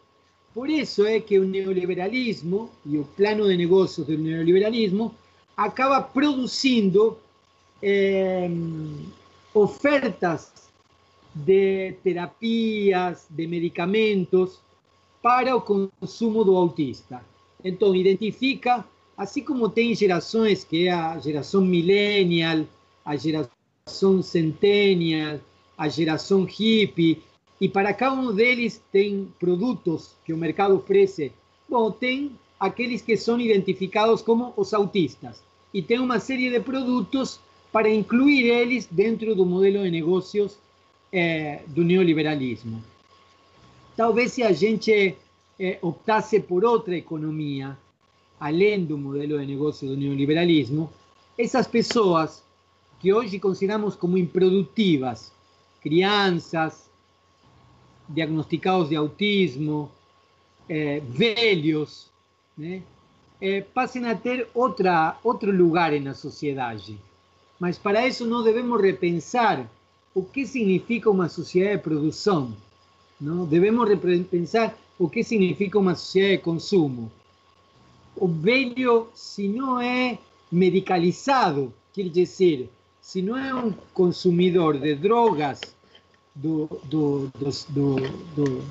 Por 0.54 0.70
isso 0.70 1.06
é 1.06 1.20
que 1.20 1.40
o 1.40 1.46
neoliberalismo 1.46 2.70
e 2.86 2.98
o 2.98 3.06
plano 3.06 3.48
de 3.48 3.56
negócios 3.56 4.06
do 4.06 4.18
neoliberalismo 4.18 5.16
acaba 5.56 6.02
produzindo 6.02 7.18
eh, 7.82 8.50
ofertas 9.54 10.52
de 11.34 11.94
terapias, 12.04 13.26
de 13.30 13.48
medicamentos 13.48 14.60
para 15.22 15.56
o 15.56 15.62
consumo 15.62 16.44
do 16.44 16.56
autista. 16.58 17.24
Então, 17.64 17.96
identifica 17.96 18.84
Assim 19.22 19.44
como 19.44 19.70
tem 19.70 19.94
gerações, 19.94 20.64
que 20.64 20.88
é 20.88 20.92
a 20.92 21.20
geração 21.20 21.62
millennial, 21.62 22.66
a 23.06 23.16
geração 23.16 24.24
centennial, 24.24 25.40
a 25.78 25.88
geração 25.88 26.44
hippie, 26.44 27.22
e 27.62 27.70
para 27.70 27.94
cada 27.94 28.20
um 28.20 28.34
deles 28.34 28.82
tem 28.92 29.32
produtos 29.40 30.16
que 30.26 30.34
o 30.34 30.38
mercado 30.38 30.76
oferece. 30.76 31.32
Bom, 31.70 31.92
tem 31.92 32.32
aqueles 32.60 33.04
que 33.04 33.16
são 33.16 33.40
identificados 33.40 34.24
como 34.24 34.52
os 34.58 34.74
autistas. 34.74 35.44
E 35.72 35.80
tem 35.80 36.00
uma 36.00 36.20
série 36.20 36.50
de 36.50 36.60
produtos 36.60 37.40
para 37.72 37.88
incluir 37.88 38.50
eles 38.50 38.88
dentro 38.90 39.36
do 39.36 39.46
modelo 39.46 39.84
de 39.84 39.92
negócios 39.92 40.58
eh, 41.14 41.62
do 41.68 41.84
neoliberalismo. 41.84 42.84
Talvez 43.96 44.34
se 44.34 44.42
a 44.42 44.52
gente 44.52 45.16
eh, 45.60 45.78
optasse 45.84 46.40
por 46.40 46.66
outra 46.66 46.98
economia, 46.98 47.78
além 48.40 48.84
do 48.84 48.98
modelo 48.98 49.40
de 49.40 49.46
negócio 49.46 49.88
do 49.88 49.96
neoliberalismo, 49.96 50.92
essas 51.38 51.68
pessoas 51.68 52.44
que 53.00 53.14
hoje 53.14 53.40
consideramos 53.40 53.96
como 53.96 54.18
improdutivas, 54.18 55.32
crianças, 55.80 56.91
diagnosticados 58.10 58.90
de 58.90 58.96
autismo, 58.96 59.92
eh, 60.70 61.02
velhos, 61.08 62.10
né? 62.58 62.84
eh, 63.42 63.62
passem 63.62 64.06
a 64.06 64.16
ter 64.16 64.48
outra, 64.54 65.18
outro 65.24 65.52
lugar 65.52 65.92
na 66.00 66.14
sociedade. 66.14 66.98
Mas 67.60 67.78
para 67.78 68.08
isso 68.08 68.26
nós 68.26 68.44
devemos 68.44 68.82
repensar 68.82 69.70
o 70.14 70.24
que 70.24 70.46
significa 70.46 71.10
uma 71.10 71.30
sociedade 71.30 71.78
de 71.78 71.84
produção. 71.84 72.56
Não? 73.20 73.46
Devemos 73.46 73.88
repensar 73.88 74.76
o 74.98 75.10
que 75.10 75.24
significa 75.24 75.80
uma 75.80 75.96
sociedade 75.96 76.38
de 76.38 76.44
consumo. 76.44 77.12
O 78.16 78.28
velho, 78.28 79.08
se 79.14 79.48
não 79.48 79.80
é 79.80 80.18
medicalizado, 80.52 81.74
quer 81.94 82.10
dizer, 82.10 82.70
se 83.02 83.22
não 83.22 83.38
é 83.38 83.54
um 83.54 83.72
consumidor 83.94 84.78
de 84.78 84.96
drogas 84.96 85.62
do, 86.34 86.68
do, 86.86 87.32
do, 87.38 87.96
do, 88.36 88.64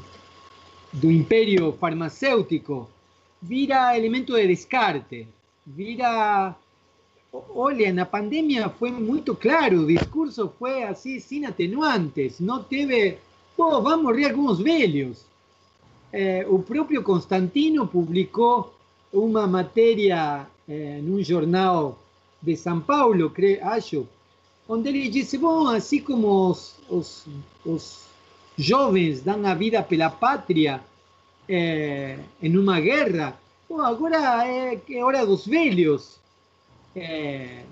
do 0.93 1.11
império 1.11 1.73
farmacêutico, 1.73 2.89
vira 3.41 3.97
elemento 3.97 4.35
de 4.35 4.47
descarte, 4.47 5.29
vira 5.67 6.57
Olha, 7.33 7.93
na 7.93 8.05
pandemia 8.05 8.69
foi 8.69 8.91
muito 8.91 9.37
claro, 9.37 9.83
o 9.83 9.87
discurso 9.87 10.53
foi 10.59 10.83
assim, 10.83 11.21
sem 11.21 11.47
atenuantes, 11.47 12.41
não 12.41 12.63
teve. 12.63 13.19
Pô, 13.57 13.81
vão 13.81 14.03
morrer 14.03 14.31
alguns 14.31 14.59
velhos. 14.59 15.25
É, 16.13 16.45
o 16.49 16.59
próprio 16.59 17.05
Constantino 17.05 17.87
publicou 17.87 18.75
uma 19.13 19.47
matéria 19.47 20.47
é, 20.69 21.01
num 21.03 21.23
jornal 21.23 21.99
de 22.43 22.57
São 22.57 22.81
Paulo, 22.81 23.31
creio, 23.31 23.65
acho, 23.65 24.09
onde 24.71 24.89
ele 24.89 25.09
disse: 25.09 25.37
bom, 25.37 25.67
assim 25.67 26.01
como 26.01 26.51
os, 26.51 26.77
os, 26.89 27.27
os 27.67 28.05
jovens 28.57 29.21
dão 29.21 29.45
a 29.45 29.55
vida 29.55 29.83
pela 29.83 30.09
pátria 30.09 30.81
é, 31.49 32.19
em 32.41 32.57
uma 32.57 32.81
guerra, 32.81 33.39
bom, 33.69 33.81
agora 33.81 34.47
é, 34.47 34.81
é 34.89 35.05
hora 35.05 35.27
dos 35.27 35.45
velhos 35.45 36.21
é, 36.95 37.63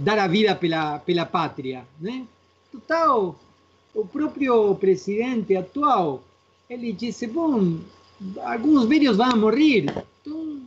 dar 0.00 0.18
a 0.18 0.26
vida 0.26 0.56
pela, 0.56 0.98
pela 0.98 1.24
pátria. 1.24 1.86
Né? 2.00 2.26
Total, 2.72 3.38
o 3.94 4.04
próprio 4.04 4.74
presidente 4.74 5.54
atual, 5.54 6.22
ele 6.68 6.92
disse, 6.92 7.28
bom, 7.28 7.78
alguns 8.42 8.86
velhos 8.86 9.16
vão 9.16 9.36
morrer, 9.36 9.86
então, 10.20 10.60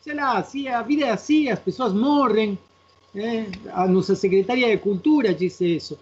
sei 0.00 0.14
lá, 0.14 0.42
se 0.42 0.68
a 0.68 0.80
vida 0.80 1.04
é 1.04 1.10
assim, 1.10 1.48
as 1.48 1.58
pessoas 1.58 1.92
morrem, 1.92 2.58
né? 3.16 3.50
a 3.72 3.88
nossa 3.88 4.14
secretária 4.14 4.68
de 4.68 4.76
Cultura 4.76 5.32
disse 5.32 5.76
isso, 5.76 5.98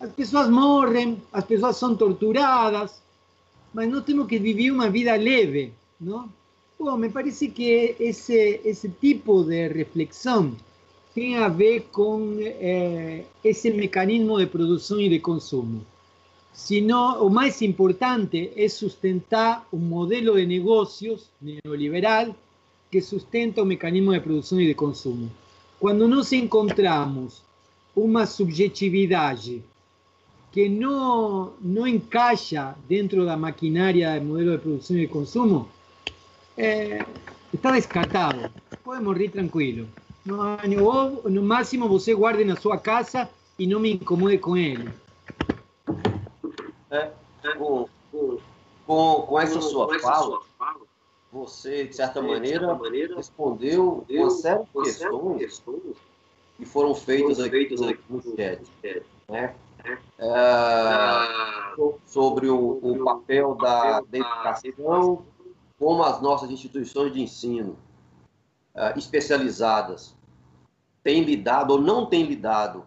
as 0.00 0.10
pessoas 0.10 0.50
morrem, 0.50 1.22
as 1.32 1.44
pessoas 1.44 1.76
são 1.76 1.94
torturadas, 1.96 3.00
mas 3.72 3.88
nós 3.88 4.04
temos 4.04 4.26
que 4.26 4.38
viver 4.38 4.72
uma 4.72 4.90
vida 4.90 5.14
leve, 5.14 5.72
não? 6.00 6.28
Bom, 6.78 6.96
me 6.98 7.08
parece 7.08 7.48
que 7.48 7.96
esse, 7.98 8.60
esse 8.62 8.88
tipo 8.88 9.44
de 9.44 9.68
reflexão 9.68 10.54
tem 11.14 11.38
a 11.38 11.48
ver 11.48 11.88
com 11.90 12.36
é, 12.40 13.24
esse 13.42 13.70
mecanismo 13.70 14.38
de 14.38 14.46
produção 14.46 15.00
e 15.00 15.08
de 15.08 15.18
consumo. 15.20 15.86
Sino, 16.52 17.24
o 17.24 17.30
mais 17.30 17.62
importante 17.62 18.50
é 18.54 18.68
sustentar 18.68 19.66
um 19.72 19.78
modelo 19.78 20.36
de 20.36 20.44
negócios 20.44 21.30
neoliberal 21.40 22.36
que 22.90 23.00
sustenta 23.00 23.62
o 23.62 23.66
mecanismo 23.66 24.12
de 24.12 24.20
produção 24.20 24.60
e 24.60 24.66
de 24.66 24.74
consumo. 24.74 25.30
Quando 25.78 26.08
nós 26.08 26.32
encontramos 26.32 27.42
uma 27.94 28.26
subjetividade 28.26 29.62
que 30.52 30.68
não, 30.68 31.52
não 31.60 31.86
encaixa 31.86 32.74
dentro 32.88 33.26
da 33.26 33.36
maquinária 33.36 34.18
do 34.18 34.26
modelo 34.26 34.52
de 34.52 34.58
produção 34.58 34.96
e 34.96 35.00
de 35.00 35.06
consumo, 35.06 35.68
é, 36.56 37.04
está 37.52 37.72
descartado. 37.72 38.50
Pode 38.82 39.02
morrer 39.02 39.28
tranquilo. 39.28 39.86
No, 40.24 40.56
no, 40.56 41.22
no 41.28 41.42
máximo 41.42 41.88
você 41.88 42.14
guarde 42.14 42.44
na 42.44 42.56
sua 42.56 42.78
casa 42.78 43.28
e 43.58 43.66
não 43.66 43.78
me 43.78 43.92
incomode 43.92 44.38
com 44.38 44.56
ele. 44.56 44.88
É, 46.90 47.10
com, 47.58 47.88
com, 48.86 49.22
com 49.22 49.40
essa 49.40 49.60
sua 49.60 49.98
fala, 49.98 50.40
você, 51.36 51.86
de 51.86 51.94
certa 51.94 52.22
maneira, 52.22 52.78
respondeu 53.14 54.04
uma 54.08 54.30
série 54.30 54.64
de 54.64 55.38
questões 55.38 55.96
que 56.56 56.64
foram 56.64 56.94
feitas 56.94 57.38
aqui 57.38 57.76
no 58.08 58.22
chat. 58.22 58.62
Né? 59.28 59.54
É, 60.18 60.28
sobre 62.06 62.48
o, 62.48 62.78
o 62.82 63.04
papel 63.04 63.54
da 63.54 64.02
educação 64.12 65.24
como 65.78 66.02
as 66.02 66.20
nossas 66.22 66.50
instituições 66.50 67.12
de 67.12 67.20
ensino 67.20 67.76
uh, 68.74 68.98
especializadas 68.98 70.16
têm 71.02 71.22
lidado 71.22 71.72
ou 71.72 71.80
não 71.80 72.06
têm 72.06 72.24
lidado 72.24 72.84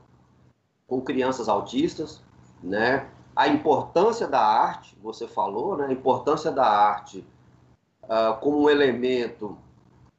com 0.87 0.99
crianças 0.99 1.47
autistas, 1.47 2.21
né? 2.63 3.07
A 3.35 3.47
importância 3.47 4.27
da 4.27 4.41
arte, 4.41 4.97
você 5.01 5.27
falou, 5.27 5.77
né? 5.77 5.85
A 5.85 5.93
importância 5.93 6.51
da 6.51 6.65
arte 6.65 7.23
uh, 8.09 8.39
como 8.41 8.63
um 8.63 8.69
elemento 8.69 9.57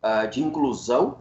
uh, 0.03 0.29
de 0.31 0.43
inclusão, 0.43 1.19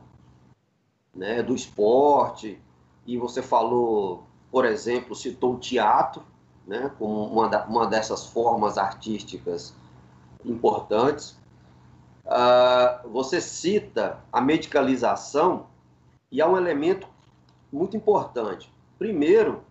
né? 1.14 1.41
Do 1.41 1.56
esporte 1.56 2.62
e 3.06 3.18
você 3.18 3.41
falou, 3.41 4.24
por 4.52 4.64
exemplo, 4.66 5.16
citou 5.16 5.56
o 5.56 5.60
teatro, 5.60 6.24
né? 6.68 6.91
Como 7.00 7.26
uma, 7.26 7.50
da, 7.50 7.66
uma 7.66 7.88
dessas 7.88 8.28
formas 8.28 8.78
artísticas 8.78 9.74
importantes. 10.46 11.38
Uh, 12.26 13.10
você 13.10 13.41
cita 13.41 14.20
a 14.32 14.40
medicalização 14.40 15.66
e 16.32 16.40
há 16.40 16.48
um 16.48 16.56
elemento 16.56 17.08
muito 17.72 17.98
importante. 17.98 18.72
Primeiro, 19.00 19.64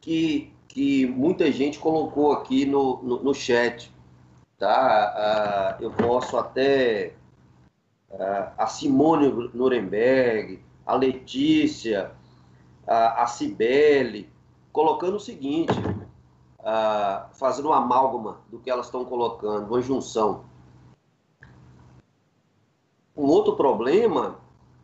que, 0.00 0.50
que 0.68 1.06
muita 1.06 1.52
gente 1.52 1.78
colocou 1.78 2.32
aqui 2.32 2.64
no, 2.64 3.02
no, 3.02 3.22
no 3.22 3.34
chat, 3.34 3.91
tá? 4.62 5.76
Uh, 5.80 5.82
eu 5.82 5.90
posso 5.90 6.36
até 6.36 7.14
uh, 8.10 8.52
a 8.56 8.66
Simone 8.66 9.50
Nuremberg, 9.52 10.62
a 10.86 10.94
Letícia, 10.94 12.12
a, 12.86 13.24
a 13.24 13.26
Cibele, 13.26 14.30
colocando 14.72 15.16
o 15.16 15.20
seguinte, 15.20 15.74
fazendo 17.34 17.68
uma 17.68 17.78
amálgama 17.78 18.38
do 18.48 18.58
que 18.58 18.70
elas 18.70 18.86
estão 18.86 19.04
colocando, 19.04 19.66
uma 19.66 19.82
junção 19.82 20.44
um 23.16 23.26
outro 23.26 23.54
problema 23.56 24.38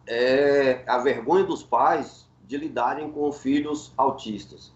é 0.06 0.84
a 0.86 0.98
vergonha 0.98 1.44
dos 1.44 1.62
pais 1.62 2.28
de 2.44 2.56
lidarem 2.56 3.10
com 3.10 3.32
filhos 3.32 3.92
autistas. 3.96 4.72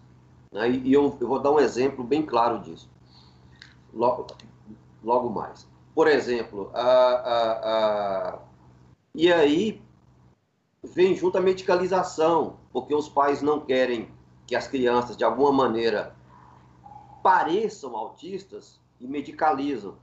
Né? 0.51 0.69
E 0.71 0.93
eu, 0.93 1.15
eu, 1.19 1.27
vou 1.27 1.39
dar 1.39 1.51
um 1.51 1.59
exemplo 1.59 2.03
bem 2.03 2.23
claro 2.23 2.59
disso. 2.59 2.89
Logo, 5.03 5.29
mais. 5.29 5.67
Por 5.93 6.07
exemplo, 6.07 6.71
a, 6.73 6.81
a, 6.81 7.51
a... 8.31 8.39
e 9.13 9.31
aí 9.31 9.81
vem 10.83 11.15
junto 11.15 11.37
a 11.37 11.41
medicalização, 11.41 12.57
porque 12.71 12.95
os 12.95 13.09
pais 13.09 13.41
não 13.41 13.59
querem 13.59 14.09
que 14.47 14.55
as 14.55 14.67
crianças, 14.67 15.15
de 15.15 15.23
alguma 15.23 15.51
maneira, 15.51 16.15
pareçam 17.21 17.95
autistas 17.95 18.79
e 18.99 19.07
medicalizam 19.07 19.95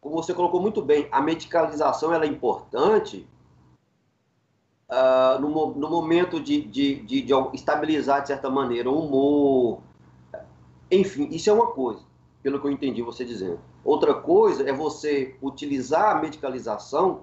como 0.00 0.16
você 0.16 0.32
colocou 0.32 0.60
muito 0.60 0.80
bem, 0.80 1.08
a 1.12 1.20
medicalização 1.20 2.12
ela 2.12 2.24
é 2.24 2.28
importante 2.28 3.26
uh, 4.88 5.40
no, 5.40 5.74
no, 5.74 5.90
momento 5.90 6.40
de, 6.40 6.62
de, 6.62 7.02
de, 7.02 7.20
de, 7.20 7.32
estabilizar, 7.52 8.22
de 8.22 8.28
certa 8.28 8.48
maneira, 8.48 8.88
o 8.88 8.98
humor. 8.98 9.82
Enfim, 10.90 11.28
isso 11.30 11.50
é 11.50 11.52
uma 11.52 11.66
coisa, 11.66 12.00
pelo 12.42 12.58
que 12.58 12.66
eu 12.66 12.70
entendi 12.70 13.02
você 13.02 13.24
dizendo. 13.24 13.60
Outra 13.84 14.14
coisa 14.14 14.68
é 14.68 14.72
você 14.72 15.36
utilizar 15.40 16.16
a 16.16 16.20
medicalização 16.20 17.22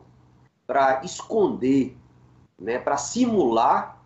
para 0.66 1.04
esconder, 1.04 1.96
né, 2.60 2.80
para 2.80 2.98
simular 2.98 4.04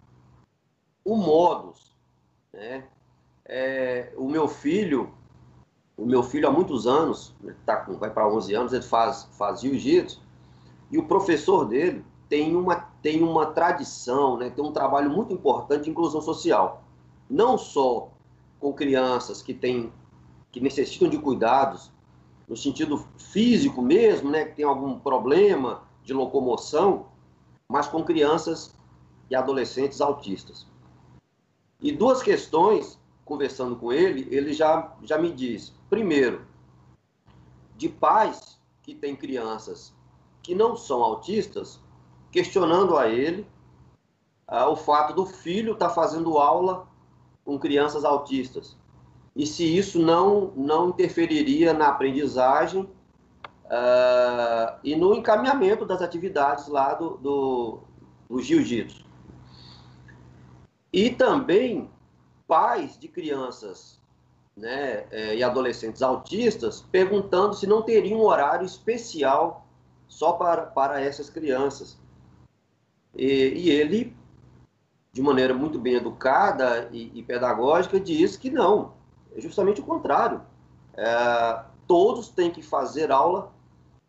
o 1.04 1.16
modus. 1.16 1.96
Né? 2.54 2.86
É, 3.46 4.14
o 4.18 4.28
meu 4.28 4.48
filho, 4.48 5.12
o 5.98 6.06
meu 6.06 6.22
filho, 6.22 6.48
há 6.48 6.52
muitos 6.52 6.86
anos, 6.86 7.34
tá 7.66 7.78
com, 7.78 7.98
vai 7.98 8.10
para 8.10 8.28
11 8.28 8.54
anos, 8.54 8.74
ele 8.74 8.84
faz, 8.84 9.24
faz 9.38 9.62
jiu-jitsu, 9.62 10.22
e 10.92 10.98
o 10.98 11.08
professor 11.08 11.66
dele 11.66 12.06
tem 12.28 12.56
uma, 12.56 12.76
tem 13.02 13.24
uma 13.24 13.48
tradição, 13.48 14.38
né, 14.38 14.50
tem 14.50 14.64
um 14.64 14.72
trabalho 14.72 15.10
muito 15.10 15.34
importante 15.34 15.86
de 15.86 15.90
inclusão 15.90 16.22
social. 16.22 16.84
Não 17.30 17.58
só 17.58 18.10
com 18.60 18.74
crianças 18.74 19.42
que, 19.42 19.54
têm, 19.54 19.92
que 20.52 20.60
necessitam 20.60 21.10
de 21.10 21.18
cuidados, 21.18 21.92
no 22.52 22.58
sentido 22.58 23.08
físico 23.18 23.82
mesmo, 23.82 24.30
né, 24.30 24.44
que 24.44 24.58
tem 24.58 24.66
algum 24.66 25.00
problema, 25.00 25.84
de 26.04 26.12
locomoção, 26.12 27.06
mas 27.66 27.88
com 27.88 28.04
crianças 28.04 28.76
e 29.30 29.36
adolescentes 29.36 30.02
autistas. 30.02 30.68
E 31.80 31.94
duas 31.94 32.22
questões, 32.22 33.00
conversando 33.24 33.78
com 33.78 33.94
ele, 33.94 34.28
ele 34.36 34.52
já, 34.52 34.94
já 35.02 35.18
me 35.18 35.32
diz. 35.32 35.74
Primeiro, 35.90 36.46
de 37.78 37.88
pais 37.88 38.60
que 38.82 38.94
têm 38.96 39.16
crianças 39.16 39.96
que 40.44 40.54
não 40.54 40.76
são 40.76 41.02
autistas, 41.02 41.80
questionando 42.34 42.98
a 42.98 43.08
ele 43.08 43.48
ah, 44.46 44.68
o 44.68 44.76
fato 44.76 45.14
do 45.14 45.26
filho 45.26 45.72
estar 45.72 45.88
tá 45.88 45.96
fazendo 45.96 46.38
aula 46.38 46.86
com 47.46 47.58
crianças 47.58 48.04
autistas 48.04 48.76
e 49.36 49.46
se 49.46 49.78
isso 49.78 50.00
não, 50.00 50.52
não 50.56 50.90
interferiria 50.90 51.74
na 51.74 51.88
aprendizagem 51.88 52.82
uh, 52.82 54.78
e 54.84 54.96
no 54.96 55.14
encaminhamento 55.14 55.86
das 55.86 56.02
atividades 56.02 56.68
lá 56.68 56.94
do, 56.94 57.18
do, 57.18 57.80
do 58.30 58.42
jiu-jitsu. 58.42 59.06
E 60.92 61.10
também 61.10 61.90
pais 62.46 62.98
de 63.00 63.08
crianças 63.08 64.02
né, 64.58 65.06
é, 65.10 65.36
e 65.36 65.44
adolescentes 65.44 66.02
autistas 66.02 66.82
perguntando 66.92 67.56
se 67.56 67.66
não 67.66 67.82
teria 67.82 68.16
um 68.16 68.22
horário 68.22 68.66
especial 68.66 69.66
só 70.08 70.34
para, 70.34 70.64
para 70.64 71.00
essas 71.00 71.30
crianças. 71.30 71.98
E, 73.16 73.26
e 73.26 73.70
ele, 73.70 74.14
de 75.14 75.22
maneira 75.22 75.54
muito 75.54 75.80
bem 75.80 75.96
educada 75.96 76.90
e, 76.92 77.18
e 77.18 77.24
pedagógica, 77.24 77.98
diz 77.98 78.36
que 78.36 78.50
não, 78.50 78.94
é 79.36 79.42
justamente 79.42 79.82
o 79.82 79.84
contrário. 79.84 80.42
É, 80.96 81.64
todos 81.88 82.30
têm 82.30 82.52
que 82.52 82.62
fazer 82.62 83.12
aula, 83.12 83.52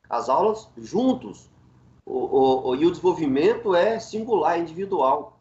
as 0.09 0.29
aulas 0.29 0.69
juntos. 0.77 1.51
O, 2.05 2.69
o, 2.71 2.75
e 2.75 2.85
o 2.85 2.91
desenvolvimento 2.91 3.75
é 3.75 3.99
singular, 3.99 4.59
individual. 4.59 5.39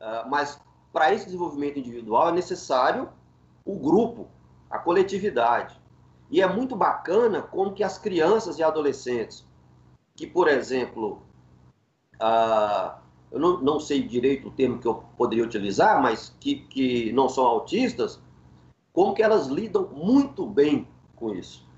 É, 0.00 0.24
mas 0.28 0.60
para 0.92 1.12
esse 1.12 1.26
desenvolvimento 1.26 1.78
individual 1.78 2.28
é 2.28 2.32
necessário 2.32 3.08
o 3.64 3.78
grupo, 3.78 4.28
a 4.70 4.78
coletividade. 4.78 5.78
E 6.30 6.40
é 6.40 6.46
muito 6.46 6.74
bacana 6.74 7.42
como 7.42 7.72
que 7.72 7.84
as 7.84 7.98
crianças 7.98 8.58
e 8.58 8.62
adolescentes, 8.62 9.44
que, 10.14 10.26
por 10.26 10.48
exemplo, 10.48 11.22
ah, 12.18 12.98
eu 13.30 13.38
não, 13.38 13.60
não, 13.60 13.80
sei 13.80 14.02
direito 14.02 14.48
o 14.48 14.50
termo 14.50 14.78
que 14.78 14.88
eu 14.88 15.04
poderia 15.16 15.44
utilizar, 15.44 16.00
mas 16.02 16.34
que, 16.40 16.56
que 16.56 17.12
não 17.12 17.28
são 17.28 17.44
autistas, 17.44 18.20
como 18.96 19.12
que 19.12 19.22
elas 19.22 19.46
lidam 19.48 19.86
muito 19.92 20.46
bem 20.46 20.88
com 21.16 21.34
isso. 21.34 21.68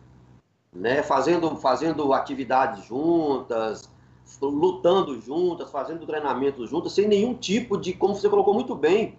Né? 0.72 1.02
Fazendo, 1.02 1.56
fazendo 1.56 2.12
atividades 2.12 2.84
juntas, 2.84 3.90
lutando 4.40 5.20
juntas, 5.20 5.68
fazendo 5.68 6.06
treinamento 6.06 6.64
juntas, 6.64 6.92
sem 6.92 7.08
nenhum 7.08 7.34
tipo 7.34 7.76
de, 7.76 7.92
como 7.92 8.14
você 8.14 8.28
colocou 8.28 8.54
muito 8.54 8.72
bem, 8.76 9.18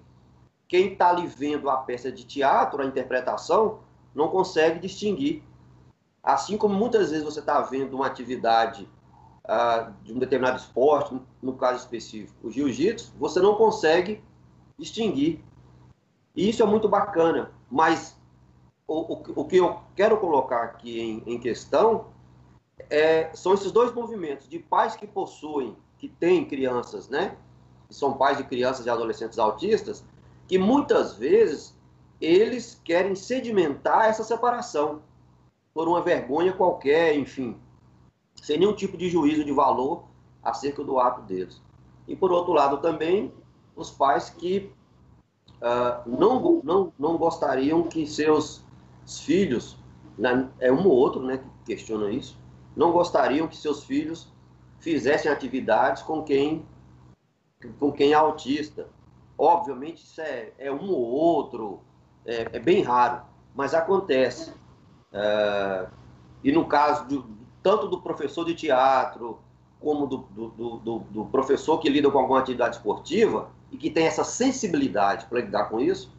quem 0.66 0.94
está 0.94 1.10
ali 1.10 1.28
vendo 1.28 1.70
a 1.70 1.76
peça 1.76 2.10
de 2.10 2.24
teatro, 2.24 2.82
a 2.82 2.86
interpretação, 2.86 3.80
não 4.16 4.30
consegue 4.30 4.80
distinguir. 4.80 5.44
Assim 6.24 6.58
como 6.58 6.74
muitas 6.74 7.12
vezes 7.12 7.26
você 7.26 7.42
está 7.42 7.60
vendo 7.60 7.96
uma 7.96 8.08
atividade 8.08 8.88
uh, 9.44 9.92
de 10.04 10.14
um 10.14 10.20
determinado 10.20 10.58
esporte, 10.58 11.20
no 11.42 11.52
caso 11.52 11.80
específico, 11.80 12.48
o 12.48 12.50
jiu-jitsu, 12.50 13.12
você 13.20 13.42
não 13.42 13.56
consegue 13.56 14.24
distinguir. 14.78 15.44
E 16.34 16.48
isso 16.48 16.64
é 16.64 16.66
muito 16.66 16.88
bacana, 16.88 17.52
mas 17.70 18.18
o, 18.88 19.14
o, 19.14 19.24
o 19.42 19.46
que 19.46 19.58
eu 19.58 19.80
quero 19.96 20.18
colocar 20.18 20.64
aqui 20.64 21.00
em, 21.00 21.24
em 21.34 21.40
questão 21.40 22.08
é, 22.90 23.30
são 23.34 23.54
esses 23.54 23.72
dois 23.72 23.94
movimentos 23.94 24.48
de 24.50 24.60
pais 24.60 24.96
que 24.96 25.06
possuem, 25.06 25.76
que 25.98 26.08
têm 26.08 26.46
crianças, 26.46 27.10
né? 27.10 27.38
Que 27.88 27.94
são 27.94 28.14
pais 28.14 28.38
de 28.38 28.44
crianças 28.44 28.86
e 28.86 28.90
adolescentes 28.90 29.38
autistas, 29.38 30.04
que 30.48 30.58
muitas 30.58 31.16
vezes 31.16 31.78
eles 32.20 32.80
querem 32.84 33.16
sedimentar 33.16 34.06
essa 34.06 34.24
separação 34.24 35.02
por 35.74 35.88
uma 35.88 36.02
vergonha 36.02 36.52
qualquer, 36.54 37.16
enfim, 37.16 37.58
sem 38.36 38.58
nenhum 38.58 38.74
tipo 38.74 38.98
de 38.98 39.10
juízo 39.10 39.44
de 39.44 39.52
valor 39.52 40.04
acerca 40.44 40.84
do 40.84 41.00
ato 41.00 41.22
deles. 41.22 41.62
E 42.08 42.16
por 42.16 42.32
outro 42.32 42.54
lado 42.54 42.78
também 42.78 43.32
os 43.76 43.92
pais 43.92 44.30
que 44.30 44.72
uh, 45.62 46.10
não, 46.10 46.62
não, 46.64 46.94
não 46.98 47.18
gostariam 47.18 47.84
que 47.84 48.06
seus 48.08 48.64
filhos, 49.06 49.78
né, 50.18 50.50
é 50.60 50.72
um 50.72 50.86
ou 50.88 50.94
outro 50.94 51.22
né, 51.22 51.38
que 51.38 51.76
questiona 51.76 52.12
isso, 52.12 52.38
não 52.76 52.92
gostariam 52.92 53.48
que 53.48 53.58
seus 53.58 53.84
filhos 53.84 54.32
fizessem 54.80 55.32
atividades 55.32 56.02
com 56.04 56.24
quem, 56.24 56.66
com 57.80 57.92
quem 57.92 58.12
é 58.14 58.16
autista. 58.16 58.88
Obviamente, 59.38 60.04
isso 60.04 60.22
é, 60.22 60.52
é 60.58 60.72
um 60.72 60.90
ou 60.90 61.06
outro, 61.08 61.80
é, 62.26 62.48
é 62.54 62.60
bem 62.60 62.82
raro, 62.82 63.22
mas 63.56 63.74
acontece. 63.74 64.52
Uh, 65.12 65.90
e 66.44 66.52
no 66.52 66.66
caso 66.66 67.08
de, 67.08 67.24
tanto 67.62 67.88
do 67.88 68.02
professor 68.02 68.46
de 68.46 68.54
teatro, 68.54 69.40
como 69.80 70.08
do, 70.08 70.18
do, 70.18 70.78
do, 70.78 71.00
do 71.00 71.26
professor 71.26 71.80
que 71.80 71.90
lida 71.90 72.12
com 72.12 72.20
alguma 72.20 72.40
atividade 72.40 72.76
esportiva, 72.76 73.50
e 73.72 73.78
que 73.78 73.90
tem 73.90 74.06
essa 74.06 74.24
sensibilidade 74.24 75.26
para 75.26 75.42
lidar 75.42 75.66
com 75.66 75.80
isso, 75.80 76.12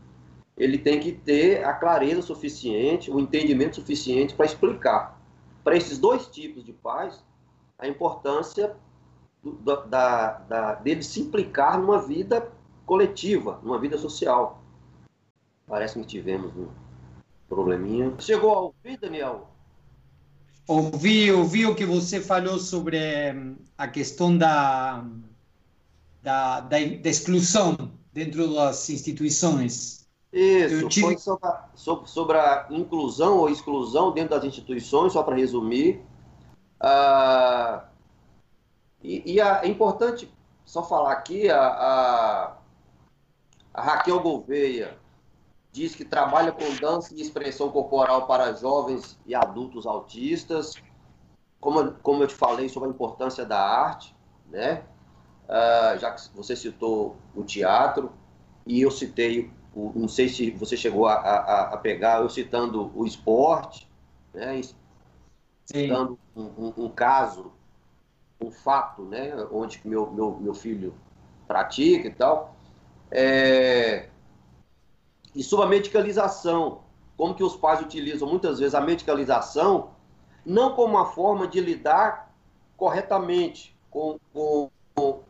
ele 0.57 0.79
tem 0.79 1.01
que 1.01 1.13
ter 1.13 1.65
a 1.65 1.73
clareza 1.73 2.23
suficiente, 2.23 3.11
o 3.11 3.19
entendimento 3.19 3.77
suficiente 3.77 4.35
para 4.35 4.47
explicar 4.47 5.19
para 5.65 5.77
esses 5.77 5.99
dois 5.99 6.27
tipos 6.27 6.65
de 6.65 6.73
pais 6.73 7.23
a 7.79 7.89
importância 7.89 8.77
do, 9.43 9.77
da, 9.87 10.33
da, 10.33 10.75
dele 10.75 11.03
se 11.03 11.21
implicar 11.21 11.79
numa 11.79 12.01
vida 12.01 12.51
coletiva, 12.85 13.59
numa 13.63 13.79
vida 13.79 13.97
social. 13.97 14.63
Parece 15.67 15.99
que 15.99 16.05
tivemos 16.05 16.55
um 16.57 16.69
probleminha. 17.49 18.13
Chegou 18.19 18.55
a 18.55 18.61
ouvir, 18.61 18.99
Daniel? 18.99 19.49
Ouvi, 20.67 21.33
ouvi 21.33 21.67
o 21.67 21.75
que 21.75 21.85
você 21.85 22.21
falou 22.21 22.59
sobre 22.59 22.99
hum, 23.33 23.57
a 23.77 23.89
questão 23.89 24.37
da 24.37 25.05
da, 26.23 26.61
da, 26.61 26.79
da 26.79 27.11
exclusão 27.11 27.77
dentro 28.13 28.55
das 28.55 28.89
instituições. 28.91 30.01
Isso, 30.33 30.89
tive... 30.89 31.07
foi 31.07 31.19
sobre 31.19 31.49
a, 31.49 31.69
sobre, 31.75 32.39
a, 32.39 32.67
inclusão 32.71 33.39
ou 33.39 33.49
exclusão 33.49 34.13
dentro 34.13 34.37
das 34.37 34.45
instituições, 34.45 35.13
só 35.13 35.23
para 35.23 35.37
resumir. 35.37 36.01
Ah, 36.81 37.85
e, 39.03 39.35
e 39.35 39.41
a, 39.41 39.65
é 39.65 39.69
importante 39.69 40.33
só 40.65 40.85
falar 40.85 41.13
aqui, 41.13 41.51
a, 41.51 41.61
a, 41.61 42.57
a, 43.75 43.83
Raquel 43.83 44.21
Gouveia 44.21 44.97
diz 45.73 45.95
que 45.97 46.05
trabalha 46.05 46.53
com 46.53 46.77
dança 46.77 47.13
e 47.15 47.21
expressão 47.21 47.71
corporal 47.71 48.27
para 48.27 48.53
jovens 48.53 49.19
e 49.27 49.35
adultos 49.35 49.85
autistas, 49.85 50.75
como, 51.61 51.93
como 51.95 52.23
eu 52.23 52.29
te 52.29 52.35
falei 52.35 52.69
sobre 52.69 52.89
a 52.89 52.93
importância 52.93 53.45
da 53.45 53.61
arte, 53.61 54.15
né? 54.49 54.85
Uh, 55.51 55.99
já 55.99 56.13
que 56.13 56.35
você 56.35 56.55
citou 56.55 57.17
o 57.35 57.43
teatro, 57.43 58.13
e 58.65 58.81
eu 58.81 58.91
citei, 58.91 59.51
o, 59.75 59.93
não 59.95 60.09
sei 60.09 60.29
se 60.29 60.51
você 60.53 60.77
chegou 60.77 61.07
a, 61.07 61.15
a, 61.15 61.75
a 61.75 61.77
pegar, 61.77 62.21
eu 62.21 62.31
citando 62.31 62.91
o 62.95 63.05
esporte, 63.05 63.91
né, 64.33 64.61
citando 65.65 66.19
um, 66.37 66.43
um, 66.43 66.85
um, 66.85 66.89
caso, 66.89 67.53
um 68.41 68.51
fato, 68.51 69.03
né, 69.03 69.33
onde 69.51 69.81
meu, 69.85 70.11
meu, 70.11 70.39
meu 70.41 70.55
filho 70.55 70.95
pratica 71.49 72.07
e 72.07 72.15
tal, 72.15 72.55
é, 73.11 74.09
e 75.35 75.43
sobre 75.43 75.67
a 75.67 75.69
medicalização, 75.69 76.83
como 77.17 77.35
que 77.35 77.43
os 77.43 77.57
pais 77.57 77.81
utilizam 77.81 78.29
muitas 78.29 78.61
vezes 78.61 78.75
a 78.75 78.81
medicalização 78.81 79.91
não 80.45 80.75
como 80.75 80.95
uma 80.95 81.07
forma 81.07 81.47
de 81.47 81.61
lidar 81.61 82.33
corretamente 82.77 83.77
com, 83.91 84.19
com 84.33 84.71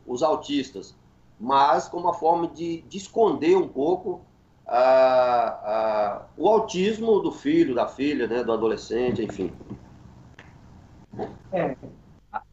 os 0.05 0.23
autistas, 0.23 0.95
mas 1.39 1.87
como 1.87 2.05
uma 2.05 2.13
forma 2.13 2.47
de, 2.47 2.81
de 2.83 2.97
esconder 2.97 3.57
um 3.57 3.67
pouco 3.67 4.21
o 6.37 6.47
autismo 6.47 7.19
do 7.19 7.31
filho, 7.31 7.75
da 7.75 7.87
filha, 7.87 8.27
né, 8.27 8.43
do 8.43 8.53
adolescente, 8.53 9.23
enfim. 9.23 9.51
É, 11.51 11.75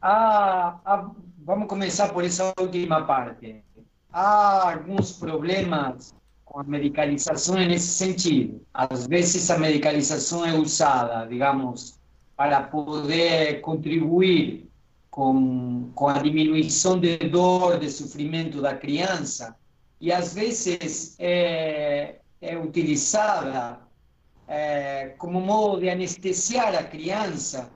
a, 0.01 0.79
a, 0.83 1.09
vamos 1.45 1.67
começar 1.67 2.09
por 2.09 2.25
essa 2.25 2.53
última 2.59 3.05
parte. 3.05 3.63
Há 4.11 4.73
alguns 4.73 5.13
problemas 5.13 6.13
com 6.43 6.59
a 6.59 6.63
medicalização 6.63 7.55
nesse 7.55 7.93
sentido. 7.93 8.61
Às 8.73 9.07
vezes 9.07 9.49
a 9.49 9.57
medicalização 9.57 10.45
é 10.45 10.53
usada, 10.53 11.25
digamos, 11.25 11.99
para 12.35 12.63
poder 12.63 13.61
contribuir 13.61 14.68
com, 15.19 15.91
com 15.95 16.07
a 16.07 16.17
diminuição 16.19 16.97
de 16.97 17.17
dor, 17.17 17.77
de 17.77 17.91
sofrimento 17.91 18.61
da 18.61 18.73
criança, 18.73 19.53
e 19.99 20.13
às 20.13 20.33
vezes 20.33 21.17
é, 21.19 22.19
é 22.39 22.57
utilizada 22.57 23.81
é, 24.47 25.09
como 25.17 25.41
modo 25.41 25.81
de 25.81 25.89
anestesiar 25.89 26.73
a 26.73 26.85
criança 26.85 27.69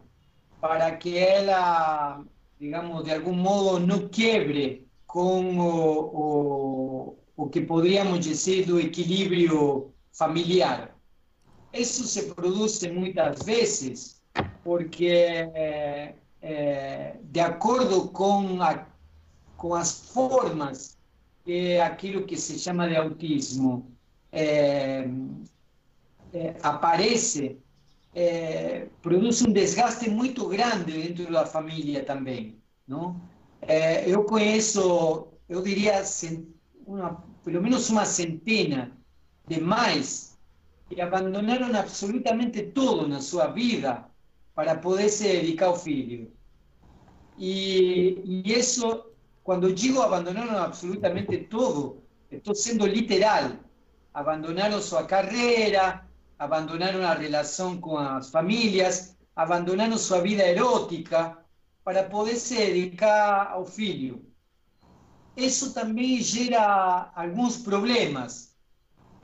para 0.62 0.96
que 0.96 1.18
ela, 1.18 2.24
digamos, 2.58 3.04
de 3.04 3.12
algum 3.12 3.34
modo 3.34 3.86
não 3.86 4.08
quebre 4.08 4.88
com 5.06 5.60
o, 5.60 6.00
o, 6.16 7.18
o 7.36 7.50
que 7.50 7.60
poderíamos 7.60 8.22
dizer 8.22 8.66
do 8.66 8.80
equilíbrio 8.80 9.92
familiar. 10.14 10.96
Isso 11.74 12.06
se 12.06 12.34
produz 12.34 12.82
muitas 12.84 13.44
vezes 13.44 14.24
porque, 14.64 15.08
é, 15.08 16.16
é, 16.44 17.16
de 17.24 17.40
acordo 17.40 18.10
com, 18.10 18.62
a, 18.62 18.86
com 19.56 19.74
as 19.74 20.10
formas 20.10 20.98
que 21.46 21.80
aquilo 21.80 22.26
que 22.26 22.36
se 22.36 22.60
chama 22.60 22.88
de 22.90 22.98
autismo 22.98 23.90
é, 24.30 25.08
é, 26.34 26.56
aparece, 26.62 27.58
produz 29.02 29.42
um 29.42 29.54
desgaste 29.54 30.10
muito 30.10 30.48
grande 30.48 30.92
dentro 30.92 31.32
da 31.32 31.46
família 31.46 32.04
também. 32.04 32.62
Não? 32.88 33.20
Eu 34.06 34.24
conheço, 34.26 35.30
eu 35.50 35.64
diria, 35.64 36.04
uma, 36.86 37.24
pelo 37.44 37.62
menos 37.62 37.90
uma 37.90 38.06
centena 38.06 38.92
de 39.48 39.60
mais 39.60 40.38
que 40.88 41.02
abandonaram 41.02 41.76
absolutamente 41.76 42.62
tudo 42.64 43.08
na 43.08 43.20
sua 43.20 43.48
vida 43.48 44.06
para 44.56 44.76
poder 44.76 45.10
se 45.10 45.24
dedicar 45.24 45.68
ao 45.68 45.80
filho. 45.80 46.32
E, 47.38 48.22
e 48.24 48.54
isso, 48.54 49.12
quando 49.44 49.74
digo 49.74 50.02
abandonaram 50.02 50.58
absolutamente 50.58 51.38
tudo, 51.38 52.04
estou 52.32 52.54
sendo 52.54 52.86
literal. 52.86 53.52
Abandonaram 54.14 54.82
sua 54.82 55.06
carreira, 55.06 56.08
abandonaram 56.38 57.04
a 57.04 57.14
relação 57.14 57.80
com 57.80 57.98
as 57.98 58.30
famílias, 58.30 59.18
abandonaram 59.36 59.98
sua 59.98 60.22
vida 60.22 60.44
erótica 60.44 61.38
para 61.84 62.04
poder 62.04 62.36
se 62.36 62.56
dedicar 62.56 63.52
ao 63.52 63.66
filho. 63.66 64.26
Isso 65.36 65.74
também 65.74 66.22
gera 66.22 67.12
alguns 67.16 67.58
problemas. 67.58 68.56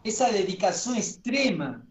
Essa 0.04 0.32
dedicação 0.32 0.96
extrema 0.96 1.88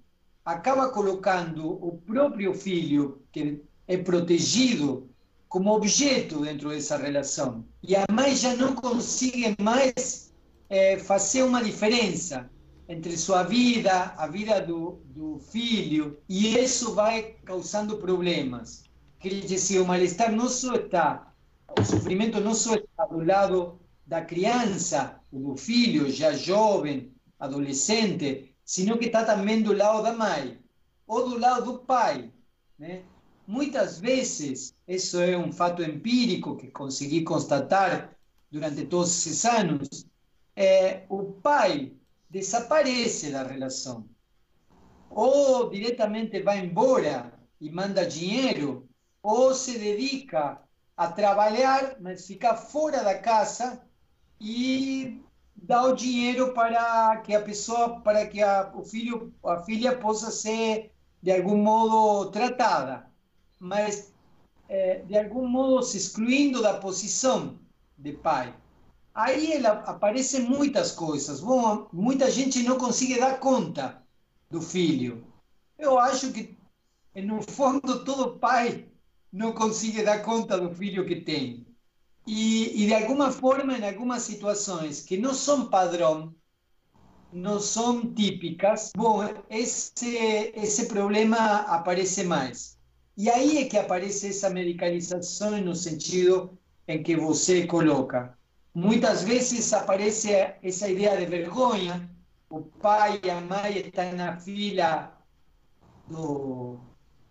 acaba 0.49 0.89
colocando 0.89 1.69
o 1.69 1.99
próprio 2.07 2.55
filho, 2.55 3.21
que 3.31 3.63
é 3.87 3.99
protegido, 3.99 5.11
como 5.47 5.75
objeto 5.75 6.41
dentro 6.41 6.71
dessa 6.71 6.97
relação. 6.97 7.67
E 7.83 7.95
a 7.95 8.07
mãe 8.11 8.35
já 8.35 8.57
não 8.57 8.75
consegue 8.75 9.55
mais 9.61 10.33
é, 10.71 10.99
fazer 10.99 11.43
uma 11.43 11.63
diferença 11.63 12.51
entre 12.89 13.15
sua 13.19 13.43
vida, 13.43 14.15
a 14.17 14.27
vida 14.27 14.59
do, 14.63 15.03
do 15.05 15.39
filho, 15.39 16.19
e 16.27 16.57
isso 16.57 16.95
vai 16.95 17.37
causando 17.45 17.99
problemas. 17.99 18.85
Quer 19.21 19.41
dizer, 19.41 19.81
o 19.81 19.87
mal-estar 19.87 20.33
não 20.33 20.49
só 20.49 20.77
está, 20.77 21.31
o 21.79 21.85
sofrimento 21.85 22.41
não 22.41 22.55
só 22.55 22.75
está 22.75 23.05
do 23.05 23.23
lado 23.23 23.79
da 24.07 24.23
criança, 24.23 25.21
do 25.31 25.57
filho 25.57 26.11
já 26.11 26.33
jovem, 26.33 27.13
adolescente, 27.39 28.48
sino 28.69 28.99
que 28.99 29.07
está 29.07 29.25
também 29.25 29.63
do 29.63 29.73
lado 29.73 30.03
da 30.03 30.13
mãe, 30.13 30.61
ou 31.07 31.27
do 31.27 31.39
lado 31.39 31.73
do 31.73 31.79
pai. 31.79 32.31
Né? 32.79 33.03
Muitas 33.47 33.99
vezes, 33.99 34.75
isso 34.87 35.19
é 35.19 35.39
um 35.39 35.51
fato 35.51 35.83
empírico 35.83 36.55
que 36.55 36.71
consegui 36.71 37.23
constatar 37.25 38.15
durante 38.51 38.85
todos 38.85 39.09
esses 39.09 39.47
anos, 39.47 40.07
é, 40.55 41.05
o 41.09 41.33
pai 41.33 41.95
desaparece 42.29 43.31
da 43.31 43.43
relação. 43.43 44.07
Ou 45.09 45.71
diretamente 45.71 46.43
vai 46.43 46.59
embora 46.59 47.33
e 47.59 47.71
manda 47.71 48.05
dinheiro, 48.05 48.87
ou 49.23 49.55
se 49.55 49.79
dedica 49.79 50.61
a 50.95 51.11
trabalhar, 51.11 51.97
mas 52.01 52.27
fica 52.27 52.55
fora 52.55 53.03
da 53.03 53.19
casa 53.19 53.83
e 54.39 55.23
dá 55.63 55.83
o 55.85 55.95
dinheiro 55.95 56.53
para 56.53 57.17
que 57.19 57.35
a 57.35 57.43
pessoa, 57.43 58.01
para 58.01 58.27
que 58.27 58.43
a, 58.43 58.71
o 58.75 58.85
filho, 58.85 59.33
a 59.45 59.59
filha 59.59 59.97
possa 59.97 60.31
ser 60.31 60.93
de 61.23 61.33
algum 61.33 61.57
modo 61.57 62.31
tratada, 62.31 63.11
mas 63.59 64.13
é, 64.69 65.01
de 65.01 65.19
algum 65.19 65.47
modo 65.47 65.83
se 65.83 65.97
excluindo 65.97 66.63
da 66.63 66.75
posição 66.75 67.59
de 67.97 68.13
pai. 68.13 68.55
Aí 69.15 69.53
ela, 69.53 69.71
aparecem 69.81 70.43
muitas 70.43 70.93
coisas. 70.93 71.41
Bom, 71.41 71.89
muita 71.93 72.31
gente 72.31 72.63
não 72.63 72.79
consegue 72.79 73.19
dar 73.19 73.41
conta 73.41 74.01
do 74.49 74.63
filho. 74.63 75.25
Eu 75.77 75.99
acho 75.99 76.33
que, 76.33 76.57
no 77.17 77.43
fundo, 77.43 78.05
todo 78.05 78.39
pai 78.39 78.87
não 79.33 79.53
consegue 79.53 80.05
dar 80.05 80.23
conta 80.23 80.57
do 80.59 80.73
filho 80.73 81.05
que 81.05 81.17
tem. 81.17 81.67
E, 82.31 82.83
e 82.83 82.87
de 82.87 82.93
alguma 82.93 83.33
forma, 83.33 83.79
em 83.79 83.89
algumas 83.89 84.21
situações 84.21 85.01
que 85.01 85.17
não 85.17 85.33
são 85.33 85.71
padrão, 85.71 86.35
não 87.33 87.59
são 87.59 88.13
típicas, 88.13 88.93
bom, 88.95 89.23
esse, 89.49 90.15
esse 90.55 90.89
problema 90.89 91.39
aparece 91.63 92.25
mais. 92.25 92.77
E 93.17 93.31
aí 93.31 93.57
é 93.57 93.65
que 93.65 93.79
aparece 93.79 94.29
essa 94.29 94.51
medicalização 94.51 95.59
no 95.63 95.75
sentido 95.75 96.59
em 96.87 97.03
que 97.03 97.17
você 97.17 97.67
coloca. 97.67 98.37
Muitas 98.75 99.23
vezes 99.23 99.73
aparece 99.73 100.31
essa 100.63 100.87
ideia 100.87 101.17
de 101.17 101.25
vergonha. 101.25 102.11
O 102.51 102.61
pai 102.61 103.23
e 103.25 103.31
a 103.31 103.41
mãe 103.41 103.79
estão 103.79 104.13
na 104.13 104.39
fila 104.39 105.19
do, 106.07 106.79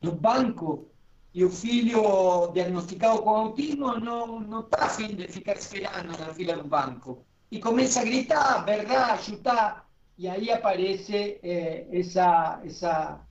do 0.01 0.11
banco 0.11 0.89
e 1.33 1.43
o 1.43 1.49
filho 1.49 2.47
diagnosticado 2.53 3.21
com 3.21 3.29
autismo 3.29 3.99
não, 3.99 4.39
não 4.39 4.61
está 4.61 4.85
afim 4.85 5.15
de 5.15 5.27
ficar 5.27 5.53
esperando 5.53 6.17
na 6.17 6.33
fila 6.33 6.55
do 6.57 6.67
banco. 6.67 7.25
E 7.51 7.59
começa 7.59 8.01
a 8.01 8.05
gritar, 8.05 8.65
berrar, 8.65 9.21
chutar. 9.21 9.87
E 10.17 10.27
aí 10.27 10.51
aparece 10.51 11.39
eh, 11.43 11.87
essa, 11.91 12.61
essa, 12.65 13.21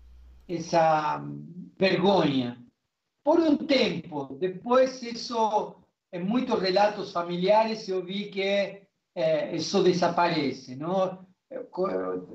essa 0.49 1.25
vergonha. 1.79 2.65
Por 3.25 3.41
um 3.41 3.57
tempo, 3.57 4.37
depois 4.39 5.03
isso 5.03 5.77
em 6.13 6.23
muitos 6.23 6.61
relatos 6.61 7.13
familiares 7.13 7.89
eu 7.89 8.05
vi 8.05 8.31
que 8.31 8.83
isso 9.53 9.83
desaparece. 9.83 10.77
Não? 10.77 11.27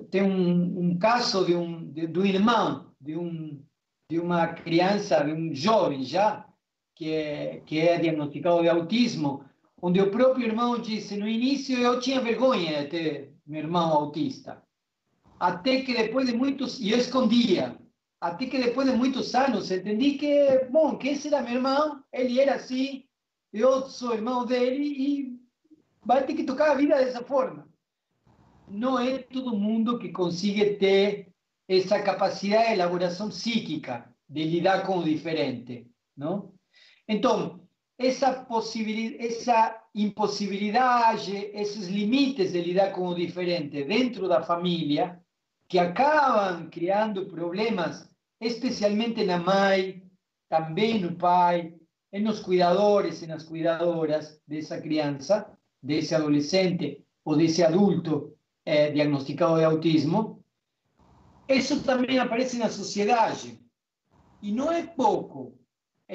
Tem 0.10 0.24
um, 0.24 0.80
um 0.80 0.98
caso 0.98 1.46
de 1.46 1.56
um, 1.56 1.92
de, 1.92 2.08
do 2.08 2.26
irmão 2.26 2.92
de, 3.00 3.18
um, 3.18 3.64
de 4.12 4.20
uma 4.20 4.46
criança, 4.48 5.24
de 5.24 5.32
um 5.32 5.56
jovem 5.56 6.04
já, 6.04 6.46
que 6.94 7.14
é, 7.14 7.62
que 7.66 7.80
é 7.80 7.98
diagnosticado 7.98 8.62
de 8.62 8.68
autismo, 8.68 9.46
onde 9.82 10.02
o 10.02 10.12
próprio 10.12 10.46
irmão 10.46 10.78
disse: 10.82 11.16
No 11.16 11.26
início 11.26 11.78
eu 11.80 11.98
tinha 11.98 12.20
vergonha 12.20 12.84
de 12.84 12.90
ter 12.90 13.34
meu 13.48 13.62
irmão 13.62 13.90
autista. 13.90 14.62
Até 15.40 15.84
que 15.84 15.94
depois 15.94 16.28
de 16.28 16.36
muitos. 16.36 16.78
E 16.82 16.92
eu 16.92 16.98
escondia. 16.98 17.78
Até 18.20 18.48
que 18.48 18.58
depois 18.58 18.92
de 18.92 18.98
muitos 18.98 19.34
anos 19.34 19.72
entendi 19.72 20.18
que, 20.18 20.68
bom, 20.70 20.98
que 20.98 21.08
esse 21.08 21.30
era 21.30 21.42
meu 21.42 21.54
irmão, 21.54 22.04
ele 22.12 22.38
era 22.38 22.56
assim, 22.56 23.06
eu 23.54 23.84
sou 23.88 24.14
irmão 24.14 24.46
dele 24.46 24.84
e 24.84 25.40
vai 26.06 26.26
ter 26.26 26.34
que 26.34 26.44
tocar 26.44 26.72
a 26.72 26.76
vida 26.76 26.98
dessa 26.98 27.24
forma. 27.24 27.66
Não 28.68 29.00
é 29.00 29.20
todo 29.20 29.58
mundo 29.58 29.98
que 29.98 30.10
consiga 30.10 30.78
ter 30.78 31.31
essa 31.78 32.02
capacidade 32.02 32.68
de 32.68 32.74
elaboração 32.74 33.30
psíquica 33.30 34.14
de 34.28 34.44
lidar 34.44 34.86
com 34.86 35.00
o 35.00 35.04
diferente, 35.04 35.88
não? 36.18 36.54
Então, 37.08 37.62
essa 37.98 38.46
possibilidade, 38.46 39.26
essa 39.26 39.82
impossibilidade, 39.94 41.36
esses 41.54 41.88
limites 41.88 42.52
de 42.52 42.62
lidar 42.62 42.92
com 42.92 43.08
o 43.08 43.16
diferente 43.16 43.84
dentro 43.84 44.28
da 44.28 44.42
família, 44.42 45.20
que 45.68 45.80
acabam 45.80 46.70
criando 46.70 47.28
problemas, 47.28 48.10
especialmente 48.40 49.24
na 49.24 49.38
mãe, 49.38 50.04
também 50.50 51.00
no 51.00 51.16
pai, 51.16 51.74
en 52.12 52.26
los 52.26 52.42
cuidadores, 52.42 53.24
en 53.24 53.30
las 53.30 53.46
cuidadoras 53.46 54.42
de 54.46 54.60
esa 54.60 54.82
crianza, 54.82 55.58
de 55.82 56.00
ese 56.00 56.16
adolescente 56.16 57.06
o 57.24 57.36
de 57.36 57.46
ese 57.46 57.64
adulto 57.64 58.36
eh, 58.66 58.92
diagnosticado 58.92 59.58
de 59.58 59.64
autismo, 59.64 60.41
eso 61.52 61.82
también 61.82 62.20
aparece 62.20 62.56
en 62.56 62.64
na 62.64 62.70
sociedade. 62.70 63.60
E 64.42 64.52
não 64.52 64.72
é 64.72 64.84
pouco. 64.84 65.58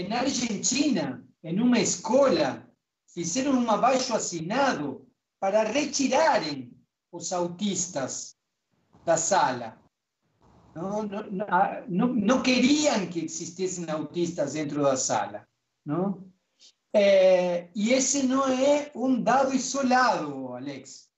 Na 0.08 0.20
Argentina, 0.20 1.24
em 1.42 1.60
uma 1.60 1.78
escola, 1.78 2.68
fizeram 3.06 3.52
um 3.52 3.70
abaixo 3.70 4.14
assinado 4.14 5.06
para 5.38 5.62
retirarem 5.62 6.72
os 7.12 7.32
autistas 7.32 8.36
da 9.04 9.16
sala. 9.16 9.80
Não, 10.74 11.02
não, 11.04 11.30
não, 11.30 11.46
ah, 11.48 11.82
não 11.88 12.42
queriam 12.42 13.06
que 13.06 13.24
existissem 13.24 13.88
autistas 13.88 14.52
dentro 14.52 14.82
da 14.82 14.96
sala. 14.96 15.46
Não? 15.84 16.30
É, 16.92 17.00
eh, 17.00 17.70
e 17.74 17.92
esse 17.92 18.24
não 18.24 18.46
é 18.48 18.90
um 18.94 19.22
dado 19.22 19.54
isolado, 19.54 20.54
Alex. 20.54 21.08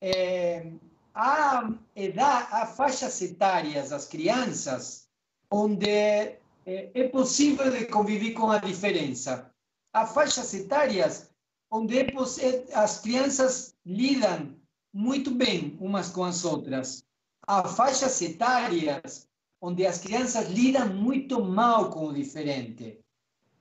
Eh, 0.00 0.72
há, 1.14 1.70
edad, 1.94 2.48
há 2.50 2.66
faixas 2.66 3.20
etárias 3.20 3.90
das 3.90 4.06
crianças 4.06 5.08
onde 5.50 5.88
é, 5.88 6.38
é 6.66 7.08
possível 7.08 7.70
de 7.70 7.86
conviver 7.86 8.32
com 8.32 8.50
a 8.50 8.58
diferença. 8.58 9.50
Há 9.92 10.06
faixas 10.06 10.52
etárias 10.54 11.30
onde 11.70 11.98
as 12.74 13.00
crianças 13.00 13.74
lidam 13.84 14.54
muito 14.92 15.30
bem 15.30 15.76
umas 15.80 16.10
com 16.10 16.24
as 16.24 16.44
outras. 16.44 17.04
Há 17.46 17.68
faixas 17.68 18.20
etárias 18.20 19.28
onde 19.60 19.86
as 19.86 19.98
crianças 19.98 20.48
lidam 20.48 20.88
muito 20.88 21.42
mal 21.42 21.90
com 21.90 22.08
o 22.08 22.12
diferente. 22.12 22.98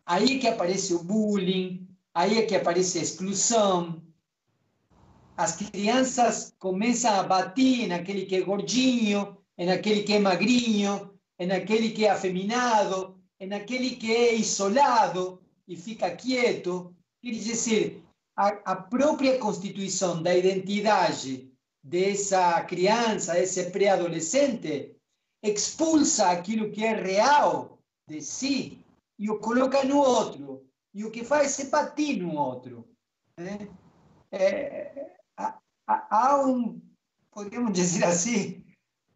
Aí 0.06 0.38
é 0.38 0.40
que 0.40 0.48
aparece 0.48 0.94
o 0.94 1.03
bullying, 1.03 1.88
aí 2.14 2.40
é 2.40 2.45
que 2.45 2.56
aparece 2.56 2.99
a 2.99 3.03
exclusão. 3.03 4.02
As 5.41 5.55
crianças 5.55 6.53
começam 6.59 7.19
a 7.19 7.23
bater 7.23 7.88
naquele 7.88 8.27
que 8.27 8.35
é 8.35 8.41
gordinho, 8.41 9.35
naquele 9.57 10.03
que 10.03 10.13
é 10.13 10.19
magrinho, 10.19 11.18
naquele 11.39 11.89
que 11.89 12.05
é 12.05 12.11
afeminado, 12.11 13.19
naquele 13.39 13.95
que 13.95 14.15
é 14.15 14.35
isolado 14.35 15.41
e 15.68 15.76
fica 15.76 16.15
quieto. 16.15 16.95
Quer 17.23 17.31
dizer, 17.31 18.03
a, 18.38 18.49
a 18.72 18.76
própria 18.76 19.39
constituição 19.39 20.22
da 20.22 20.38
identidade 20.38 21.51
dessa 21.84 22.61
criança, 22.61 23.34
desse 23.34 23.72
pré-adolescente, 23.72 24.95
expulsa 25.41 26.30
aquilo 26.30 26.69
que 26.69 26.85
é 26.85 26.93
real 26.93 27.80
de 28.07 28.22
si 28.22 28.77
e 29.18 29.27
o 29.31 29.39
coloca 29.39 29.84
no 29.85 29.97
outro. 29.97 30.68
E 30.93 31.03
o 31.03 31.09
que 31.09 31.23
faz 31.23 31.59
é 31.59 31.65
bater 31.65 32.18
no 32.18 32.35
outro. 32.35 32.88
Né? 33.35 33.68
É, 34.31 35.01
há, 36.09 36.45
um, 36.45 36.81
podemos 37.31 37.73
dizer 37.73 38.03
assim, 38.03 38.63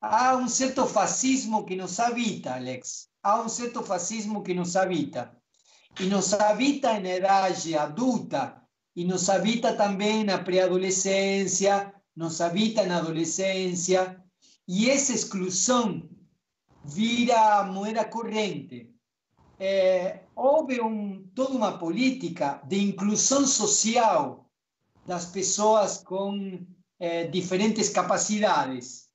há 0.02 0.36
um 0.36 0.48
certo 0.48 0.86
fascismo 0.86 1.66
que 1.66 1.76
nos 1.76 2.00
habita, 2.00 2.56
Alex. 2.56 3.10
Há 3.24 3.42
um 3.42 3.50
certo 3.50 3.84
fascismo 3.84 4.44
que 4.44 4.54
nos 4.54 4.76
habita. 4.76 5.36
E 6.00 6.06
nos 6.06 6.34
habita 6.34 7.00
na 7.00 7.16
idade 7.16 7.78
adulta, 7.78 8.62
e 8.96 9.04
nos 9.04 9.30
habita 9.30 9.76
também 9.76 10.24
na 10.24 10.38
pré-adolescência, 10.38 11.94
nos 12.16 12.40
habita 12.42 12.86
na 12.86 12.98
adolescência, 12.98 14.22
e 14.68 14.90
essa 14.90 15.14
exclusão 15.14 16.10
vira 16.84 17.64
moeda 17.64 18.06
corrente. 18.06 18.94
É, 19.60 20.22
houve 20.36 20.82
um, 20.82 21.28
toda 21.34 21.56
uma 21.56 21.78
política 21.78 22.62
de 22.68 22.82
inclusão 22.82 23.48
social 23.48 24.45
das 25.06 25.28
pessoas 25.28 26.00
com 26.00 26.66
é, 27.00 27.28
diferentes 27.28 27.90
capacidades, 27.90 29.10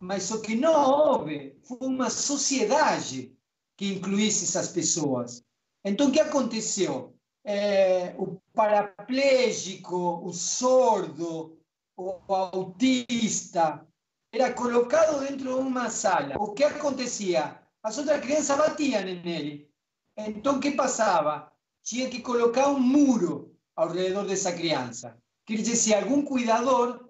mas 0.00 0.30
o 0.30 0.40
que 0.40 0.54
não 0.54 0.74
houve 0.74 1.56
foi 1.62 1.78
uma 1.80 2.10
sociedade 2.10 3.36
que 3.76 3.94
incluísse 3.94 4.44
essas 4.44 4.68
pessoas. 4.68 5.44
Então, 5.84 6.08
o 6.08 6.12
que 6.12 6.20
aconteceu? 6.20 7.14
É, 7.44 8.14
o 8.18 8.40
paraplégico, 8.52 10.20
o 10.24 10.32
sordo, 10.32 11.56
o 11.96 12.20
autista, 12.32 13.86
era 14.32 14.52
colocado 14.52 15.20
dentro 15.20 15.36
de 15.36 15.48
uma 15.48 15.88
sala. 15.88 16.36
O 16.38 16.52
que 16.52 16.64
acontecia? 16.64 17.60
As 17.82 17.96
outras 17.96 18.20
crianças 18.20 18.58
batiam 18.58 19.02
nele. 19.02 19.70
Então, 20.16 20.56
o 20.56 20.60
que 20.60 20.72
passava? 20.72 21.50
Tinha 21.82 22.10
que 22.10 22.20
colocar 22.20 22.68
um 22.68 22.78
muro 22.78 23.56
ao 23.74 23.88
redor 23.88 24.26
dessa 24.26 24.52
criança. 24.52 25.16
Quer 25.48 25.62
dizer, 25.62 25.94
algum 25.94 26.20
cuidador 26.20 27.08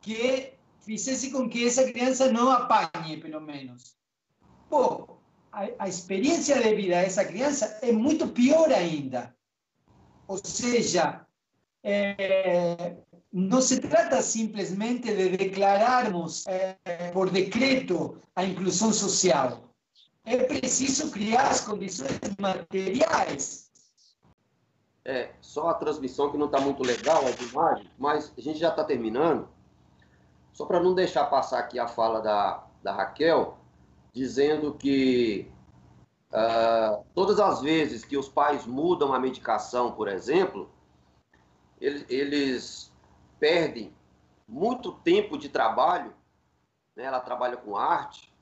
que 0.00 0.52
fizesse 0.78 1.32
com 1.32 1.48
que 1.48 1.66
essa 1.66 1.90
criança 1.90 2.30
não 2.30 2.48
apanhe, 2.48 3.16
pelo 3.16 3.40
menos. 3.40 3.96
Bom, 4.70 5.18
a, 5.50 5.66
a 5.76 5.88
de 6.60 6.74
vida 6.76 7.02
dessa 7.02 7.24
criança 7.24 7.80
é 7.82 7.90
muito 7.90 8.28
pior 8.28 8.70
ainda. 8.70 9.34
Ou 10.28 10.38
seja, 10.38 11.26
é, 11.82 12.94
não 13.32 13.60
se 13.60 13.80
trata 13.80 14.22
simplesmente 14.22 15.12
de 15.12 15.36
declararmos 15.36 16.46
é, 16.46 16.76
por 17.12 17.28
decreto 17.28 18.22
a 18.36 18.44
inclusão 18.44 18.92
social. 18.92 19.74
É 20.24 20.36
preciso 20.44 21.10
criar 21.10 21.48
as 21.48 21.62
condições 21.62 22.20
materiais. 22.38 23.69
É, 25.10 25.32
só 25.40 25.70
a 25.70 25.74
transmissão 25.74 26.30
que 26.30 26.38
não 26.38 26.46
está 26.46 26.60
muito 26.60 26.84
legal, 26.84 27.24
a 27.26 27.30
imagem, 27.30 27.90
mas 27.98 28.32
a 28.38 28.40
gente 28.40 28.60
já 28.60 28.68
está 28.68 28.84
terminando. 28.84 29.48
Só 30.52 30.64
para 30.64 30.78
não 30.78 30.94
deixar 30.94 31.24
passar 31.24 31.58
aqui 31.58 31.80
a 31.80 31.88
fala 31.88 32.20
da, 32.20 32.64
da 32.80 32.92
Raquel, 32.92 33.58
dizendo 34.12 34.72
que 34.72 35.50
uh, 36.30 37.04
todas 37.12 37.40
as 37.40 37.60
vezes 37.60 38.04
que 38.04 38.16
os 38.16 38.28
pais 38.28 38.64
mudam 38.66 39.12
a 39.12 39.18
medicação, 39.18 39.90
por 39.90 40.06
exemplo, 40.06 40.70
eles, 41.80 42.06
eles 42.08 42.92
perdem 43.40 43.92
muito 44.46 44.92
tempo 44.92 45.36
de 45.36 45.48
trabalho. 45.48 46.14
Né? 46.94 47.02
Ela 47.02 47.18
trabalha 47.18 47.56
com 47.56 47.76
arte, 47.76 48.32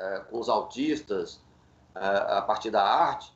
uh, 0.00 0.24
com 0.28 0.40
os 0.40 0.48
autistas, 0.48 1.36
uh, 1.94 2.38
a 2.38 2.42
partir 2.42 2.72
da 2.72 2.82
arte, 2.82 3.32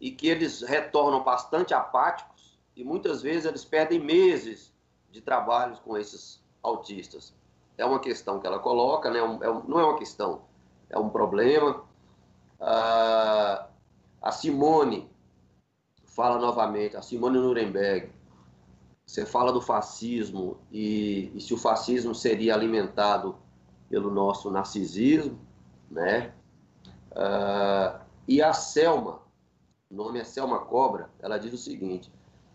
e 0.00 0.10
que 0.10 0.28
eles 0.28 0.62
retornam 0.62 1.22
bastante 1.22 1.74
apáticos 1.74 2.58
e 2.76 2.84
muitas 2.84 3.22
vezes 3.22 3.44
eles 3.44 3.64
perdem 3.64 3.98
meses 3.98 4.72
de 5.10 5.20
trabalho 5.20 5.76
com 5.84 5.96
esses 5.96 6.40
autistas. 6.62 7.34
É 7.76 7.84
uma 7.84 7.98
questão 7.98 8.40
que 8.40 8.46
ela 8.46 8.58
coloca, 8.58 9.10
né? 9.10 9.18
É, 9.18 9.22
um, 9.22 9.62
não 9.64 9.80
é 9.80 9.84
uma 9.84 9.98
questão, 9.98 10.42
é 10.88 10.98
um 10.98 11.08
problema. 11.08 11.82
Uh, 12.60 13.68
a 14.22 14.32
Simone 14.32 15.10
fala 16.04 16.38
novamente, 16.38 16.96
a 16.96 17.02
Simone 17.02 17.38
Nuremberg, 17.38 18.12
você 19.06 19.24
fala 19.24 19.52
do 19.52 19.60
fascismo 19.60 20.58
e, 20.70 21.32
e, 21.34 21.40
se 21.40 21.54
o 21.54 21.56
fascismo 21.56 22.14
seria 22.14 22.54
alimentado 22.54 23.36
pelo 23.88 24.10
nosso 24.10 24.50
narcisismo, 24.50 25.40
né? 25.90 26.32
Uh, 27.12 28.00
e 28.26 28.42
a 28.42 28.52
Selma, 28.52 29.20
o 29.90 29.94
nome 29.94 30.18
é 30.18 30.24
Selma 30.24 30.60
Cobra, 30.60 31.10
ela 31.18 31.38
diz 31.38 31.52
o 31.52 31.58
seguinte: 31.58 32.12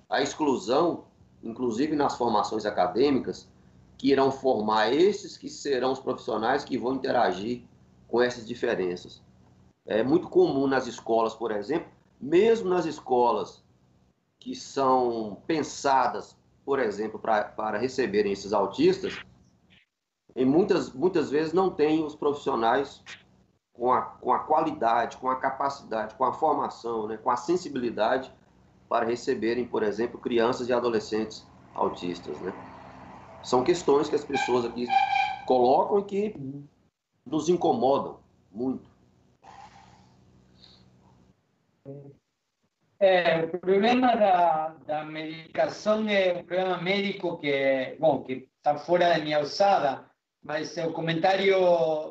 a 0.10 0.22
exclusão, 0.22 1.06
inclusive 1.42 1.96
nas 1.96 2.18
formações 2.18 2.66
acadêmicas, 2.66 3.48
que 3.98 4.12
irão 4.12 4.32
formar 4.32 4.94
esses 4.94 5.38
que 5.38 5.50
serão 5.50 5.92
os 5.92 6.00
profissionais 6.00 6.64
que 6.64 6.78
vão 6.78 6.96
interagir 6.96 7.64
com 8.08 8.22
essas 8.22 8.48
diferenças. 8.48 9.22
É 9.86 10.04
muito 10.04 10.30
comum 10.30 10.68
nas 10.68 10.88
escolas, 10.88 11.34
por 11.34 11.52
exemplo, 11.52 11.92
mesmo 12.22 12.70
nas 12.70 12.86
escolas 12.86 13.64
que 14.40 14.56
são 14.56 15.42
pensadas, 15.48 16.38
por 16.64 16.80
exemplo, 16.80 17.20
pra, 17.20 17.44
para 17.46 17.78
receberem 17.78 18.32
esses 18.32 18.54
autistas, 18.54 19.18
e 20.36 20.46
muitas, 20.46 20.92
muitas 20.92 21.30
vezes 21.30 21.54
não 21.54 21.70
tem 21.70 22.04
os 22.04 22.16
profissionais 22.16 23.02
com 23.74 23.92
a, 23.92 24.02
com 24.02 24.32
a 24.32 24.40
qualidade, 24.40 25.18
com 25.18 25.30
a 25.30 25.36
capacidade, 25.36 26.16
com 26.16 26.24
a 26.24 26.32
formação, 26.32 27.08
né, 27.08 27.18
com 27.18 27.32
a 27.32 27.36
sensibilidade 27.36 28.32
para 28.88 29.06
receberem, 29.06 29.66
por 29.66 29.82
exemplo, 29.82 30.20
crianças 30.20 30.70
e 30.70 30.74
adolescentes 30.74 31.46
autistas. 31.74 32.40
Né? 32.40 32.54
São 33.44 33.64
questões 33.64 34.08
que 34.08 34.16
as 34.16 34.24
pessoas 34.24 34.66
aqui 34.66 34.88
colocam 35.48 36.00
e 36.00 36.04
que 36.04 36.36
nos 37.26 37.50
incomodam 37.50 38.20
muito. 38.52 38.94
É, 43.00 43.44
o 43.44 43.50
problema 43.60 44.16
da, 44.16 44.70
da 44.86 45.04
medicação 45.04 46.08
é 46.08 46.34
um 46.34 46.46
problema 46.46 46.82
médico 46.82 47.38
que, 47.38 47.98
bom, 48.00 48.24
que 48.24 48.48
está 48.58 48.78
fora 48.78 49.10
da 49.10 49.20
minha 49.20 49.40
alçada, 49.40 50.06
mas 50.44 50.76
o 50.78 50.92
comentário 50.92 51.56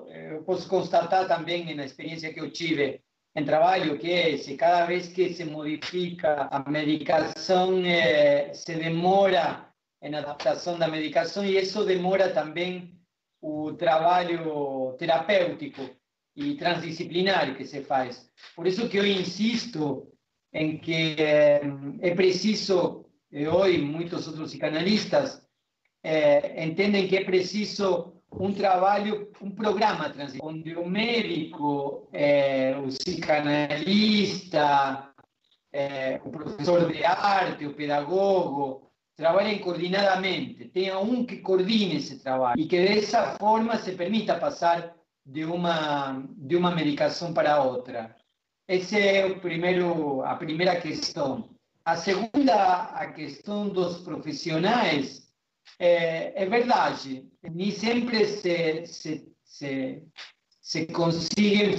eu 0.09 0.43
posso 0.45 0.69
constatar 0.69 1.29
também 1.29 1.75
na 1.75 1.85
experiência 1.85 2.33
que 2.33 2.41
eu 2.41 2.51
tive 2.51 3.03
em 3.35 3.45
trabalho, 3.45 3.99
que 3.99 4.11
é 4.11 4.31
esse, 4.31 4.57
cada 4.57 4.87
vez 4.87 5.09
que 5.09 5.33
se 5.33 5.45
modifica 5.45 6.49
a 6.51 6.71
medicação, 6.71 7.85
é, 7.85 8.53
se 8.53 8.75
demora 8.75 9.69
em 10.03 10.15
adaptação 10.15 10.79
da 10.79 10.89
medicação 10.89 11.45
e 11.45 11.57
isso 11.57 11.85
demora 11.85 12.33
também 12.33 12.99
o 13.41 13.73
trabalho 13.73 14.95
terapêutico 14.99 15.89
e 16.37 16.55
transdisciplinar 16.57 17.57
que 17.57 17.65
se 17.65 17.83
faz. 17.83 18.31
Por 18.55 18.67
isso 18.67 18.89
que 18.89 18.99
eu 18.99 19.07
insisto 19.07 20.11
em 20.53 20.79
que 20.79 21.17
é, 21.19 21.61
preciso, 22.15 23.07
e 23.31 23.47
hoje 23.47 23.79
muitos 23.79 24.27
outros 24.27 24.51
psicanalistas 24.51 25.43
entendem 26.59 27.09
que 27.09 27.17
é 27.17 27.25
preciso 27.25 28.22
um 28.39 28.53
trabalho, 28.53 29.31
um 29.41 29.51
programa 29.51 30.13
onde 30.43 30.75
o 30.75 30.89
médico, 30.89 32.09
é, 32.13 32.77
o 32.77 32.89
psicanalista, 32.89 35.11
é, 35.73 36.21
o 36.25 36.31
professor 36.31 36.93
de 36.93 37.05
arte, 37.05 37.67
o 37.67 37.75
pedagogo, 37.75 38.91
trabalhem 39.17 39.59
coordenadamente, 39.59 40.69
tenha 40.69 40.99
um 40.99 41.25
que 41.25 41.39
coordine 41.39 41.97
esse 41.97 42.19
trabalho 42.19 42.61
e 42.61 42.67
que 42.67 42.81
dessa 42.81 43.37
forma 43.39 43.77
se 43.77 43.93
permita 43.93 44.39
passar 44.39 44.95
de 45.25 45.45
uma, 45.45 46.25
de 46.37 46.57
uma 46.57 46.71
medicação 46.71 47.33
para 47.33 47.63
outra. 47.63 48.15
Essa 48.67 48.99
é 48.99 49.27
o 49.27 49.41
primeiro, 49.41 50.23
a 50.23 50.35
primeira 50.35 50.81
questão. 50.81 51.51
a 51.85 51.97
segunda, 51.97 52.85
a 52.95 53.13
questão 53.13 53.69
dos 53.69 53.99
profissionais, 53.99 55.22
é, 55.79 56.43
é 56.43 56.47
verdade, 56.47 57.27
nem 57.43 57.71
sempre 57.71 58.25
se, 58.27 58.87
se, 58.87 59.33
se, 59.45 60.03
se 60.61 60.87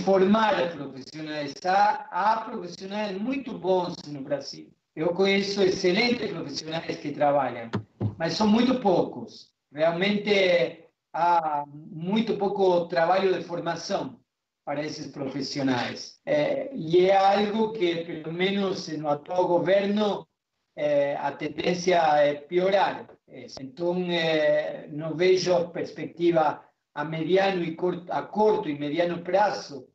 formar 0.03 0.71
profissionais. 0.73 1.53
Há, 1.65 2.07
há 2.11 2.41
profissionais 2.41 3.17
muito 3.17 3.57
bons 3.57 3.95
no 4.07 4.21
Brasil. 4.21 4.71
Eu 4.95 5.09
conheço 5.13 5.61
excelentes 5.63 6.29
profissionais 6.31 6.97
que 6.97 7.11
trabalham, 7.11 7.71
mas 8.17 8.33
são 8.33 8.47
muito 8.47 8.79
poucos. 8.79 9.51
Realmente 9.73 10.83
há 11.11 11.63
muito 11.67 12.37
pouco 12.37 12.87
trabalho 12.87 13.33
de 13.33 13.43
formação 13.43 14.19
para 14.65 14.83
esses 14.83 15.07
profissionais. 15.07 16.19
É, 16.25 16.69
e 16.73 17.09
é 17.09 17.17
algo 17.17 17.73
que, 17.73 18.05
pelo 18.05 18.31
menos 18.31 18.87
no 18.89 19.09
atual 19.09 19.47
governo, 19.47 20.27
é, 20.75 21.15
a 21.17 21.31
tendência 21.31 21.95
é 22.17 22.35
piorar. 22.35 23.07
Entonces, 23.33 24.07
eh, 24.09 24.87
no 24.91 25.15
veo 25.15 25.71
perspectiva 25.71 26.69
a 26.93 27.03
mediano 27.03 27.63
y 27.63 27.75
corto, 27.75 28.13
a 28.13 28.29
corto 28.29 28.69
y 28.69 28.77
mediano 28.77 29.23
plazo 29.23 29.87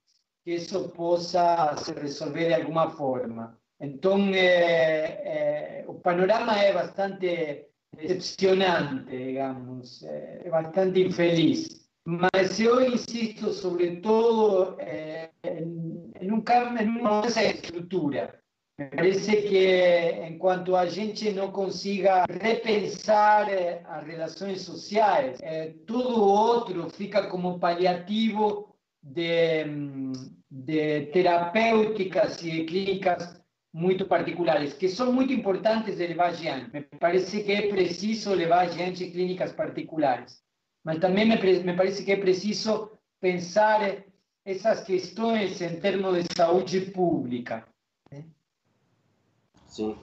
que 0.45 0.57
eso 0.57 0.93
pueda 0.93 1.77
se 1.77 1.95
resolver 1.95 2.49
de 2.49 2.55
alguna 2.55 2.89
forma. 2.91 3.59
Entonces, 3.79 4.37
eh, 4.37 5.21
eh, 5.25 5.87
el 5.89 5.97
panorama 6.03 6.65
es 6.65 6.75
bastante 6.75 7.71
decepcionante, 7.93 9.17
digamos, 9.17 10.05
bastante 10.51 11.01
infeliz. 11.01 11.89
Mas 12.09 12.57
yo 12.57 12.81
insisto 12.81 13.53
sobre 13.53 13.97
todo 13.97 14.79
eh, 14.81 15.31
en, 15.43 16.11
en, 16.15 16.33
un 16.33 16.41
cambio, 16.41 16.83
en 16.83 16.97
una 16.97 17.21
de 17.21 17.51
estructura. 17.51 18.43
Me 18.79 18.87
parece 18.87 19.43
que 19.43 20.29
enquanto 20.29 20.77
a 20.77 20.87
gente 20.87 21.33
não 21.33 21.51
consiga 21.51 22.25
repensar 22.31 23.51
eh, 23.51 23.83
as 23.85 24.07
relações 24.07 24.63
sociais, 24.63 25.41
é, 25.43 25.75
tudo 25.85 26.23
outro 26.23 26.89
fica 26.89 27.27
como 27.27 27.59
paliativo 27.59 28.77
de, 29.03 29.65
de 30.49 31.07
terapêuticas 31.07 32.41
e 32.45 32.65
clínicas 32.67 33.43
muito 33.73 34.07
particulares, 34.07 34.75
que 34.75 34.89
são 34.89 35.13
muito 35.13 35.33
importantes 35.33 35.97
de 35.97 36.07
levar 36.07 36.29
adiante. 36.29 36.73
Me 36.73 36.83
parece 36.83 37.43
que 37.43 37.51
é 37.51 37.69
preciso 37.69 38.33
levar 38.33 38.69
adiante 38.69 39.11
clínicas 39.11 39.53
particulares, 39.53 40.41
mas 40.85 41.01
também 41.01 41.27
me, 41.27 41.37
me 41.37 41.77
parece 41.77 42.05
que 42.05 42.13
é 42.13 42.17
preciso 42.17 42.93
pensar 43.21 44.05
essas 44.45 44.85
questões 44.85 45.61
em 45.61 45.81
termos 45.81 46.23
de 46.23 46.29
saúde 46.37 46.81
pública. 46.93 47.67
Sim. 49.69 49.97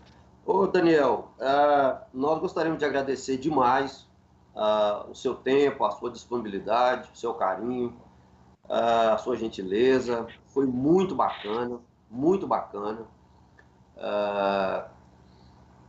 Ô, 0.45 0.67
Daniel, 0.67 1.31
uh, 1.39 2.05
nós 2.13 2.39
gostaríamos 2.39 2.77
de 2.77 2.85
agradecer 2.85 3.37
demais 3.37 4.07
uh, 4.53 5.09
o 5.09 5.15
seu 5.15 5.33
tempo, 5.33 5.83
a 5.83 5.91
sua 5.91 6.11
disponibilidade, 6.11 7.09
o 7.11 7.17
seu 7.17 7.33
carinho, 7.33 7.89
uh, 8.65 9.13
a 9.13 9.17
sua 9.17 9.35
gentileza. 9.35 10.27
Foi 10.45 10.67
muito 10.67 11.15
bacana, 11.15 11.79
muito 12.09 12.47
bacana. 12.47 13.07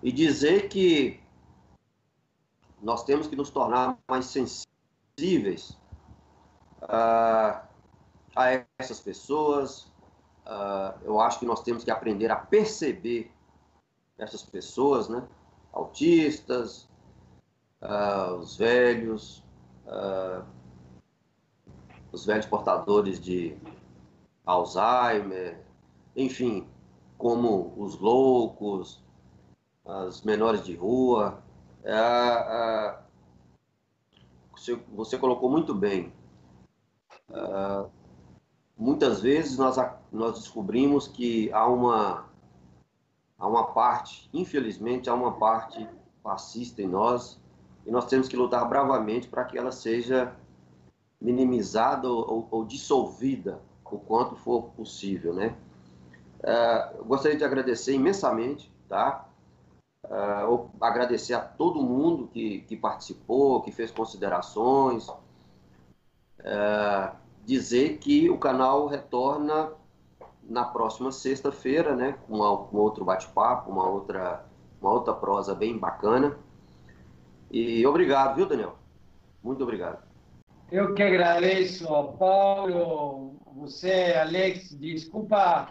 e 0.02 0.10
dizer 0.10 0.68
que 0.68 1.20
nós 2.80 3.04
temos 3.04 3.26
que 3.26 3.36
nos 3.36 3.50
tornar 3.50 3.98
mais 4.08 4.24
sensíveis 4.26 5.76
a 6.80 7.62
essas 8.78 9.00
pessoas. 9.00 9.92
eu 11.04 11.20
acho 11.20 11.38
que 11.40 11.46
nós 11.46 11.62
temos 11.62 11.84
que 11.84 11.90
aprender 11.90 12.30
a 12.30 12.36
perceber 12.36 13.35
essas 14.18 14.42
pessoas, 14.42 15.08
né? 15.08 15.26
Autistas, 15.72 16.88
uh, 17.82 18.34
os 18.36 18.56
velhos, 18.56 19.44
uh, 19.86 20.44
os 22.12 22.24
velhos 22.24 22.46
portadores 22.46 23.20
de 23.20 23.56
Alzheimer, 24.44 25.60
enfim, 26.14 26.66
como 27.18 27.74
os 27.76 27.98
loucos, 27.98 29.02
as 29.84 30.22
menores 30.22 30.64
de 30.64 30.74
rua. 30.74 31.42
Uh, 31.82 32.98
você, 34.52 34.74
você, 34.94 35.18
colocou 35.18 35.50
muito 35.50 35.74
bem. 35.74 36.12
muitas 38.76 39.20
vezes 39.20 39.58
nós, 39.58 39.76
nós 40.10 40.38
descobrimos 40.38 41.06
que 41.06 41.52
há 41.52 41.66
uma 41.66 42.26
há 43.38 43.46
uma 43.46 43.72
parte, 43.72 44.28
infelizmente, 44.32 45.10
há 45.10 45.14
uma 45.14 45.32
parte 45.32 45.86
fascista 46.22 46.82
em 46.82 46.86
nós 46.86 47.40
e 47.84 47.90
nós 47.90 48.06
temos 48.06 48.28
que 48.28 48.36
lutar 48.36 48.68
bravamente 48.68 49.28
para 49.28 49.44
que 49.44 49.56
ela 49.56 49.70
seja 49.70 50.34
minimizada 51.20 52.08
ou, 52.08 52.48
ou, 52.50 52.64
dissolvida 52.64 53.60
o 53.84 53.98
quanto 53.98 54.36
for 54.36 54.70
possível, 54.70 55.32
né? 55.32 55.56
Uh, 56.40 57.04
gostaria 57.04 57.38
de 57.38 57.44
agradecer 57.44 57.94
imensamente, 57.94 58.72
tá? 58.88 59.28
Uh, 60.04 60.68
agradecer 60.80 61.34
a 61.34 61.40
todo 61.40 61.82
mundo 61.82 62.28
que, 62.28 62.60
que 62.62 62.76
participou, 62.76 63.62
que 63.62 63.72
fez 63.72 63.90
considerações, 63.90 65.08
uh, 65.08 65.16
dizer 67.44 67.98
que 67.98 68.28
o 68.28 68.38
canal 68.38 68.86
retorna 68.86 69.72
na 70.48 70.64
próxima 70.64 71.10
sexta-feira, 71.10 71.94
né, 71.94 72.16
com, 72.26 72.36
um 72.36 72.78
outro 72.78 73.04
bate-papo, 73.04 73.70
uma 73.70 73.88
outra, 73.88 74.44
uma 74.80 74.92
outra 74.92 75.12
prosa 75.12 75.54
bem 75.54 75.76
bacana. 75.76 76.36
E 77.50 77.86
obrigado, 77.86 78.36
viu, 78.36 78.46
Daniel? 78.46 78.76
Muito 79.42 79.62
obrigado. 79.62 80.04
Eu 80.70 80.94
que 80.94 81.02
agradeço, 81.02 81.86
Paulo, 82.18 83.36
você, 83.54 84.14
Alex, 84.20 84.76
desculpa 84.78 85.68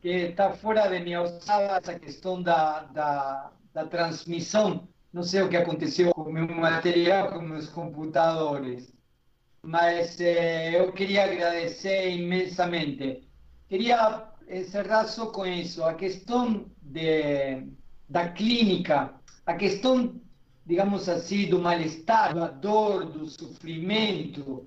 que 0.00 0.08
está 0.08 0.52
fora 0.52 0.88
de 0.88 0.98
minha 1.00 1.18
alçada 1.18 1.76
essa 1.76 1.98
questão 1.98 2.42
da, 2.42 2.80
da, 2.84 3.50
da 3.72 3.86
transmissão. 3.86 4.88
Não 5.12 5.22
sei 5.22 5.42
o 5.42 5.48
que 5.48 5.56
aconteceu 5.56 6.14
com 6.14 6.22
o 6.22 6.32
meu 6.32 6.46
material, 6.48 7.30
com 7.30 7.40
meus 7.40 7.68
computadores, 7.68 8.92
mas 9.62 10.18
eh, 10.20 10.80
eu 10.80 10.92
queria 10.92 11.24
agradecer 11.24 12.10
imensamente 12.12 13.29
queria 13.70 14.24
encerrar 14.50 15.06
só 15.06 15.26
com 15.26 15.46
isso. 15.46 15.82
A 15.84 15.94
questão 15.94 16.66
de, 16.82 17.62
da 18.08 18.28
clínica, 18.28 19.14
a 19.46 19.54
questão, 19.54 20.20
digamos 20.66 21.08
assim, 21.08 21.48
do 21.48 21.60
mal-estar, 21.60 22.34
da 22.34 22.48
dor, 22.48 23.06
do 23.06 23.26
sofrimento, 23.28 24.66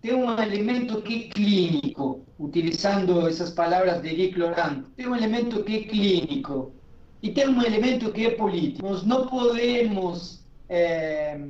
tem 0.00 0.14
um 0.14 0.40
elemento 0.40 1.02
que 1.02 1.24
é 1.24 1.28
clínico, 1.30 2.24
utilizando 2.38 3.26
essas 3.26 3.50
palavras 3.50 4.00
de 4.00 4.08
Eric 4.08 4.38
Laurent, 4.38 4.84
tem 4.96 5.08
um 5.08 5.16
elemento 5.16 5.64
que 5.64 5.76
é 5.76 5.82
clínico 5.82 6.72
e 7.20 7.32
tem 7.32 7.48
um 7.48 7.60
elemento 7.60 8.12
que 8.12 8.24
é 8.24 8.30
político. 8.30 8.86
Nós 8.88 9.02
não 9.02 9.26
podemos 9.26 10.44
é, 10.68 11.40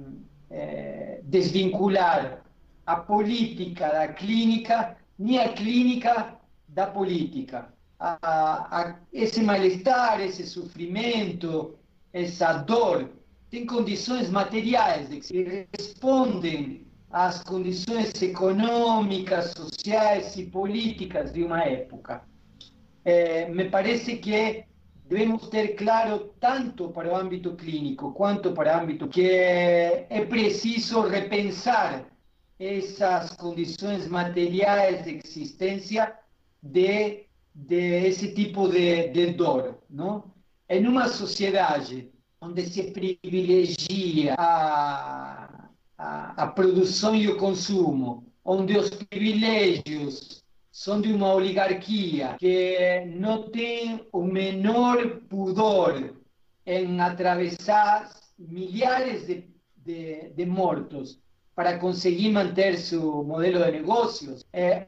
é, 0.50 1.20
desvincular 1.24 2.42
a 2.86 2.96
política 2.96 3.90
da 3.90 4.08
clínica, 4.08 4.96
nem 5.18 5.38
a 5.38 5.50
clínica 5.50 6.37
da 6.78 6.86
política. 6.86 7.74
A, 7.98 8.16
a, 8.22 8.94
esse 9.12 9.42
mal-estar, 9.42 10.20
esse 10.20 10.46
sofrimento, 10.46 11.74
essa 12.12 12.52
dor, 12.52 13.10
tem 13.50 13.66
condições 13.66 14.30
materiais 14.30 15.08
que 15.26 15.66
respondem 15.76 16.86
às 17.10 17.42
condições 17.42 18.22
econômicas, 18.22 19.54
sociais 19.56 20.36
e 20.36 20.46
políticas 20.46 21.32
de 21.32 21.42
uma 21.42 21.64
época. 21.64 22.22
É, 23.04 23.48
me 23.48 23.68
parece 23.68 24.18
que 24.18 24.64
devemos 25.08 25.48
ter 25.48 25.74
claro, 25.74 26.32
tanto 26.38 26.90
para 26.90 27.12
o 27.12 27.16
âmbito 27.16 27.56
clínico 27.56 28.12
quanto 28.12 28.52
para 28.52 28.76
o 28.76 28.80
âmbito 28.82 29.08
que 29.08 29.28
é 29.28 30.24
preciso 30.28 31.00
repensar 31.00 32.04
essas 32.56 33.32
condições 33.32 34.06
materiais 34.06 35.02
de 35.02 35.20
existência 35.24 36.14
de, 36.62 37.26
de 37.54 38.06
esse 38.06 38.34
tipo 38.34 38.68
de, 38.68 39.08
de 39.08 39.32
dor. 39.32 39.78
Não? 39.88 40.24
Em 40.68 40.86
uma 40.86 41.08
sociedade 41.08 42.10
onde 42.40 42.66
se 42.66 42.90
privilegia 42.92 44.34
a, 44.38 45.68
a, 45.96 46.42
a 46.42 46.46
produção 46.46 47.14
e 47.14 47.28
o 47.28 47.36
consumo, 47.36 48.32
onde 48.44 48.76
os 48.76 48.90
privilégios 48.90 50.44
são 50.70 51.00
de 51.00 51.12
uma 51.12 51.32
oligarquia 51.34 52.36
que 52.38 53.04
não 53.16 53.50
tem 53.50 54.06
o 54.12 54.22
menor 54.22 55.20
pudor 55.28 56.14
em 56.64 57.00
atravessar 57.00 58.08
milhares 58.38 59.26
de, 59.26 59.44
de, 59.76 60.30
de 60.30 60.46
mortos 60.46 61.18
para 61.58 61.76
conseguir 61.80 62.30
manter 62.30 62.78
su 62.78 63.24
modelo 63.24 63.64
de 63.64 63.72
negocios. 63.72 64.46
Eh, 64.52 64.86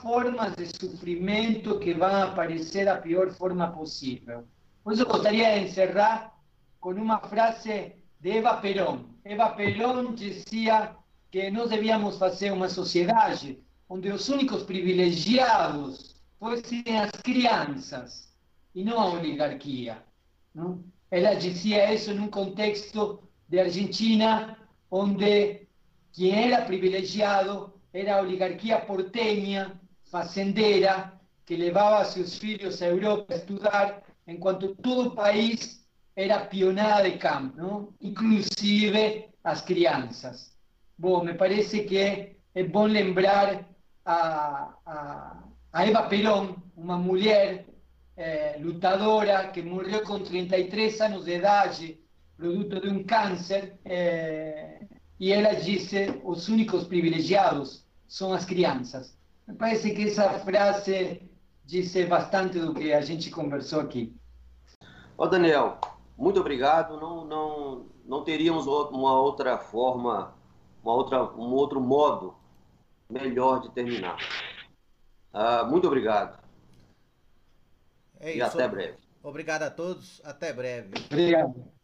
formas 0.00 0.56
de 0.56 0.64
sofrimento 0.64 1.78
que 1.78 1.92
vão 1.92 2.22
aparecer 2.22 2.86
da 2.86 2.96
pior 2.96 3.30
forma 3.30 3.70
possível. 3.72 4.48
Por 4.82 4.94
isso, 4.94 5.02
eu 5.02 5.06
gostaria 5.06 5.52
de 5.52 5.66
encerrar 5.66 6.32
com 6.80 6.92
uma 6.92 7.18
frase 7.20 7.92
de 8.20 8.30
Eva 8.38 8.56
Perón. 8.56 9.00
Eva 9.22 9.50
Perón 9.50 10.14
dizia 10.14 10.96
que 11.30 11.50
nós 11.50 11.68
devíamos 11.68 12.16
fazer 12.16 12.52
uma 12.52 12.70
sociedade 12.70 13.62
onde 13.86 14.10
os 14.10 14.30
únicos 14.30 14.62
privilegiados 14.62 16.16
fossem 16.40 16.84
as 16.98 17.10
crianças 17.22 18.34
e 18.74 18.82
não 18.82 18.98
a 18.98 19.10
oligarquia. 19.10 20.02
Não? 20.54 20.82
Ela 21.10 21.34
dizia 21.34 21.92
isso 21.92 22.14
num 22.14 22.28
contexto 22.30 23.22
de 23.46 23.60
Argentina 23.60 24.56
onde 24.90 25.67
quien 26.12 26.52
era 26.52 26.66
privilegiado 26.66 27.80
era 27.92 28.20
oligarquía 28.20 28.86
porteña, 28.86 29.80
facendera, 30.04 31.18
que 31.44 31.56
levaba 31.56 32.00
a 32.00 32.04
sus 32.04 32.38
filhos 32.38 32.82
a 32.82 32.88
Europa 32.88 33.32
a 33.32 33.36
estudar, 33.36 34.02
enquanto 34.26 34.74
todo 34.76 35.08
o 35.08 35.14
país 35.14 35.86
era 36.14 36.46
pionada 36.48 37.04
de 37.04 37.16
campo, 37.16 37.56
não? 37.56 37.94
inclusive 38.00 39.30
as 39.42 39.62
crianças. 39.62 40.56
Bom, 40.96 41.24
me 41.24 41.34
parece 41.34 41.84
que 41.84 42.36
é 42.54 42.64
bom 42.64 42.86
lembrar 42.86 43.66
a, 44.04 44.74
a, 44.84 45.44
a 45.72 45.86
Eva 45.86 46.02
Perón, 46.08 46.56
uma 46.76 46.98
mulher 46.98 47.66
eh, 48.16 48.56
lutadora 48.60 49.48
que 49.52 49.62
morreu 49.62 50.02
com 50.02 50.18
33 50.18 51.00
anos 51.00 51.24
de 51.24 51.36
idade, 51.36 52.00
produto 52.36 52.80
de 52.80 52.88
um 52.88 53.04
câncer, 53.04 53.78
eh, 53.84 54.77
e 55.18 55.32
ela 55.32 55.54
disse: 55.54 56.20
os 56.24 56.48
únicos 56.48 56.84
privilegiados 56.84 57.84
são 58.06 58.32
as 58.32 58.44
crianças. 58.44 59.16
Me 59.46 59.54
parece 59.54 59.94
que 59.94 60.04
essa 60.04 60.38
frase 60.40 61.22
disse 61.64 62.04
bastante 62.06 62.58
do 62.58 62.74
que 62.74 62.92
a 62.92 63.00
gente 63.00 63.30
conversou 63.30 63.80
aqui. 63.80 64.14
Ô 65.16 65.26
Daniel, 65.26 65.78
muito 66.16 66.40
obrigado. 66.40 66.98
Não, 67.00 67.24
não, 67.24 67.86
não 68.04 68.24
teríamos 68.24 68.66
uma 68.66 69.18
outra 69.20 69.58
forma, 69.58 70.34
uma 70.82 70.94
outra, 70.94 71.22
um 71.34 71.52
outro 71.52 71.80
modo 71.80 72.34
melhor 73.08 73.60
de 73.60 73.70
terminar. 73.70 74.18
Uh, 75.32 75.66
muito 75.66 75.86
obrigado. 75.86 76.38
É 78.20 78.36
e 78.36 78.42
até 78.42 78.66
breve. 78.68 78.98
Obrigado 79.22 79.62
a 79.62 79.70
todos. 79.70 80.20
Até 80.24 80.52
breve. 80.52 80.92
Obrigado. 81.06 81.77